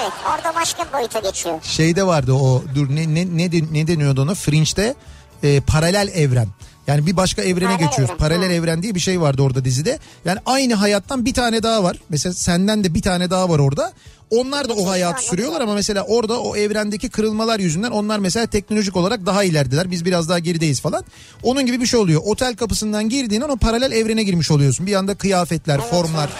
Evet 0.00 0.12
orada 0.34 0.54
başka 0.54 0.84
bir 0.84 0.92
boyuta 0.92 1.18
geçiyor. 1.20 1.58
Şeyde 1.62 2.06
vardı 2.06 2.32
o 2.32 2.62
dur 2.74 2.88
ne 2.90 3.14
ne 3.14 3.26
ne, 3.36 3.50
ne 3.72 3.86
deniyordu 3.86 4.22
ona 4.22 4.34
Fringe'de 4.34 4.94
e, 5.42 5.60
paralel 5.60 6.08
evren. 6.14 6.48
Yani 6.86 7.06
bir 7.06 7.16
başka 7.16 7.42
evrene 7.42 7.64
Paralel 7.68 7.78
geçiyoruz. 7.88 8.10
evren, 8.10 8.18
Paralel 8.18 8.48
ha. 8.48 8.52
evren 8.54 8.82
diye 8.82 8.94
bir 8.94 9.00
şey 9.00 9.20
vardı 9.20 9.42
orada 9.42 9.64
dizide. 9.64 9.98
Yani 10.24 10.38
aynı 10.46 10.74
hayattan 10.74 11.24
bir 11.24 11.34
tane 11.34 11.62
daha 11.62 11.82
var. 11.84 11.96
Mesela 12.08 12.32
senden 12.32 12.84
de 12.84 12.94
bir 12.94 13.02
tane 13.02 13.30
daha 13.30 13.48
var 13.48 13.58
orada. 13.58 13.92
Onlar 14.30 14.68
da 14.68 14.74
o 14.74 14.88
hayatı 14.88 15.22
sürüyorlar 15.22 15.60
ama 15.60 15.74
mesela 15.74 16.02
orada 16.02 16.40
o 16.40 16.56
evrendeki 16.56 17.08
kırılmalar 17.08 17.60
yüzünden 17.60 17.90
onlar 17.90 18.18
mesela 18.18 18.46
teknolojik 18.46 18.96
olarak 18.96 19.26
daha 19.26 19.44
ilerideler. 19.44 19.90
Biz 19.90 20.04
biraz 20.04 20.28
daha 20.28 20.38
gerideyiz 20.38 20.80
falan. 20.80 21.04
Onun 21.42 21.66
gibi 21.66 21.80
bir 21.80 21.86
şey 21.86 22.00
oluyor. 22.00 22.22
Otel 22.24 22.56
kapısından 22.56 23.08
girdiğin 23.08 23.40
an 23.40 23.50
o 23.50 23.56
paralel 23.56 23.92
evrene 23.92 24.22
girmiş 24.22 24.50
oluyorsun. 24.50 24.86
Bir 24.86 24.94
anda 24.94 25.14
kıyafetler, 25.14 25.80
formlar 25.80 26.30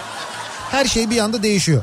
her 0.73 0.85
şey 0.85 1.11
bir 1.11 1.19
anda 1.19 1.43
değişiyor. 1.43 1.83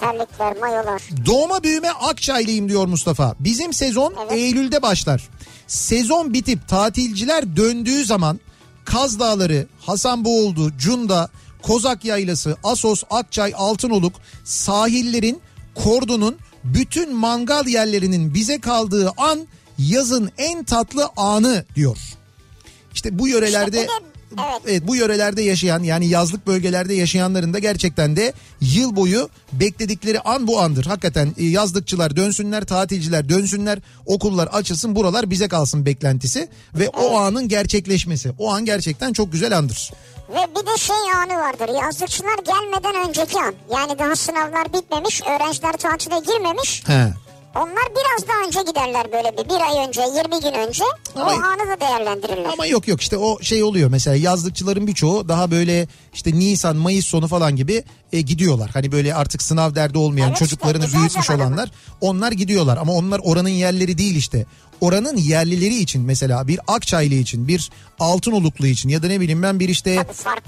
Terlikler, 0.00 0.56
mayolar. 0.56 1.02
Doğma 1.26 1.62
büyüme 1.62 1.90
Akçaylıyım 1.90 2.68
diyor 2.68 2.86
Mustafa. 2.86 3.34
Bizim 3.40 3.72
sezon 3.72 4.14
Evet. 4.20 4.32
Eylül'de 4.32 4.82
başlar. 4.82 5.28
Sezon 5.66 6.34
bitip 6.34 6.68
tatilciler 6.68 7.56
döndüğü 7.56 8.04
zaman 8.04 8.40
Kaz 8.84 9.20
Dağları, 9.20 9.66
Hasanboğuldu, 9.80 10.72
Cunda, 10.78 11.28
Kozak 11.62 12.04
Yaylası, 12.04 12.56
Asos, 12.64 13.02
Akçay, 13.10 13.52
Altınoluk 13.56 14.14
sahillerin, 14.44 15.40
Kordon'un 15.74 16.36
bütün 16.64 17.14
mangal 17.14 17.66
yerlerinin 17.66 18.34
bize 18.34 18.60
kaldığı 18.60 19.12
an 19.16 19.46
yazın 19.78 20.30
en 20.38 20.64
tatlı 20.64 21.08
anı 21.16 21.64
diyor. 21.74 21.98
İşte 22.94 23.18
bu 23.18 23.28
yörelerde 23.28 23.80
İşte 23.80 23.92
evet. 24.38 24.62
evet 24.66 24.82
bu 24.86 24.96
yörelerde 24.96 25.42
yaşayan 25.42 25.82
yani 25.82 26.06
yazlık 26.06 26.46
bölgelerde 26.46 26.94
yaşayanların 26.94 27.54
da 27.54 27.58
gerçekten 27.58 28.16
de 28.16 28.32
yıl 28.60 28.96
boyu 28.96 29.28
bekledikleri 29.52 30.20
an 30.20 30.46
bu 30.46 30.60
andır. 30.60 30.84
Hakikaten 30.84 31.34
e, 31.38 31.44
yazlıkçılar 31.44 32.16
dönsünler, 32.16 32.64
tatilciler 32.64 33.28
dönsünler, 33.28 33.78
okullar 34.06 34.46
açılsın, 34.46 34.96
buralar 34.96 35.30
bize 35.30 35.48
kalsın 35.48 35.86
beklentisi 35.86 36.48
ve 36.74 36.88
o 36.88 37.16
anın 37.16 37.48
gerçekleşmesi. 37.48 38.32
O 38.38 38.52
an 38.52 38.64
gerçekten 38.64 39.12
çok 39.12 39.32
güzel 39.32 39.58
andır. 39.58 39.92
Ve 40.28 40.60
bir 40.60 40.66
de 40.66 40.78
şey 40.78 40.96
anı 40.96 41.38
vardır. 41.38 41.82
Yazlıkçılar 41.82 42.38
gelmeden 42.46 43.08
önceki 43.08 43.38
an. 43.38 43.54
Yani 43.72 43.98
daha 43.98 44.16
sınavlar 44.16 44.72
bitmemiş, 44.72 45.22
öğrenciler 45.22 45.72
tatile 45.72 46.18
girmemiş. 46.18 46.82
He. 46.86 47.25
Onlar 47.56 47.84
biraz 47.90 48.28
daha 48.28 48.46
önce 48.46 48.70
giderler 48.70 49.12
böyle 49.12 49.32
bir, 49.38 49.48
bir 49.48 49.60
ay 49.60 49.86
önce, 49.88 50.00
20 50.00 50.40
gün 50.40 50.52
önce. 50.68 50.84
O 51.16 51.20
Ama- 51.20 51.46
anı 51.46 51.68
da 51.68 51.80
değerlendirirler. 51.80 52.50
Ama 52.52 52.66
yok 52.66 52.88
yok 52.88 53.00
işte 53.00 53.16
o 53.16 53.42
şey 53.42 53.62
oluyor 53.62 53.90
mesela 53.90 54.16
yazlıkçıların 54.16 54.86
birçoğu 54.86 55.28
daha 55.28 55.50
böyle 55.50 55.88
işte 56.14 56.38
Nisan 56.38 56.76
Mayıs 56.76 57.06
sonu 57.06 57.28
falan 57.28 57.56
gibi 57.56 57.84
e, 58.12 58.20
gidiyorlar. 58.20 58.70
Hani 58.74 58.92
böyle 58.92 59.14
artık 59.14 59.42
sınav 59.42 59.74
derdi 59.74 59.98
olmayan 59.98 60.28
Evet, 60.28 60.38
çocuklarını 60.38 60.84
işte, 60.84 60.98
büyütmüş 60.98 61.30
olanlar 61.30 61.70
onlar 62.00 62.32
gidiyorlar 62.32 62.76
ama 62.76 62.92
onlar 62.92 63.20
oranın 63.24 63.48
yerleri 63.48 63.98
değil 63.98 64.16
işte. 64.16 64.46
Oranın 64.80 65.16
yerlileri 65.16 65.74
için 65.76 66.02
mesela 66.02 66.48
bir 66.48 66.60
Akçaylı 66.68 67.14
için 67.14 67.48
bir 67.48 67.70
Altınoluklu 67.98 68.66
için 68.66 68.88
ya 68.88 69.02
da 69.02 69.06
ne 69.06 69.20
bileyim 69.20 69.42
ben 69.42 69.60
bir 69.60 69.68
işte 69.68 70.06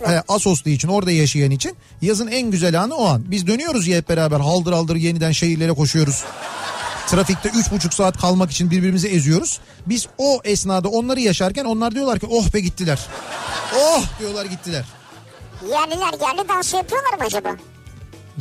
e, 0.09 0.23
Asoslu 0.29 0.71
için 0.71 0.89
orada 0.89 1.11
yaşayan 1.11 1.51
için 1.51 1.77
yazın 2.03 2.27
en 2.27 2.51
güzel 2.51 2.83
anı 2.83 2.95
o 2.95 3.07
an. 3.07 3.31
Biz 3.31 3.47
dönüyoruz 3.47 3.87
ya 3.87 3.97
hep 3.97 4.09
beraber 4.09 4.41
haldır 4.41 4.73
haldır 4.73 4.97
yeniden 4.97 5.33
şehirlere 5.33 5.73
koşuyoruz. 5.73 6.25
Trafikte 7.11 7.49
üç 7.49 7.71
buçuk 7.71 7.95
saat 7.95 8.19
kalmak 8.21 8.51
için 8.51 8.71
birbirimizi 8.71 9.09
eziyoruz. 9.09 9.61
Biz 9.87 10.07
o 10.19 10.41
esnada 10.45 10.89
onları 10.89 11.21
yaşarken 11.21 11.65
onlar 11.65 11.95
diyorlar 11.95 12.19
ki 12.19 12.27
oh 12.31 12.55
be 12.55 12.61
gittiler. 12.61 13.07
Oh 13.77 14.03
diyorlar 14.21 14.45
gittiler. 14.45 14.85
Yerliler 15.71 16.13
yerli 16.21 16.49
dansı 16.49 16.77
yapıyorlar 16.77 17.13
mı 17.19 17.25
acaba? 17.25 17.49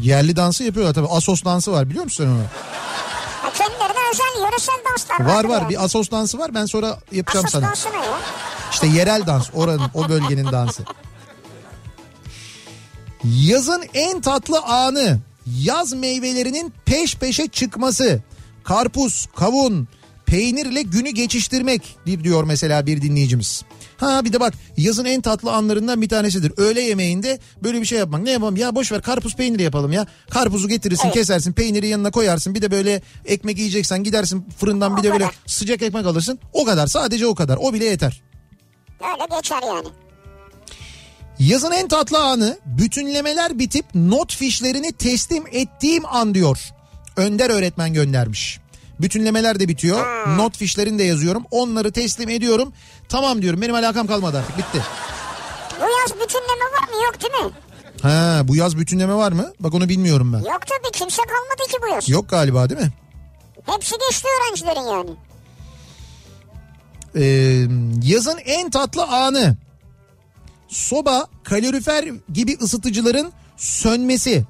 Yerli 0.01 0.35
dansı 0.35 0.63
yapıyorlar 0.63 0.93
tabii. 0.93 1.07
Asos 1.07 1.43
dansı 1.45 1.71
var 1.71 1.89
biliyor 1.89 2.03
musun 2.03 2.23
sen 2.23 2.31
onu? 2.31 2.41
Ha, 3.41 3.49
kendilerine 3.57 4.09
özel 4.13 4.41
yöresel 4.45 4.75
danslar 4.91 5.19
Var 5.25 5.33
vardır 5.35 5.49
var 5.49 5.61
yani. 5.61 5.69
bir 5.69 5.83
Asos 5.83 6.11
dansı 6.11 6.37
var 6.39 6.53
ben 6.53 6.65
sonra 6.65 6.99
yapacağım 7.11 7.45
Asos 7.45 7.59
sana. 7.61 7.69
dansı 7.69 7.89
ne 7.91 7.95
ya? 8.05 8.19
İşte 8.71 8.87
yerel 8.87 9.25
dans 9.27 9.49
oranın 9.53 9.91
o 9.93 10.09
bölgenin 10.09 10.51
dansı. 10.51 10.83
Yazın 13.23 13.83
en 13.93 14.21
tatlı 14.21 14.59
anı 14.61 15.19
yaz 15.59 15.93
meyvelerinin 15.93 16.73
peş 16.85 17.15
peşe 17.15 17.47
çıkması. 17.47 18.19
Karpuz, 18.67 19.25
kavun, 19.35 19.87
peynirle 20.25 20.81
günü 20.81 21.09
geçiştirmek 21.09 21.97
diyor 22.05 22.43
mesela 22.43 22.85
bir 22.85 23.01
dinleyicimiz. 23.01 23.63
Ha 23.97 24.25
bir 24.25 24.33
de 24.33 24.39
bak 24.39 24.53
yazın 24.77 25.05
en 25.05 25.21
tatlı 25.21 25.51
anlarından 25.51 26.01
bir 26.01 26.09
tanesidir. 26.09 26.53
Öğle 26.57 26.81
yemeğinde 26.81 27.39
böyle 27.63 27.81
bir 27.81 27.85
şey 27.85 27.99
yapmak. 27.99 28.21
Ne 28.21 28.31
yapalım 28.31 28.55
ya 28.55 28.75
boş 28.75 28.91
ver 28.91 29.01
karpuz 29.01 29.35
peyniri 29.35 29.63
yapalım 29.63 29.91
ya. 29.91 30.07
Karpuzu 30.29 30.67
getirirsin 30.67 31.05
Evet. 31.05 31.13
kesersin 31.13 31.53
peyniri 31.53 31.87
yanına 31.87 32.11
koyarsın. 32.11 32.55
Bir 32.55 32.61
de 32.61 32.71
böyle 32.71 33.01
ekmek 33.25 33.57
yiyeceksen 33.57 34.03
gidersin 34.03 34.45
fırından 34.59 34.97
bir 34.97 35.03
de 35.03 35.11
böyle 35.11 35.31
sıcak 35.45 35.81
ekmek 35.81 36.05
alırsın. 36.05 36.39
O 36.53 36.65
kadar 36.65 36.87
sadece 36.87 37.27
o 37.27 37.35
kadar 37.35 37.57
o 37.61 37.73
bile 37.73 37.85
yeter. 37.85 38.21
Öyle 39.01 39.35
geçer 39.35 39.61
yani. 39.67 39.87
Yazın 41.39 41.71
en 41.71 41.87
tatlı 41.87 42.19
anı 42.19 42.57
bütünlemeler 42.65 43.59
bitip 43.59 43.85
not 43.95 44.35
fişlerini 44.35 44.91
teslim 44.91 45.43
ettiğim 45.51 46.05
an 46.05 46.33
diyor. 46.33 46.76
Önder 47.17 47.49
öğretmen 47.49 47.93
göndermiş. 47.93 48.59
Bütünlemeler 48.99 49.59
de 49.59 49.67
bitiyor. 49.67 50.27
Not 50.37 50.57
fişlerini 50.57 50.99
de 50.99 51.03
yazıyorum. 51.03 51.45
Onları 51.51 51.91
teslim 51.91 52.29
ediyorum. 52.29 52.73
Tamam 53.09 53.41
diyorum 53.41 53.61
benim 53.61 53.75
alakam 53.75 54.07
kalmadı 54.07 54.37
artık 54.37 54.57
bitti. 54.57 54.83
Bu 55.79 55.83
yaz 55.83 56.11
bütünleme 56.21 56.65
var 56.73 56.87
mı? 56.89 57.03
Yok 57.05 57.15
değil 57.21 57.43
mi? 57.45 57.51
Ha 58.01 58.41
bu 58.43 58.55
yaz 58.55 58.77
bütünleme 58.77 59.13
var 59.15 59.31
mı? 59.31 59.51
Bak 59.59 59.73
onu 59.73 59.89
bilmiyorum 59.89 60.33
ben. 60.33 60.37
Yok 60.37 60.61
tabii 60.67 60.91
kimse 60.93 61.21
kalmadı 61.21 61.71
ki 61.71 61.77
bu 61.81 61.87
yaz. 61.87 62.09
Yok 62.09 62.29
galiba 62.29 62.69
değil 62.69 62.81
mi? 62.81 62.91
Hepsi 63.65 63.95
geçti 64.09 64.27
öğrencilerin 64.37 64.87
yani. 64.91 65.09
Ee, 67.15 67.23
yazın 68.03 68.37
en 68.45 68.69
tatlı 68.69 69.03
anı. 69.03 69.57
Soba, 70.67 71.27
kalorifer 71.43 72.07
gibi 72.33 72.57
ısıtıcıların 72.61 73.31
sönmesi. 73.57 74.43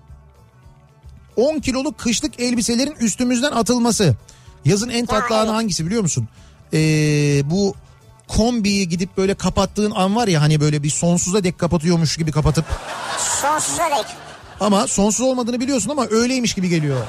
10 1.38 1.59
kiloluk 1.59 1.97
kışlık 1.97 2.39
elbiselerin 2.39 2.95
üstümüzden 2.99 3.51
atılması. 3.51 4.15
Yazın 4.65 4.89
en 4.89 5.05
tatlı 5.05 5.39
anı 5.39 5.51
hangisi 5.51 5.85
biliyor 5.85 6.01
musun? 6.01 6.27
Ee, 6.73 6.77
bu 7.45 7.75
kombiyi 8.27 8.89
gidip 8.89 9.17
böyle 9.17 9.33
kapattığın 9.35 9.91
an 9.95 10.15
var 10.15 10.27
ya 10.27 10.41
hani 10.41 10.61
böyle 10.61 10.83
bir 10.83 10.89
sonsuza 10.89 11.43
dek 11.43 11.59
kapatıyormuş 11.59 12.17
gibi 12.17 12.31
kapatıp 12.31 12.65
Sonsuza 13.41 13.83
dek. 13.83 14.05
ama 14.59 14.88
sonsuz 14.88 15.21
olmadığını 15.21 15.59
biliyorsun 15.59 15.89
ama 15.89 16.07
öyleymiş 16.11 16.53
gibi 16.53 16.69
geliyor. 16.69 17.01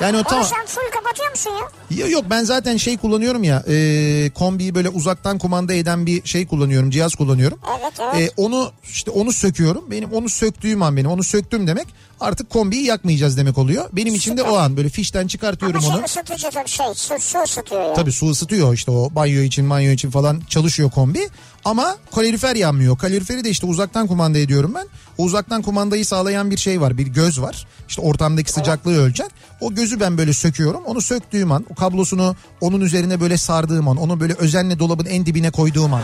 Yani 0.00 0.16
o 0.16 0.20
Onu 0.20 0.26
tamam. 0.28 0.44
full 0.66 0.90
kapatıyor 1.12 1.30
musun 1.30 1.50
ya? 1.50 2.04
Ya 2.04 2.06
Yok 2.06 2.24
ben 2.30 2.44
zaten 2.44 2.76
şey 2.76 2.96
kullanıyorum 2.96 3.44
ya 3.44 3.64
e, 3.68 4.30
kombiyi 4.34 4.74
böyle 4.74 4.88
uzaktan 4.88 5.38
kumanda 5.38 5.74
eden 5.74 6.06
bir 6.06 6.24
şey 6.24 6.46
kullanıyorum 6.46 6.90
cihaz 6.90 7.14
kullanıyorum. 7.14 7.58
Evet 7.80 7.92
evet. 8.00 8.32
E, 8.38 8.42
onu 8.42 8.72
işte 8.90 9.10
onu 9.10 9.32
söküyorum 9.32 9.84
benim 9.90 10.12
onu 10.12 10.28
söktüğüm 10.28 10.82
an 10.82 10.96
benim 10.96 11.10
onu 11.10 11.24
söktüm 11.24 11.66
demek 11.66 11.86
artık 12.20 12.50
kombiyi 12.50 12.84
yakmayacağız 12.84 13.36
demek 13.36 13.58
oluyor. 13.58 13.84
Benim 13.92 14.14
için 14.14 14.36
de 14.36 14.42
o 14.42 14.56
an 14.56 14.76
böyle 14.76 14.88
fişten 14.88 15.26
çıkartıyorum 15.26 15.76
Ama 15.76 15.86
şey 15.86 15.96
onu. 15.96 16.04
ısıtıcı 16.04 16.50
tabii 16.50 16.68
şey 16.68 16.86
su, 16.94 17.14
su 17.20 17.38
ısıtıyor 17.42 17.82
ya. 17.82 17.94
Tabii 17.94 18.12
su 18.12 18.30
ısıtıyor 18.30 18.74
işte 18.74 18.90
o 18.90 19.14
banyo 19.14 19.42
için 19.42 19.70
banyo 19.70 19.90
için 19.92 20.10
falan 20.10 20.40
çalışıyor 20.48 20.90
kombi. 20.90 21.28
Ama 21.64 21.96
kalorifer 22.14 22.56
yanmıyor. 22.56 22.98
Kaloriferi 22.98 23.44
de 23.44 23.50
işte 23.50 23.66
uzaktan 23.66 24.06
kumanda 24.06 24.38
ediyorum 24.38 24.72
ben. 24.74 24.86
O 25.18 25.22
uzaktan 25.22 25.62
kumandayı 25.62 26.06
sağlayan 26.06 26.50
bir 26.50 26.56
şey 26.56 26.80
var. 26.80 26.98
Bir 26.98 27.06
göz 27.06 27.40
var. 27.40 27.66
İşte 27.88 28.02
ortamdaki 28.02 28.52
sıcaklığı 28.52 28.98
ölçen. 29.02 29.30
O 29.60 29.74
gözü 29.74 30.00
ben 30.00 30.18
böyle 30.18 30.32
söküyorum. 30.32 30.82
Onu 30.84 31.01
söktüğüm 31.02 31.52
an 31.52 31.66
o 31.70 31.74
kablosunu 31.74 32.36
onun 32.60 32.80
üzerine 32.80 33.20
böyle 33.20 33.36
sardığım 33.36 33.88
an. 33.88 33.96
Onu 33.96 34.20
böyle 34.20 34.34
özenle 34.34 34.78
dolabın 34.78 35.06
en 35.06 35.26
dibine 35.26 35.50
koyduğum 35.50 35.94
an. 35.94 36.02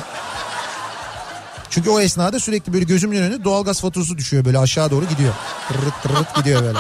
Çünkü 1.71 1.91
o 1.91 2.01
esnada 2.01 2.41
sürekli 2.41 2.73
böyle 2.73 2.85
gözümün 2.85 3.17
önünde 3.17 3.45
doğalgaz 3.45 3.81
faturası 3.81 4.19
düşüyor 4.19 4.45
böyle 4.45 4.59
aşağı 4.59 4.91
doğru 4.91 5.05
gidiyor. 5.05 5.35
Tırırt 5.69 6.03
tırırt 6.03 6.35
gidiyor 6.35 6.63
böyle. 6.63 6.79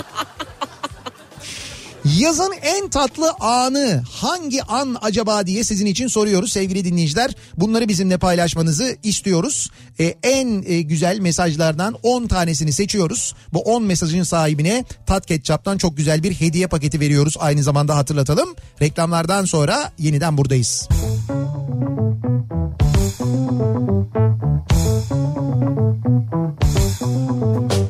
Yazın 2.17 2.53
en 2.63 2.89
tatlı 2.89 3.33
anı 3.41 4.03
hangi 4.11 4.63
an 4.63 4.97
acaba 5.01 5.47
diye 5.47 5.65
sizin 5.65 5.87
için 5.87 6.07
soruyoruz 6.07 6.53
sevgili 6.53 6.85
dinleyiciler. 6.85 7.31
Bunları 7.57 7.89
bizimle 7.89 8.19
paylaşmanızı 8.19 8.97
istiyoruz. 9.03 9.71
Ee, 10.01 10.15
en 10.23 10.63
e, 10.67 10.83
güzel 10.83 11.19
mesajlardan 11.19 11.97
10 12.03 12.27
tanesini 12.27 12.73
seçiyoruz. 12.73 13.35
Bu 13.53 13.61
10 13.61 13.83
mesajın 13.83 14.23
sahibine 14.23 14.85
Tat 15.07 15.27
Ketçap'tan 15.27 15.79
çok 15.79 15.97
güzel 15.97 16.23
bir 16.23 16.35
hediye 16.35 16.67
paketi 16.67 17.01
veriyoruz. 17.01 17.37
Aynı 17.39 17.63
zamanda 17.63 17.97
hatırlatalım. 17.97 18.55
Reklamlardan 18.83 19.45
sonra 19.45 19.93
yeniden 19.99 20.39
buradayız. 20.39 20.89
Kafa 26.99 27.88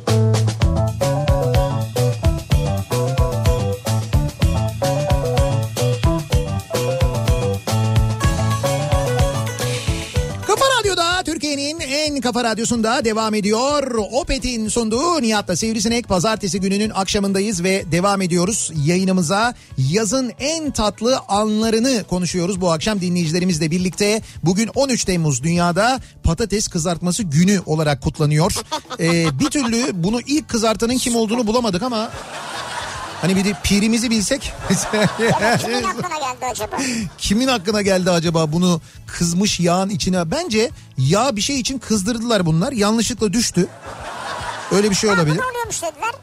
Kafa 12.29 12.45
Radyosu'nda 12.45 13.05
devam 13.05 13.35
ediyor. 13.35 13.95
Opet'in 14.13 14.69
sunduğu 14.69 15.23
Nihat'la 15.23 15.57
Sivrisinek 15.57 16.09
pazartesi 16.09 16.61
gününün 16.61 16.91
akşamındayız 16.91 17.65
ve 17.65 17.93
devam 17.93 18.23
ediyoruz 18.23 18.73
yayınımıza. 18.85 19.55
Yazın 19.79 20.33
en 20.41 20.71
tatlı 20.71 21.19
anlarını 21.29 22.05
konuşuyoruz 22.05 22.61
bu 22.61 22.73
akşam 22.73 23.01
dinleyicilerimizle 23.01 23.71
birlikte. 23.71 24.23
Bugün 24.43 24.71
13 24.75 25.05
Temmuz 25.05 25.43
dünyada 25.43 26.01
patates 26.23 26.69
kızartması 26.69 27.23
günü 27.23 27.61
olarak 27.67 28.03
kutlanıyor. 28.03 28.55
Ee, 29.01 29.39
bir 29.41 29.51
türlü 29.51 29.91
bunu 29.95 30.21
ilk 30.21 30.49
kızartanın 30.49 30.97
kim 30.97 31.17
olduğunu 31.17 31.47
bulamadık 31.47 31.83
ama 31.83 32.11
Hani 33.21 33.37
bir 33.37 33.45
de 33.45 33.53
pirimizi 33.65 34.11
bilsek. 34.11 34.53
Kimin 35.59 35.83
aklına 35.83 36.19
geldi 36.19 36.47
acaba? 36.51 36.77
Kimin 37.19 37.49
aklına 37.49 37.83
geldi 37.83 38.11
acaba 38.11 38.53
bunu 38.53 38.81
kızmış 39.07 39.61
yağın 39.61 39.89
içine? 39.89 40.31
Bence 40.31 40.71
yağ 40.99 41.37
bir 41.37 41.41
şey 41.41 41.61
için 41.61 41.79
kızdırdılar 41.79 42.47
bunlar. 42.47 42.73
Yanlışlıkla 42.73 43.33
düştü. 43.33 43.67
Öyle 44.73 44.91
bir 44.91 44.95
şey 44.95 45.11
olabilir. 45.11 45.41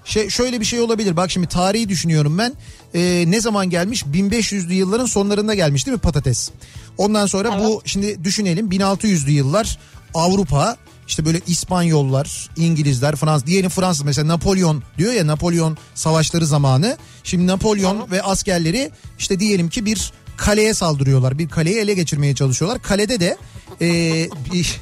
Şey 0.05 0.29
şöyle 0.29 0.59
bir 0.59 0.65
şey 0.65 0.81
olabilir. 0.81 1.17
Bak 1.17 1.31
şimdi 1.31 1.47
tarihi 1.47 1.89
düşünüyorum 1.89 2.37
ben. 2.37 2.53
Ee, 2.93 3.23
ne 3.27 3.41
zaman 3.41 3.69
gelmiş? 3.69 4.03
1500'lü 4.03 4.73
yılların 4.73 5.05
sonlarında 5.05 5.55
gelmiş 5.55 5.85
değil 5.85 5.95
mi 5.95 6.01
patates? 6.01 6.51
Ondan 6.97 7.25
sonra 7.25 7.59
bu 7.63 7.81
şimdi 7.85 8.23
düşünelim 8.23 8.69
1600'lü 8.69 9.31
yıllar 9.31 9.79
Avrupa 10.13 10.77
işte 11.07 11.25
böyle 11.25 11.41
İspanyollar, 11.47 12.49
İngilizler, 12.57 13.15
Fransız 13.15 13.47
diyelim 13.47 13.69
Fransız 13.69 14.05
mesela 14.05 14.27
Napolyon 14.27 14.83
diyor 14.97 15.13
ya 15.13 15.27
Napolyon 15.27 15.77
savaşları 15.95 16.45
zamanı. 16.45 16.97
Şimdi 17.23 17.47
Napolyon 17.47 18.11
ve 18.11 18.21
askerleri 18.21 18.91
işte 19.19 19.39
diyelim 19.39 19.69
ki 19.69 19.85
bir 19.85 20.11
kaleye 20.37 20.73
saldırıyorlar. 20.73 21.39
Bir 21.39 21.49
kaleyi 21.49 21.77
ele 21.77 21.93
geçirmeye 21.93 22.35
çalışıyorlar. 22.35 22.81
Kalede 22.81 23.19
de 23.19 23.37
ee, 23.81 24.29
bir 24.53 24.81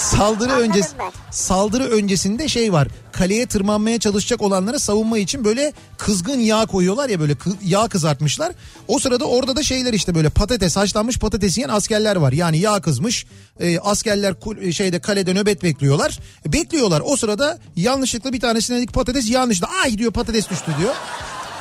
saldırı 0.00 0.52
öncesi 0.52 0.88
saldırı 1.30 1.84
öncesinde 1.84 2.48
şey 2.48 2.72
var. 2.72 2.88
Kaleye 3.12 3.46
tırmanmaya 3.46 3.98
çalışacak 3.98 4.42
olanlara 4.42 4.78
savunma 4.78 5.18
için 5.18 5.44
böyle 5.44 5.72
kızgın 5.98 6.38
yağ 6.40 6.66
koyuyorlar 6.66 7.08
ya 7.08 7.20
böyle 7.20 7.36
yağ 7.64 7.88
kızartmışlar. 7.88 8.52
O 8.88 8.98
sırada 8.98 9.24
orada 9.24 9.56
da 9.56 9.62
şeyler 9.62 9.92
işte 9.92 10.14
böyle 10.14 10.28
patates 10.30 10.76
haşlanmış 10.76 11.18
patates 11.18 11.58
yiyen 11.58 11.68
askerler 11.68 12.16
var. 12.16 12.32
Yani 12.32 12.58
yağ 12.58 12.80
kızmış. 12.80 13.26
e, 13.60 13.78
askerler 13.78 14.40
kul- 14.40 14.72
şeyde 14.72 15.00
kalede 15.00 15.34
nöbet 15.34 15.62
bekliyorlar. 15.62 16.18
E, 16.46 16.52
bekliyorlar. 16.52 17.02
O 17.04 17.16
sırada 17.16 17.58
yanlışlıkla 17.76 18.32
bir 18.32 18.40
tanesine 18.40 18.76
dedik 18.76 18.92
patates 18.92 19.30
yanlışla. 19.30 19.68
Ay 19.84 19.98
diyor 19.98 20.12
patates 20.12 20.50
düştü 20.50 20.72
diyor. 20.80 20.94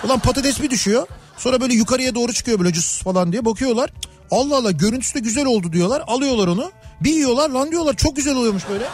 Ulan 0.06 0.20
patates 0.20 0.62
bir 0.62 0.70
düşüyor. 0.70 1.08
Sonra 1.38 1.62
böyle 1.62 1.74
yukarıya 1.74 2.16
doğru 2.16 2.34
çıkıyor 2.34 2.60
böyle 2.60 2.74
cüs 2.74 3.02
falan 3.02 3.32
diye 3.32 3.46
bakıyorlar. 3.46 3.90
Allah 4.32 4.58
Allah 4.58 4.72
görüntüsü 4.72 5.14
de 5.16 5.20
güzel 5.20 5.46
oldu 5.46 5.74
diyorlar. 5.74 6.04
Alıyorlar 6.08 6.48
onu. 6.48 6.72
Bir 7.02 7.12
yiyorlar 7.12 7.50
lan 7.50 7.72
diyorlar 7.72 7.94
çok 7.96 8.16
güzel 8.16 8.36
oluyormuş 8.36 8.64
böyle. 8.70 8.86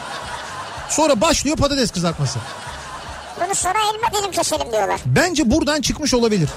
Sonra 0.89 1.21
başlıyor 1.21 1.57
patates 1.57 1.91
kızartması. 1.91 2.39
Bunu 3.45 3.55
sonra 3.55 3.77
elma 3.93 4.19
dilim 4.19 4.31
keselim 4.31 4.71
diyorlar. 4.71 5.01
Bence 5.05 5.51
buradan 5.51 5.81
çıkmış 5.81 6.13
olabilir. 6.13 6.49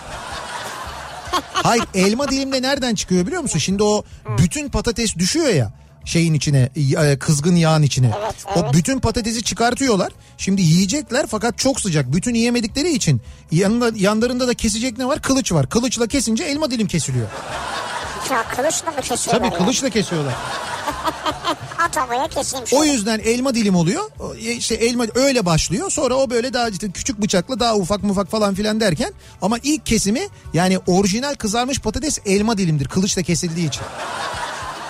Hayır 1.52 1.84
elma 1.94 2.28
dilimde 2.28 2.62
nereden 2.62 2.94
çıkıyor 2.94 3.26
biliyor 3.26 3.42
musun? 3.42 3.58
Şimdi 3.58 3.82
o 3.82 4.04
bütün 4.38 4.68
patates 4.68 5.16
düşüyor 5.16 5.48
ya 5.48 5.72
şeyin 6.08 6.34
içine 6.34 6.70
e, 6.98 7.18
kızgın 7.18 7.56
yağın 7.56 7.82
içine. 7.82 8.10
Evet, 8.24 8.34
O 8.56 8.60
evet. 8.60 8.74
bütün 8.74 9.00
patatesi 9.00 9.42
çıkartıyorlar. 9.42 10.12
Şimdi 10.38 10.62
yiyecekler 10.62 11.26
fakat 11.26 11.58
çok 11.58 11.80
sıcak. 11.80 12.12
Bütün 12.12 12.34
yiyemedikleri 12.34 12.90
için 12.92 13.22
yanında 13.52 13.90
yanlarında 13.96 14.48
da 14.48 14.54
kesecek 14.54 14.98
ne 14.98 15.06
var? 15.06 15.22
Kılıç 15.22 15.52
var. 15.52 15.68
Kılıçla 15.68 16.06
kesince 16.06 16.44
elma 16.44 16.70
dilim 16.70 16.86
kesiliyor. 16.86 17.26
Ya 18.30 18.44
kılıçla 18.56 18.90
mı 18.90 19.00
kesiyorlar 19.02 19.44
Tabii 19.50 19.52
ya? 19.54 19.58
kılıçla 19.64 19.90
kesiyorlar. 19.90 20.34
At 21.78 21.96
havaya 21.96 22.28
keseyim 22.28 22.64
O 22.64 22.68
şöyle. 22.68 22.92
yüzden 22.92 23.18
elma 23.18 23.54
dilim 23.54 23.74
oluyor. 23.76 24.10
O, 24.20 24.34
e, 24.34 24.38
İşte 24.52 24.74
elma 24.74 25.04
öyle 25.14 25.46
başlıyor. 25.46 25.90
Sonra 25.90 26.14
o 26.14 26.30
böyle 26.30 26.52
daha 26.52 26.68
işte 26.68 26.90
küçük 26.90 27.22
bıçakla 27.22 27.60
daha 27.60 27.74
ufak 27.76 28.02
mufak 28.02 28.30
falan 28.30 28.54
filan 28.54 28.80
derken 28.80 29.12
ama 29.42 29.56
ilk 29.62 29.86
kesimi 29.86 30.28
yani 30.54 30.78
orijinal 30.86 31.34
kızarmış 31.34 31.78
patates 31.78 32.18
elma 32.26 32.58
dilimdir. 32.58 32.88
Kılıçla 32.88 33.22
kesildiği 33.22 33.68
için. 33.68 33.82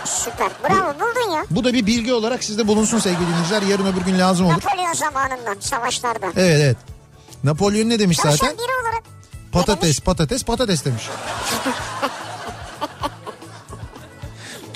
Süper. 0.05 0.49
Bravo 0.65 0.95
buldun 0.95 1.31
ya. 1.37 1.45
Bu 1.51 1.65
da 1.65 1.73
bir 1.75 1.87
bilgi 1.87 2.13
olarak 2.13 2.45
sizde 2.45 2.67
bulunsun 2.69 2.99
sevgili 2.99 3.27
dinleyiciler. 3.27 3.63
Yarın 3.63 3.87
öbür 3.87 4.01
gün 4.01 4.19
lazım 4.19 4.47
olur. 4.47 4.55
Napolyon 4.55 4.93
zamanından 4.93 5.57
savaşlarda. 5.61 6.27
Evet 6.37 6.61
evet. 6.63 6.77
Napolyon 7.45 7.89
ne 7.89 7.99
demiş 7.99 8.17
Çalışan 8.17 8.37
zaten? 8.47 8.57
biri 8.59 8.73
olarak 8.83 9.03
Patates 9.53 10.01
patates 10.01 10.45
patates 10.45 10.85
demiş. 10.85 11.03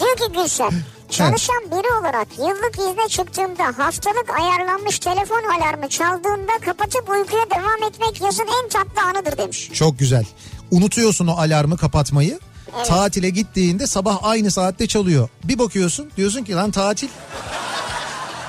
diyor 0.03 0.17
ki 0.17 0.39
Gülşen 0.43 0.73
çalışan 1.11 1.63
biri 1.71 2.01
olarak 2.01 2.29
yıllık 2.39 2.79
izne 2.79 3.09
çıktığımda 3.09 3.85
haftalık 3.85 4.31
ayarlanmış 4.41 4.99
telefon 4.99 5.43
alarmı 5.59 5.89
çaldığında 5.89 6.53
kapatıp 6.65 7.09
uykuya 7.11 7.45
devam 7.51 7.91
etmek 7.91 8.21
yazın 8.21 8.47
en 8.63 8.69
tatlı 8.69 9.03
anıdır 9.03 9.39
demiş. 9.39 9.71
Çok 9.73 9.99
güzel. 9.99 10.25
Unutuyorsun 10.71 11.27
o 11.27 11.33
alarmı 11.33 11.77
kapatmayı. 11.77 12.41
Evet. 12.77 12.87
Tatile 12.87 13.31
gittiğinde 13.31 13.87
sabah 13.87 14.19
aynı 14.23 14.51
saatte 14.51 14.87
çalıyor. 14.87 15.29
Bir 15.45 15.59
bakıyorsun 15.59 16.11
diyorsun 16.17 16.45
ki 16.45 16.55
lan 16.55 16.71
tatil. 16.71 17.09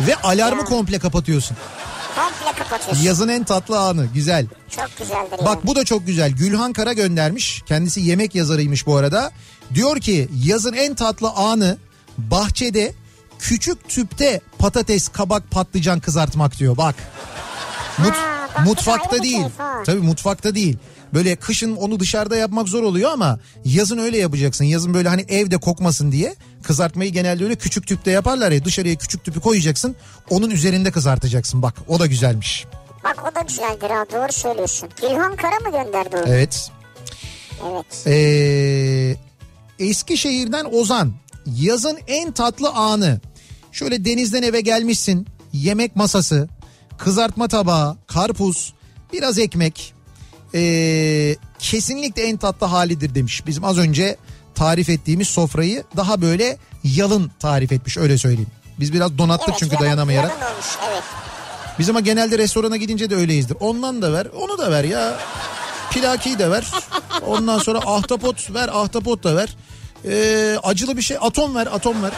Ve 0.02 0.16
alarmı 0.16 0.60
Ya. 0.62 0.66
komple 0.66 1.00
kapatıyorsun. 1.00 1.58
Komple 2.16 2.64
kapatıyorsun. 2.64 3.04
Yazın 3.04 3.28
en 3.28 3.44
tatlı 3.44 3.80
anı. 3.80 4.06
Güzel. 4.14 4.46
Çok 4.70 4.98
güzeldir. 4.98 5.46
Bak 5.46 5.68
bu 5.68 5.76
da 5.76 5.86
çok 5.86 6.06
güzel. 6.08 6.32
Gülhan 6.32 6.74
Kara 6.74 6.94
göndermiş. 6.94 7.62
Kendisi 7.66 8.02
yemek 8.02 8.36
yazarıymış 8.36 8.88
bu 8.88 8.96
arada. 8.98 9.32
Diyor 9.74 10.00
ki 10.00 10.30
yazın 10.46 10.74
en 10.74 10.96
tatlı 10.96 11.30
anı 11.30 11.78
bahçede 12.18 12.94
küçük 13.40 13.90
tüpte 13.90 14.42
patates, 14.60 15.08
kabak, 15.08 15.52
patlıcan 15.52 16.00
kızartmak 16.00 16.60
diyor. 16.60 16.78
Bak. 16.78 16.96
Mut- 17.98 18.14
Ha, 18.54 18.64
mutfakta 18.64 19.24
değil. 19.24 19.46
ha. 19.58 19.84
Tabii 19.86 20.02
mutfakta 20.02 20.56
değil. 20.56 20.78
Böyle 21.14 21.36
kışın 21.36 21.76
onu 21.76 22.00
dışarıda 22.00 22.36
yapmak 22.36 22.68
zor 22.68 22.84
oluyor 22.84 23.12
ama 23.12 23.40
yazın 23.66 23.98
öyle 23.98 24.18
yapacaksın. 24.18 24.66
Yazın 24.66 24.94
böyle 24.94 25.10
hani 25.10 25.22
evde 25.30 25.58
kokmasın 25.58 26.12
diye 26.12 26.36
kızartmayı 26.64 27.12
genelde 27.12 27.44
öyle 27.44 27.56
küçük 27.56 27.88
tüpte 27.88 28.12
yaparlar 28.12 28.52
ya 28.52 28.66
dışarıya 28.66 28.96
küçük 28.96 29.24
tüpü 29.24 29.40
koyacaksın. 29.42 29.96
Onun 30.30 30.50
üzerinde 30.50 30.92
kızartacaksın 30.92 31.62
bak 31.62 31.76
o 31.88 32.00
da 32.00 32.06
güzelmiş. 32.06 32.66
Bak 33.04 33.24
o 33.32 33.36
da 33.36 33.42
güzeldir 33.42 33.90
ha 33.90 34.06
doğru 34.14 34.32
söylüyorsun. 34.34 34.90
Gülhan 35.02 35.36
Kara 35.36 35.56
mı 35.60 35.72
gönderdi 35.84 36.18
onu? 36.18 36.24
Evet. 36.28 36.72
Evet. 37.72 38.08
Ee, 38.08 39.16
Eskişehir'den 39.80 40.66
Ozan. 40.72 41.14
Yazın 41.60 41.98
en 42.08 42.32
tatlı 42.32 42.70
anı. 42.70 43.22
Şöyle 43.72 44.06
denizden 44.06 44.44
eve 44.44 44.62
gelmişsin. 44.62 45.28
Yemek 45.54 45.96
masası, 45.96 46.50
kızartma 46.98 47.48
tabağı, 47.48 47.98
karpuz, 48.08 48.74
biraz 49.14 49.40
ekmek. 49.40 49.94
Ee, 50.56 51.36
kesinlikle 51.60 52.24
en 52.24 52.38
tatlı 52.38 52.68
halidir 52.68 53.16
demiş. 53.16 53.48
Bizim 53.48 53.64
az 53.64 53.78
önce 53.78 54.18
tarif 54.56 54.90
ettiğimiz 54.90 55.28
sofrayı 55.28 55.84
daha 55.98 56.22
böyle 56.22 56.58
yalın 56.84 57.32
tarif 57.40 57.72
etmiş 57.72 57.98
öyle 57.98 58.18
söyleyeyim. 58.18 58.50
Biz 58.80 58.94
biraz 58.94 59.18
donattık 59.18 59.50
Evet, 59.50 59.60
çünkü 59.60 59.74
yalan- 59.76 59.86
dayanamayarak. 59.86 60.32
yalan 60.32 60.54
olmuş 60.54 60.66
evet. 60.92 61.04
Biz 61.80 61.90
ama 61.90 62.00
genelde 62.00 62.38
restorana 62.38 62.78
gidince 62.78 63.10
de 63.10 63.16
öyleyizdir. 63.16 63.58
Ondan 63.60 64.02
da 64.02 64.14
ver, 64.14 64.26
onu 64.38 64.58
da 64.58 64.72
ver 64.72 64.84
ya. 64.84 65.20
Pilaki 65.94 66.40
de 66.40 66.52
ver. 66.52 66.72
Ondan 67.28 67.60
sonra 67.60 67.80
ahtapot 67.86 68.54
ver, 68.54 68.70
ahtapot 68.74 69.24
da 69.24 69.36
ver. 69.36 69.56
Ee, 70.06 70.58
acılı 70.64 70.98
bir 70.98 71.02
şey, 71.02 71.18
atom 71.22 71.56
ver, 71.56 71.68
atom 71.68 72.04
ver. 72.04 72.12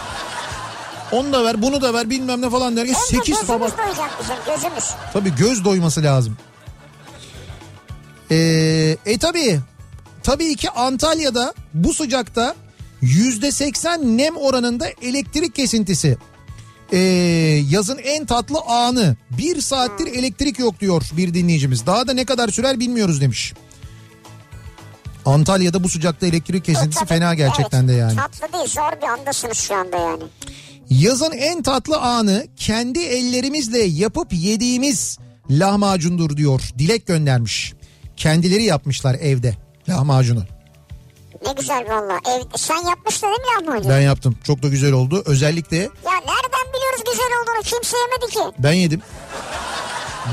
Onu 1.12 1.34
da 1.34 1.44
ver, 1.46 1.62
bunu 1.62 1.82
da 1.82 1.94
ver 1.94 2.10
bilmem 2.10 2.42
ne 2.42 2.50
falan 2.50 2.78
derken 2.78 2.96
Önce 2.96 3.06
8 3.06 3.28
gözümüz 3.28 3.48
tabak. 3.48 3.72
gözümüz. 4.46 4.84
Tabii 5.14 5.36
göz 5.36 5.66
doyması 5.66 6.04
lazım. 6.04 6.38
Ee, 8.32 8.98
e 9.06 9.18
tabii, 9.18 9.60
tabii 10.24 10.56
ki 10.56 10.70
Antalya'da 10.70 11.54
bu 11.74 11.94
sıcakta 11.94 12.56
yüzde 13.02 13.52
seksen 13.52 14.18
nem 14.18 14.38
oranında 14.38 14.88
elektrik 15.02 15.56
kesintisi. 15.56 16.18
Ee, 16.92 16.98
yazın 17.70 17.98
en 17.98 18.26
tatlı 18.26 18.60
anı. 18.68 19.16
Bir 19.38 19.62
saattir 19.62 20.08
elektrik 20.08 20.60
yok 20.60 20.80
diyor 20.80 21.04
bir 21.18 21.34
dinleyicimiz. 21.34 21.86
Daha 21.86 22.08
da 22.08 22.14
ne 22.14 22.26
kadar 22.26 22.48
sürer 22.50 22.80
bilmiyoruz 22.80 23.22
demiş. 23.22 23.54
Antalya'da 25.26 25.84
bu 25.84 25.90
sıcakta 25.90 26.26
elektrik 26.28 26.66
kesintisi 26.66 27.00
Tabii, 27.00 27.10
fena 27.10 27.34
gerçekten 27.34 27.80
evet. 27.80 27.90
de 27.90 27.94
yani. 27.94 28.16
Tatlı 28.16 28.54
değil 28.54 28.68
zor 28.68 29.02
bir 29.02 29.08
andasınız 29.08 29.58
şu 29.58 29.76
anda 29.76 29.98
yani. 29.98 30.24
Yazın 30.90 31.32
en 31.32 31.64
tatlı 31.64 31.98
anı 31.98 32.48
kendi 32.58 33.00
ellerimizle 33.00 33.80
yapıp 33.84 34.28
yediğimiz 34.34 35.18
lahmacundur 35.50 36.38
diyor. 36.38 36.62
Dilek 36.78 37.08
göndermiş. 37.08 37.74
Kendileri 38.18 38.64
yapmışlar 38.64 39.16
evde 39.16 39.54
lahmacunu. 39.90 40.44
Ne 41.48 41.54
güzel 41.54 41.86
valla. 41.90 42.20
Ev, 42.36 42.42
sen 42.56 42.88
yapmıştın 42.90 43.28
değil 43.28 43.40
mi 43.40 43.68
lahmacun? 43.68 43.92
Ben 43.92 44.00
yaptım. 44.02 44.38
Çok 44.44 44.64
da 44.64 44.68
güzel 44.68 44.92
oldu. 44.94 45.24
Özellikle 45.26 45.78
Ya 45.78 45.90
nereden 46.14 46.74
biliyoruz 46.74 47.02
güzel 47.12 47.28
olduğunu 47.42 47.64
kimse 47.64 47.98
yemedi 47.98 48.34
ki. 48.34 48.62
ben 48.64 48.74
yedim. 48.74 49.02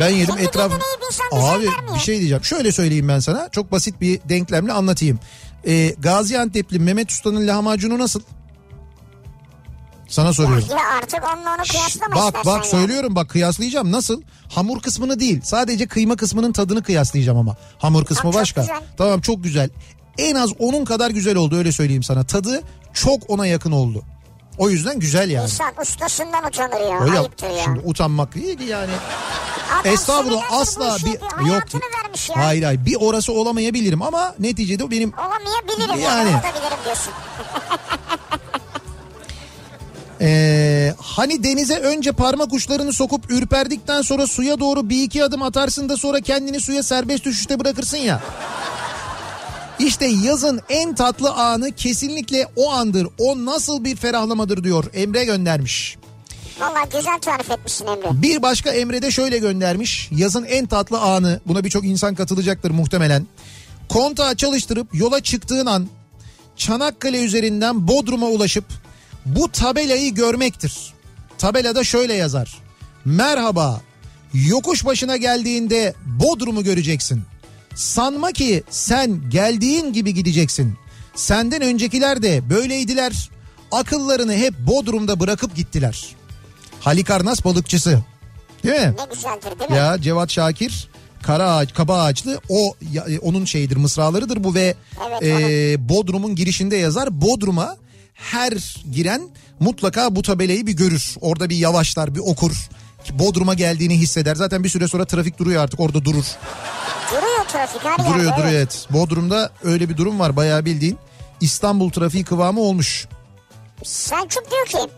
Ben 0.01 0.09
yedim 0.09 0.35
Kendi 0.35 0.43
etraf. 0.49 0.73
Abi 1.33 1.67
bir 1.95 2.01
şey 2.01 2.19
diyeceğim. 2.19 2.45
Şöyle 2.45 2.73
söyleyeyim 2.73 3.09
ben 3.09 3.19
sana. 3.19 3.49
Çok 3.49 3.73
basit 3.73 4.01
bir 4.01 4.21
denklemle 4.29 4.73
anlatayım. 4.73 5.21
Ee, 5.67 5.95
Gaziantep'li 5.99 6.79
Mehmet 6.79 7.11
Usta'nın 7.11 7.47
lahmacunu 7.47 7.99
nasıl? 7.99 8.21
Sana 10.09 10.33
soruyorum. 10.33 10.65
Ya 10.71 10.77
artık 11.03 11.21
onunla 11.35 11.51
onu 11.57 11.63
kıyaslama 11.71 12.15
Bak 12.17 12.25
istersen 12.27 12.53
bak 12.53 12.65
ya. 12.65 12.71
söylüyorum 12.71 13.15
bak 13.15 13.29
kıyaslayacağım. 13.31 13.93
Nasıl? 13.93 14.23
Hamur 14.49 14.81
kısmını 14.83 15.21
değil. 15.21 15.41
Sadece 15.45 15.87
kıyma 15.87 16.17
kısmının 16.17 16.53
tadını 16.53 16.83
kıyaslayacağım 16.83 17.39
ama. 17.39 17.57
Hamur 17.79 18.05
kısmı 18.05 18.23
Tamam, 18.23 18.41
başka. 18.41 18.61
güzel. 18.61 18.81
Tamam 18.99 19.21
çok 19.21 19.45
güzel. 19.45 19.71
En 20.19 20.35
az 20.35 20.51
onun 20.59 20.85
kadar 20.85 21.11
güzel 21.11 21.37
oldu 21.37 21.57
öyle 21.57 21.73
söyleyeyim 21.73 22.03
sana. 22.03 22.25
Tadı 22.25 22.63
çok 22.93 23.31
ona 23.31 23.47
yakın 23.47 23.73
oldu. 23.73 24.05
O 24.59 24.71
yüzden 24.71 24.99
güzel 25.01 25.31
yani. 25.31 25.45
İnsan 25.45 25.73
ustasından 25.83 26.45
utanır 26.47 26.81
ya. 26.91 27.01
Öyle 27.01 27.19
Ayıptır 27.19 27.51
ya. 27.51 27.65
şimdi 27.65 27.81
utanmak 27.85 28.37
iyi 28.37 28.57
ki 28.57 28.65
yani. 28.65 28.91
Adam 29.81 29.93
Estağfurullah 29.93 30.53
asla 30.53 30.97
bir 30.99 31.13
bir 31.45 31.47
yok. 31.51 31.63
vermiş 32.05 32.31
ya. 32.31 32.37
Hayır 32.47 32.63
hayır 32.63 32.87
bir 32.87 32.97
orası 33.01 33.33
olamayabilirim 33.33 34.03
ama 34.03 34.35
neticede 34.39 34.85
o 34.85 34.91
benim 34.91 35.13
Olamayabilirim 35.13 36.01
Yani. 36.01 36.31
yani. 36.31 36.43
Diyorsun. 36.85 37.13
Ee, 40.25 40.95
hani 41.03 41.45
denize 41.45 41.79
önce 41.79 42.13
parmak 42.13 42.53
uçlarını 42.53 42.93
sokup 42.93 43.31
ürperdikten 43.31 44.03
sonra 44.03 44.27
suya 44.27 44.61
doğru 44.61 44.89
bir 44.89 45.03
iki 45.03 45.25
adım 45.25 45.43
atarsın 45.43 45.89
da 45.89 45.97
sonra 45.97 46.21
kendini 46.21 46.61
suya 46.61 46.83
serbest 46.83 47.25
düşüşte 47.25 47.61
bırakırsın 47.61 47.97
ya. 47.97 48.21
İşte 49.87 50.07
yazın 50.07 50.61
en 50.69 50.95
tatlı 50.95 51.33
anı 51.33 51.73
kesinlikle 51.73 52.47
o 52.57 52.71
andır. 52.71 53.09
O 53.19 53.45
nasıl 53.45 53.85
bir 53.85 53.97
ferahlamadır 53.97 54.65
diyor 54.65 54.85
Emre 54.95 55.25
göndermiş. 55.25 55.97
Valla 56.61 56.85
güzel 56.85 57.19
tarif 57.21 57.51
etmişsin 57.51 57.87
Emre. 57.87 58.23
Bir 58.23 58.43
başka 58.43 58.71
Emre 58.71 59.03
de 59.03 59.11
şöyle 59.11 59.39
göndermiş. 59.39 60.09
Yazın 60.11 60.45
en 60.45 60.67
tatlı 60.67 61.01
anı 61.01 61.41
buna 61.47 61.65
birçok 61.65 61.85
insan 61.85 62.15
katılacaktır 62.15 62.71
muhtemelen. 62.71 63.27
Kontağı 63.89 64.37
çalıştırıp 64.37 64.95
yola 64.95 65.21
çıktığın 65.21 65.67
an 65.67 65.89
Çanakkale 66.57 67.25
üzerinden 67.25 67.89
Bodrum'a 67.89 68.27
ulaşıp 68.27 68.65
bu 69.27 69.53
tabelayı 69.53 70.15
görmektir. 70.15 70.95
Tabelada 71.39 71.85
şöyle 71.85 72.15
yazar. 72.15 72.59
Merhaba 73.05 73.81
yokuş 74.35 74.85
başına 74.85 75.17
geldiğinde 75.17 75.95
Bodrum'u 76.07 76.65
göreceksin. 76.65 77.23
Sanma 77.75 78.33
ki 78.33 78.63
sen 78.71 79.31
geldiğin 79.31 79.93
gibi 79.93 80.15
gideceksin. 80.15 80.75
Senden 81.15 81.63
öncekiler 81.63 82.23
de 82.23 82.51
böyleydiler. 82.51 83.31
Akıllarını 83.73 84.33
hep 84.35 84.55
Bodrum'da 84.59 85.21
bırakıp 85.21 85.57
gittiler. 85.57 86.07
Halikarnas 86.81 87.45
balıkçısı. 87.45 87.99
Değil 88.65 88.75
mi? 88.81 88.95
Ne 88.99 89.15
güzeldir 89.15 89.59
değil 89.59 89.71
mi? 89.71 89.77
Ya 89.77 89.97
Cevat 90.01 90.31
Şakir 90.31 90.89
Kara 91.23 91.51
Ağaç, 91.55 91.75
Kaba 91.75 92.03
Ağaçlı 92.03 92.41
o 92.49 92.75
ya- 92.93 93.05
e, 93.09 93.19
onun 93.19 93.45
şeyidir 93.45 93.77
mısralarıdır 93.77 94.45
bu 94.45 94.55
ve 94.55 94.75
Evet, 95.11 95.23
e, 95.23 95.89
Bodrum'un 95.89 96.35
girişinde 96.35 96.77
yazar. 96.77 97.21
Bodrum'a 97.21 97.77
her 98.15 98.77
giren 98.93 99.23
mutlaka 99.61 100.17
bu 100.17 100.23
tabelayı 100.23 100.67
bir 100.67 100.73
görür. 100.73 101.15
Orada 101.21 101.51
bir 101.51 101.57
yavaşlar, 101.57 102.15
bir 102.15 102.21
okur. 102.21 102.53
Bodrum'a 103.11 103.55
geldiğini 103.55 103.99
hisseder. 103.99 104.35
Zaten 104.35 104.65
bir 104.65 104.69
süre 104.69 104.89
sonra 104.89 105.05
trafik 105.05 105.39
duruyor 105.39 105.63
artık 105.63 105.81
orada 105.81 106.05
durur. 106.05 106.25
Trafik 107.53 107.85
her 107.85 107.99
Duruyor 107.99 108.25
yerde. 108.25 108.37
duruyor 108.43 108.53
evet. 108.59 108.87
Bodrum'da 108.91 109.51
öyle 109.65 109.89
bir 109.89 109.97
durum 109.97 110.19
var 110.21 110.37
bayağı 110.37 110.65
bildiğin. 110.65 110.99
İstanbul 111.41 111.91
trafiği 111.91 112.25
kıvamı 112.25 112.61
olmuş. 112.61 113.07
Selçuk 113.85 114.51
diyor 114.51 114.67
ki 114.67 114.93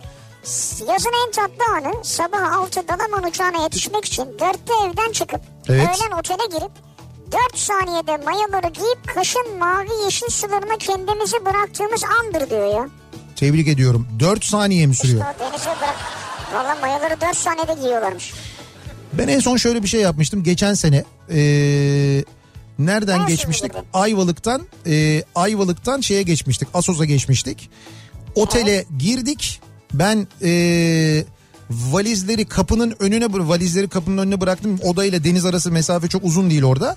yazın 0.89 1.13
en 1.27 1.33
tatlı 1.33 1.75
anı 1.89 2.05
sabah 2.05 2.53
6 2.53 2.89
Dalaman 2.89 3.31
uçağına 3.31 3.63
yetişmek 3.63 4.05
için 4.05 4.23
4'te 4.25 4.73
evden 4.91 5.13
çıkıp 5.13 5.41
Evet. 5.69 5.81
öğlen 5.89 6.19
otele 6.19 6.59
girip 6.59 6.73
4 7.53 7.59
saniyede 7.59 8.17
mayoları 8.25 8.69
giyip 8.73 9.15
kaşın 9.15 9.59
mavi 9.59 10.05
yeşil 10.05 10.29
sularına 10.29 10.79
kendimizi 10.79 11.45
bıraktığımız 11.47 12.03
andır 12.05 12.51
diyor 12.51 12.75
ya. 12.75 12.89
Tebrik 13.37 13.69
ediyorum. 13.69 14.09
4 14.21 14.45
saniye 14.45 14.87
mi 14.87 14.95
sürüyor? 14.95 15.25
İşte 15.33 15.45
o 15.47 15.51
denize 15.53 15.65
bırak. 15.81 15.97
Valla 16.55 16.75
mayoları 16.81 17.21
4 17.21 17.37
saniyede 17.37 17.75
giyiyorlarmış. 17.75 18.33
Ben 19.13 19.29
en 19.29 19.41
son 19.41 19.57
şöyle 19.57 19.83
bir 19.83 19.89
şey 19.89 20.01
yapmıştım 20.01 20.43
geçen 20.43 20.75
sene. 20.75 21.05
Ee, 21.31 22.25
nereden 22.79 23.19
Nasıl 23.19 23.29
geçmiştik? 23.31 23.73
girdin? 23.73 23.87
Ayvalık'tan 23.93 24.63
e, 24.87 25.23
Ayvalık'tan 25.35 26.01
şeye 26.01 26.23
geçmiştik. 26.23 26.69
Asos'a 26.75 27.05
geçmiştik. 27.05 27.71
Otele 28.35 28.85
girdik. 28.99 29.61
Ben 29.93 30.29
e, 30.43 31.25
valizleri 31.71 32.45
kapının 32.45 32.97
önüne 32.99 33.27
valizleri 33.31 33.89
kapının 33.89 34.19
önüne 34.19 34.41
bıraktım. 34.41 34.79
Odayla 34.83 35.25
deniz 35.25 35.45
arası 35.45 35.71
mesafe 35.71 36.09
çok 36.09 36.25
uzun 36.25 36.51
değil 36.51 36.63
orada. 36.63 36.97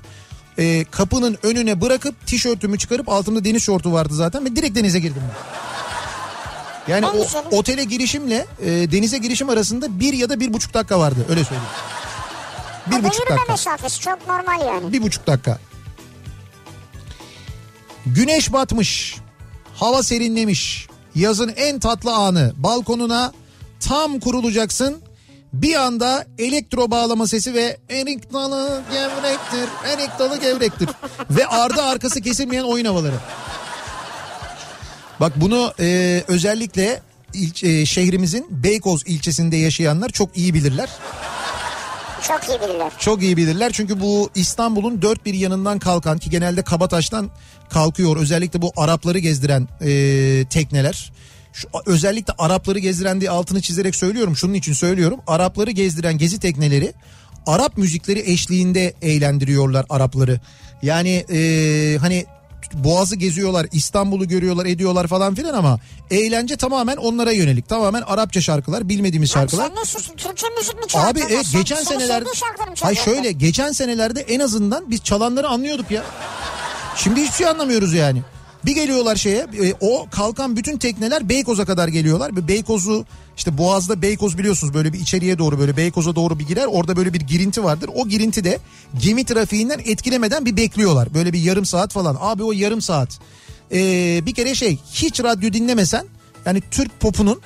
E, 0.59 0.85
kapının 0.91 1.37
önüne 1.43 1.81
bırakıp 1.81 2.27
tişörtümü 2.27 2.77
çıkarıp 2.77 3.09
altımda 3.09 3.45
deniz 3.45 3.63
şortu 3.63 3.93
vardı 3.93 4.13
zaten 4.15 4.45
ve 4.45 4.55
direkt 4.55 4.75
denize 4.75 4.99
girdim. 4.99 5.21
Yani 6.87 7.05
o 7.05 7.27
otele 7.57 7.83
girişimle 7.83 8.45
e, 8.65 8.69
denize 8.91 9.17
girişim 9.17 9.49
arasında 9.49 9.99
bir 9.99 10.13
ya 10.13 10.29
da 10.29 10.39
bir 10.39 10.53
buçuk 10.53 10.73
dakika 10.73 10.99
vardı 10.99 11.25
öyle 11.29 11.43
söyleyeyim. 11.43 11.69
Bir 12.87 13.03
da 13.03 13.03
buçuk 13.03 13.29
dakika. 13.29 13.51
mesafesi 13.51 13.99
çok 13.99 14.27
normal 14.27 14.67
yani. 14.67 14.93
Bir 14.93 15.01
buçuk 15.01 15.27
dakika. 15.27 15.59
Güneş 18.15 18.53
batmış. 18.53 19.15
Hava 19.75 20.03
serinlemiş. 20.03 20.87
Yazın 21.15 21.53
en 21.57 21.79
tatlı 21.79 22.13
anı. 22.13 22.53
Balkonuna 22.57 23.33
tam 23.79 24.19
kurulacaksın. 24.19 24.97
Bir 25.53 25.75
anda 25.75 26.25
elektro 26.37 26.91
bağlama 26.91 27.27
sesi 27.27 27.53
ve 27.53 27.77
erik 27.89 28.33
dalı 28.33 28.81
gevrektir, 28.91 29.69
erik 29.85 30.19
dalı 30.19 30.39
gevrektir. 30.41 30.89
ve 31.29 31.47
ardı 31.47 31.81
arkası 31.81 32.21
kesilmeyen 32.21 32.63
oyun 32.63 32.85
havaları. 32.85 33.15
Bak 35.19 35.33
bunu 35.35 35.73
e, 35.79 36.23
özellikle 36.27 37.01
ilç- 37.33 37.63
e, 37.63 37.85
şehrimizin 37.85 38.47
Beykoz 38.49 39.03
ilçesinde 39.05 39.57
yaşayanlar 39.57 40.09
çok 40.09 40.37
iyi 40.37 40.53
bilirler. 40.53 40.89
Çok 42.21 42.49
iyi 42.49 42.61
bilirler. 42.61 42.91
Çok 42.99 43.23
iyi 43.23 43.37
bilirler 43.37 43.71
çünkü 43.71 43.99
bu 44.01 44.29
İstanbul'un 44.35 45.01
dört 45.01 45.25
bir 45.25 45.33
yanından 45.33 45.79
kalkan 45.79 46.17
ki 46.17 46.29
genelde 46.29 46.61
Kabataş'tan 46.61 47.29
kalkıyor. 47.69 48.17
Özellikle 48.17 48.61
bu 48.61 48.71
Arapları 48.77 49.19
gezdiren 49.19 49.67
e, 49.81 49.89
tekneler. 50.49 51.11
Şu, 51.53 51.67
özellikle 51.85 52.33
Arapları 52.37 52.79
gezdiren 52.79 53.21
diye 53.21 53.29
altını 53.29 53.61
çizerek 53.61 53.95
söylüyorum. 53.95 54.35
Şunun 54.35 54.53
için 54.53 54.73
söylüyorum. 54.73 55.19
Arapları 55.27 55.71
gezdiren 55.71 56.17
gezi 56.17 56.39
tekneleri 56.39 56.93
Arap 57.47 57.77
müzikleri 57.77 58.31
eşliğinde 58.31 58.93
eğlendiriyorlar 59.01 59.85
Arapları. 59.89 60.39
Yani 60.81 61.25
e, 61.31 61.97
hani 61.97 62.25
Boğaz'ı 62.73 63.15
geziyorlar, 63.15 63.67
İstanbul'u 63.71 64.27
görüyorlar, 64.27 64.65
ediyorlar 64.65 65.07
falan 65.07 65.35
filan 65.35 65.53
ama 65.53 65.79
eğlence 66.11 66.57
tamamen 66.57 66.97
onlara 66.97 67.31
yönelik. 67.31 67.69
Tamamen 67.69 68.01
Arapça 68.01 68.41
şarkılar, 68.41 68.89
bilmediğimiz 68.89 69.31
şarkılar. 69.31 69.67
Sen 69.67 69.75
ne 69.75 69.81
istiyorsun? 69.81 70.15
Türkçe 70.15 70.47
müzik 70.57 70.75
mi 70.75 70.87
çaldın? 70.87 71.07
Abi 71.07 71.19
evet 71.29 71.45
Sen- 71.45 71.59
geçen 71.61 71.83
senin 71.83 71.99
senelerde 71.99 72.29
çalıyorsun? 72.75 73.11
şöyle 73.11 73.31
geçen 73.31 73.71
senelerde 73.71 74.21
en 74.21 74.39
azından 74.39 74.91
biz 74.91 75.03
çalanları 75.03 75.47
anlıyorduk 75.47 75.91
ya. 75.91 76.03
Şimdi 76.95 77.21
hiçbir 77.21 77.35
şey 77.35 77.47
anlamıyoruz 77.47 77.93
yani. 77.93 78.21
Bir 78.65 78.75
geliyorlar 78.75 79.15
şeye 79.15 79.37
e, 79.63 79.73
o 79.81 80.07
kalkan 80.11 80.55
bütün 80.55 80.77
tekneler 80.77 81.29
Beykoz'a 81.29 81.65
kadar 81.65 81.87
geliyorlar. 81.87 82.47
Beykoz'u 82.47 83.05
işte 83.37 83.57
Boğaz'da 83.57 84.01
Beykoz 84.01 84.37
biliyorsunuz 84.37 84.73
böyle 84.73 84.93
bir 84.93 84.99
içeriye 84.99 85.37
doğru 85.37 85.59
böyle 85.59 85.77
Beykoz'a 85.77 86.15
doğru 86.15 86.39
bir 86.39 86.47
girer. 86.47 86.65
Orada 86.65 86.95
böyle 86.95 87.13
bir 87.13 87.19
girinti 87.19 87.63
vardır. 87.63 87.89
O 87.95 88.07
girinti 88.07 88.43
de 88.43 88.59
gemi 89.01 89.25
trafiğinden 89.25 89.79
etkilemeden 89.85 90.45
bir 90.45 90.57
bekliyorlar. 90.57 91.13
Böyle 91.13 91.33
bir 91.33 91.39
yarım 91.39 91.65
saat 91.65 91.93
falan. 91.93 92.17
Abi 92.19 92.43
o 92.43 92.51
yarım 92.51 92.81
saat. 92.81 93.19
Ee, 93.71 94.21
bir 94.25 94.33
kere 94.33 94.55
şey 94.55 94.77
hiç 94.93 95.23
radyo 95.23 95.53
dinlemesen 95.53 96.05
yani 96.45 96.61
Türk 96.71 96.99
popunun 96.99 97.41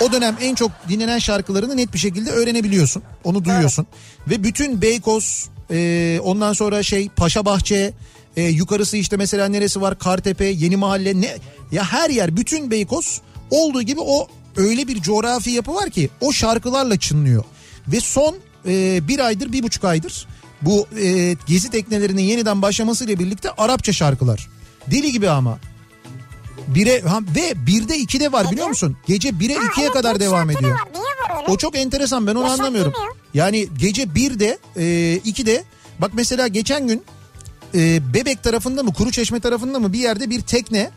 o 0.00 0.12
dönem 0.12 0.36
en 0.40 0.54
çok 0.54 0.70
dinlenen 0.88 1.18
şarkılarını 1.18 1.76
net 1.76 1.92
bir 1.94 1.98
şekilde 1.98 2.30
öğrenebiliyorsun. 2.30 3.02
Onu 3.24 3.44
duyuyorsun. 3.44 3.86
Ve 4.26 4.44
bütün 4.44 4.82
Beykoz 4.82 5.48
e, 5.70 6.20
ondan 6.22 6.52
sonra 6.52 6.82
şey 6.82 7.08
Paşabahçe 7.08 7.92
e, 8.36 8.42
yukarısı 8.42 8.96
işte 8.96 9.16
mesela 9.16 9.48
neresi 9.48 9.80
var 9.80 9.98
Kartepe 9.98 10.44
Yeni 10.44 10.76
Mahalle 10.76 11.20
ne 11.20 11.36
ya 11.72 11.84
her 11.84 12.10
yer 12.10 12.36
bütün 12.36 12.70
Beykoz 12.70 13.20
olduğu 13.50 13.82
gibi 13.82 14.00
o 14.00 14.28
öyle 14.56 14.88
bir 14.88 15.02
coğrafi 15.02 15.50
yapı 15.50 15.74
var 15.74 15.90
ki 15.90 16.10
o 16.20 16.32
şarkılarla 16.32 16.98
çınlıyor. 16.98 17.44
Ve 17.88 18.00
son 18.00 18.36
e, 18.66 19.08
bir 19.08 19.18
aydır 19.18 19.52
bir 19.52 19.62
buçuk 19.62 19.84
aydır 19.84 20.26
bu 20.62 20.86
e, 21.00 21.36
gezi 21.46 21.70
teknelerinin 21.70 22.22
yeniden 22.22 22.62
başlamasıyla 22.62 23.18
birlikte 23.18 23.50
Arapça 23.50 23.92
şarkılar. 23.92 24.48
Deli 24.90 25.12
gibi 25.12 25.30
ama. 25.30 25.58
Bire 26.68 27.00
ha, 27.00 27.20
ve 27.36 27.66
birde 27.66 27.98
ikide 27.98 28.32
var 28.32 28.50
biliyor 28.50 28.66
musun? 28.66 28.96
Gece 29.06 29.40
bire 29.40 29.54
Ha, 29.54 29.66
ikiye 29.70 29.86
evet, 29.86 29.94
kadar 29.94 30.20
devam 30.20 30.50
ediyor. 30.50 30.72
Var. 30.72 30.80
Niye 30.92 31.04
var 31.04 31.42
öyle? 31.42 31.52
O 31.52 31.56
çok 31.56 31.76
enteresan 31.76 32.26
ben 32.26 32.34
onu 32.34 32.44
Yasak 32.44 32.60
anlamıyorum. 32.60 32.92
Yani 33.34 33.68
gece 33.78 34.14
birde 34.14 34.58
e, 34.76 35.14
ikide 35.24 35.64
bak 35.98 36.10
mesela 36.14 36.48
geçen 36.48 36.86
gün 36.86 37.02
e, 37.74 38.14
Bebek 38.14 38.42
tarafında 38.42 38.82
mı 38.82 38.92
Kuruçeşme 38.92 39.40
tarafında 39.40 39.78
mı 39.78 39.92
bir 39.92 39.98
yerde 39.98 40.30
bir 40.30 40.40
tekne 40.40 40.90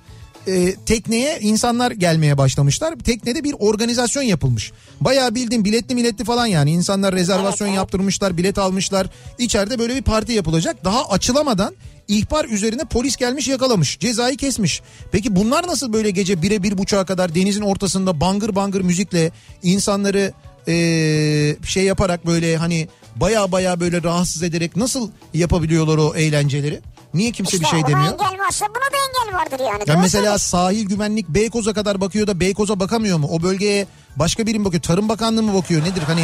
e, 0.48 0.76
tekneye 0.76 1.40
insanlar 1.42 1.92
gelmeye 1.92 2.38
başlamışlar. 2.38 2.96
Teknede 3.04 3.44
bir 3.44 3.56
organizasyon 3.60 4.24
yapılmış. 4.24 4.72
Bayağı 5.02 5.36
bildiğin 5.36 5.66
biletli 5.66 5.96
milletli 5.96 6.26
falan 6.26 6.46
yani 6.46 6.72
insanlar 6.72 7.16
rezervasyon 7.16 7.68
yaptırmışlar, 7.68 8.38
bilet 8.38 8.58
almışlar. 8.58 9.08
İçeride 9.40 9.80
böyle 9.80 9.96
bir 9.96 10.02
parti 10.02 10.34
yapılacak. 10.34 10.86
Daha 10.86 11.10
açılamadan 11.10 11.76
ihbar 12.08 12.46
üzerine 12.46 12.82
polis 12.84 13.16
gelmiş 13.16 13.48
yakalamış. 13.48 14.00
Cezayı 14.00 14.38
kesmiş. 14.38 14.82
Peki 15.12 15.36
bunlar 15.36 15.68
nasıl 15.68 15.94
böyle 15.94 16.12
gece 16.12 16.34
1'e 16.34 16.64
bir 16.64 16.78
buçuğa 16.78 17.06
kadar 17.06 17.36
denizin 17.36 17.62
ortasında 17.62 18.22
bangır 18.22 18.56
bangır 18.56 18.82
müzikle 18.82 19.32
insanları 19.64 20.34
ee, 20.68 21.56
şey 21.66 21.84
yaparak 21.84 22.26
böyle 22.26 22.58
hani 22.58 22.88
baya 23.16 23.52
baya 23.52 23.80
böyle 23.80 24.04
rahatsız 24.04 24.44
ederek 24.44 24.76
nasıl 24.76 25.12
yapabiliyorlar 25.34 25.98
o 25.98 26.16
eğlenceleri? 26.16 26.80
Niye 27.14 27.32
kimse 27.32 27.52
bir 27.52 27.64
İşte 27.64 27.70
şey 27.70 27.80
ona 27.80 27.88
demiyor? 27.88 28.14
engel 28.14 28.40
varsa 28.40 28.66
buna 28.70 28.76
da 28.76 28.98
engel 29.08 29.40
vardır 29.40 29.60
yani. 29.60 29.84
Ya 29.88 29.98
mesela 29.98 30.08
söylüyorsun. 30.10 30.48
sahil 30.48 30.86
güvenlik 30.86 31.30
Beykoz'a 31.30 31.74
kadar 31.74 32.02
bakıyor 32.02 32.28
da 32.28 32.40
Beykoz'a 32.40 32.80
bakamıyor 32.80 33.18
mu? 33.18 33.28
O 33.32 33.42
bölgeye 33.44 33.88
başka 34.16 34.46
biri 34.48 34.60
mi 34.60 34.66
bakıyor? 34.66 34.84
Tarım 34.84 35.10
Bakanlığı 35.10 35.44
mı 35.44 35.54
bakıyor? 35.54 35.82
Nedir? 35.84 36.02
Hani 36.02 36.24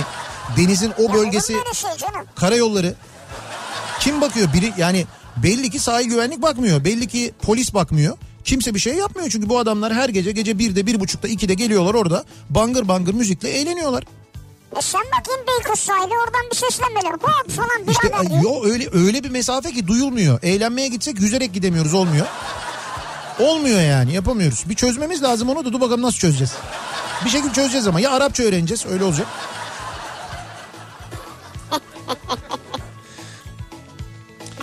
denizin 0.57 0.93
o 0.99 1.01
Ya 1.03 1.13
bölgesi 1.13 1.53
şey 1.73 1.91
canım? 1.97 2.25
karayolları 2.35 2.95
kim 3.99 4.21
bakıyor? 4.21 4.53
Biri 4.53 4.73
yani 4.77 5.05
belli 5.37 5.69
ki 5.69 5.79
sahil 5.79 6.05
güvenlik 6.05 6.41
bakmıyor. 6.41 6.85
Belli 6.85 7.07
ki 7.07 7.33
polis 7.41 7.73
bakmıyor. 7.73 8.17
Kimse 8.43 8.73
bir 8.75 8.79
şey 8.79 8.95
yapmıyor 8.95 9.29
çünkü 9.29 9.49
bu 9.49 9.59
adamlar 9.59 9.93
her 9.93 10.09
gece 10.09 10.31
gece 10.31 10.59
birde 10.59 10.85
bir 10.87 10.99
buçukta 10.99 11.27
ikide 11.27 11.53
geliyorlar 11.53 11.93
orada 11.93 12.23
bangır 12.49 12.87
bangır 12.87 13.13
müzikle 13.13 13.49
eğleniyorlar. 13.49 14.03
E 14.77 14.81
sen 14.81 15.01
bakayım 15.19 15.41
Beykoz 15.47 15.79
sahili 15.79 16.13
oradan 16.13 16.41
bir 16.51 16.55
seslenmeli. 16.55 17.07
Hop 17.09 17.51
falan 17.51 17.91
İşte 17.91 18.07
birader 18.09 18.29
diyor. 18.29 18.41
yo 18.43 18.65
öyle 18.65 18.89
öyle 18.93 19.23
bir 19.23 19.29
mesafe 19.29 19.71
ki 19.71 19.87
duyulmuyor. 19.87 20.39
Eğlenmeye 20.43 20.87
gitsek 20.87 21.19
yüzerek 21.19 21.53
gidemiyoruz 21.53 21.93
olmuyor. 21.93 22.25
Olmuyor 23.39 23.81
yani 23.81 24.13
yapamıyoruz. 24.13 24.63
Bir 24.69 24.75
çözmemiz 24.75 25.23
lazım 25.23 25.49
onu 25.49 25.65
da 25.65 25.73
dur 25.73 25.81
bakalım 25.81 26.01
nasıl 26.01 26.17
çözeceğiz. 26.19 26.53
Bir 27.25 27.29
şekilde 27.29 27.53
çözeceğiz 27.53 27.87
ama 27.87 27.99
ya 27.99 28.11
Arapça 28.11 28.43
öğreneceğiz 28.43 28.85
öyle 28.85 29.03
olacak. 29.03 29.27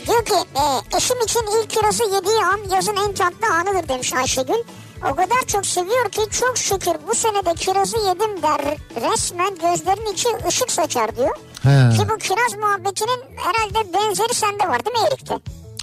Diyor 0.06 0.24
ki 0.24 0.34
e, 0.34 0.96
eşim 0.96 1.20
için 1.20 1.40
ilk 1.62 1.70
kirazı 1.70 2.02
yediği 2.04 2.44
an 2.44 2.74
yazın 2.76 2.96
en 2.96 3.14
tatlı 3.14 3.54
anıdır 3.54 3.88
demiş 3.88 4.12
Ayşegül. 4.12 4.54
O 5.02 5.14
kadar 5.14 5.46
çok 5.46 5.66
seviyor 5.66 6.10
ki 6.10 6.20
çok 6.40 6.58
şükür 6.58 6.92
bu 7.08 7.14
senede 7.14 7.54
kirazı 7.54 7.96
yedim 7.96 8.42
der 8.42 8.78
resmen 8.96 9.50
gözlerinin 9.54 10.12
içi 10.12 10.28
ışık 10.48 10.72
saçar 10.72 11.16
diyor. 11.16 11.36
He. 11.62 11.96
Ki 11.96 12.08
bu 12.08 12.18
kiraz 12.18 12.54
muhabbetinin 12.60 13.20
herhalde 13.36 13.92
benzeri 13.92 14.34
sende 14.34 14.68
var 14.68 14.84
değil 14.84 14.96
mi 14.96 15.08
Erik'te? 15.12 15.34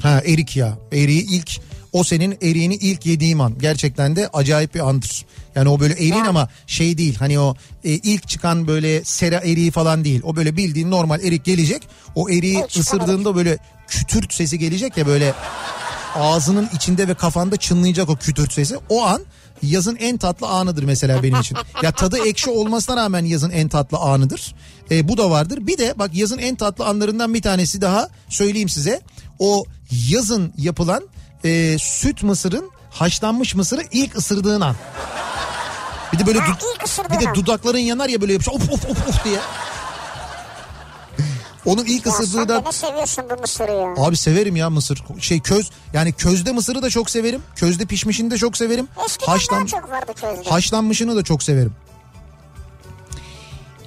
Ha 0.04 0.22
erik 0.26 0.58
ya. 0.58 0.78
Eriği 0.92 1.26
ilk 1.30 1.52
o 1.94 2.04
senin 2.04 2.38
eriğini 2.42 2.76
ilk 2.76 3.06
yediğim 3.06 3.42
an 3.42 3.54
gerçekten 3.60 4.16
de 4.16 4.28
acayip 4.34 4.76
bir 4.76 4.80
andır. 4.90 5.26
Yani 5.56 5.70
o 5.70 5.80
böyle 5.80 5.94
eriğin 5.94 6.14
Ya. 6.24 6.30
ama 6.30 6.50
şey 6.68 6.98
değil 6.98 7.16
hani 7.20 7.40
o 7.40 7.56
e, 7.84 7.90
ilk 7.90 8.28
çıkan 8.28 8.68
böyle 8.68 9.04
sera 9.04 9.36
eriği 9.36 9.72
falan 9.72 10.04
değil. 10.04 10.22
O 10.24 10.36
böyle 10.36 10.58
bildiğin 10.58 10.92
normal 10.92 11.24
erik 11.24 11.46
gelecek. 11.46 11.88
O 12.16 12.30
eriği 12.30 12.64
ısırdığında 12.80 13.36
böyle 13.36 13.58
kütürt 13.88 14.34
sesi 14.34 14.60
gelecek 14.60 14.98
ya 14.98 15.08
böyle 15.08 15.34
ağzının 16.18 16.70
içinde 16.76 17.08
ve 17.08 17.14
kafanda 17.14 17.58
çınlayacak 17.58 18.10
o 18.10 18.16
kütürt 18.16 18.54
sesi. 18.54 18.78
O 18.90 19.06
an 19.06 19.22
yazın 19.64 19.96
en 19.96 20.18
tatlı 20.18 20.48
anıdır 20.48 20.84
mesela 20.84 21.24
benim 21.24 21.40
için. 21.40 21.58
Ya 21.84 21.92
tadı 21.92 22.28
ekşi 22.28 22.50
olmasına 22.50 22.96
rağmen 22.96 23.26
yazın 23.26 23.50
en 23.50 23.70
tatlı 23.70 23.98
anıdır. 23.98 24.56
E, 24.92 25.08
bu 25.08 25.18
da 25.18 25.30
vardır. 25.30 25.68
Bir 25.68 25.78
de 25.78 25.94
bak 26.00 26.14
yazın 26.14 26.38
en 26.38 26.56
tatlı 26.56 26.86
anlarından 26.86 27.34
bir 27.34 27.42
tanesi 27.42 27.82
daha 27.82 28.10
söyleyeyim 28.30 28.70
size. 28.70 29.02
O 29.40 29.66
yazın 30.10 30.54
yapılan 30.58 31.04
e, 31.44 31.78
süt 31.80 32.24
mısırın 32.24 32.72
haşlanmış 32.92 33.56
mısırı 33.56 33.82
ilk 33.92 34.18
ısırdığın 34.18 34.62
an. 34.62 34.76
Bir 36.14 36.20
de 36.20 36.26
böyle 36.26 36.40
Ha, 36.40 36.58
ısırdığın 36.86 37.20
bir 37.20 37.26
de 37.26 37.34
dudakların 37.36 37.78
yanar 37.78 38.10
ya 38.10 38.22
böyle 38.22 38.34
yapış 38.34 38.50
of 38.50 38.70
of 38.72 38.86
of 38.86 39.08
of 39.10 39.26
diye. 39.26 39.40
Onun 41.68 41.86
ilk 41.86 42.06
Ya 42.06 42.12
ısırdığı 42.14 42.48
da 42.66 42.72
seviyorsun 42.72 43.24
bu 43.36 43.42
mısırı 43.42 43.72
ya? 43.72 44.06
Abi 44.06 44.18
severim 44.18 44.56
ya 44.56 44.70
mısır. 44.70 45.04
Şey 45.20 45.40
köz 45.40 45.70
yani 45.94 46.14
közde 46.14 46.52
mısırı 46.52 46.82
da 46.82 46.90
çok 46.90 47.10
severim. 47.10 47.42
Közde 47.56 47.86
pişmişini 47.86 48.32
de 48.32 48.38
çok 48.38 48.58
severim. 48.58 48.88
Eskiden 49.06 49.32
Haşlan, 49.32 49.60
daha 49.60 49.68
çok 49.82 49.90
vardı 49.92 50.12
közde. 50.22 50.50
haşlanmışını 50.50 51.16
da 51.16 51.24
çok 51.24 51.44
severim. 51.44 51.74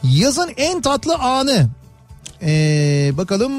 Yazın 0.03 0.53
en 0.57 0.81
tatlı 0.83 1.15
anı. 1.15 1.69
Ee, 2.43 3.11
bakalım. 3.17 3.53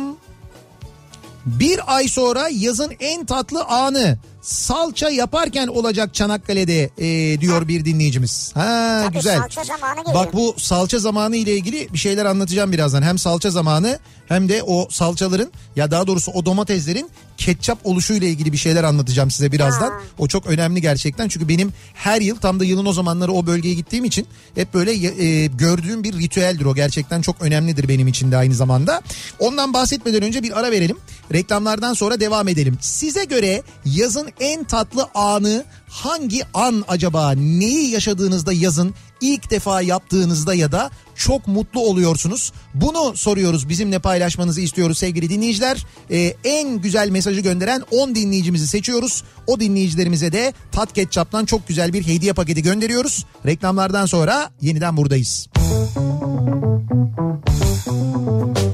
Bir 1.45 1.95
ay 1.95 2.07
sonra 2.07 2.49
yazın 2.51 2.93
en 2.99 3.26
tatlı 3.26 3.63
anı 3.63 4.17
salça 4.42 5.10
yaparken 5.10 5.68
olacak 5.68 6.14
Çanakkale'de 6.14 6.89
ee, 6.98 7.42
diyor 7.42 7.68
bir 7.68 7.86
dinleyicimiz. 7.86 8.52
Ha 8.54 9.02
Tabii 9.06 9.14
güzel. 9.14 9.39
salça 9.39 9.64
zamanı 9.64 10.04
geliyor. 10.04 10.16
Bak 10.16 10.34
bu 10.34 10.56
salça 10.58 11.00
zamanı 11.00 11.36
ile 11.36 11.56
ilgili 11.56 11.94
bir 11.94 11.98
şeyler 11.98 12.26
anlatacağım 12.26 12.72
birazdan. 12.72 13.02
Hem 13.02 13.18
salça 13.18 13.50
zamanı 13.50 14.00
hem 14.28 14.50
de 14.50 14.64
o 14.64 14.88
salçaların 14.89 15.52
ya 15.76 15.92
daha 15.92 16.08
doğrusu 16.08 16.32
o 16.32 16.46
domateslerin 16.46 17.10
ketçap 17.38 17.80
oluşu 17.84 18.14
ile 18.14 18.30
ilgili 18.30 18.52
bir 18.52 18.58
şeyler 18.58 18.84
anlatacağım 18.84 19.32
size 19.32 19.52
birazdan. 19.52 19.90
Ha. 19.90 20.02
O 20.18 20.28
çok 20.28 20.48
önemli 20.48 20.82
gerçekten 20.82 21.28
çünkü 21.28 21.48
benim 21.48 21.74
her 21.94 22.22
yıl 22.22 22.36
tam 22.36 22.60
da 22.60 22.66
yılın 22.66 22.86
o 22.86 22.94
zamanları 22.94 23.32
o 23.32 23.46
bölgeye 23.46 23.74
gittiğim 23.74 24.06
için 24.06 24.28
hep 24.56 24.74
böyle 24.74 24.92
e, 25.24 25.46
gördüğüm 25.46 26.04
bir 26.04 26.20
ritüeldir 26.20 26.66
o. 26.66 26.76
Gerçekten 26.76 27.22
çok 27.22 27.42
önemlidir 27.42 27.88
benim 27.88 28.08
için 28.08 28.32
de 28.32 28.38
aynı 28.38 28.54
zamanda. 28.56 29.02
Ondan 29.40 29.74
bahsetmeden 29.74 30.22
önce 30.22 30.44
bir 30.44 30.60
ara 30.60 30.72
verelim. 30.72 30.98
Reklamlardan 31.34 31.94
sonra 31.94 32.20
devam 32.20 32.48
edelim. 32.48 32.78
Size 32.82 33.24
göre 33.24 33.64
yazın 33.86 34.30
en 34.40 34.64
tatlı 34.64 35.08
anı 35.16 35.66
hangi 35.90 36.42
an 36.54 36.86
acaba? 36.88 37.32
Neyi 37.32 37.90
yaşadığınızda 37.90 38.54
yazın 38.54 38.96
ilk 39.22 39.51
defa 39.51 39.82
yaptığınızda 39.82 40.53
ya 40.53 40.72
da 40.72 40.91
çok 41.15 41.47
mutlu 41.47 41.80
oluyorsunuz. 41.80 42.53
Bunu 42.74 43.17
soruyoruz 43.17 43.69
bizimle 43.69 43.99
paylaşmanızı 43.99 44.61
istiyoruz 44.61 44.97
sevgili 44.97 45.30
dinleyiciler. 45.30 45.86
Ee, 46.11 46.34
en 46.43 46.82
güzel 46.82 47.09
mesajı 47.09 47.41
gönderen 47.41 47.84
10 47.91 48.15
dinleyicimizi 48.15 48.67
seçiyoruz. 48.67 49.24
O 49.47 49.59
dinleyicilerimize 49.59 50.32
de 50.32 50.53
Tat 50.72 50.93
Ketçap'tan 50.93 51.45
çok 51.45 51.67
güzel 51.67 51.93
bir 51.93 52.07
hediye 52.07 52.34
paketi 52.34 52.63
gönderiyoruz. 52.63 53.26
Reklamlardan 53.45 54.05
sonra 54.05 54.49
yeniden 54.61 54.97
buradayız. 54.97 55.47
Kafa 57.86 58.70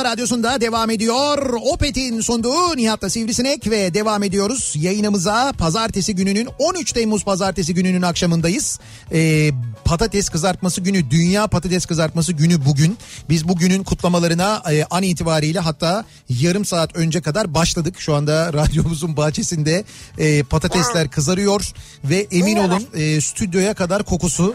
kafa 0.00 0.12
radyosunda 0.12 0.60
devam 0.60 0.90
ediyor. 0.90 1.52
Opet'in 1.72 2.20
sunduğu 2.20 2.76
Nihat'la 2.76 3.10
Sivrisinek 3.10 3.70
ve 3.70 3.94
devam 3.94 4.22
ediyoruz 4.22 4.72
yayınımıza. 4.76 5.52
Pazartesi 5.58 6.14
gününün 6.14 6.48
13 6.58 6.92
Temmuz 6.92 7.24
pazartesi 7.24 7.74
gününün 7.74 8.02
akşamındayız. 8.02 8.78
Ee, 9.12 9.50
patates 9.84 10.28
kızartması 10.28 10.80
günü, 10.80 11.10
Dünya 11.10 11.46
Patates 11.46 11.86
Kızartması 11.86 12.32
günü 12.32 12.64
bugün. 12.64 12.98
Biz 13.28 13.48
bugünün 13.48 13.84
kutlamalarına 13.84 14.62
e, 14.70 14.84
an 14.90 15.02
itibariyle 15.02 15.58
hatta 15.58 16.04
yarım 16.28 16.64
saat 16.64 16.96
önce 16.96 17.20
kadar 17.20 17.54
başladık. 17.54 17.94
Şu 17.98 18.14
anda 18.14 18.52
radyomuzun 18.52 19.16
bahçesinde 19.16 19.84
e, 20.18 20.42
patatesler 20.42 21.10
kızarıyor 21.10 21.72
ve 22.04 22.26
emin 22.30 22.56
olun 22.56 22.86
e, 22.94 23.20
stüdyoya 23.20 23.74
kadar 23.74 24.02
kokusu 24.02 24.54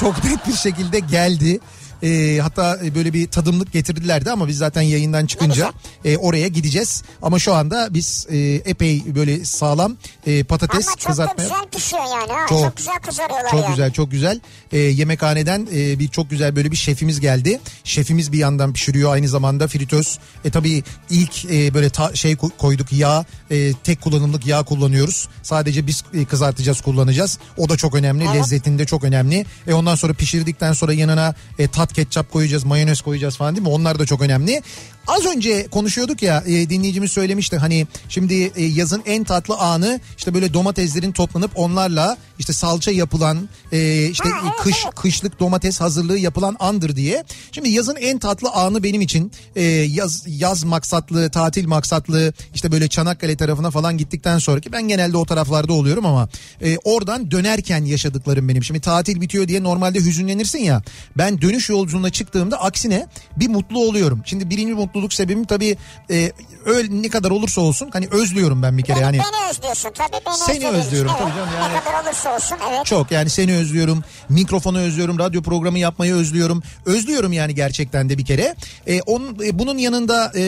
çok 0.00 0.24
net 0.24 0.46
bir 0.48 0.56
şekilde 0.56 0.98
geldi. 0.98 1.60
Ee, 2.04 2.38
hatta 2.42 2.78
böyle 2.94 3.12
bir 3.12 3.26
tadımlık 3.28 3.72
getirdilerdi 3.72 4.30
ama 4.30 4.48
biz 4.48 4.58
zaten 4.58 4.82
yayından 4.82 5.26
çıkınca 5.26 5.72
e, 6.04 6.16
oraya 6.16 6.48
gideceğiz. 6.48 7.02
Ama 7.22 7.38
şu 7.38 7.54
anda 7.54 7.88
biz 7.94 8.26
e, 8.30 8.38
epey 8.64 9.14
böyle 9.14 9.44
sağlam 9.44 9.96
e, 10.26 10.44
patates 10.44 10.88
Ama 10.88 10.96
çok 10.96 11.08
kızartmaya... 11.10 11.48
güzel 11.48 11.64
pişiyor 11.74 12.02
yani. 12.04 12.32
Ha. 12.32 12.46
Çok. 12.48 12.60
Çok, 12.60 12.76
güzel 12.76 12.94
kızarıyorlar 12.94 13.50
Çok 13.50 13.62
yani. 13.62 13.70
güzel 13.70 13.92
çok 13.92 14.10
güzel. 14.10 14.40
Ee, 14.72 14.78
yemekhaneden 14.78 15.68
e, 15.74 15.98
bir 15.98 16.08
çok 16.08 16.30
güzel 16.30 16.56
böyle 16.56 16.70
bir 16.70 16.76
şefimiz 16.76 17.20
geldi. 17.20 17.60
Şefimiz 17.84 18.32
bir 18.32 18.38
yandan 18.38 18.72
pişiriyor 18.72 19.12
aynı 19.12 19.28
zamanda 19.28 19.68
fritöz. 19.68 20.18
E 20.44 20.50
tabii 20.50 20.82
ilk 21.10 21.44
e, 21.44 21.74
böyle 21.74 21.90
ta- 21.90 22.14
şey 22.14 22.32
ko- 22.32 22.50
koyduk 22.58 22.92
yağ 22.92 23.24
e, 23.50 23.72
tek 23.84 24.00
kullanımlık 24.00 24.46
yağ 24.46 24.62
kullanıyoruz. 24.62 25.28
Sadece 25.42 25.86
biz 25.86 26.04
e, 26.14 26.24
kızartacağız 26.24 26.80
kullanacağız. 26.80 27.38
O 27.56 27.68
da 27.68 27.76
çok 27.76 27.94
önemli 27.94 28.24
Evet. 28.24 28.36
lezzetinde 28.36 28.84
çok 28.86 29.04
önemli. 29.04 29.46
E 29.66 29.74
ondan 29.74 29.94
sonra 29.94 30.12
pişirdikten 30.12 30.72
sonra 30.72 30.92
yanına 30.92 31.34
e, 31.58 31.68
tat 31.68 31.93
ketçap 31.94 32.32
koyacağız 32.32 32.64
mayonez 32.64 33.00
koyacağız 33.00 33.36
falan 33.36 33.56
değil 33.56 33.66
mi? 33.66 33.72
Onlar 33.72 33.98
da 33.98 34.06
çok 34.06 34.22
önemli. 34.22 34.62
Az 35.06 35.26
önce 35.26 35.66
konuşuyorduk 35.66 36.22
ya 36.22 36.44
e, 36.46 36.70
dinleyicimiz 36.70 37.12
söylemişti 37.12 37.56
hani 37.56 37.86
şimdi 38.08 38.52
e, 38.56 38.64
yazın 38.64 39.02
en 39.06 39.24
tatlı 39.24 39.56
anı 39.56 40.00
işte 40.18 40.34
böyle 40.34 40.54
domateslerin 40.54 41.12
toplanıp 41.12 41.50
onlarla 41.54 42.16
işte 42.38 42.52
salça 42.52 42.90
yapılan 42.90 43.48
e, 43.72 44.06
işte 44.06 44.28
Ha, 44.28 44.40
evet, 44.42 44.52
kış 44.62 44.76
evet. 44.84 44.94
kışlık 44.94 45.40
domates 45.40 45.80
hazırlığı 45.80 46.18
yapılan 46.18 46.56
andır 46.60 46.96
diye. 46.96 47.24
Şimdi 47.52 47.68
yazın 47.68 47.96
en 47.96 48.18
tatlı 48.18 48.50
anı 48.50 48.82
benim 48.82 49.00
için 49.00 49.32
e, 49.56 49.62
yaz 49.64 50.24
yaz 50.26 50.64
maksatlı 50.64 51.30
tatil 51.30 51.66
maksatlı 51.66 52.32
işte 52.54 52.72
böyle 52.72 52.88
Çanakkale 52.88 53.36
tarafına 53.36 53.70
falan 53.70 53.98
gittikten 53.98 54.38
sonraki 54.38 54.72
ben 54.72 54.88
genelde 54.88 55.16
o 55.16 55.26
taraflarda 55.26 55.72
oluyorum 55.72 56.06
ama 56.06 56.28
e, 56.60 56.76
oradan 56.84 57.30
dönerken 57.30 57.84
yaşadıklarım 57.84 58.48
benim. 58.48 58.64
Şimdi 58.64 58.80
tatil 58.80 59.20
bitiyor 59.20 59.48
diye 59.48 59.62
normalde 59.62 59.98
hüzünlenirsin 59.98 60.58
ya 60.58 60.82
ben 61.18 61.40
dönüş 61.40 61.68
yolculuğuna 61.68 62.10
çıktığımda 62.10 62.60
aksine 62.60 63.06
bir 63.36 63.48
mutlu 63.48 63.78
oluyorum. 63.78 64.22
Şimdi 64.24 64.50
birinci 64.50 64.76
mutluluk 64.94 65.12
sebebim 65.12 65.44
tabii 65.44 65.76
e, 66.10 66.32
öyle 66.66 67.02
ne 67.02 67.08
kadar 67.08 67.30
olursa 67.30 67.60
olsun 67.60 67.90
hani 67.92 68.08
özlüyorum 68.10 68.62
ben 68.62 68.78
bir 68.78 68.82
kere 68.82 69.00
yani. 69.00 69.18
beni 69.18 69.50
özlüyorsun 69.50 69.90
tabii 69.94 70.24
beni 70.26 70.34
Seni 70.36 70.56
için, 70.56 70.68
özlüyorum 70.68 71.10
evet. 71.10 71.22
tabii 71.22 71.34
canım 71.36 71.48
yani. 71.60 71.74
Ne 71.74 71.80
kadar 71.80 72.04
olursa 72.04 72.34
olsun 72.36 72.56
evet. 72.70 72.86
Çok 72.86 73.10
yani 73.10 73.30
seni 73.30 73.54
özlüyorum. 73.54 74.04
Mikrofonu 74.28 74.78
özlüyorum. 74.78 75.18
Radyo 75.18 75.42
programı 75.42 75.78
yapmayı 75.78 76.14
özlüyorum. 76.14 76.62
Özlüyorum 76.86 77.32
yani 77.32 77.54
gerçekten 77.54 78.08
de 78.08 78.18
bir 78.18 78.24
kere. 78.24 78.54
Ee, 78.86 79.00
onun, 79.00 79.38
e, 79.44 79.58
bunun 79.58 79.78
yanında 79.78 80.32
e, 80.36 80.42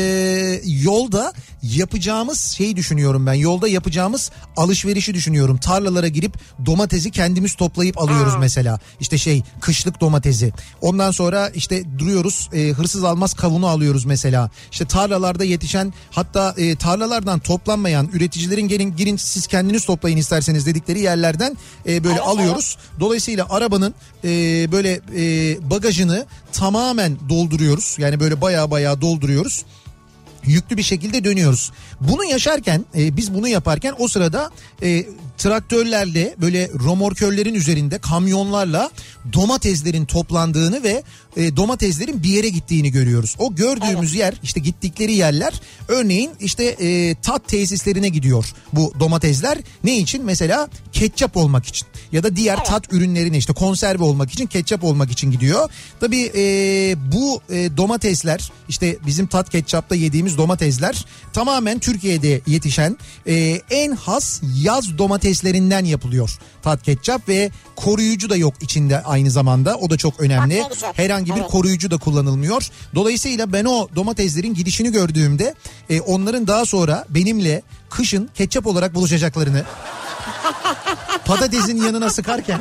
yolda 0.64 1.32
yapacağımız 1.62 2.40
şeyi 2.40 2.76
düşünüyorum 2.76 3.26
ben. 3.26 3.34
Yolda 3.34 3.68
yapacağımız 3.68 4.30
alışverişi 4.56 5.14
düşünüyorum. 5.14 5.56
Tarlalara 5.58 6.08
girip 6.08 6.34
domatesi 6.66 7.10
kendimiz 7.10 7.54
toplayıp 7.54 7.98
alıyoruz 7.98 8.34
mesela. 8.38 8.80
İşte 9.00 9.18
şey 9.18 9.42
kışlık 9.60 10.00
domatesi. 10.00 10.52
Ondan 10.80 11.10
sonra 11.10 11.48
işte 11.48 11.98
duruyoruz 11.98 12.50
e, 12.52 12.68
hırsız 12.68 13.04
almaz 13.04 13.34
kavunu 13.34 13.66
alıyoruz 13.66 14.04
mesela. 14.04 14.35
İşte 14.72 14.84
tarlalarda 14.84 15.44
yetişen 15.44 15.92
hatta 16.10 16.54
e, 16.56 16.76
tarlalardan 16.76 17.38
toplanmayan 17.38 18.08
üreticilerin 18.12 18.68
gelin 18.68 18.96
girin 18.96 19.16
siz 19.16 19.46
kendiniz 19.46 19.84
toplayın 19.84 20.16
isterseniz 20.16 20.66
dedikleri 20.66 21.00
yerlerden 21.00 21.56
e, 21.88 22.04
böyle 22.04 22.20
alıyoruz. 22.20 22.78
Dolayısıyla 23.00 23.46
arabanın 23.50 23.94
e, 24.24 24.28
böyle 24.72 25.00
e, 25.16 25.70
bagajını 25.70 26.26
tamamen 26.52 27.16
dolduruyoruz. 27.28 27.96
Yani 27.98 28.20
böyle 28.20 28.40
baya 28.40 28.70
baya 28.70 29.00
dolduruyoruz 29.00 29.64
yüklü 30.46 30.76
bir 30.76 30.82
şekilde 30.82 31.24
dönüyoruz. 31.24 31.72
Bunu 32.00 32.24
yaşarken 32.24 32.84
e, 32.96 33.16
biz 33.16 33.34
bunu 33.34 33.48
yaparken 33.48 33.94
o 33.98 34.08
sırada 34.08 34.50
e, 34.82 35.06
traktörlerle 35.38 36.34
böyle 36.40 36.70
romorkörlerin 36.84 37.54
üzerinde 37.54 37.98
kamyonlarla 37.98 38.90
domateslerin 39.32 40.04
toplandığını 40.04 40.82
ve 40.82 41.02
e, 41.36 41.56
domateslerin 41.56 42.22
bir 42.22 42.28
yere 42.28 42.48
gittiğini 42.48 42.90
görüyoruz. 42.90 43.34
O 43.38 43.54
gördüğümüz 43.54 44.14
yer 44.14 44.34
işte 44.42 44.60
gittikleri 44.60 45.12
yerler 45.12 45.60
örneğin 45.88 46.30
işte 46.40 46.64
e, 46.64 47.14
tat 47.14 47.48
tesislerine 47.48 48.08
gidiyor 48.08 48.52
bu 48.72 48.92
domatesler. 49.00 49.58
Ne 49.84 49.98
için? 49.98 50.24
Mesela 50.24 50.68
ketçap 50.92 51.36
olmak 51.36 51.66
için 51.66 51.88
ya 52.12 52.22
da 52.22 52.36
diğer 52.36 52.64
tat 52.64 52.92
ürünlerine 52.92 53.38
işte 53.38 53.52
konserve 53.52 54.04
olmak 54.04 54.30
için 54.32 54.46
ketçap 54.46 54.84
olmak 54.84 55.10
için 55.10 55.30
gidiyor. 55.30 55.70
Tabii 56.00 56.32
e, 56.36 56.42
bu 57.12 57.40
e, 57.50 57.76
domatesler 57.76 58.50
işte 58.68 58.96
bizim 59.06 59.26
tat 59.26 59.50
ketçapta 59.50 59.94
yediğimiz 59.94 60.35
domatesler 60.36 61.04
tamamen 61.32 61.78
Türkiye'de 61.78 62.40
yetişen 62.46 62.98
e, 63.26 63.34
en 63.70 63.92
has 63.92 64.40
yaz 64.62 64.98
domateslerinden 64.98 65.84
yapılıyor 65.84 66.38
tat 66.62 66.82
ketçap 66.82 67.28
ve 67.28 67.50
koruyucu 67.76 68.30
da 68.30 68.36
yok 68.36 68.54
içinde 68.60 69.02
aynı 69.02 69.30
zamanda 69.30 69.76
o 69.76 69.90
da 69.90 69.96
çok 69.96 70.20
önemli. 70.20 70.62
Herhangi 70.92 71.36
bir 71.36 71.42
koruyucu 71.42 71.90
da 71.90 71.98
kullanılmıyor. 71.98 72.70
Dolayısıyla 72.94 73.52
ben 73.52 73.64
o 73.64 73.88
domateslerin 73.96 74.54
gidişini 74.54 74.92
gördüğümde 74.92 75.54
e, 75.90 76.00
onların 76.00 76.46
daha 76.46 76.66
sonra 76.66 77.04
benimle 77.08 77.62
kışın 77.90 78.30
ketçap 78.34 78.66
olarak 78.66 78.94
buluşacaklarını 78.94 79.64
patatesin 81.24 81.76
yanına 81.76 82.10
sıkarken 82.10 82.60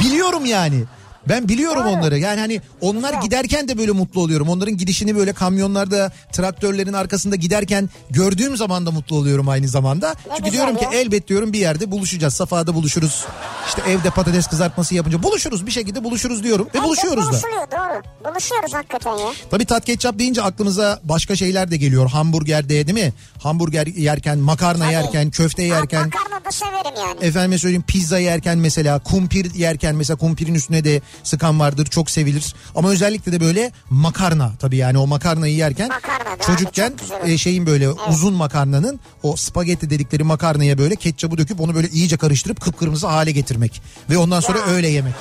biliyorum 0.00 0.44
yani. 0.44 0.84
Ben 1.28 1.48
biliyorum 1.48 1.86
onları. 1.86 2.18
Yani 2.18 2.40
hani 2.40 2.60
onlar 2.80 3.22
giderken 3.22 3.68
de 3.68 3.78
böyle 3.78 3.92
mutlu 3.92 4.20
oluyorum. 4.20 4.48
Onların 4.48 4.76
gidişini 4.76 5.16
böyle 5.16 5.32
kamyonlarda, 5.32 6.12
traktörlerin 6.32 6.92
arkasında 6.92 7.36
giderken 7.36 7.90
gördüğüm 8.10 8.56
zaman 8.56 8.86
da 8.86 8.90
mutlu 8.90 9.16
oluyorum 9.16 9.48
aynı 9.48 9.68
zamanda. 9.68 10.14
Çünkü 10.24 10.36
güzel 10.36 10.52
diyorum 10.52 10.76
ki 10.76 10.84
ya. 10.84 11.00
elbet 11.00 11.28
diyorum 11.28 11.52
bir 11.52 11.58
yerde 11.58 11.90
buluşacağız. 11.90 12.34
Safada 12.34 12.74
buluşuruz. 12.74 13.24
İşte 13.68 13.82
evde 13.90 14.10
patates 14.10 14.46
kızartması 14.46 14.94
yapınca 14.94 15.22
buluşuruz 15.22 15.66
bir 15.66 15.70
şekilde 15.70 16.04
buluşuruz 16.04 16.44
diyorum. 16.44 16.68
Ve 16.74 16.82
buluşuyoruz 16.82 17.26
da. 17.26 17.30
Buluşuluyor 17.30 17.70
doğru. 17.72 18.02
Buluşuyoruz 18.32 18.74
hakikaten 18.74 19.16
ya. 19.16 19.26
Tabii 19.50 19.64
tat 19.64 19.84
ketçap 19.84 20.18
deyince 20.18 20.42
aklımıza 20.42 21.00
başka 21.04 21.36
şeyler 21.36 21.70
de 21.70 21.76
geliyor. 21.76 22.10
Hamburgerde 22.10 22.86
değil 22.86 23.06
mi? 23.06 23.12
Hamburger 23.42 23.86
yerken, 23.86 24.38
makarna 24.38 24.84
Tabii. 24.84 24.92
yerken, 24.92 25.30
köfte 25.30 25.62
yerken. 25.62 26.04
Makarna 26.04 26.44
da 26.44 26.50
severim 26.50 27.00
yani. 27.08 27.24
Efendime 27.24 27.58
söyleyeyim 27.58 27.84
pizza 27.86 28.18
yerken 28.18 28.58
mesela 28.58 28.98
kumpir 28.98 29.54
yerken 29.54 29.94
mesela 29.94 30.16
kumpirin 30.16 30.54
üstüne 30.54 30.84
de 30.84 31.00
sıkan 31.22 31.60
vardır 31.60 31.86
çok 31.86 32.10
sevilir. 32.10 32.54
Ama 32.74 32.90
özellikle 32.90 33.32
de 33.32 33.40
böyle 33.40 33.72
makarna 33.90 34.52
tabii 34.58 34.76
yani 34.76 34.98
o 34.98 35.06
makarnayı 35.06 35.54
yerken 35.54 35.88
Makarna 35.88 36.42
çocukken 36.46 36.92
e, 37.24 37.38
şeyin 37.38 37.66
böyle 37.66 37.90
uzun 37.90 38.34
makarnanın 38.34 39.00
o 39.22 39.36
spagetti 39.36 39.90
dedikleri 39.90 40.24
makarnaya 40.24 40.78
böyle 40.78 40.96
ketçabı 40.96 41.38
döküp 41.38 41.60
onu 41.60 41.74
böyle 41.74 41.88
iyice 41.88 42.16
karıştırıp 42.16 42.60
kıpkırmızı 42.60 43.06
hale 43.06 43.30
getirmek. 43.30 43.82
Ve 44.10 44.18
ondan 44.18 44.40
sonra 44.40 44.58
öyle 44.66 44.88
yemek. 44.88 45.14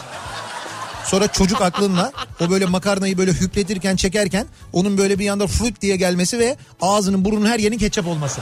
Sonra 1.06 1.28
çocuk 1.28 1.62
aklınla 1.62 2.12
o 2.42 2.50
böyle 2.50 2.66
makarnayı 2.66 3.18
böyle 3.18 3.32
hüpletirken 3.32 3.96
çekerken 3.96 4.46
onun 4.74 4.98
böyle 4.98 5.20
bir 5.20 5.26
yanda 5.26 5.48
fruit 5.48 5.82
diye 5.82 5.96
gelmesi 5.96 6.40
ve 6.40 6.58
ağzının 6.82 7.26
burnunun 7.26 7.46
her 7.46 7.60
yerinin 7.60 7.78
ketçap 7.78 8.08
olması. 8.08 8.42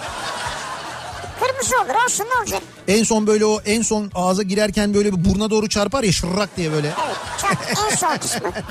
Kırmızı 1.56 1.76
olur 1.76 2.06
olsun 2.06 2.26
ne 2.36 2.40
olacak? 2.42 2.62
En 2.88 3.04
son 3.04 3.28
böyle 3.28 3.46
o 3.46 3.62
en 3.66 3.82
son 3.82 4.12
ağza 4.16 4.44
girerken 4.44 4.94
böyle 4.94 5.14
bir 5.14 5.26
buruna 5.26 5.50
doğru 5.50 5.70
çarpar 5.70 6.04
ya 6.04 6.12
şırrak 6.12 6.58
diye 6.58 6.72
böyle. 6.72 6.94
Evet 7.46 7.78
en 7.92 7.96
son 7.96 8.18
kısmı. 8.18 8.52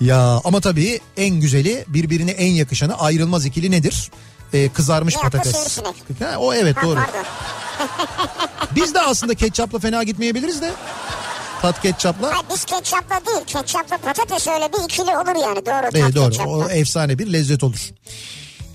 Ya 0.00 0.40
ama 0.44 0.60
tabii 0.60 1.00
en 1.16 1.40
güzeli 1.40 1.84
birbirine 1.88 2.30
en 2.30 2.52
yakışanı 2.52 2.98
ayrılmaz 2.98 3.46
ikili 3.46 3.70
nedir? 3.70 4.10
Ee, 4.52 4.68
kızarmış 4.68 5.16
Nihata 5.16 5.38
patates. 5.38 5.78
Ha, 6.20 6.38
o 6.38 6.54
evet 6.54 6.76
Ha, 6.76 6.82
doğru. 6.82 6.98
Biz 8.76 8.94
de 8.94 9.00
aslında 9.00 9.34
ketçapla 9.34 9.78
fena 9.78 10.02
gitmeyebiliriz 10.02 10.62
de. 10.62 10.72
Tat 11.62 11.82
ketçapla. 11.82 12.28
Ha, 12.28 12.40
biz 12.52 12.64
ketçapla 12.64 13.26
değil 13.26 13.44
ketçapla 13.46 13.98
patates 13.98 14.48
öyle 14.48 14.72
bir 14.72 14.84
ikili 14.84 15.10
olur 15.18 15.46
yani 15.46 15.66
doğru. 15.66 15.90
Evet 15.94 16.14
doğru. 16.14 16.30
ketçapla. 16.30 16.50
O 16.52 16.68
efsane 16.68 17.18
bir 17.18 17.32
lezzet 17.32 17.64
olur. 17.64 17.90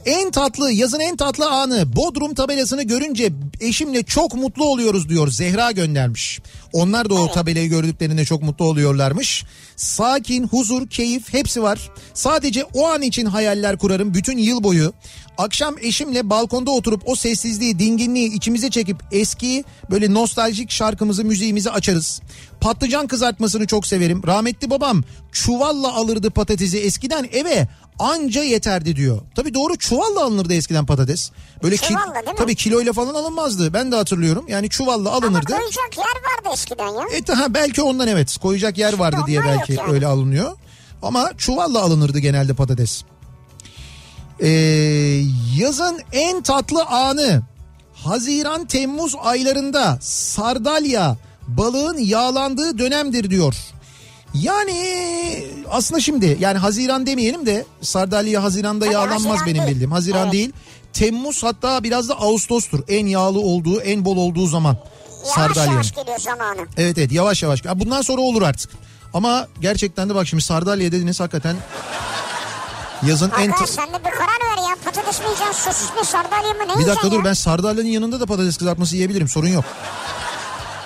En 0.07 0.31
tatlı 0.31 0.71
yazın 0.71 0.99
en 0.99 1.17
tatlı 1.17 1.49
anı 1.49 1.95
Bodrum 1.95 2.33
tabelasını 2.33 2.83
görünce 2.83 3.33
eşimle 3.61 4.03
çok 4.03 4.35
mutlu 4.35 4.65
oluyoruz 4.65 5.09
diyor 5.09 5.27
Zehra 5.27 5.71
göndermiş. 5.71 6.39
Onlar 6.73 7.09
da 7.09 7.13
o 7.13 7.31
tabelayı 7.31 7.69
gördüklerinde 7.69 8.25
çok 8.25 8.41
mutlu 8.41 8.65
oluyorlarmış. 8.65 9.43
Sakin, 9.75 10.47
huzur, 10.47 10.89
keyif 10.89 11.33
hepsi 11.33 11.63
var. 11.63 11.91
Sadece 12.13 12.63
o 12.63 12.87
an 12.87 13.01
için 13.01 13.25
hayaller 13.25 13.77
kurarım 13.77 14.13
bütün 14.13 14.37
yıl 14.37 14.63
boyu. 14.63 14.93
Akşam 15.37 15.75
eşimle 15.81 16.29
balkonda 16.29 16.71
oturup 16.71 17.01
o 17.05 17.15
sessizliği, 17.15 17.79
dinginliği 17.79 18.33
içimize 18.33 18.69
çekip 18.69 18.97
eski 19.11 19.63
böyle 19.91 20.13
nostaljik 20.13 20.71
şarkımızı, 20.71 21.25
müziğimizi 21.25 21.71
açarız. 21.71 22.21
Patlıcan 22.61 23.07
kızartmasını 23.07 23.67
çok 23.67 23.87
severim. 23.87 24.21
Rahmetli 24.27 24.69
babam 24.69 25.03
çuvalla 25.31 25.93
alırdı 25.95 26.29
patatesi 26.31 26.79
eskiden 26.79 27.29
eve 27.31 27.67
anca 27.99 28.43
yeterdi 28.43 28.95
diyor. 28.95 29.21
Tabii 29.35 29.53
doğru 29.53 29.77
çuvalla 29.77 30.23
alınırdı 30.23 30.53
eskiden 30.53 30.85
patates. 30.85 31.31
Böyle 31.63 31.77
ki, 31.77 31.95
tabii 32.37 32.55
kiloyla 32.55 32.93
falan 32.93 33.13
alınmazdı. 33.13 33.73
Ben 33.73 33.91
de 33.91 33.95
hatırlıyorum. 33.95 34.45
Yani 34.47 34.69
çuvalla 34.69 35.09
Ama 35.09 35.27
alınırdı. 35.27 35.45
koyacak 35.53 35.97
yer 35.97 36.05
vardı 36.05 36.49
eskiden 36.53 36.87
ya. 36.87 37.05
E 37.17 37.33
ha 37.33 37.53
belki 37.53 37.81
ondan 37.81 38.07
evet 38.07 38.37
koyacak 38.37 38.77
yer 38.77 38.93
vardı 38.93 39.17
diye 39.27 39.41
belki 39.43 39.73
yani. 39.73 39.91
öyle 39.91 40.07
alınıyor. 40.07 40.57
Ama 41.01 41.31
çuvalla 41.37 41.81
alınırdı 41.81 42.19
genelde 42.19 42.53
patates. 42.53 43.03
Ee, 44.39 44.47
yazın 45.57 45.99
en 46.11 46.41
tatlı 46.41 46.83
anı 46.83 47.41
Haziran 47.93 48.65
Temmuz 48.65 49.15
aylarında 49.23 49.97
sardalya 50.01 51.17
balığın 51.47 51.97
yağlandığı 51.97 52.77
dönemdir 52.77 53.29
diyor. 53.29 53.55
Yani 54.33 54.73
aslında 55.71 56.01
şimdi 56.01 56.37
yani 56.39 56.57
Haziran 56.57 57.05
demeyelim 57.05 57.45
de 57.45 57.65
sardalya 57.81 58.43
Haziran'da 58.43 58.85
Tabii 58.85 58.93
yağlanmaz 58.93 59.25
Haziran 59.25 59.45
benim 59.45 59.61
değil. 59.61 59.67
bildiğim. 59.71 59.91
Haziran 59.91 60.23
Evet. 60.23 60.33
değil. 60.33 60.51
Temmuz 60.93 61.43
hatta 61.43 61.83
biraz 61.83 62.09
da 62.09 62.13
Ağustos'tur. 62.15 62.79
En 62.87 63.05
yağlı 63.07 63.39
olduğu, 63.39 63.81
en 63.81 64.05
bol 64.05 64.17
olduğu 64.17 64.47
zaman 64.47 64.77
Yavaş 65.23 65.35
sardalyanın. 65.35 65.71
yavaş 65.71 65.91
geliyor 65.95 66.19
zamanı. 66.19 66.61
Evet 66.77 66.97
evet 66.97 67.11
yavaş 67.11 67.43
yavaş. 67.43 67.65
Ya 67.65 67.79
Bundan 67.79 68.01
sonra 68.01 68.21
olur 68.21 68.41
artık. 68.41 68.71
Ama 69.13 69.47
gerçekten 69.61 70.09
de 70.09 70.15
bak 70.15 70.27
şimdi 70.27 70.43
sardalya 70.43 70.91
dediniz 70.91 71.19
hakikaten 71.19 71.55
yazın 73.07 73.31
en... 73.39 73.49
Arkadaş 73.51 73.69
sen 73.69 73.87
de 73.87 73.99
bir 73.99 74.03
karar 74.11 74.57
ver 74.57 74.69
ya. 74.69 74.75
Patates 74.85 75.19
mi 75.19 75.25
yiyeceksin, 75.25 75.71
sosis 75.71 75.89
mi, 75.89 76.05
sardalya 76.05 76.53
mı 76.53 76.73
ne 76.75 76.79
Bir 76.81 76.87
dakika 76.87 77.11
dur 77.11 77.17
ya? 77.19 77.25
ben 77.25 77.33
sardalyanın 77.33 77.87
yanında 77.89 78.19
da 78.19 78.25
patates 78.25 78.57
kızartması 78.57 78.95
yiyebilirim 78.95 79.27
sorun 79.27 79.47
yok. 79.47 79.65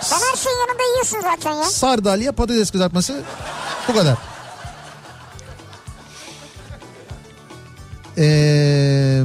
Sen 0.01 0.17
her 0.31 0.37
şeyin 0.37 0.57
yanında 0.57 0.83
yiyorsun 0.83 1.21
zaten 1.21 1.53
ya. 1.53 1.63
Sardalya 1.63 2.31
patates 2.31 2.71
kızartması 2.71 3.21
bu 3.87 3.93
kadar. 3.93 4.17
Ee, 8.17 9.21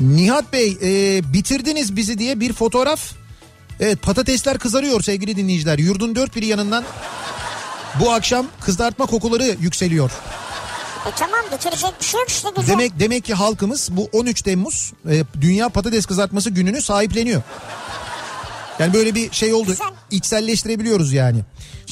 Nihat 0.00 0.52
Bey 0.52 0.78
e, 0.82 1.22
bitirdiniz 1.32 1.96
bizi 1.96 2.18
diye 2.18 2.40
bir 2.40 2.52
fotoğraf. 2.52 3.00
Evet 3.80 4.02
patatesler 4.02 4.58
kızarıyor 4.58 5.00
sevgili 5.02 5.36
dinleyiciler. 5.36 5.78
Yurdun 5.78 6.14
dört 6.14 6.36
bir 6.36 6.42
yanından 6.42 6.84
bu 8.00 8.12
akşam 8.12 8.46
kızartma 8.60 9.06
kokuları 9.06 9.56
yükseliyor. 9.60 10.10
E 11.06 11.10
tamam 11.16 11.40
bitirecek 11.52 11.90
bir 12.00 12.04
şey 12.04 12.20
yok 12.20 12.28
işte 12.28 12.48
güzel. 12.56 12.72
Demek 12.72 13.00
demek 13.00 13.24
ki 13.24 13.34
halkımız 13.34 13.88
bu 13.92 14.08
13 14.12 14.42
Temmuz 14.42 14.92
e, 15.10 15.24
Dünya 15.40 15.68
Patates 15.68 16.06
Kızartması 16.06 16.50
gününü 16.50 16.82
sahipleniyor. 16.82 17.42
Yani 18.78 18.92
böyle 18.94 19.14
bir 19.14 19.32
şey 19.32 19.54
oldu. 19.54 19.66
Güzel. 19.66 19.86
İçselleştirebiliyoruz 20.10 21.12
yani. 21.12 21.38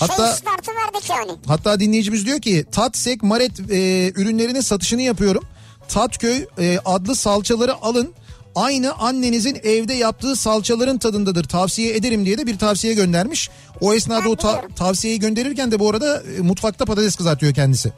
Hatta 0.01 0.37
Şey 0.37 0.75
verdik 0.77 1.11
yani. 1.11 1.33
hatta 1.47 1.81
dinleyicimiz 1.81 2.27
diyor 2.27 2.41
ki 2.41 2.65
Tatsek 2.73 3.23
Maret 3.23 3.61
e, 3.71 4.13
ürünlerinin 4.17 4.61
satışını 4.61 5.03
yapıyorum. 5.03 5.45
Tatköy 5.89 6.47
e, 6.59 6.79
adlı 6.85 7.17
salçaları 7.17 7.75
alın. 7.75 8.13
Aynı 8.55 8.93
annenizin 8.95 9.55
evde 9.63 9.95
yaptığı 9.95 10.37
salçaların 10.37 10.99
tadındadır. 10.99 11.45
Tavsiye 11.45 11.95
ederim 11.97 12.27
diye 12.27 12.39
de 12.39 12.47
bir 12.47 12.59
tavsiye 12.59 12.95
göndermiş. 12.95 13.51
O 13.81 13.95
esnada 13.95 14.25
Ben 14.25 14.31
o 14.31 14.37
ta- 14.37 14.49
biliyorum. 14.49 14.71
tavsiyeyi 14.77 15.21
gönderirken 15.21 15.73
de 15.73 15.79
bu 15.79 15.91
arada 15.91 16.23
e, 16.39 16.41
mutfakta 16.41 16.85
patates 16.85 17.17
kızartıyor 17.17 17.55
kendisi. 17.55 17.93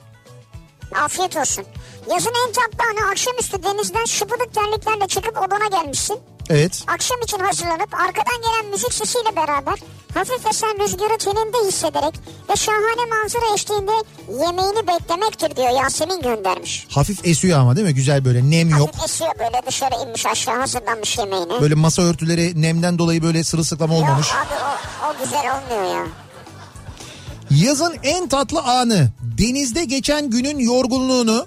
Afiyet 1.04 1.36
olsun. 1.36 1.64
Yazın 2.10 2.32
en 2.48 2.52
tatlı 2.52 2.84
anı 3.02 3.10
akşamüstü 3.10 3.62
denizden 3.62 4.04
şıpıdık 4.04 4.54
terliklerle 4.54 5.08
çıkıp 5.08 5.38
odana 5.38 5.66
gelmişsin. 5.82 6.18
Evet. 6.50 6.84
Akşam 6.86 7.22
için 7.22 7.38
hazırlanıp 7.38 7.94
arkadan 7.94 8.42
gelen 8.42 8.70
müzik 8.70 8.92
sesiyle 8.92 9.36
beraber 9.36 9.78
hafif 10.14 10.46
esen 10.46 10.78
rüzgarı 10.80 11.18
teninde 11.18 11.68
hissederek 11.68 12.14
ve 12.50 12.56
şahane 12.56 13.04
manzara 13.10 13.54
eşliğinde 13.54 13.92
yemeğini 14.28 14.86
beklemektir 14.86 15.56
diyor 15.56 15.82
Yasemin 15.82 16.22
göndermiş. 16.22 16.86
Hafif 16.90 17.26
esiyor 17.26 17.60
ama 17.60 17.76
değil 17.76 17.86
mi? 17.86 17.94
Güzel 17.94 18.24
böyle 18.24 18.50
nem 18.50 18.68
yok. 18.68 18.88
Hafif 18.88 19.04
esiyor 19.04 19.30
böyle 19.38 19.62
dışarı 19.66 19.94
inmiş 20.06 20.26
aşağı 20.26 20.58
hazırlanmış 20.58 21.18
yemeğini. 21.18 21.60
Böyle 21.60 21.74
masa 21.74 22.02
örtüleri 22.02 22.62
nemden 22.62 22.98
dolayı 22.98 23.22
böyle 23.22 23.44
sırılsıklam 23.44 23.90
olmamış. 23.90 24.28
Yok 24.28 24.46
abi 24.46 24.54
o, 24.64 25.10
o 25.10 25.24
güzel 25.24 25.40
olmuyor 25.40 25.94
ya. 25.94 26.06
Yazın 27.50 27.96
en 28.02 28.28
tatlı 28.28 28.60
anı 28.60 29.08
denizde 29.38 29.84
geçen 29.84 30.30
günün 30.30 30.58
yorgunluğunu 30.58 31.46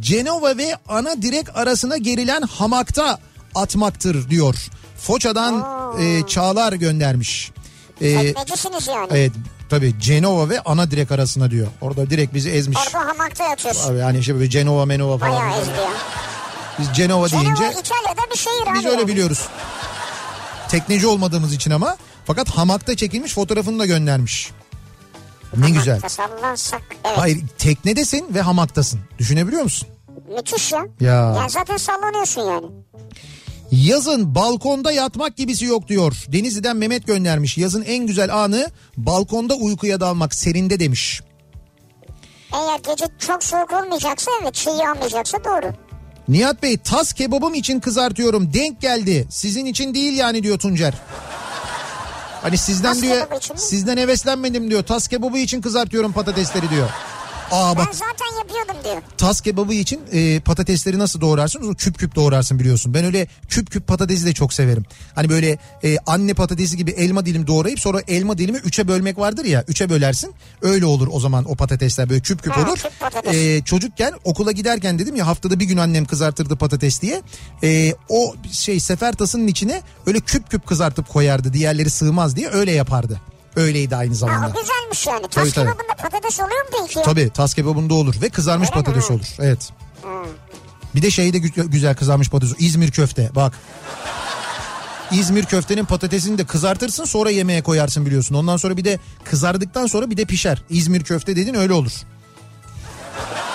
Cenova 0.00 0.56
ve 0.56 0.76
ana 0.88 1.22
direk 1.22 1.56
arasına 1.56 1.96
gerilen 1.96 2.42
hamakta 2.42 3.18
atmaktır 3.54 4.30
diyor. 4.30 4.54
Foça'dan 4.98 5.64
e, 6.00 6.26
Çağlar 6.26 6.72
göndermiş. 6.72 7.52
E, 8.00 8.14
Teknecisiniz 8.22 8.86
yani. 8.88 9.08
evet 9.10 9.32
tabii 9.70 9.94
Cenova 10.00 10.48
ve 10.48 10.60
ana 10.60 10.90
direk 10.90 11.12
arasına 11.12 11.50
diyor. 11.50 11.66
Orada 11.80 12.10
direkt 12.10 12.34
bizi 12.34 12.50
ezmiş. 12.50 12.78
Orada 12.86 13.08
hamakta 13.08 13.44
yatıyorsun. 13.44 13.90
Abi 13.92 13.98
yani 13.98 14.18
işte 14.18 14.34
böyle 14.34 14.50
Cenova 14.50 14.84
Menova 14.84 15.18
falan. 15.18 15.32
Bayağı 15.32 15.60
eziliyor. 15.60 15.88
Biz 16.78 16.88
Cenova 16.96 17.28
Cenova 17.28 17.44
deyince 17.44 17.64
İtalya'da 17.70 18.30
bir 18.32 18.38
şehir 18.38 18.70
abi. 18.70 18.78
biz 18.78 18.84
öyle 18.84 19.06
biliyoruz. 19.08 19.48
Tekneci 20.68 21.06
olmadığımız 21.06 21.52
için 21.54 21.70
ama 21.70 21.96
fakat 22.24 22.50
hamakta 22.50 22.96
çekilmiş 22.96 23.34
fotoğrafını 23.34 23.78
da 23.78 23.86
göndermiş. 23.86 24.50
Ne 25.56 25.70
güzel. 25.70 26.00
Sallansak. 26.08 26.82
Evet. 27.04 27.18
Hayır 27.18 27.40
teknedesin 27.58 28.26
ve 28.34 28.40
hamaktasın. 28.40 29.00
Düşünebiliyor 29.18 29.62
musun? 29.62 29.88
Müthiş 30.36 30.72
ya. 30.72 30.86
Ya. 31.00 31.12
Yani 31.14 31.50
zaten 31.50 31.76
sallanıyorsun 31.76 32.40
yani. 32.42 32.66
Yazın 33.82 34.34
balkonda 34.34 34.92
yatmak 34.92 35.36
gibisi 35.36 35.64
yok 35.64 35.88
diyor. 35.88 36.24
Denizli'den 36.28 36.76
Mehmet 36.76 37.06
göndermiş. 37.06 37.58
Yazın 37.58 37.82
en 37.82 38.06
güzel 38.06 38.34
anı 38.34 38.70
balkonda 38.96 39.54
uykuya 39.54 40.00
dalmak 40.00 40.34
serinde 40.34 40.80
demiş. 40.80 41.22
Eğer 42.52 42.78
gece 42.78 43.04
çok 43.18 43.44
soğuk 43.44 43.72
olmayacaksa 43.72 44.30
evet 44.42 44.54
çiğ 44.54 44.70
yağmayacaksa 44.70 45.44
doğru. 45.44 45.72
Nihat 46.28 46.62
Bey 46.62 46.76
tas 46.76 47.12
kebabım 47.12 47.54
için 47.54 47.80
kızartıyorum 47.80 48.54
denk 48.54 48.80
geldi. 48.80 49.26
Sizin 49.30 49.66
için 49.66 49.94
değil 49.94 50.18
yani 50.18 50.42
diyor 50.42 50.58
Tuncer. 50.58 50.94
Hani 52.42 52.58
sizden 52.58 52.92
Tas 52.92 53.02
diyor 53.02 53.26
sizden 53.56 53.96
heveslenmedim 53.96 54.70
diyor. 54.70 54.82
Tas 54.82 55.08
kebabı 55.08 55.38
için 55.38 55.60
kızartıyorum 55.60 56.12
patatesleri 56.12 56.70
diyor. 56.70 56.88
Aa 57.50 57.76
bak 57.76 57.86
Ben 57.86 57.92
zaten 57.92 58.38
yapıyordum 58.38 58.84
diyor. 58.84 59.02
tas 59.18 59.40
kebabı 59.40 59.74
için 59.74 60.00
e, 60.12 60.40
patatesleri 60.40 60.98
nasıl 60.98 61.20
doğrarsın? 61.20 61.70
O 61.70 61.74
küp 61.74 61.98
küp 61.98 62.14
doğrarsın 62.14 62.58
biliyorsun. 62.58 62.94
Ben 62.94 63.04
öyle 63.04 63.26
küp 63.48 63.70
küp 63.70 63.86
patatesi 63.86 64.26
de 64.26 64.32
çok 64.32 64.52
severim. 64.52 64.84
Hani 65.14 65.28
böyle 65.28 65.58
e, 65.84 65.96
anne 66.06 66.34
patatesi 66.34 66.76
gibi 66.76 66.90
elma 66.90 67.26
dilim 67.26 67.46
doğrayıp 67.46 67.80
sonra 67.80 68.00
elma 68.08 68.38
dilimi 68.38 68.58
üçe 68.58 68.88
bölmek 68.88 69.18
vardır 69.18 69.44
ya. 69.44 69.64
Üçe 69.68 69.90
bölersin. 69.90 70.34
Öyle 70.62 70.86
olur 70.86 71.08
o 71.12 71.20
zaman 71.20 71.44
o 71.50 71.54
patatesler 71.56 72.08
böyle 72.10 72.20
küp 72.20 72.42
küp 72.42 72.52
Ha, 72.52 72.62
olur. 72.68 72.78
küp. 72.78 73.34
E, 73.34 73.62
çocukken 73.64 74.12
okula 74.24 74.52
giderken 74.52 74.98
dedim 74.98 75.16
ya 75.16 75.26
haftada 75.26 75.60
bir 75.60 75.64
gün 75.64 75.76
annem 75.76 76.04
kızartırdı 76.04 76.56
patates 76.56 77.02
diye. 77.02 77.22
E, 77.62 77.94
o 78.08 78.34
şey 78.52 78.80
sefer 78.80 79.12
tasının 79.12 79.46
içine 79.46 79.82
öyle 80.06 80.20
küp 80.20 80.50
küp 80.50 80.66
kızartıp 80.66 81.08
koyardı. 81.08 81.52
Diğerleri 81.52 81.90
sığmaz 81.90 82.36
diye 82.36 82.48
öyle 82.48 82.72
yapardı. 82.72 83.20
Öyleydi 83.56 83.96
aynı 83.96 84.10
Ha, 84.10 84.14
zamanda. 84.16 84.46
o 84.46 84.60
güzelmiş 84.62 85.06
yani. 85.06 85.20
Tabii, 85.22 85.30
Tas 85.44 85.52
tabii. 85.54 85.66
kebabında 85.70 85.94
patates 86.02 86.40
oluyor 86.40 86.62
mu 86.64 86.68
peki? 86.80 87.02
Tabii 87.04 87.30
tas 87.30 87.54
kebabında 87.54 87.94
olur 87.94 88.14
ve 88.22 88.28
kızarmış 88.28 88.68
Öyle 88.68 88.78
mi? 88.78 88.84
patates 88.84 89.10
olur. 89.10 89.26
Evet. 89.38 89.70
Bir 90.94 91.02
de 91.02 91.10
şey 91.10 91.32
de 91.32 91.36
gü- 91.38 91.68
güzel 91.70 91.96
kızarmış 91.96 92.30
patates. 92.30 92.56
İzmir 92.58 92.90
köfte 92.90 93.30
bak. 93.34 93.52
İzmir 95.10 95.44
köftenin 95.44 95.84
patatesini 95.84 96.38
de 96.38 96.44
kızartırsın 96.46 97.04
sonra 97.04 97.30
yemeğe 97.30 97.62
koyarsın 97.62 98.06
biliyorsun. 98.06 98.34
Ondan 98.34 98.56
sonra 98.56 98.76
bir 98.76 98.84
de 98.84 98.98
kızardıktan 99.24 99.86
sonra 99.86 100.10
bir 100.10 100.16
de 100.16 100.24
pişer. 100.24 100.62
İzmir 100.70 101.04
köfte 101.04 101.36
dedin 101.36 101.54
öyle 101.54 101.72
olur. 101.72 101.92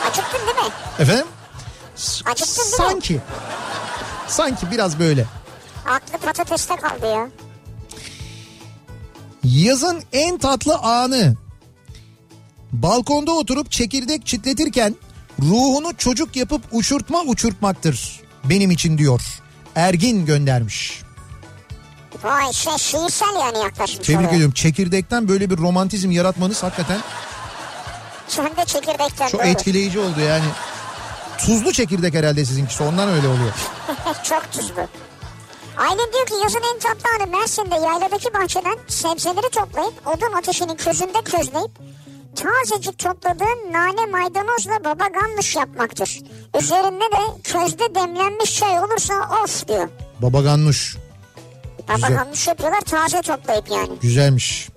Acıktın 0.10 0.40
değil 0.40 0.58
mi? 0.68 0.74
Efendim? 1.00 1.26
Acıktın 2.26 2.64
değil 2.64 2.72
mi? 2.72 2.78
Sanki. 2.78 3.20
Sanki 4.28 4.72
biraz 4.72 5.00
böyle. 5.00 5.26
Aklı 5.86 6.18
patateste 6.26 6.76
kaldı 6.76 7.06
ya. 7.16 7.28
Yazın 9.44 10.04
en 10.14 10.38
tatlı 10.38 10.76
anı. 10.78 11.36
Balkonda 12.72 13.32
oturup 13.32 13.72
çekirdek 13.72 14.26
çitletirken 14.26 14.96
ruhunu 15.42 15.98
çocuk 15.98 16.36
yapıp 16.36 16.62
uçurtma 16.72 17.22
uçurtmaktır. 17.22 18.20
Benim 18.44 18.72
için 18.72 18.98
diyor. 18.98 19.22
Ergin 19.76 20.26
göndermiş. 20.26 21.02
Vay 22.24 22.54
şey 22.54 22.78
şiirsel 22.78 23.36
yani 23.40 23.58
yaklaşmış 23.58 24.08
Tebrik 24.08 24.20
oraya. 24.26 24.30
ediyorum. 24.36 24.54
Çekirdekten 24.54 25.28
böyle 25.28 25.50
bir 25.50 25.58
romantizm 25.58 26.12
yaratmanız 26.12 26.64
hakikaten 26.64 27.00
Sen 28.28 28.46
de 28.46 28.66
çekirdekten 28.66 29.28
çok 29.28 29.40
doğru. 29.42 29.48
etkileyici 29.48 30.00
oldu 30.00 30.20
yani. 30.20 30.46
Tuzlu 31.38 31.72
çekirdek 31.74 32.14
herhalde 32.14 32.46
sizinkisi 32.46 32.84
ondan 32.84 33.10
öyle 33.10 33.28
oluyor. 33.28 33.54
Çok 34.24 34.52
tuzlu. 34.52 34.88
Aylin 35.80 36.14
diyor 36.14 36.26
ki 36.26 36.34
yazın 36.44 36.62
en 36.74 36.80
tatlı 36.80 37.10
anı 37.20 37.38
Mersin'de 37.40 37.76
yayladaki 37.76 38.34
bahçeden 38.34 38.78
sebzeleri 38.88 39.50
toplayıp 39.52 40.08
odun 40.08 40.34
ateşinin 40.38 40.76
közünde 40.76 41.22
közleyip 41.24 41.72
tazecik 42.36 43.00
topladığın 43.00 43.74
nane 43.74 44.06
maydanozla 44.06 44.84
baba 44.84 45.08
ganoush 45.08 45.56
yapmaktır. 45.56 46.20
Üzerinde 46.62 47.04
de 47.04 47.42
közde 47.44 47.96
demlenmiş 47.96 48.60
çay 48.60 48.80
olursa 48.80 49.14
of 49.44 49.68
diyor. 49.68 49.90
Baba 50.22 50.42
ganoush. 50.42 50.98
Baba 51.90 52.08
ganoush 52.08 52.48
yapıyorlar 52.48 52.82
taze 52.82 53.22
toplayıp 53.22 53.72
yani. 53.72 54.00
Güzelmiş. 54.02 54.70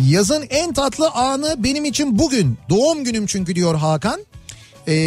Yazın 0.00 0.46
en 0.50 0.72
tatlı 0.72 1.10
anı 1.10 1.54
benim 1.58 1.84
için 1.84 2.18
bugün. 2.18 2.58
Doğum 2.70 3.04
günüm 3.04 3.26
çünkü 3.26 3.54
diyor 3.54 3.74
Hakan. 3.74 4.20
Ee, 4.88 5.04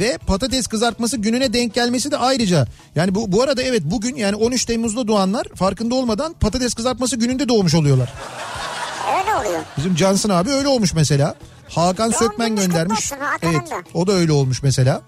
ve 0.00 0.18
patates 0.26 0.66
kızartması 0.66 1.16
gününe 1.16 1.52
denk 1.52 1.74
gelmesi 1.74 2.10
de 2.10 2.16
ayrıca. 2.16 2.66
Yani 2.94 3.14
bu 3.14 3.32
bu 3.32 3.42
arada 3.42 3.62
evet 3.62 3.82
bugün 3.84 4.16
yani 4.16 4.36
13 4.36 4.64
Temmuz'da 4.64 5.08
doğanlar 5.08 5.46
farkında 5.54 5.94
olmadan 5.94 6.32
patates 6.32 6.74
kızartması 6.74 7.16
gününde 7.16 7.48
doğmuş 7.48 7.74
oluyorlar. 7.74 8.12
Öyle 9.18 9.34
oluyor. 9.34 9.62
Bizim 9.76 9.94
Cansın 9.94 10.30
abi 10.30 10.50
öyle 10.50 10.68
olmuş 10.68 10.94
mesela. 10.94 11.34
Hakan 11.68 12.12
Doğum 12.12 12.22
Sökmen 12.22 12.56
göndermiş. 12.56 13.12
Evet 13.42 13.72
o 13.94 14.06
da 14.06 14.12
öyle 14.12 14.32
olmuş 14.32 14.62
mesela. 14.62 15.02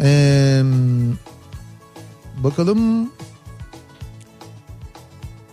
Ee, 0.00 0.62
bakalım. 2.36 3.10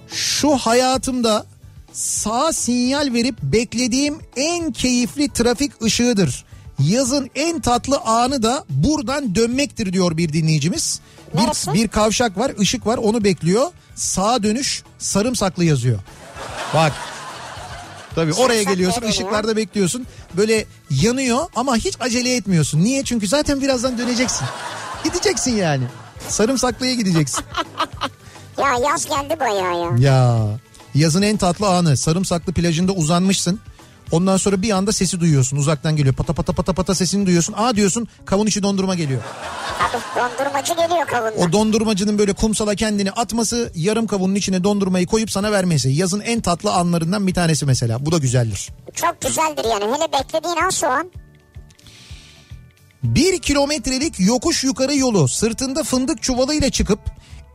Şu 0.08 0.50
hayatımda 0.58 1.46
sağ 1.94 2.54
sinyal 2.54 3.14
verip 3.14 3.36
beklediğim 3.44 4.20
en 4.36 4.72
keyifli 4.72 5.30
trafik 5.30 5.82
ışığıdır. 5.82 6.46
Yazın 6.80 7.30
en 7.36 7.60
tatlı 7.60 7.98
anı 7.98 8.44
da 8.44 8.66
buradan 8.70 9.36
dönmektir 9.36 9.94
diyor 9.94 10.18
bir 10.18 10.34
dinleyicimiz. 10.34 11.02
Neresi? 11.34 11.74
Bir, 11.74 11.80
bir 11.80 11.88
kavşak 11.88 12.38
var, 12.38 12.52
ışık 12.60 12.86
var 12.88 12.98
onu 12.98 13.24
bekliyor. 13.24 13.72
Sağa 13.96 14.44
dönüş 14.44 14.84
sarımsaklı 15.00 15.64
yazıyor. 15.66 16.00
Bak. 16.74 16.94
Tabii 18.16 18.34
oraya 18.34 18.64
geliyorsun 18.64 19.02
ışıklarda 19.02 19.56
bekliyorsun. 19.56 20.08
Böyle 20.38 20.66
yanıyor 20.90 21.40
ama 21.56 21.76
hiç 21.76 21.96
acele 22.00 22.36
etmiyorsun. 22.36 22.84
Niye? 22.84 23.04
Çünkü 23.04 23.28
zaten 23.28 23.62
birazdan 23.62 23.98
döneceksin. 23.98 24.48
Gideceksin 25.04 25.56
yani. 25.56 25.84
Sarımsaklıya 26.28 26.94
gideceksin. 26.94 27.46
Ya 28.58 28.90
yaz 28.90 29.06
geldi 29.06 29.40
bayağı 29.40 29.80
ya. 29.80 29.90
Ya 30.00 30.48
yazın 30.96 31.22
en 31.22 31.38
tatlı 31.38 31.68
anı 31.68 31.98
sarımsaklı 31.98 32.54
plajında 32.54 32.92
uzanmışsın. 32.92 33.60
Ondan 34.12 34.38
sonra 34.38 34.62
bir 34.62 34.72
anda 34.72 34.92
sesi 34.92 35.20
duyuyorsun. 35.20 35.58
Uzaktan 35.58 35.96
geliyor. 35.96 36.16
Pata 36.16 36.34
pata 36.34 36.54
pata 36.54 36.74
pata 36.74 36.96
sesini 36.96 37.26
duyuyorsun. 37.26 37.54
Aa 37.58 37.76
diyorsun 37.76 38.08
kavun 38.26 38.48
içi 38.48 38.64
dondurma 38.64 38.96
geliyor. 38.96 39.22
Tabii 39.92 40.02
dondurmacı 40.16 40.74
geliyor 40.74 41.08
kavunla. 41.08 41.46
O 41.46 41.52
dondurmacının 41.52 42.18
böyle 42.18 42.34
kumsala 42.34 42.76
kendini 42.76 43.12
atması, 43.12 43.72
yarım 43.76 44.08
kavunun 44.08 44.36
içine 44.36 44.64
dondurmayı 44.64 45.08
koyup 45.08 45.32
sana 45.32 45.52
vermesi. 45.52 45.90
Yazın 45.90 46.20
en 46.20 46.42
tatlı 46.42 46.74
anlarından 46.74 47.28
bir 47.28 47.34
tanesi 47.34 47.66
mesela. 47.66 48.06
Bu 48.06 48.12
da 48.12 48.18
güzeldir. 48.18 48.70
Çok 48.94 49.22
güzeldir 49.22 49.66
yani. 49.70 49.84
Hele 49.84 50.12
beklediğin 50.14 50.56
an 50.66 50.70
soğan. 50.70 51.12
Bir 53.04 53.40
kilometrelik 53.40 54.20
yokuş 54.20 54.64
yukarı 54.64 54.96
yolu 54.96 55.28
sırtında 55.28 55.84
fındık 55.84 56.22
çuvalıyla 56.24 56.70
çıkıp 56.70 57.00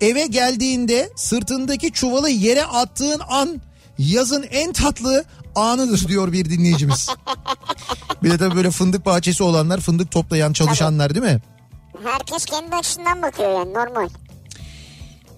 eve 0.04 0.26
geldiğinde 0.26 1.10
sırtındaki 1.16 1.92
çuvalı 1.92 2.30
yere 2.30 2.64
attığın 2.64 3.20
an 3.28 3.60
yazın 3.98 4.42
en 4.42 4.72
tatlı 4.72 5.24
anıdır 5.54 6.08
diyor 6.08 6.32
bir 6.32 6.50
dinleyicimiz. 6.50 7.08
bir 8.22 8.30
de 8.30 8.38
tabii 8.38 8.56
böyle 8.56 8.70
fındık 8.70 9.06
bahçesi 9.06 9.42
olanlar, 9.42 9.80
fındık 9.80 10.10
toplayan 10.10 10.52
çalışanlar 10.52 11.14
değil 11.14 11.34
mi? 11.34 11.42
Herkes 12.04 12.44
kendi 12.44 12.76
açısından 12.76 13.22
bakıyor 13.22 13.50
yani 13.58 13.74
normal. 13.74 14.08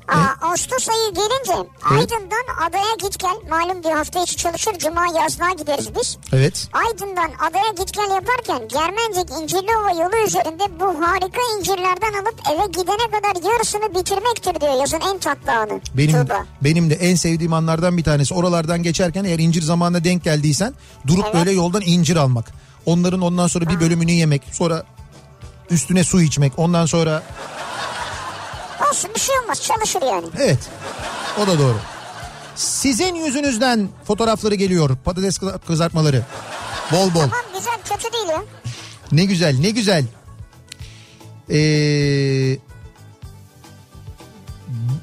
Aa, 0.09 0.47
Ağustos 0.47 0.89
ayı 0.89 1.15
gelince 1.15 1.69
Aydın'dan 1.91 2.67
adaya 2.69 2.95
git 3.03 3.19
gel. 3.19 3.37
Malum 3.51 3.85
bir 3.85 3.91
hafta 3.91 4.23
içi 4.23 4.37
çalışır. 4.37 4.79
Cuma 4.79 5.07
yazlığa 5.07 5.53
gideriz 5.53 5.89
biz. 6.01 6.19
Evet. 6.33 6.69
Aydın'dan 6.73 7.31
adaya 7.51 7.71
git 7.79 7.93
gel 7.95 8.11
yaparken 8.15 8.69
Germencik 8.69 9.31
İncirliova 9.43 9.91
yolu 9.91 10.27
üzerinde 10.27 10.81
bu 10.81 11.07
harika 11.07 11.41
incirlerden 11.59 12.13
alıp 12.23 12.35
eve 12.55 12.67
gidene 12.67 13.11
kadar 13.11 13.53
yarısını 13.53 13.95
bitirmektir 13.95 14.61
diyor 14.61 14.81
yazın 14.81 15.01
en 15.01 15.19
tatlı 15.19 15.53
anı. 15.53 15.81
Benim 15.95 16.23
Tuğba. 16.27 16.45
benim 16.61 16.91
de 16.91 16.95
en 16.95 17.15
sevdiğim 17.15 17.53
anlardan 17.53 17.97
bir 17.97 18.05
tanesi. 18.05 18.35
Oralardan 18.35 18.83
geçerken 18.83 19.25
eğer 19.25 19.39
incir 19.39 19.63
zamanına 19.63 20.05
denk 20.05 20.25
geldiysen 20.25 20.75
durup 21.07 21.25
Evet. 21.25 21.35
böyle 21.35 21.51
yoldan 21.53 21.83
incir 21.87 22.17
almak. 22.17 22.45
Onların 22.87 23.21
ondan 23.21 23.47
sonra 23.47 23.69
bir 23.69 23.81
bölümünü 23.81 24.11
yemek. 24.11 24.43
Sonra 24.53 24.85
üstüne 25.71 26.05
su 26.05 26.23
içmek. 26.23 26.53
Ondan 26.57 26.87
sonra 26.87 27.23
Olsun 28.91 29.11
bir 29.15 29.21
şey 29.21 29.39
olmaz 29.39 29.63
çalışır 29.63 30.03
yani. 30.03 30.27
evet. 30.39 30.59
O 31.43 31.47
da 31.47 31.59
doğru. 31.59 31.77
Sizin 32.57 33.15
yüzünüzden 33.15 33.89
fotoğrafları 34.05 34.55
geliyor. 34.55 34.97
Patates 35.05 35.39
kıza- 35.39 35.59
kızartmaları. 35.67 36.23
Bol 36.93 37.15
bol. 37.15 37.21
Tamam 37.21 37.31
güzel 37.55 37.79
kötü 37.85 38.13
değil 38.13 38.29
ya. 38.29 38.43
Ne 39.13 39.25
güzel 39.25 39.57
ne 39.61 39.71
güzel. 39.71 40.05
Ee, 41.51 42.59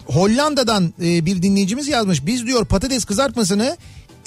Hollanda'dan 0.07 0.93
e, 1.01 1.25
bir 1.25 1.41
dinleyicimiz 1.41 1.87
yazmış. 1.87 2.25
Biz 2.25 2.45
diyor 2.45 2.65
patates 2.65 3.05
kızartmasını 3.05 3.77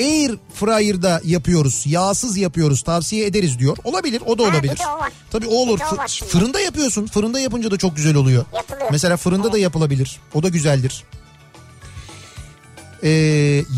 air 0.00 0.34
fryer'da 0.54 1.20
yapıyoruz. 1.24 1.82
Yağsız 1.86 2.36
yapıyoruz. 2.36 2.82
Tavsiye 2.82 3.26
ederiz 3.26 3.58
diyor. 3.58 3.76
Olabilir 3.84 4.22
o 4.26 4.38
da 4.38 4.42
Ha, 4.44 4.48
olabilir. 4.48 4.76
de 4.78 4.86
o. 4.86 5.00
Tabii 5.30 5.46
o 5.46 5.54
olur. 5.54 5.78
O 5.92 5.96
Fı- 5.96 6.24
fırında 6.24 6.60
yapıyorsun. 6.60 7.06
Fırında 7.06 7.40
yapınca 7.40 7.70
da 7.70 7.76
çok 7.76 7.96
güzel 7.96 8.14
oluyor. 8.16 8.44
Yapılıyor. 8.54 8.88
Mesela 8.90 9.16
fırında 9.16 9.52
da 9.52 9.58
yapılabilir. 9.58 10.20
O 10.34 10.42
da 10.42 10.48
güzeldir. 10.48 11.04
Ee, 13.02 13.08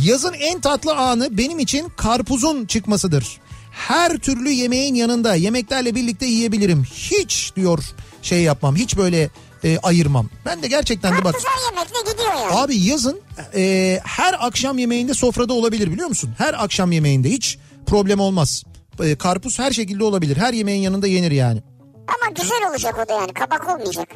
yazın 0.05 0.33
en 0.33 0.61
tatlı 0.61 0.95
anı 0.97 1.39
benim 1.39 1.59
için 1.59 1.89
karpuzun 1.97 2.67
çıkmasıdır. 2.67 3.27
Her 3.71 4.19
türlü 4.19 4.51
yemeğin 4.51 4.95
yanında 4.95 5.35
yemeklerle 5.35 5.95
birlikte 5.95 6.27
yiyebilirim. 6.27 6.85
Hiç 6.85 7.53
diyor 7.57 7.85
şey 8.23 8.43
yapmam. 8.43 8.77
Hiç 8.77 8.97
böyle 8.97 9.31
e, 9.65 9.79
ayırmam. 9.79 10.29
Ben 10.45 10.63
de 10.63 10.69
gerçekten 10.69 11.17
de 11.19 11.25
bak. 11.25 11.35
Güzel 11.35 11.51
yemekle 11.71 12.13
gidiyor 12.13 12.35
yani. 12.35 12.61
Abi 12.61 12.77
yazın 12.77 13.21
e, 13.55 14.01
her 14.05 14.47
akşam 14.47 14.79
yemeğinde 14.79 15.15
sofrada 15.15 15.53
olabilir 15.53 15.93
biliyor 15.93 16.09
musun? 16.09 16.31
Her 16.39 16.65
akşam 16.65 16.93
yemeğinde 16.93 17.31
hiç 17.31 17.59
problem 17.87 18.21
olmaz. 18.21 18.63
E, 19.03 19.17
karpuz 19.19 19.59
her 19.59 19.71
şekilde 19.73 20.05
olabilir. 20.05 20.37
Her 20.37 20.53
yemeğin 20.53 20.83
yanında 20.83 21.07
yenir 21.07 21.31
yani. 21.33 21.63
Ama 22.09 22.33
güzel 22.43 22.71
olacak 22.71 22.99
o 23.05 23.09
da 23.09 23.13
yani 23.13 23.33
kabak 23.33 23.69
olmayacak. 23.69 24.09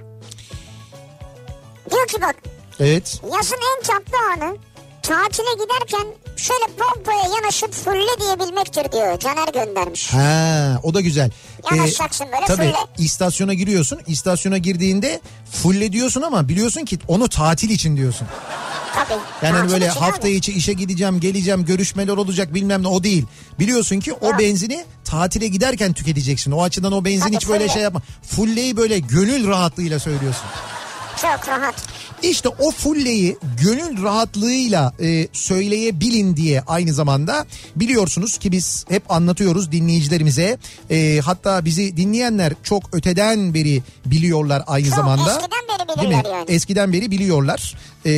Diyor 1.90 2.06
ki 2.06 2.16
bak 2.22 2.36
Evet. 2.80 3.20
yazın 3.36 3.56
en 3.56 3.82
tatlı 3.82 4.18
anı 4.44 4.56
tatile 5.02 5.52
giderken 5.64 6.06
şöyle 6.36 6.64
pompaya 6.78 7.22
yanaşıp 7.36 7.72
fulle 7.72 8.20
diyebilmektir 8.20 8.92
diyor. 8.92 9.18
Caner 9.18 9.48
göndermiş. 9.52 10.12
Ha, 10.12 10.80
o 10.82 10.94
da 10.94 11.00
güzel. 11.00 11.30
Yanaşacaksın 11.70 12.26
böyle 12.32 12.46
Tabii 12.46 12.62
fulle. 12.62 12.76
istasyona 12.98 13.54
giriyorsun. 13.54 13.98
İstasyona 14.06 14.58
girdiğinde 14.58 15.20
fulle 15.52 15.92
diyorsun 15.92 16.22
ama 16.22 16.48
biliyorsun 16.48 16.84
ki 16.84 16.98
onu 17.08 17.28
tatil 17.28 17.70
için 17.70 17.96
diyorsun. 17.96 18.26
Tabii. 18.94 19.12
Yani 19.42 19.52
hani 19.56 19.56
Tatil 19.56 19.72
böyle 19.72 19.88
hafta 19.88 20.28
abi. 20.28 20.30
içi 20.36 20.52
işe 20.52 20.72
gideceğim, 20.72 21.20
geleceğim, 21.20 21.64
görüşmeler 21.64 22.12
olacak 22.16 22.54
bilmem 22.54 22.82
ne 22.82 22.88
o 22.88 23.02
değil. 23.04 23.24
Biliyorsun 23.58 24.00
ki 24.00 24.12
o 24.12 24.26
Yok. 24.26 24.38
benzini 24.38 24.84
tatile 25.04 25.48
giderken 25.48 25.92
tüketeceksin. 25.92 26.50
O 26.52 26.62
açıdan 26.62 26.92
o 26.92 27.04
benzin 27.04 27.20
Tabii, 27.20 27.36
hiç 27.36 27.48
böyle 27.48 27.64
fulle. 27.64 27.74
şey 27.74 27.82
yapma. 27.82 28.02
Fulleyi 28.22 28.76
böyle 28.76 28.98
gönül 28.98 29.46
rahatlığıyla 29.48 29.98
söylüyorsun. 29.98 30.44
Çok 31.20 31.48
rahat. 31.48 31.74
İşte 32.22 32.48
o 32.48 32.70
fulleyi 32.70 33.36
gönül 33.62 34.02
rahatlığıyla 34.02 34.92
e, 35.00 35.28
söyleyebilin 35.32 36.36
diye 36.36 36.62
aynı 36.66 36.94
zamanda 36.94 37.46
biliyorsunuz 37.76 38.38
ki 38.38 38.52
biz 38.52 38.84
hep 38.88 39.10
anlatıyoruz 39.10 39.72
dinleyicilerimize. 39.72 40.58
E, 40.90 41.20
hatta 41.24 41.64
bizi 41.64 41.96
dinleyenler 41.96 42.52
çok 42.62 42.82
öteden 42.94 43.54
beri 43.54 43.82
biliyorlar 44.06 44.62
aynı 44.66 44.86
Çok 44.86 44.96
zamanda. 44.96 45.30
eskiden 45.30 45.68
beri 45.68 45.98
bilirler 45.98 46.30
yani. 46.32 46.44
Eskiden 46.48 46.92
beri 46.92 47.10
biliyorlar. 47.10 47.74
E, 48.04 48.10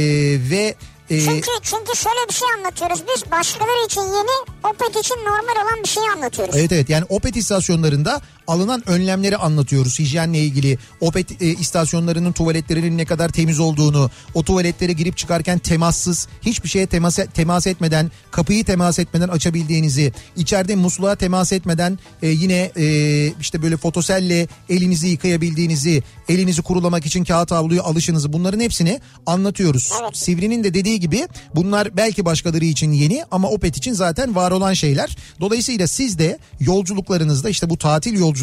ve 0.50 0.74
e, 1.10 1.20
Çünkü, 1.20 1.50
çünkü 1.62 1.96
şöyle 1.96 2.28
bir 2.28 2.34
şey 2.34 2.48
anlatıyoruz. 2.58 3.02
Biz 3.14 3.30
başkaları 3.30 3.86
için 3.86 4.00
yeni, 4.00 4.70
Opet 4.74 4.96
için 5.04 5.14
normal 5.16 5.64
olan 5.64 5.82
bir 5.84 5.88
şey 5.88 6.02
anlatıyoruz. 6.08 6.56
Evet 6.56 6.72
evet 6.72 6.88
yani 6.90 7.04
Opet 7.08 7.36
istasyonlarında 7.36 8.20
alınan 8.46 8.88
önlemleri 8.88 9.36
anlatıyoruz 9.36 9.98
hijyenle 9.98 10.38
ilgili. 10.38 10.78
Opet 11.00 11.42
e, 11.42 11.46
istasyonlarının 11.46 12.32
tuvaletlerinin 12.32 12.98
ne 12.98 13.04
kadar 13.04 13.28
temiz 13.28 13.60
olduğunu, 13.60 14.10
o 14.34 14.42
tuvaletlere 14.42 14.92
girip 14.92 15.16
çıkarken 15.16 15.58
temassız, 15.58 16.28
hiçbir 16.42 16.68
şeye 16.68 16.86
temas, 16.86 17.18
temas 17.34 17.66
etmeden, 17.66 18.10
kapıyı 18.30 18.64
temas 18.64 18.98
etmeden 18.98 19.28
açabildiğinizi, 19.28 20.12
içeride 20.36 20.74
musluğa 20.74 21.16
temas 21.16 21.52
etmeden 21.52 21.98
e, 22.22 22.28
yine 22.28 22.70
e, 22.76 23.26
işte 23.40 23.62
böyle 23.62 23.76
fotoselle 23.76 24.48
elinizi 24.68 25.08
yıkayabildiğinizi, 25.08 26.02
elinizi 26.28 26.62
kurulamak 26.62 27.06
için 27.06 27.24
kağıt 27.24 27.50
havluyu 27.50 27.82
alışınızı 27.82 28.32
bunların 28.32 28.60
hepsini 28.60 29.00
anlatıyoruz. 29.26 29.90
Evet. 30.02 30.16
Sivri'nin 30.16 30.64
de 30.64 30.74
dediği 30.74 31.00
gibi 31.00 31.28
bunlar 31.54 31.96
belki 31.96 32.24
başkaları 32.24 32.64
için 32.64 32.92
yeni 32.92 33.24
ama 33.30 33.48
Opet 33.48 33.76
için 33.76 33.92
zaten 33.92 34.34
var 34.34 34.50
olan 34.50 34.72
şeyler. 34.72 35.16
Dolayısıyla 35.40 35.86
siz 35.86 36.18
de 36.18 36.38
yolculuklarınızda 36.60 37.48
işte 37.48 37.70
bu 37.70 37.78
tatil 37.78 38.18
yolculuklarınızda 38.18 38.33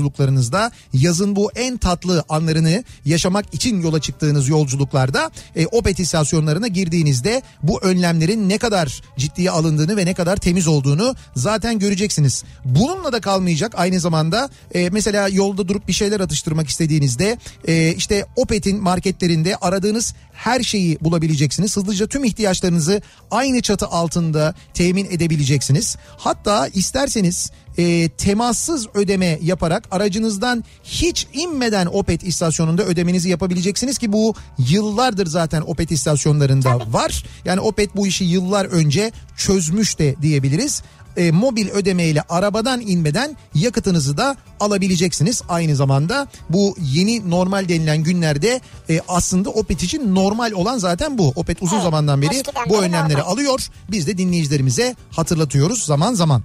yazın 0.93 1.35
bu 1.35 1.51
en 1.55 1.77
tatlı 1.77 2.23
anlarını 2.29 2.83
yaşamak 3.05 3.53
için 3.53 3.81
yola 3.81 4.01
çıktığınız 4.01 4.49
yolculuklarda 4.49 5.31
e, 5.55 5.65
Opet 5.65 5.99
istasyonlarına 5.99 6.67
girdiğinizde 6.67 7.41
bu 7.63 7.81
önlemlerin 7.81 8.49
ne 8.49 8.57
kadar 8.57 9.01
ciddiye 9.17 9.51
alındığını 9.51 9.97
ve 9.97 10.05
ne 10.05 10.13
kadar 10.13 10.37
temiz 10.37 10.67
olduğunu 10.67 11.15
zaten 11.35 11.79
göreceksiniz. 11.79 12.43
Bununla 12.65 13.11
da 13.11 13.21
kalmayacak 13.21 13.73
aynı 13.75 13.99
zamanda 13.99 14.49
e, 14.73 14.89
mesela 14.89 15.27
yolda 15.27 15.67
durup 15.67 15.87
bir 15.87 15.93
şeyler 15.93 16.19
atıştırmak 16.19 16.69
istediğinizde 16.69 17.37
e, 17.67 17.93
işte 17.93 18.25
Opet'in 18.35 18.83
marketlerinde 18.83 19.55
aradığınız 19.55 20.13
her 20.33 20.63
şeyi 20.63 20.97
bulabileceksiniz. 21.01 21.77
Hızlıca 21.77 22.07
tüm 22.07 22.23
ihtiyaçlarınızı 22.23 23.01
aynı 23.31 23.61
çatı 23.61 23.85
altında 23.87 24.55
temin 24.73 25.05
edebileceksiniz. 25.05 25.95
Hatta 26.17 26.67
isterseniz 26.67 27.51
e, 27.77 28.09
temassız 28.09 28.87
ödeme 28.93 29.39
yaparak 29.41 29.87
aracınızdan 29.91 30.63
hiç 30.83 31.27
inmeden 31.33 31.85
Opet 31.85 32.23
istasyonunda 32.23 32.83
ödemenizi 32.83 33.29
yapabileceksiniz 33.29 33.97
ki 33.97 34.13
bu 34.13 34.33
yıllardır 34.57 35.25
zaten 35.25 35.61
Opet 35.61 35.91
istasyonlarında 35.91 36.79
var. 36.93 37.25
Yani 37.45 37.59
Opet 37.59 37.95
bu 37.95 38.07
işi 38.07 38.23
yıllar 38.23 38.65
önce 38.65 39.11
çözmüş 39.37 39.99
de 39.99 40.15
diyebiliriz 40.21 40.83
e, 41.17 41.31
mobil 41.31 41.69
ödemeyle 41.69 42.21
arabadan 42.29 42.81
inmeden 42.81 43.37
yakıtınızı 43.55 44.17
da 44.17 44.35
alabileceksiniz. 44.59 45.41
Aynı 45.49 45.75
zamanda 45.75 46.27
bu 46.49 46.75
yeni 46.81 47.29
normal 47.29 47.69
denilen 47.69 48.03
günlerde 48.03 48.61
e, 48.89 49.01
aslında 49.07 49.49
Opet 49.49 49.83
için 49.83 50.15
normal 50.15 50.51
olan 50.51 50.77
zaten 50.77 51.17
bu. 51.17 51.33
Opet 51.35 51.61
uzun 51.61 51.75
Evet, 51.75 51.83
zamandan 51.83 52.21
beri 52.21 52.43
bu 52.69 52.81
önlemleri 52.81 53.17
normal. 53.17 53.31
alıyor. 53.31 53.67
Biz 53.91 54.07
de 54.07 54.17
dinleyicilerimize 54.17 54.95
hatırlatıyoruz 55.11 55.83
zaman 55.83 56.13
zaman. 56.13 56.43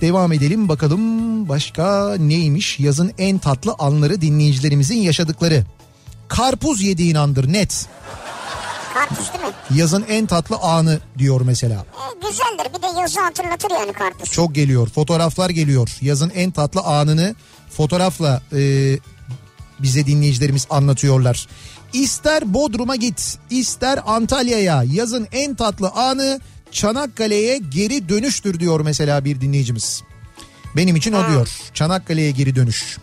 Devam 0.00 0.32
edelim 0.32 0.68
bakalım 0.68 1.48
başka 1.48 2.16
neymiş 2.18 2.80
yazın 2.80 3.12
en 3.18 3.38
tatlı 3.38 3.74
anları 3.78 4.20
dinleyicilerimizin 4.20 4.98
yaşadıkları. 4.98 5.64
Karpuz 6.28 6.82
yediğin 6.82 7.14
andır 7.14 7.52
net. 7.52 7.86
Karpuz 8.94 9.32
değil 9.32 9.44
mi? 9.44 9.78
Yazın 9.78 10.04
en 10.08 10.26
tatlı 10.26 10.56
anı 10.56 11.00
diyor 11.18 11.40
mesela. 11.40 11.74
E, 11.74 12.26
güzeldir. 12.28 12.78
Bir 12.78 12.82
de 12.82 13.00
yazı 13.00 13.20
hatırlatır 13.20 13.70
yani 13.70 13.92
karpuz. 13.92 14.30
Çok 14.30 14.54
geliyor. 14.54 14.88
Fotoğraflar 14.88 15.50
geliyor. 15.50 15.96
Yazın 16.00 16.32
en 16.34 16.50
tatlı 16.50 16.80
anını 16.80 17.34
fotoğrafla 17.70 18.42
e, 18.52 18.60
bize 19.78 20.06
dinleyicilerimiz 20.06 20.66
anlatıyorlar. 20.70 21.46
İster 21.92 22.54
Bodrum'a 22.54 22.96
git, 22.96 23.38
ister 23.50 24.00
Antalya'ya 24.06 24.84
yazın 24.92 25.28
en 25.32 25.54
tatlı 25.54 25.88
anı 25.88 26.40
Çanakkale'ye 26.76 27.58
geri 27.58 28.08
dönüştür 28.08 28.60
diyor 28.60 28.80
mesela 28.80 29.24
bir 29.24 29.40
dinleyicimiz. 29.40 30.02
Benim 30.76 30.96
için 30.96 31.12
o 31.12 31.28
diyor. 31.28 31.48
Çanakkale'ye 31.74 32.30
geri 32.30 32.56
dönüş. 32.56 32.98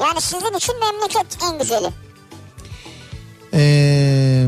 Yani 0.00 0.20
sizin 0.20 0.56
için 0.56 0.74
memleket 0.80 1.38
en 1.42 1.58
güzeli. 1.58 1.90
Ee, 3.54 4.46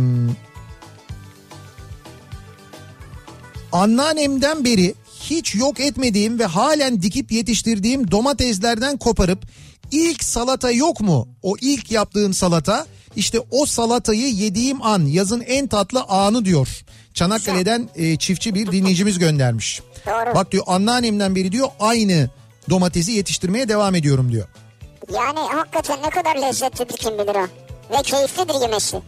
anneannemden 3.73 4.65
beri 4.65 4.95
hiç 5.21 5.55
yok 5.55 5.81
etmediğim 5.81 6.39
ve 6.39 6.45
halen 6.45 7.03
dikip 7.03 7.33
yetiştirdiğim 7.33 8.11
domateslerden 8.11 8.97
koparıp 8.97 9.47
ilk 9.91 10.25
salata 10.25 10.71
yok 10.71 11.01
mu? 11.01 11.29
O 11.43 11.55
ilk 11.61 11.91
yaptığım 11.91 12.35
salata 12.35 12.87
işte 13.17 13.41
o 13.51 13.67
salatayı 13.67 14.29
yediğim 14.29 14.83
an 14.83 15.07
yazın 15.07 15.41
en 15.41 15.67
tatlı 15.67 16.03
anı 16.03 16.45
diyor. 16.45 16.85
Çanakkale'den 17.15 17.89
e, 17.95 18.17
çiftçi 18.17 18.55
bir 18.55 18.73
dinleyicimiz 18.73 19.19
göndermiş. 19.19 19.83
Doğru. 20.07 20.35
Bak 20.35 20.53
diyor 20.53 20.65
anneannemden 20.67 21.37
beri 21.37 21.53
diyor 21.53 21.69
aynı 21.81 22.31
domatesi 22.71 23.13
yetiştirmeye 23.13 23.69
devam 23.69 23.95
ediyorum 23.95 24.33
diyor. 24.33 24.49
Yani 25.15 25.39
hakikaten 25.39 25.99
ne 26.03 26.11
kadar 26.11 26.37
lezzetlidir 26.37 26.97
kim 26.97 27.19
bilir 27.19 27.35
o. 27.35 27.47
Ve 27.97 28.03
keyiflidir 28.03 28.61
yemesi. 28.61 29.01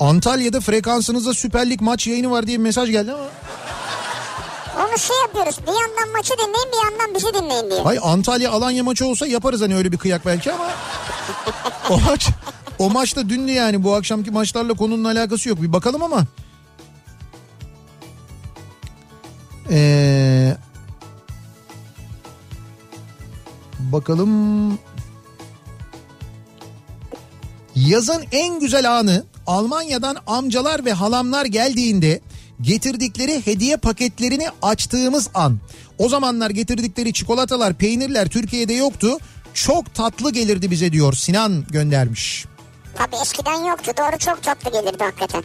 Antalya'da 0.00 0.60
frekansınızda 0.60 1.34
Süper 1.34 1.70
Lig 1.70 1.80
maç 1.80 2.06
yayını 2.06 2.30
var 2.30 2.46
diye 2.46 2.58
bir 2.58 2.62
mesaj 2.62 2.90
geldi 2.90 3.12
ama. 3.12 3.24
Onu 4.78 4.98
şey 4.98 5.16
yapıyoruz 5.22 5.58
bir 5.62 5.66
yandan 5.66 6.16
maçı 6.16 6.32
dinleyin 6.34 6.68
bir 6.72 6.84
yandan 6.90 7.14
bizi 7.14 7.34
dinleyin 7.34 7.70
diye. 7.70 7.82
Hay 7.82 7.98
Antalya 8.02 8.50
Alanya 8.50 8.84
maçı 8.84 9.06
olsa 9.06 9.26
yaparız 9.26 9.60
hani 9.60 9.76
öyle 9.76 9.92
bir 9.92 9.98
kıyak 9.98 10.26
belki 10.26 10.52
ama 10.52 10.70
o 11.90 12.00
maç 12.00 12.28
o 12.78 12.90
maç 12.90 13.16
da 13.16 13.28
dündü 13.28 13.52
yani 13.52 13.84
bu 13.84 13.94
akşamki 13.94 14.30
maçlarla 14.30 14.74
konunun 14.74 15.04
alakası 15.04 15.48
yok 15.48 15.62
bir 15.62 15.72
bakalım 15.72 16.02
ama. 16.02 16.24
Ee, 19.70 20.56
bakalım. 23.78 24.78
Yazın 27.74 28.24
en 28.32 28.60
güzel 28.60 28.98
anı 28.98 29.24
Almanya'dan 29.46 30.16
amcalar 30.26 30.84
ve 30.84 30.92
halamlar 30.92 31.44
geldiğinde 31.44 32.20
getirdikleri 32.60 33.46
hediye 33.46 33.76
paketlerini 33.76 34.46
açtığımız 34.62 35.30
an. 35.34 35.58
O 35.98 36.08
zamanlar 36.08 36.50
getirdikleri 36.50 37.12
çikolatalar, 37.12 37.74
peynirler 37.74 38.28
Türkiye'de 38.28 38.72
yoktu. 38.72 39.18
Çok 39.54 39.94
tatlı 39.94 40.32
gelirdi 40.32 40.70
bize 40.70 40.92
diyor 40.92 41.12
Sinan 41.12 41.64
göndermiş. 41.70 42.44
Tabii 42.94 43.16
eskiden 43.22 43.64
yoktu 43.64 43.92
doğru 43.98 44.18
çok 44.18 44.42
tatlı 44.42 44.72
gelirdi 44.72 45.04
hakikaten. 45.04 45.42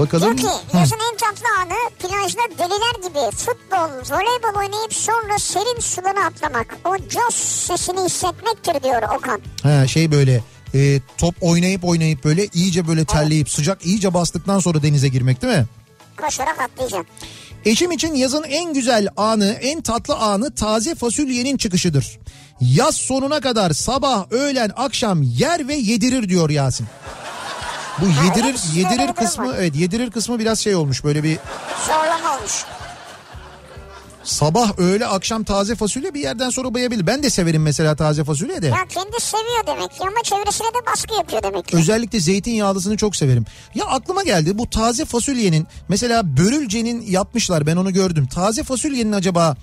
Bakalım. 0.00 0.38
Diyor 0.38 0.50
ki 0.50 0.56
yazın 0.78 0.96
en 1.12 1.16
tatlı 1.16 1.46
anı 1.60 1.90
plajda 1.98 2.40
deliler 2.58 3.08
gibi 3.08 3.36
futbol, 3.36 4.14
voleybol 4.16 4.58
oynayıp 4.58 4.94
sonra 4.94 5.38
serin 5.38 5.80
sulara 5.80 6.26
atlamak. 6.26 6.76
O 6.84 6.96
jos 6.96 7.34
sesini 7.34 8.04
hissetmektir 8.04 8.82
diyor 8.82 9.02
Okan. 9.18 9.40
Ha, 9.62 9.86
şey 9.86 10.12
böyle 10.12 10.40
e, 10.74 11.00
top 11.18 11.34
oynayıp 11.40 11.84
oynayıp 11.84 12.24
böyle 12.24 12.46
iyice 12.46 12.88
böyle 12.88 13.04
terleyip 13.04 13.50
sıcak 13.50 13.86
iyice 13.86 14.14
bastıktan 14.14 14.58
sonra 14.58 14.82
denize 14.82 15.08
girmek 15.08 15.42
değil 15.42 15.58
mi? 15.58 15.66
Koşarak 16.16 16.60
atlayacaksın. 16.60 17.06
Eşim 17.64 17.92
için 17.92 18.14
yazın 18.14 18.42
en 18.42 18.74
güzel 18.74 19.08
anı, 19.16 19.58
en 19.62 19.80
tatlı 19.80 20.14
anı 20.14 20.54
taze 20.54 20.94
fasulyenin 20.94 21.56
çıkışıdır. 21.56 22.18
Yaz 22.60 22.96
sonuna 22.96 23.40
kadar 23.40 23.70
sabah, 23.70 24.32
öğlen, 24.32 24.70
akşam 24.76 25.22
yer 25.22 25.68
ve 25.68 25.74
yedirir 25.74 26.28
diyor 26.28 26.50
Yasin. 26.50 26.86
Bu 28.00 28.06
yedirir 28.26 28.44
evet, 28.44 28.60
yedirir 28.74 29.12
kısmı 29.12 29.48
var. 29.48 29.54
evet 29.58 29.76
yedirir 29.76 30.10
kısmı 30.10 30.38
biraz 30.38 30.60
şey 30.60 30.74
olmuş 30.74 31.04
böyle 31.04 31.22
bir 31.22 31.38
Zorlama 31.86 32.36
olmuş. 32.36 32.64
sabah 34.24 34.78
öğle 34.78 35.06
akşam 35.06 35.44
taze 35.44 35.74
fasulye 35.74 36.14
bir 36.14 36.20
yerden 36.20 36.50
sonra 36.50 36.74
bayabilir. 36.74 37.06
Ben 37.06 37.22
de 37.22 37.30
severim 37.30 37.62
mesela 37.62 37.94
taze 37.96 38.24
fasulye 38.24 38.62
de. 38.62 38.66
Ya 38.66 38.86
kendi 38.88 39.20
seviyor 39.20 39.66
demek 39.66 39.90
ki 39.90 39.98
ama 40.02 40.22
çevresine 40.22 40.66
de 40.66 40.86
baskı 40.86 41.14
yapıyor 41.14 41.42
demek 41.42 41.66
ki. 41.68 41.76
Özellikle 41.76 42.20
zeytinyağlısını 42.20 42.96
çok 42.96 43.16
severim. 43.16 43.44
Ya 43.74 43.84
aklıma 43.86 44.22
geldi 44.22 44.58
bu 44.58 44.70
taze 44.70 45.04
fasulyenin 45.04 45.66
mesela 45.88 46.36
börülcenin 46.36 47.02
yapmışlar 47.06 47.66
ben 47.66 47.76
onu 47.76 47.92
gördüm. 47.92 48.26
Taze 48.26 48.62
fasulyenin 48.62 49.12
acaba 49.12 49.56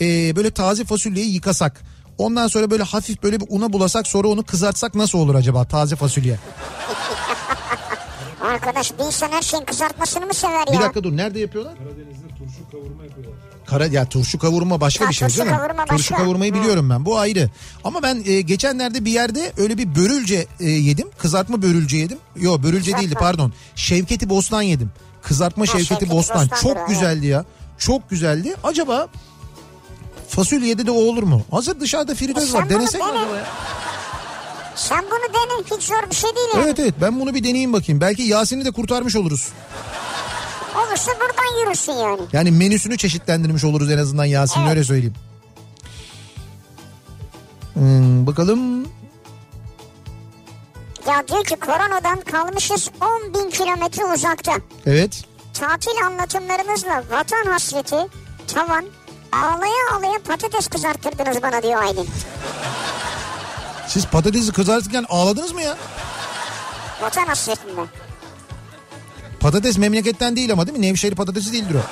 e, 0.00 0.36
böyle 0.36 0.50
taze 0.50 0.84
fasulyeyi 0.84 1.34
yıkasak 1.34 1.82
ondan 2.18 2.48
sonra 2.48 2.70
böyle 2.70 2.82
hafif 2.82 3.22
böyle 3.22 3.40
bir 3.40 3.46
una 3.48 3.72
bulasak 3.72 4.06
sonra 4.06 4.28
onu 4.28 4.42
kızartsak 4.42 4.94
nasıl 4.94 5.18
olur 5.18 5.34
acaba 5.34 5.64
taze 5.64 5.96
fasulye? 5.96 6.38
Arkadaş 8.42 8.92
bir 8.98 9.04
insan 9.04 9.28
her 9.30 9.42
şeyin 9.42 9.64
kızartmasını 9.64 10.26
mı 10.26 10.34
sever 10.34 10.66
ya? 10.66 10.72
Bir 10.78 10.80
dakika 10.84 11.04
dur 11.04 11.16
nerede 11.16 11.40
yapıyorlar? 11.40 11.74
Karadeniz'de 11.78 12.28
turşu 12.38 12.70
kavurma 12.70 13.04
yapıyorlar. 13.04 13.34
Kara 13.66 13.86
ya 13.86 14.04
turşu 14.08 14.38
kavurma 14.38 14.80
başka 14.80 15.04
Ha, 15.04 15.08
bir 15.10 15.14
şey 15.14 15.28
turşu 15.28 15.40
değil 15.40 15.50
mi? 15.50 15.56
kavurma 15.56 15.84
Turşu 15.84 15.98
başka. 15.98 16.16
kavurmayı 16.16 16.52
Hı. 16.54 16.58
biliyorum 16.58 16.90
ben. 16.90 17.04
Bu 17.04 17.18
ayrı. 17.18 17.50
Ama 17.84 18.02
ben 18.02 18.22
e, 18.26 18.40
geçenlerde 18.40 19.04
bir 19.04 19.10
yerde 19.12 19.52
öyle 19.56 19.78
bir 19.78 19.94
börülce 19.94 20.46
e, 20.60 20.68
yedim. 20.70 21.08
Kızartma 21.18 21.62
börülce 21.62 21.96
yedim. 21.96 22.18
Yo 22.36 22.62
börülce 22.62 22.78
Kızartma. 22.84 23.02
değildi 23.02 23.14
pardon. 23.20 23.52
Şevketi 23.76 24.28
Bostan 24.30 24.62
yedim. 24.62 24.90
Kızartma 25.22 25.66
Şevketi, 25.66 25.86
Şevketi 25.86 26.10
Bostan. 26.10 26.36
Bostan'dır 26.50 26.62
Çok 26.76 26.88
güzeldi 26.88 27.26
ya. 27.26 27.44
Çok 27.78 28.10
güzeldi. 28.10 28.54
Acaba 28.64 29.08
fasulyede 30.28 30.86
de 30.86 30.90
o 30.90 30.94
olur 30.94 31.22
mu? 31.22 31.42
Hazır 31.50 31.80
dışarıda 31.80 32.14
fritöz 32.14 32.50
E 32.54 32.58
var. 32.58 32.68
Denesek 32.70 33.00
mi 33.00 33.06
acaba 33.06 33.36
ya? 33.36 33.46
Sen 34.88 35.04
bunu 35.10 35.34
dene 35.34 35.76
hiç 35.76 35.84
zor 35.84 36.10
bir 36.10 36.14
şey 36.14 36.36
değil 36.36 36.48
yani. 36.54 36.64
Evet 36.64 36.78
evet 36.78 36.94
ben 37.00 37.20
bunu 37.20 37.34
bir 37.34 37.42
deneyeyim 37.44 37.72
bakayım. 37.72 38.00
Belki 38.00 38.22
Yasin'i 38.22 38.64
de 38.64 38.70
kurtarmış 38.70 39.16
oluruz. 39.16 39.48
Olursa 40.76 41.10
buradan 41.20 41.60
yürürsün 41.60 41.92
yani. 41.92 42.20
Yani 42.32 42.50
menüsünü 42.50 42.96
çeşitlendirmiş 42.98 43.64
oluruz 43.64 43.90
en 43.90 43.98
azından 43.98 44.24
Yasin'in 44.24 44.64
Evet. 44.64 44.74
öyle 44.76 44.84
söyleyeyim. 44.84 45.14
Hmm, 47.74 48.26
bakalım 48.26 48.82
Ya 51.08 51.28
diyor 51.28 51.44
ki 51.44 51.56
koronadan 51.56 52.20
kalmışız 52.20 52.90
10 53.00 53.34
bin 53.34 53.50
kilometre 53.50 54.04
uzakta. 54.04 54.52
evet. 54.86 55.24
Tatil 55.54 56.06
anlatımlarınızla 56.06 57.02
vatan 57.10 57.52
hasreti, 57.52 57.96
tavan, 58.54 58.84
ağlaya 59.32 59.96
ağlaya 59.96 60.18
patates 60.28 60.66
kızarttırdınız 60.68 61.42
bana 61.42 61.62
diyor 61.62 61.82
Aylin. 61.82 62.08
Siz 63.92 64.06
patatesi 64.06 64.52
kızartırken 64.52 65.06
ağladınız 65.08 65.52
mı 65.52 65.62
ya? 65.62 65.76
Vatan 67.02 67.26
hasretinden. 67.26 67.86
Patates 69.40 69.78
memleketten 69.78 70.36
değil 70.36 70.52
ama 70.52 70.66
değil 70.66 70.78
mi? 70.78 70.86
Nevşehir 70.86 71.14
patatesi 71.14 71.52
değildir 71.52 71.74
o. 71.74 71.82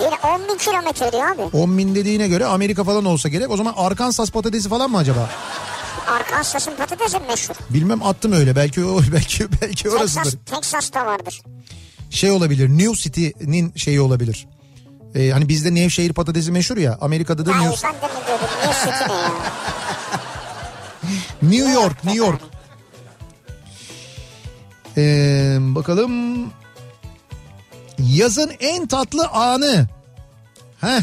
Değil 0.00 0.10
10 0.22 0.48
bin 0.48 0.58
kilometre 0.58 1.12
diyor 1.12 1.28
abi. 1.28 1.42
10 1.56 1.78
bin 1.78 1.94
dediğine 1.94 2.28
göre 2.28 2.46
Amerika 2.46 2.84
falan 2.84 3.04
olsa 3.04 3.28
gerek. 3.28 3.50
O 3.50 3.56
zaman 3.56 3.74
Arkansas 3.76 4.30
patatesi 4.30 4.68
falan 4.68 4.90
mı 4.90 4.98
acaba? 4.98 5.30
Arkansas'ın 6.06 6.76
patatesi 6.76 7.18
meşhur. 7.28 7.54
Bilmem 7.70 8.02
attım 8.02 8.32
öyle. 8.32 8.56
Belki 8.56 8.84
o 8.84 9.00
belki 9.12 9.46
belki 9.62 9.82
Texas, 9.82 10.00
orasıdır. 10.00 10.38
Texas'ta 10.46 11.06
vardır. 11.06 11.42
Şey 12.10 12.30
olabilir. 12.30 12.68
New 12.68 12.94
City'nin 12.94 13.72
şeyi 13.76 14.00
olabilir. 14.00 14.46
Ee, 15.14 15.30
hani 15.30 15.48
bizde 15.48 15.74
Nevşehir 15.74 16.12
patatesi 16.12 16.52
meşhur 16.52 16.76
ya. 16.76 16.98
Amerika'da 17.00 17.46
da 17.46 17.56
Hayır 17.56 17.70
New, 17.70 17.88
ben 17.88 17.94
de 17.94 18.06
mi 18.06 18.26
diyordum? 18.26 18.46
Ne 18.66 18.72
sütü 18.74 19.08
ne 19.08 19.14
ya? 19.14 19.30
New 21.50 21.72
York, 21.72 22.04
New 22.04 22.18
York. 22.26 22.40
Ee, 24.96 25.56
bakalım. 25.60 26.12
Yazın 27.98 28.50
en 28.60 28.86
tatlı 28.86 29.26
anı. 29.28 29.86
Heh. 30.80 31.00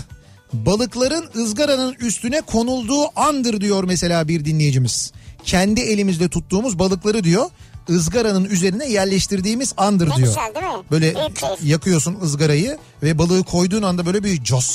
Balıkların 0.54 1.30
ızgaranın 1.36 1.96
üstüne 2.00 2.42
konulduğu 2.42 3.20
andır 3.20 3.62
diyor 3.62 3.84
mesela 3.84 4.28
bir 4.28 4.46
dinleyicimiz. 4.46 5.12
Kendi 5.44 5.82
elimizle 5.82 6.30
tuttuğumuz 6.30 6.80
balıkları 6.80 7.24
diyor 7.24 7.46
ızgaranın 7.90 8.46
üzerine 8.46 8.90
yerleştirdiğimiz 8.90 9.74
andır 9.78 10.10
Ne 10.10 10.16
diyor. 10.16 10.28
güzel 10.28 10.52
değil 10.56 10.66
mi? 10.78 10.84
Böyle 10.92 11.16
Büyük 11.16 11.64
yakıyorsun 11.64 12.18
ızgarayı 12.24 12.78
ve 13.04 13.18
balığı 13.18 13.44
koyduğun 13.44 13.84
anda 13.84 14.06
böyle 14.06 14.24
bir 14.24 14.44
cos 14.44 14.66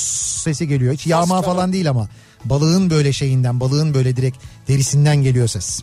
sesi 0.43 0.67
geliyor. 0.67 0.93
Hiç 0.93 1.07
yağma 1.07 1.41
falan 1.41 1.73
değil 1.73 1.89
ama 1.89 2.09
balığın 2.45 2.89
böyle 2.89 3.13
şeyinden 3.13 3.59
balığın 3.59 3.93
böyle 3.93 4.15
direkt 4.15 4.37
derisinden 4.67 5.23
geliyor 5.23 5.47
ses. 5.47 5.81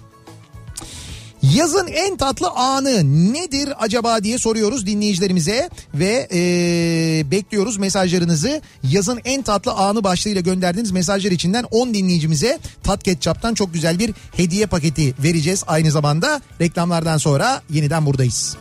Yazın 1.54 1.86
en 1.86 2.16
tatlı 2.16 2.50
anı 2.50 3.04
nedir 3.32 3.68
acaba 3.78 4.22
diye 4.24 4.38
soruyoruz 4.38 4.86
dinleyicilerimize 4.86 5.70
ve 5.94 6.28
eee, 6.32 7.30
bekliyoruz 7.30 7.76
mesajlarınızı. 7.76 8.62
Yazın 8.82 9.20
en 9.24 9.42
tatlı 9.42 9.72
anı 9.72 10.04
başlığıyla 10.04 10.40
gönderdiğiniz 10.40 10.90
mesajlar 10.90 11.30
içinden 11.30 11.64
10 11.70 11.94
dinleyicimize 11.94 12.58
Tat 12.82 13.02
Ketçap'tan 13.02 13.54
çok 13.54 13.74
güzel 13.74 13.98
bir 13.98 14.14
hediye 14.36 14.66
paketi 14.66 15.14
vereceğiz. 15.22 15.64
Aynı 15.66 15.90
zamanda 15.90 16.40
reklamlardan 16.60 17.18
sonra 17.18 17.62
yeniden 17.70 18.06
buradayız. 18.06 18.56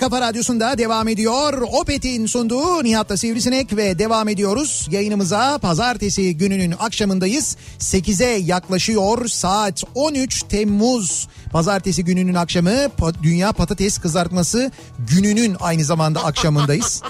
Kafa 0.00 0.20
Radyosu'nda 0.20 0.78
devam 0.78 1.08
ediyor. 1.08 1.62
Opet'in 1.72 2.26
sunduğu 2.26 2.84
Nihat'la 2.84 3.16
Sivrisinek 3.16 3.76
ve 3.76 3.98
devam 3.98 4.28
ediyoruz. 4.28 4.88
Yayınımıza 4.90 5.58
pazartesi 5.58 6.36
gününün 6.36 6.74
akşamındayız. 6.78 7.56
8'e 7.78 8.26
yaklaşıyor 8.26 9.28
saat 9.28 9.84
13 9.94 10.42
Temmuz. 10.42 11.28
Pazartesi 11.52 12.04
gününün 12.04 12.34
akşamı 12.34 12.72
Dünya 13.22 13.52
Patates 13.52 13.98
Kızartması 13.98 14.70
gününün 14.98 15.56
aynı 15.60 15.84
zamanda 15.84 16.24
akşamındayız. 16.24 17.02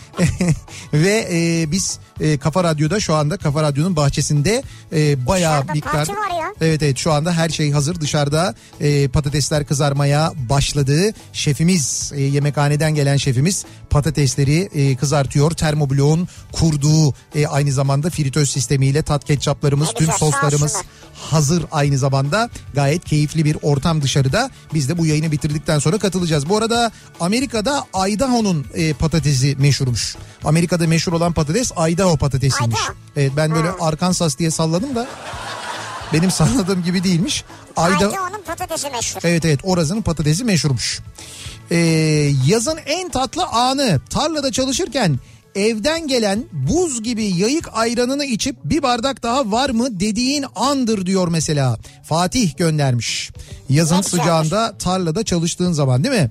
ve 0.92 1.28
e, 1.32 1.70
biz 1.72 1.98
e, 2.20 2.38
Kafa 2.38 2.64
Radyo'da 2.64 3.00
şu 3.00 3.14
anda 3.14 3.36
Kafa 3.36 3.62
Radyo'nun 3.62 3.96
bahçesinde 3.96 4.62
e, 4.92 5.26
bayağı 5.26 5.62
Dışarıda 5.62 5.72
miktar... 5.72 6.08
Evet 6.60 6.82
evet 6.82 6.98
şu 6.98 7.12
anda 7.12 7.32
her 7.32 7.48
şey 7.48 7.70
hazır 7.72 8.00
dışarıda 8.00 8.54
e, 8.80 9.08
patatesler 9.08 9.66
kızarmaya 9.66 10.32
başladı. 10.48 11.12
Şefimiz 11.32 12.12
e, 12.16 12.20
yemekhaneden 12.22 12.89
gelen 12.94 13.16
şefimiz 13.16 13.64
patatesleri 13.90 14.68
e, 14.74 14.96
kızartıyor. 14.96 15.50
Termobloğun 15.50 16.28
kurduğu 16.52 17.14
e, 17.34 17.46
aynı 17.46 17.72
zamanda 17.72 18.10
fritöz 18.10 18.50
sistemiyle 18.50 19.02
tat 19.02 19.24
ketçaplarımız 19.24 19.88
Ne 19.88 19.94
tüm 19.94 20.12
soslarımız 20.12 20.76
hazır 21.14 21.64
aynı 21.72 21.98
zamanda. 21.98 22.50
Gayet 22.74 23.04
keyifli 23.04 23.44
bir 23.44 23.56
ortam 23.62 24.02
dışarıda. 24.02 24.50
Biz 24.74 24.88
de 24.88 24.98
bu 24.98 25.06
yayını 25.06 25.32
bitirdikten 25.32 25.78
sonra 25.78 25.98
katılacağız. 25.98 26.48
Bu 26.48 26.56
arada 26.56 26.90
Amerika'da 27.20 27.86
Idaho'nun 28.08 28.66
e, 28.74 28.92
patatesi 28.92 29.56
meşhurmuş. 29.58 30.16
Amerika'da 30.44 30.86
meşhur 30.86 31.12
olan 31.12 31.32
patates 31.32 31.72
Idaho 31.88 32.16
patatesiymiş. 32.16 32.80
Idaho. 32.80 32.94
Evet 33.16 33.32
ben 33.36 33.54
böyle 33.54 33.68
Ha. 33.68 33.76
Arkansas 33.80 34.38
diye 34.38 34.50
salladım 34.50 34.94
da 34.94 35.08
benim 36.12 36.30
salladığım 36.30 36.82
gibi 36.82 37.04
değilmiş. 37.04 37.44
Ayda 37.76 37.94
Haydi 37.94 38.20
onun 38.20 38.42
patatesi 38.42 38.90
meşhur. 38.90 39.20
Evet 39.24 39.44
evet 39.44 39.60
orazının 39.62 40.02
patatesi 40.02 40.44
meşhurmuş. 40.44 41.00
Ee, 41.70 41.76
yazın 42.47 42.78
en 42.86 43.09
tatlı 43.09 43.44
anı 43.44 44.01
tarlada 44.10 44.52
çalışırken 44.52 45.18
evden 45.55 46.06
gelen 46.09 46.44
buz 46.52 47.02
gibi 47.02 47.24
yayık 47.24 47.68
ayranını 47.72 48.24
içip 48.24 48.56
bir 48.64 48.82
bardak 48.82 49.22
daha 49.22 49.51
var 49.51 49.70
mı 49.70 50.01
dediğin 50.01 50.44
andır 50.55 51.06
diyor 51.06 51.28
mesela. 51.28 51.78
Fatih 52.05 52.56
göndermiş. 52.56 53.30
Yazın 53.68 54.01
sıcağında 54.01 54.78
tarlada 54.78 55.22
çalıştığın 55.22 55.72
zaman 55.72 56.05
değil 56.05 56.22
mi? 56.22 56.30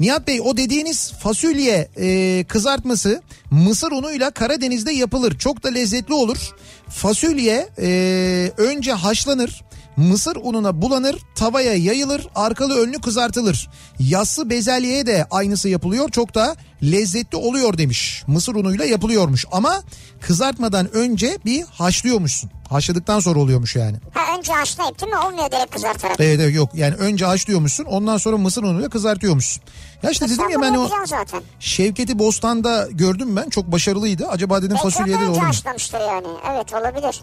Nihat 0.00 0.26
Bey 0.26 0.40
o 0.40 0.56
dediğiniz 0.56 1.12
fasulye 1.12 1.88
e, 1.96 2.44
kızartması 2.48 3.22
mısır 3.50 3.92
unuyla 3.92 4.30
Karadeniz'de 4.30 4.92
yapılır. 4.92 5.38
Çok 5.38 5.62
da 5.62 5.68
lezzetli 5.68 6.14
olur. 6.14 6.50
Fasulye 6.88 7.68
e, 7.78 8.52
önce 8.56 8.92
haşlanır. 8.92 9.64
Mısır 9.96 10.36
ununa 10.42 10.82
bulanır, 10.82 11.16
tavaya 11.34 11.74
yayılır, 11.74 12.26
arkalı 12.34 12.78
önlü 12.80 13.00
kızartılır. 13.00 13.68
Yassı 13.98 14.50
bezelyeye 14.50 15.06
de 15.06 15.26
aynısı 15.30 15.68
yapılıyor. 15.68 16.08
Çok 16.10 16.34
da 16.34 16.56
lezzetli 16.82 17.36
oluyor 17.36 17.78
demiş. 17.78 18.22
Mısır 18.26 18.54
unuyla 18.54 18.84
yapılıyormuş 18.84 19.46
ama 19.52 19.82
kızartmadan 20.20 20.94
önce 20.96 21.38
bir 21.44 21.62
haşlıyormuşsun. 21.62 22.50
Haşladıktan 22.68 23.20
sonra 23.20 23.38
oluyormuş 23.38 23.76
yani. 23.76 23.96
Ha 24.14 24.38
önce 24.38 24.52
haşlayıp 24.52 25.00
değil 25.00 25.12
mi? 25.12 25.18
Olmuyor 25.18 25.50
direkt 25.50 25.70
kızartarak. 25.74 26.16
Evet 26.20 26.40
evet 26.40 26.54
yok 26.54 26.70
yani 26.74 26.94
önce 26.94 27.24
haşlıyormuşsun 27.24 27.84
ondan 27.84 28.16
sonra 28.16 28.36
mısır 28.36 28.62
unuyla 28.62 28.88
kızartıyormuşsun. 28.88 29.62
Ya 30.02 30.10
işte 30.10 30.28
dedim 30.28 30.50
ya 30.50 30.60
ben 30.62 30.74
o 30.74 30.88
zaten. 31.06 31.42
Şevket'i 31.60 32.18
Bostan'da 32.18 32.88
gördüm 32.90 33.36
ben 33.36 33.48
çok 33.48 33.72
başarılıydı. 33.72 34.28
Acaba 34.28 34.58
dedim 34.62 34.70
Belki 34.70 34.82
fasulyede 34.82 35.20
de 35.20 35.28
mu? 35.28 35.42
haşlamıştır 35.42 36.00
yani. 36.00 36.26
Evet 36.54 36.74
olabilir. 36.74 37.20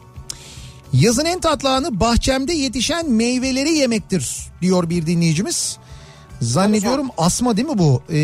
Yazın 0.94 1.26
en 1.26 1.40
tatlı 1.40 1.70
anı 1.70 2.00
bahçemde 2.00 2.54
yetişen 2.54 3.10
meyveleri 3.10 3.70
yemektir 3.74 4.38
diyor 4.62 4.90
bir 4.90 5.06
dinleyicimiz. 5.06 5.78
Zannediyorum 6.42 7.08
asma 7.18 7.58
değil 7.58 7.68
mi 7.68 7.78
bu? 7.78 8.02
Ee, 8.10 8.16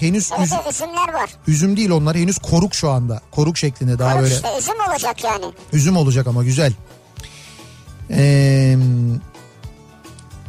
henüz 0.00 0.30
Evet 0.38 0.48
üz- 0.48 0.54
evet, 0.62 0.74
üzümler 0.74 1.12
var. 1.14 1.30
üzüm 1.46 1.76
değil 1.76 1.90
onlar 1.90 2.16
henüz 2.16 2.38
koruk 2.38 2.74
şu 2.74 2.90
anda. 2.90 3.20
Koruk 3.30 3.58
şeklinde 3.58 3.98
daha 3.98 4.10
Koruk 4.12 4.22
böyle 4.22 4.34
işte 4.34 4.48
üzüm 4.58 4.74
olacak 4.90 5.24
yani. 5.24 5.44
üzüm 5.72 5.96
olacak 5.96 6.26
ama 6.26 6.44
güzel. 6.44 6.72
Ee, 8.10 8.76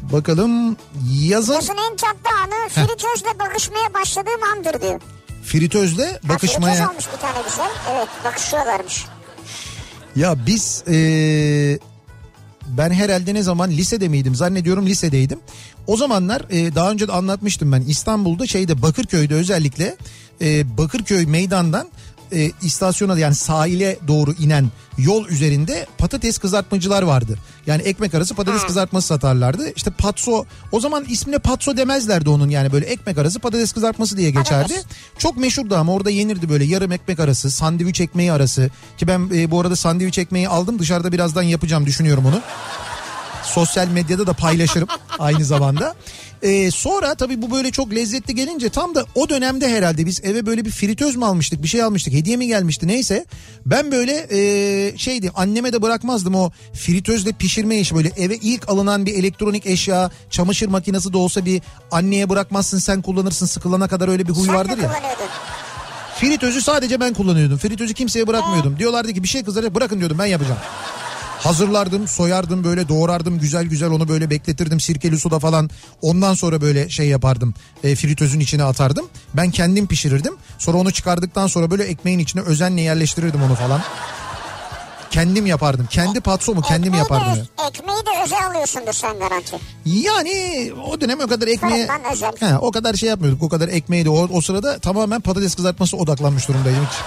bakalım 0.02 0.78
yazın 1.12 1.54
Yazın 1.54 1.78
en 1.92 1.96
tatlı 1.96 2.38
anı 2.44 2.70
fritözle 2.70 3.40
bakışmaya 3.40 3.94
başladığım 3.94 4.44
andır 4.58 4.82
diyor. 4.82 5.02
fritözle 5.44 6.06
Ha, 6.06 6.12
Fritöz 6.12 6.30
bakışmaya... 6.30 6.90
olmuş 6.90 7.06
bir 7.14 7.20
tane 7.22 7.38
güzel. 7.50 7.70
Evet 7.96 8.08
bakışıyorlarmış. 8.26 9.06
Ya 10.16 10.46
biz 10.46 10.84
eee, 10.88 11.80
ben 12.78 12.90
herhalde 12.90 13.34
ne 13.34 13.44
zaman 13.44 13.72
lisede 13.72 14.08
miydim 14.08 14.36
zannediyorum 14.36 14.86
lisedeydim. 14.88 15.40
O 15.88 15.98
zamanlar 15.98 16.42
eee, 16.52 16.76
daha 16.76 16.92
önce 16.92 17.08
de 17.08 17.12
anlatmıştım 17.12 17.72
ben 17.72 17.82
İstanbul'da 17.82 18.48
şeyde 18.48 18.82
Bakırköy'de 18.82 19.34
özellikle 19.34 19.96
eee, 20.40 20.66
Bakırköy 20.78 21.26
meydandan 21.26 21.88
eee, 22.32 22.52
istasyona 22.62 23.20
yani 23.20 23.36
sahile 23.36 24.00
doğru 24.08 24.34
inen 24.34 24.70
yol 24.98 25.28
üzerinde 25.28 25.88
patates 25.98 26.38
kızartmacılar 26.38 27.02
vardı. 27.04 27.38
Yani 27.68 27.82
ekmek 27.82 28.14
arası 28.14 28.36
patates 28.36 28.64
kızartması 28.64 29.08
satarlardı. 29.08 29.72
İşte 29.76 29.92
patso 29.92 30.46
o 30.72 30.80
zaman 30.80 31.06
ismine 31.06 31.40
patso 31.40 31.78
demezlerdi 31.78 32.30
onun 32.30 32.50
yani 32.50 32.72
böyle 32.72 32.86
ekmek 32.86 33.18
arası 33.18 33.40
patates 33.40 33.72
kızartması 33.72 34.18
diye 34.18 34.30
geçerdi. 34.30 34.74
Patates. 34.74 34.86
Çok 35.18 35.38
meşhurdu 35.38 35.76
ama 35.76 35.94
orada 35.94 36.10
yenirdi 36.10 36.50
böyle 36.50 36.64
yarım 36.64 36.92
ekmek 36.92 37.20
arası, 37.20 37.52
sandviç 37.52 38.02
ekmeği 38.02 38.32
arası. 38.32 38.70
Ki 38.98 39.08
ben 39.08 39.30
e, 39.34 39.52
bu 39.52 39.60
arada 39.62 39.76
sandviç 39.76 40.18
ekmeği 40.18 40.50
aldım 40.50 40.80
dışarıda 40.80 41.12
birazdan 41.12 41.44
yapacağım 41.44 41.86
düşünüyorum 41.86 42.26
onu. 42.26 42.42
Sosyal 43.44 43.88
medyada 43.88 44.28
da 44.28 44.34
paylaşırım 44.34 44.88
aynı 45.20 45.46
zamanda. 45.46 45.96
Ee, 46.44 46.72
sonra 46.72 47.16
tabii 47.16 47.42
bu 47.42 47.52
böyle 47.52 47.72
çok 47.72 47.96
lezzetli 47.96 48.36
gelince 48.36 48.70
tam 48.70 48.96
da 48.96 49.06
o 49.16 49.30
dönemde 49.30 49.70
herhalde 49.70 50.06
biz 50.06 50.24
eve 50.24 50.46
böyle 50.46 50.66
bir 50.66 50.72
fritöz 50.72 51.16
mü 51.16 51.26
almıştık 51.26 51.64
bir 51.64 51.68
şey 51.68 51.84
almıştık 51.84 52.14
hediye 52.14 52.38
mi 52.38 52.48
gelmişti 52.48 52.88
neyse. 52.88 53.26
Ben 53.66 53.92
böyle 53.92 54.28
e, 54.32 54.98
şeydi 54.98 55.32
anneme 55.36 55.74
de 55.74 55.82
bırakmazdım 55.82 56.36
o 56.36 56.52
fritözle 56.74 57.32
pişirme 57.32 57.78
işi 57.78 57.96
böyle 57.96 58.12
eve 58.18 58.36
ilk 58.36 58.70
alınan 58.70 59.06
bir 59.06 59.14
elektronik 59.14 59.66
eşya 59.66 60.12
çamaşır 60.30 60.68
makinesi 60.68 61.14
de 61.14 61.18
olsa 61.18 61.46
bir 61.46 61.62
anneye 61.92 62.30
bırakmazsın 62.30 62.78
sen 62.78 63.02
kullanırsın 63.02 63.46
sıkılana 63.46 63.88
kadar 63.88 64.08
öyle 64.08 64.28
bir 64.28 64.34
huy 64.34 64.46
Sen 64.46 64.56
vardır 64.56 64.78
ya. 64.78 64.92
Fritözü 66.16 66.62
sadece 66.62 67.00
ben 67.00 67.14
kullanıyordum. 67.14 67.58
Fritözü 67.58 67.94
kimseye 67.94 68.28
bırakmıyordum. 68.28 68.80
Diyorlardı 68.80 69.14
ki 69.14 69.24
bir 69.24 69.28
şey 69.28 69.44
kızaracak 69.44 69.76
bırakın 69.76 70.00
diyordum 70.00 70.20
ben 70.20 70.26
yapacağım. 70.26 70.60
Hazırlardım, 71.44 72.08
soyardım 72.08 72.64
böyle 72.64 72.90
doğrardım 72.90 73.40
güzel 73.40 73.66
güzel 73.66 73.90
onu 73.90 74.08
böyle 74.08 74.30
bekletirdim 74.30 74.80
sirkeli 74.80 75.20
suda 75.20 75.40
falan. 75.40 75.70
Ondan 76.02 76.34
sonra 76.34 76.62
böyle 76.62 76.90
şey 76.90 77.08
yapardım. 77.08 77.54
E, 77.84 77.96
fritözün 77.96 78.40
içine 78.40 78.64
atardım. 78.64 79.06
Ben 79.34 79.52
kendim 79.52 79.88
pişirirdim. 79.88 80.34
Sonra 80.58 80.78
onu 80.78 80.92
çıkardıktan 80.92 81.48
sonra 81.48 81.72
böyle 81.72 81.84
ekmeğin 81.84 82.20
içine 82.20 82.42
özenle 82.42 82.82
yerleştirirdim 82.82 83.44
onu 83.44 83.56
falan. 83.56 83.82
Kendim 85.12 85.46
yapardım. 85.46 85.88
Kendi 85.90 86.20
patsomu 86.22 86.62
kendim 86.62 86.94
Ekmeği 86.94 87.00
yapardım. 87.04 87.34
de, 87.36 87.38
ya. 87.38 87.68
ekmeği 87.68 87.98
de 87.98 88.24
özel 88.26 88.48
alıyorsundur 88.48 88.94
sen 88.94 89.20
garanti. 89.20 89.56
Yani 89.86 90.72
o 90.88 91.02
dönem 91.02 91.20
o 91.20 91.28
kadar 91.28 91.48
ekmeğe... 91.48 91.88
He, 92.40 92.58
o 92.58 92.72
kadar 92.72 92.94
şey 92.94 93.10
yapmıyorduk. 93.10 93.44
O 93.44 93.50
kadar 93.50 93.68
ekmeği 93.68 94.06
de 94.06 94.10
o, 94.10 94.28
o 94.32 94.42
sırada 94.42 94.80
tamamen 94.80 95.22
patates 95.22 95.56
kızartması 95.56 95.98
odaklanmış 95.98 96.48
durumdaydım. 96.48 96.86
Hiç. 96.86 96.98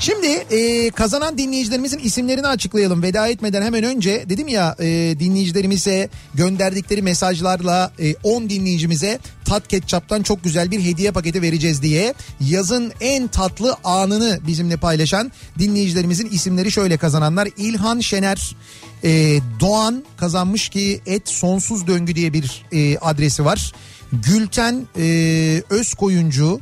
Şimdi 0.00 0.26
e, 0.26 0.90
kazanan 0.90 1.38
dinleyicilerimizin 1.38 1.98
isimlerini 1.98 2.46
açıklayalım. 2.46 3.02
Veda 3.02 3.28
etmeden 3.28 3.62
hemen 3.62 3.84
önce 3.84 4.24
dedim 4.28 4.48
ya 4.48 4.76
e, 4.78 4.86
dinleyicilerimize 5.18 6.08
gönderdikleri 6.34 7.02
mesajlarla 7.02 7.92
e, 7.98 8.14
10 8.22 8.50
dinleyicimize 8.50 9.18
Tat 9.44 9.68
Ketçap'tan 9.68 10.22
çok 10.22 10.44
güzel 10.44 10.70
bir 10.70 10.84
hediye 10.84 11.10
paketi 11.10 11.42
vereceğiz 11.42 11.82
diye. 11.82 12.14
Yazın 12.40 12.92
en 13.00 13.28
tatlı 13.28 13.76
anını 13.84 14.40
bizimle 14.46 14.76
paylaşan 14.76 15.32
dinleyicilerimizin 15.58 16.28
isimleri 16.30 16.72
şöyle 16.72 16.96
kazananlar. 16.96 17.48
İlhan 17.56 18.00
Şener, 18.00 18.56
e, 19.04 19.40
Doğan 19.60 20.04
kazanmış 20.16 20.68
ki 20.68 21.00
et 21.06 21.28
sonsuz 21.28 21.86
döngü 21.86 22.14
diye 22.14 22.32
bir 22.32 22.64
e, 22.72 22.98
adresi 22.98 23.44
var. 23.44 23.72
Gülten 24.12 24.86
e, 24.98 25.62
Özkoyuncu, 25.70 26.60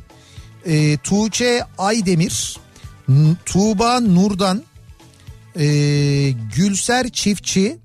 e, 0.67 0.97
Tuğçe 0.97 1.63
Aydemir, 1.79 2.66
Tuğba 3.47 4.01
Nurdan, 4.01 4.63
e, 5.59 5.65
Gülser 6.57 7.09
Çiftçi, 7.09 7.77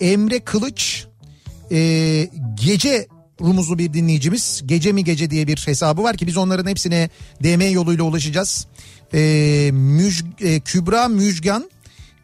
Emre 0.00 0.40
Kılıç, 0.40 1.06
e, 1.72 2.30
Gece 2.64 3.06
rumuzlu 3.40 3.78
bir 3.78 3.92
dinleyicimiz. 3.92 4.62
Gece 4.66 4.92
mi 4.92 5.04
gece 5.04 5.30
diye 5.30 5.46
bir 5.46 5.56
hesabı 5.66 6.02
var 6.02 6.16
ki 6.16 6.26
biz 6.26 6.36
onların 6.36 6.70
hepsine 6.70 7.10
DM 7.42 7.70
yoluyla 7.70 8.04
ulaşacağız. 8.04 8.66
E, 9.14 9.18
Müj- 9.72 10.44
e, 10.54 10.60
Kübra 10.60 11.08
Müjgan, 11.08 11.70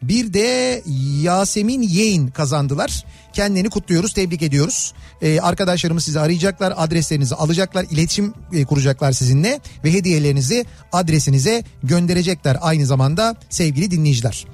bir 0.07 0.33
de 0.33 0.81
Yasemin 1.21 1.81
Yeğin 1.81 2.27
kazandılar. 2.27 3.05
Kendilerini 3.33 3.69
kutluyoruz, 3.69 4.13
tebrik 4.13 4.41
ediyoruz. 4.41 4.93
Ee, 5.21 5.39
arkadaşlarımız 5.39 6.03
sizi 6.03 6.19
arayacaklar, 6.19 6.73
adreslerinizi 6.77 7.35
alacaklar, 7.35 7.85
iletişim 7.91 8.33
e, 8.53 8.65
kuracaklar 8.65 9.11
sizinle 9.11 9.59
ve 9.83 9.93
hediyelerinizi 9.93 10.65
adresinize 10.91 11.63
gönderecekler 11.83 12.57
aynı 12.61 12.85
zamanda 12.85 13.35
sevgili 13.49 13.91
dinleyiciler. 13.91 14.45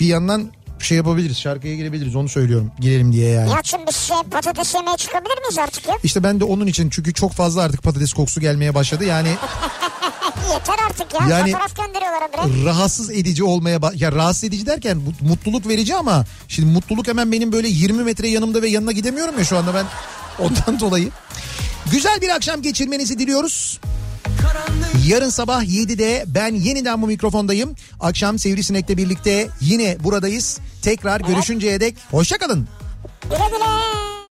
Bir 0.00 0.06
yandan 0.06 0.50
şey 0.78 0.96
yapabiliriz. 0.96 1.38
Şarkıya 1.38 1.76
girebiliriz 1.76 2.16
onu 2.16 2.28
söylüyorum. 2.28 2.72
Girelim 2.80 3.12
diye 3.12 3.30
yani. 3.30 3.48
Nihat'cığım 3.48 3.80
biz 3.88 3.96
şey, 3.96 4.16
patates 4.30 4.74
yemeye 4.74 4.96
çıkabilir 4.96 5.38
miyiz 5.38 5.58
artık 5.58 5.88
ya? 5.88 5.94
İşte 6.02 6.22
ben 6.22 6.40
de 6.40 6.44
onun 6.44 6.66
için 6.66 6.90
çünkü 6.90 7.14
çok 7.14 7.32
fazla 7.32 7.62
artık 7.62 7.82
patates 7.82 8.12
kokusu 8.12 8.40
gelmeye 8.40 8.74
başladı. 8.74 9.04
Yani 9.04 9.28
Yeter 10.52 10.74
artık 10.90 11.14
ya. 11.14 11.28
Yani- 11.38 11.52
Fotoğraf 11.52 11.76
gönderiyorlar 11.76 12.22
habire. 12.30 12.64
rahatsız 12.64 13.10
edici 13.10 13.44
olmaya 13.44 13.76
ba- 13.78 14.02
ya 14.02 14.12
rahatsız 14.12 14.44
edici 14.44 14.66
derken 14.66 15.00
mutluluk 15.20 15.68
verici 15.68 15.96
ama 15.96 16.24
şimdi 16.48 16.72
mutluluk 16.72 17.08
hemen 17.08 17.32
benim 17.32 17.52
böyle 17.52 17.68
20 17.68 18.04
metre 18.04 18.28
yanımda 18.28 18.62
ve 18.62 18.68
yanına 18.68 18.92
gidemiyorum 18.92 19.38
ya 19.38 19.44
şu 19.44 19.58
anda 19.58 19.74
ben 19.74 19.84
ondan 20.44 20.80
dolayı. 20.80 21.10
Güzel 21.90 22.20
bir 22.20 22.28
akşam 22.28 22.62
geçirmenizi 22.62 23.18
diliyoruz. 23.18 23.80
Yarın 25.06 25.30
sabah 25.30 25.62
7'de 25.62 26.24
ben 26.26 26.54
yeniden 26.54 27.02
bu 27.02 27.06
mikrofondayım. 27.06 27.74
Akşam 28.00 28.38
Sivrisinek'le 28.38 28.88
birlikte 28.96 29.48
yine 29.60 29.96
buradayız. 30.04 30.58
Tekrar 30.82 31.20
görüşünceye 31.20 31.80
dek 31.80 31.96
hoşçakalın. 32.10 32.68
Güle 33.24 33.36
güle. 33.36 34.05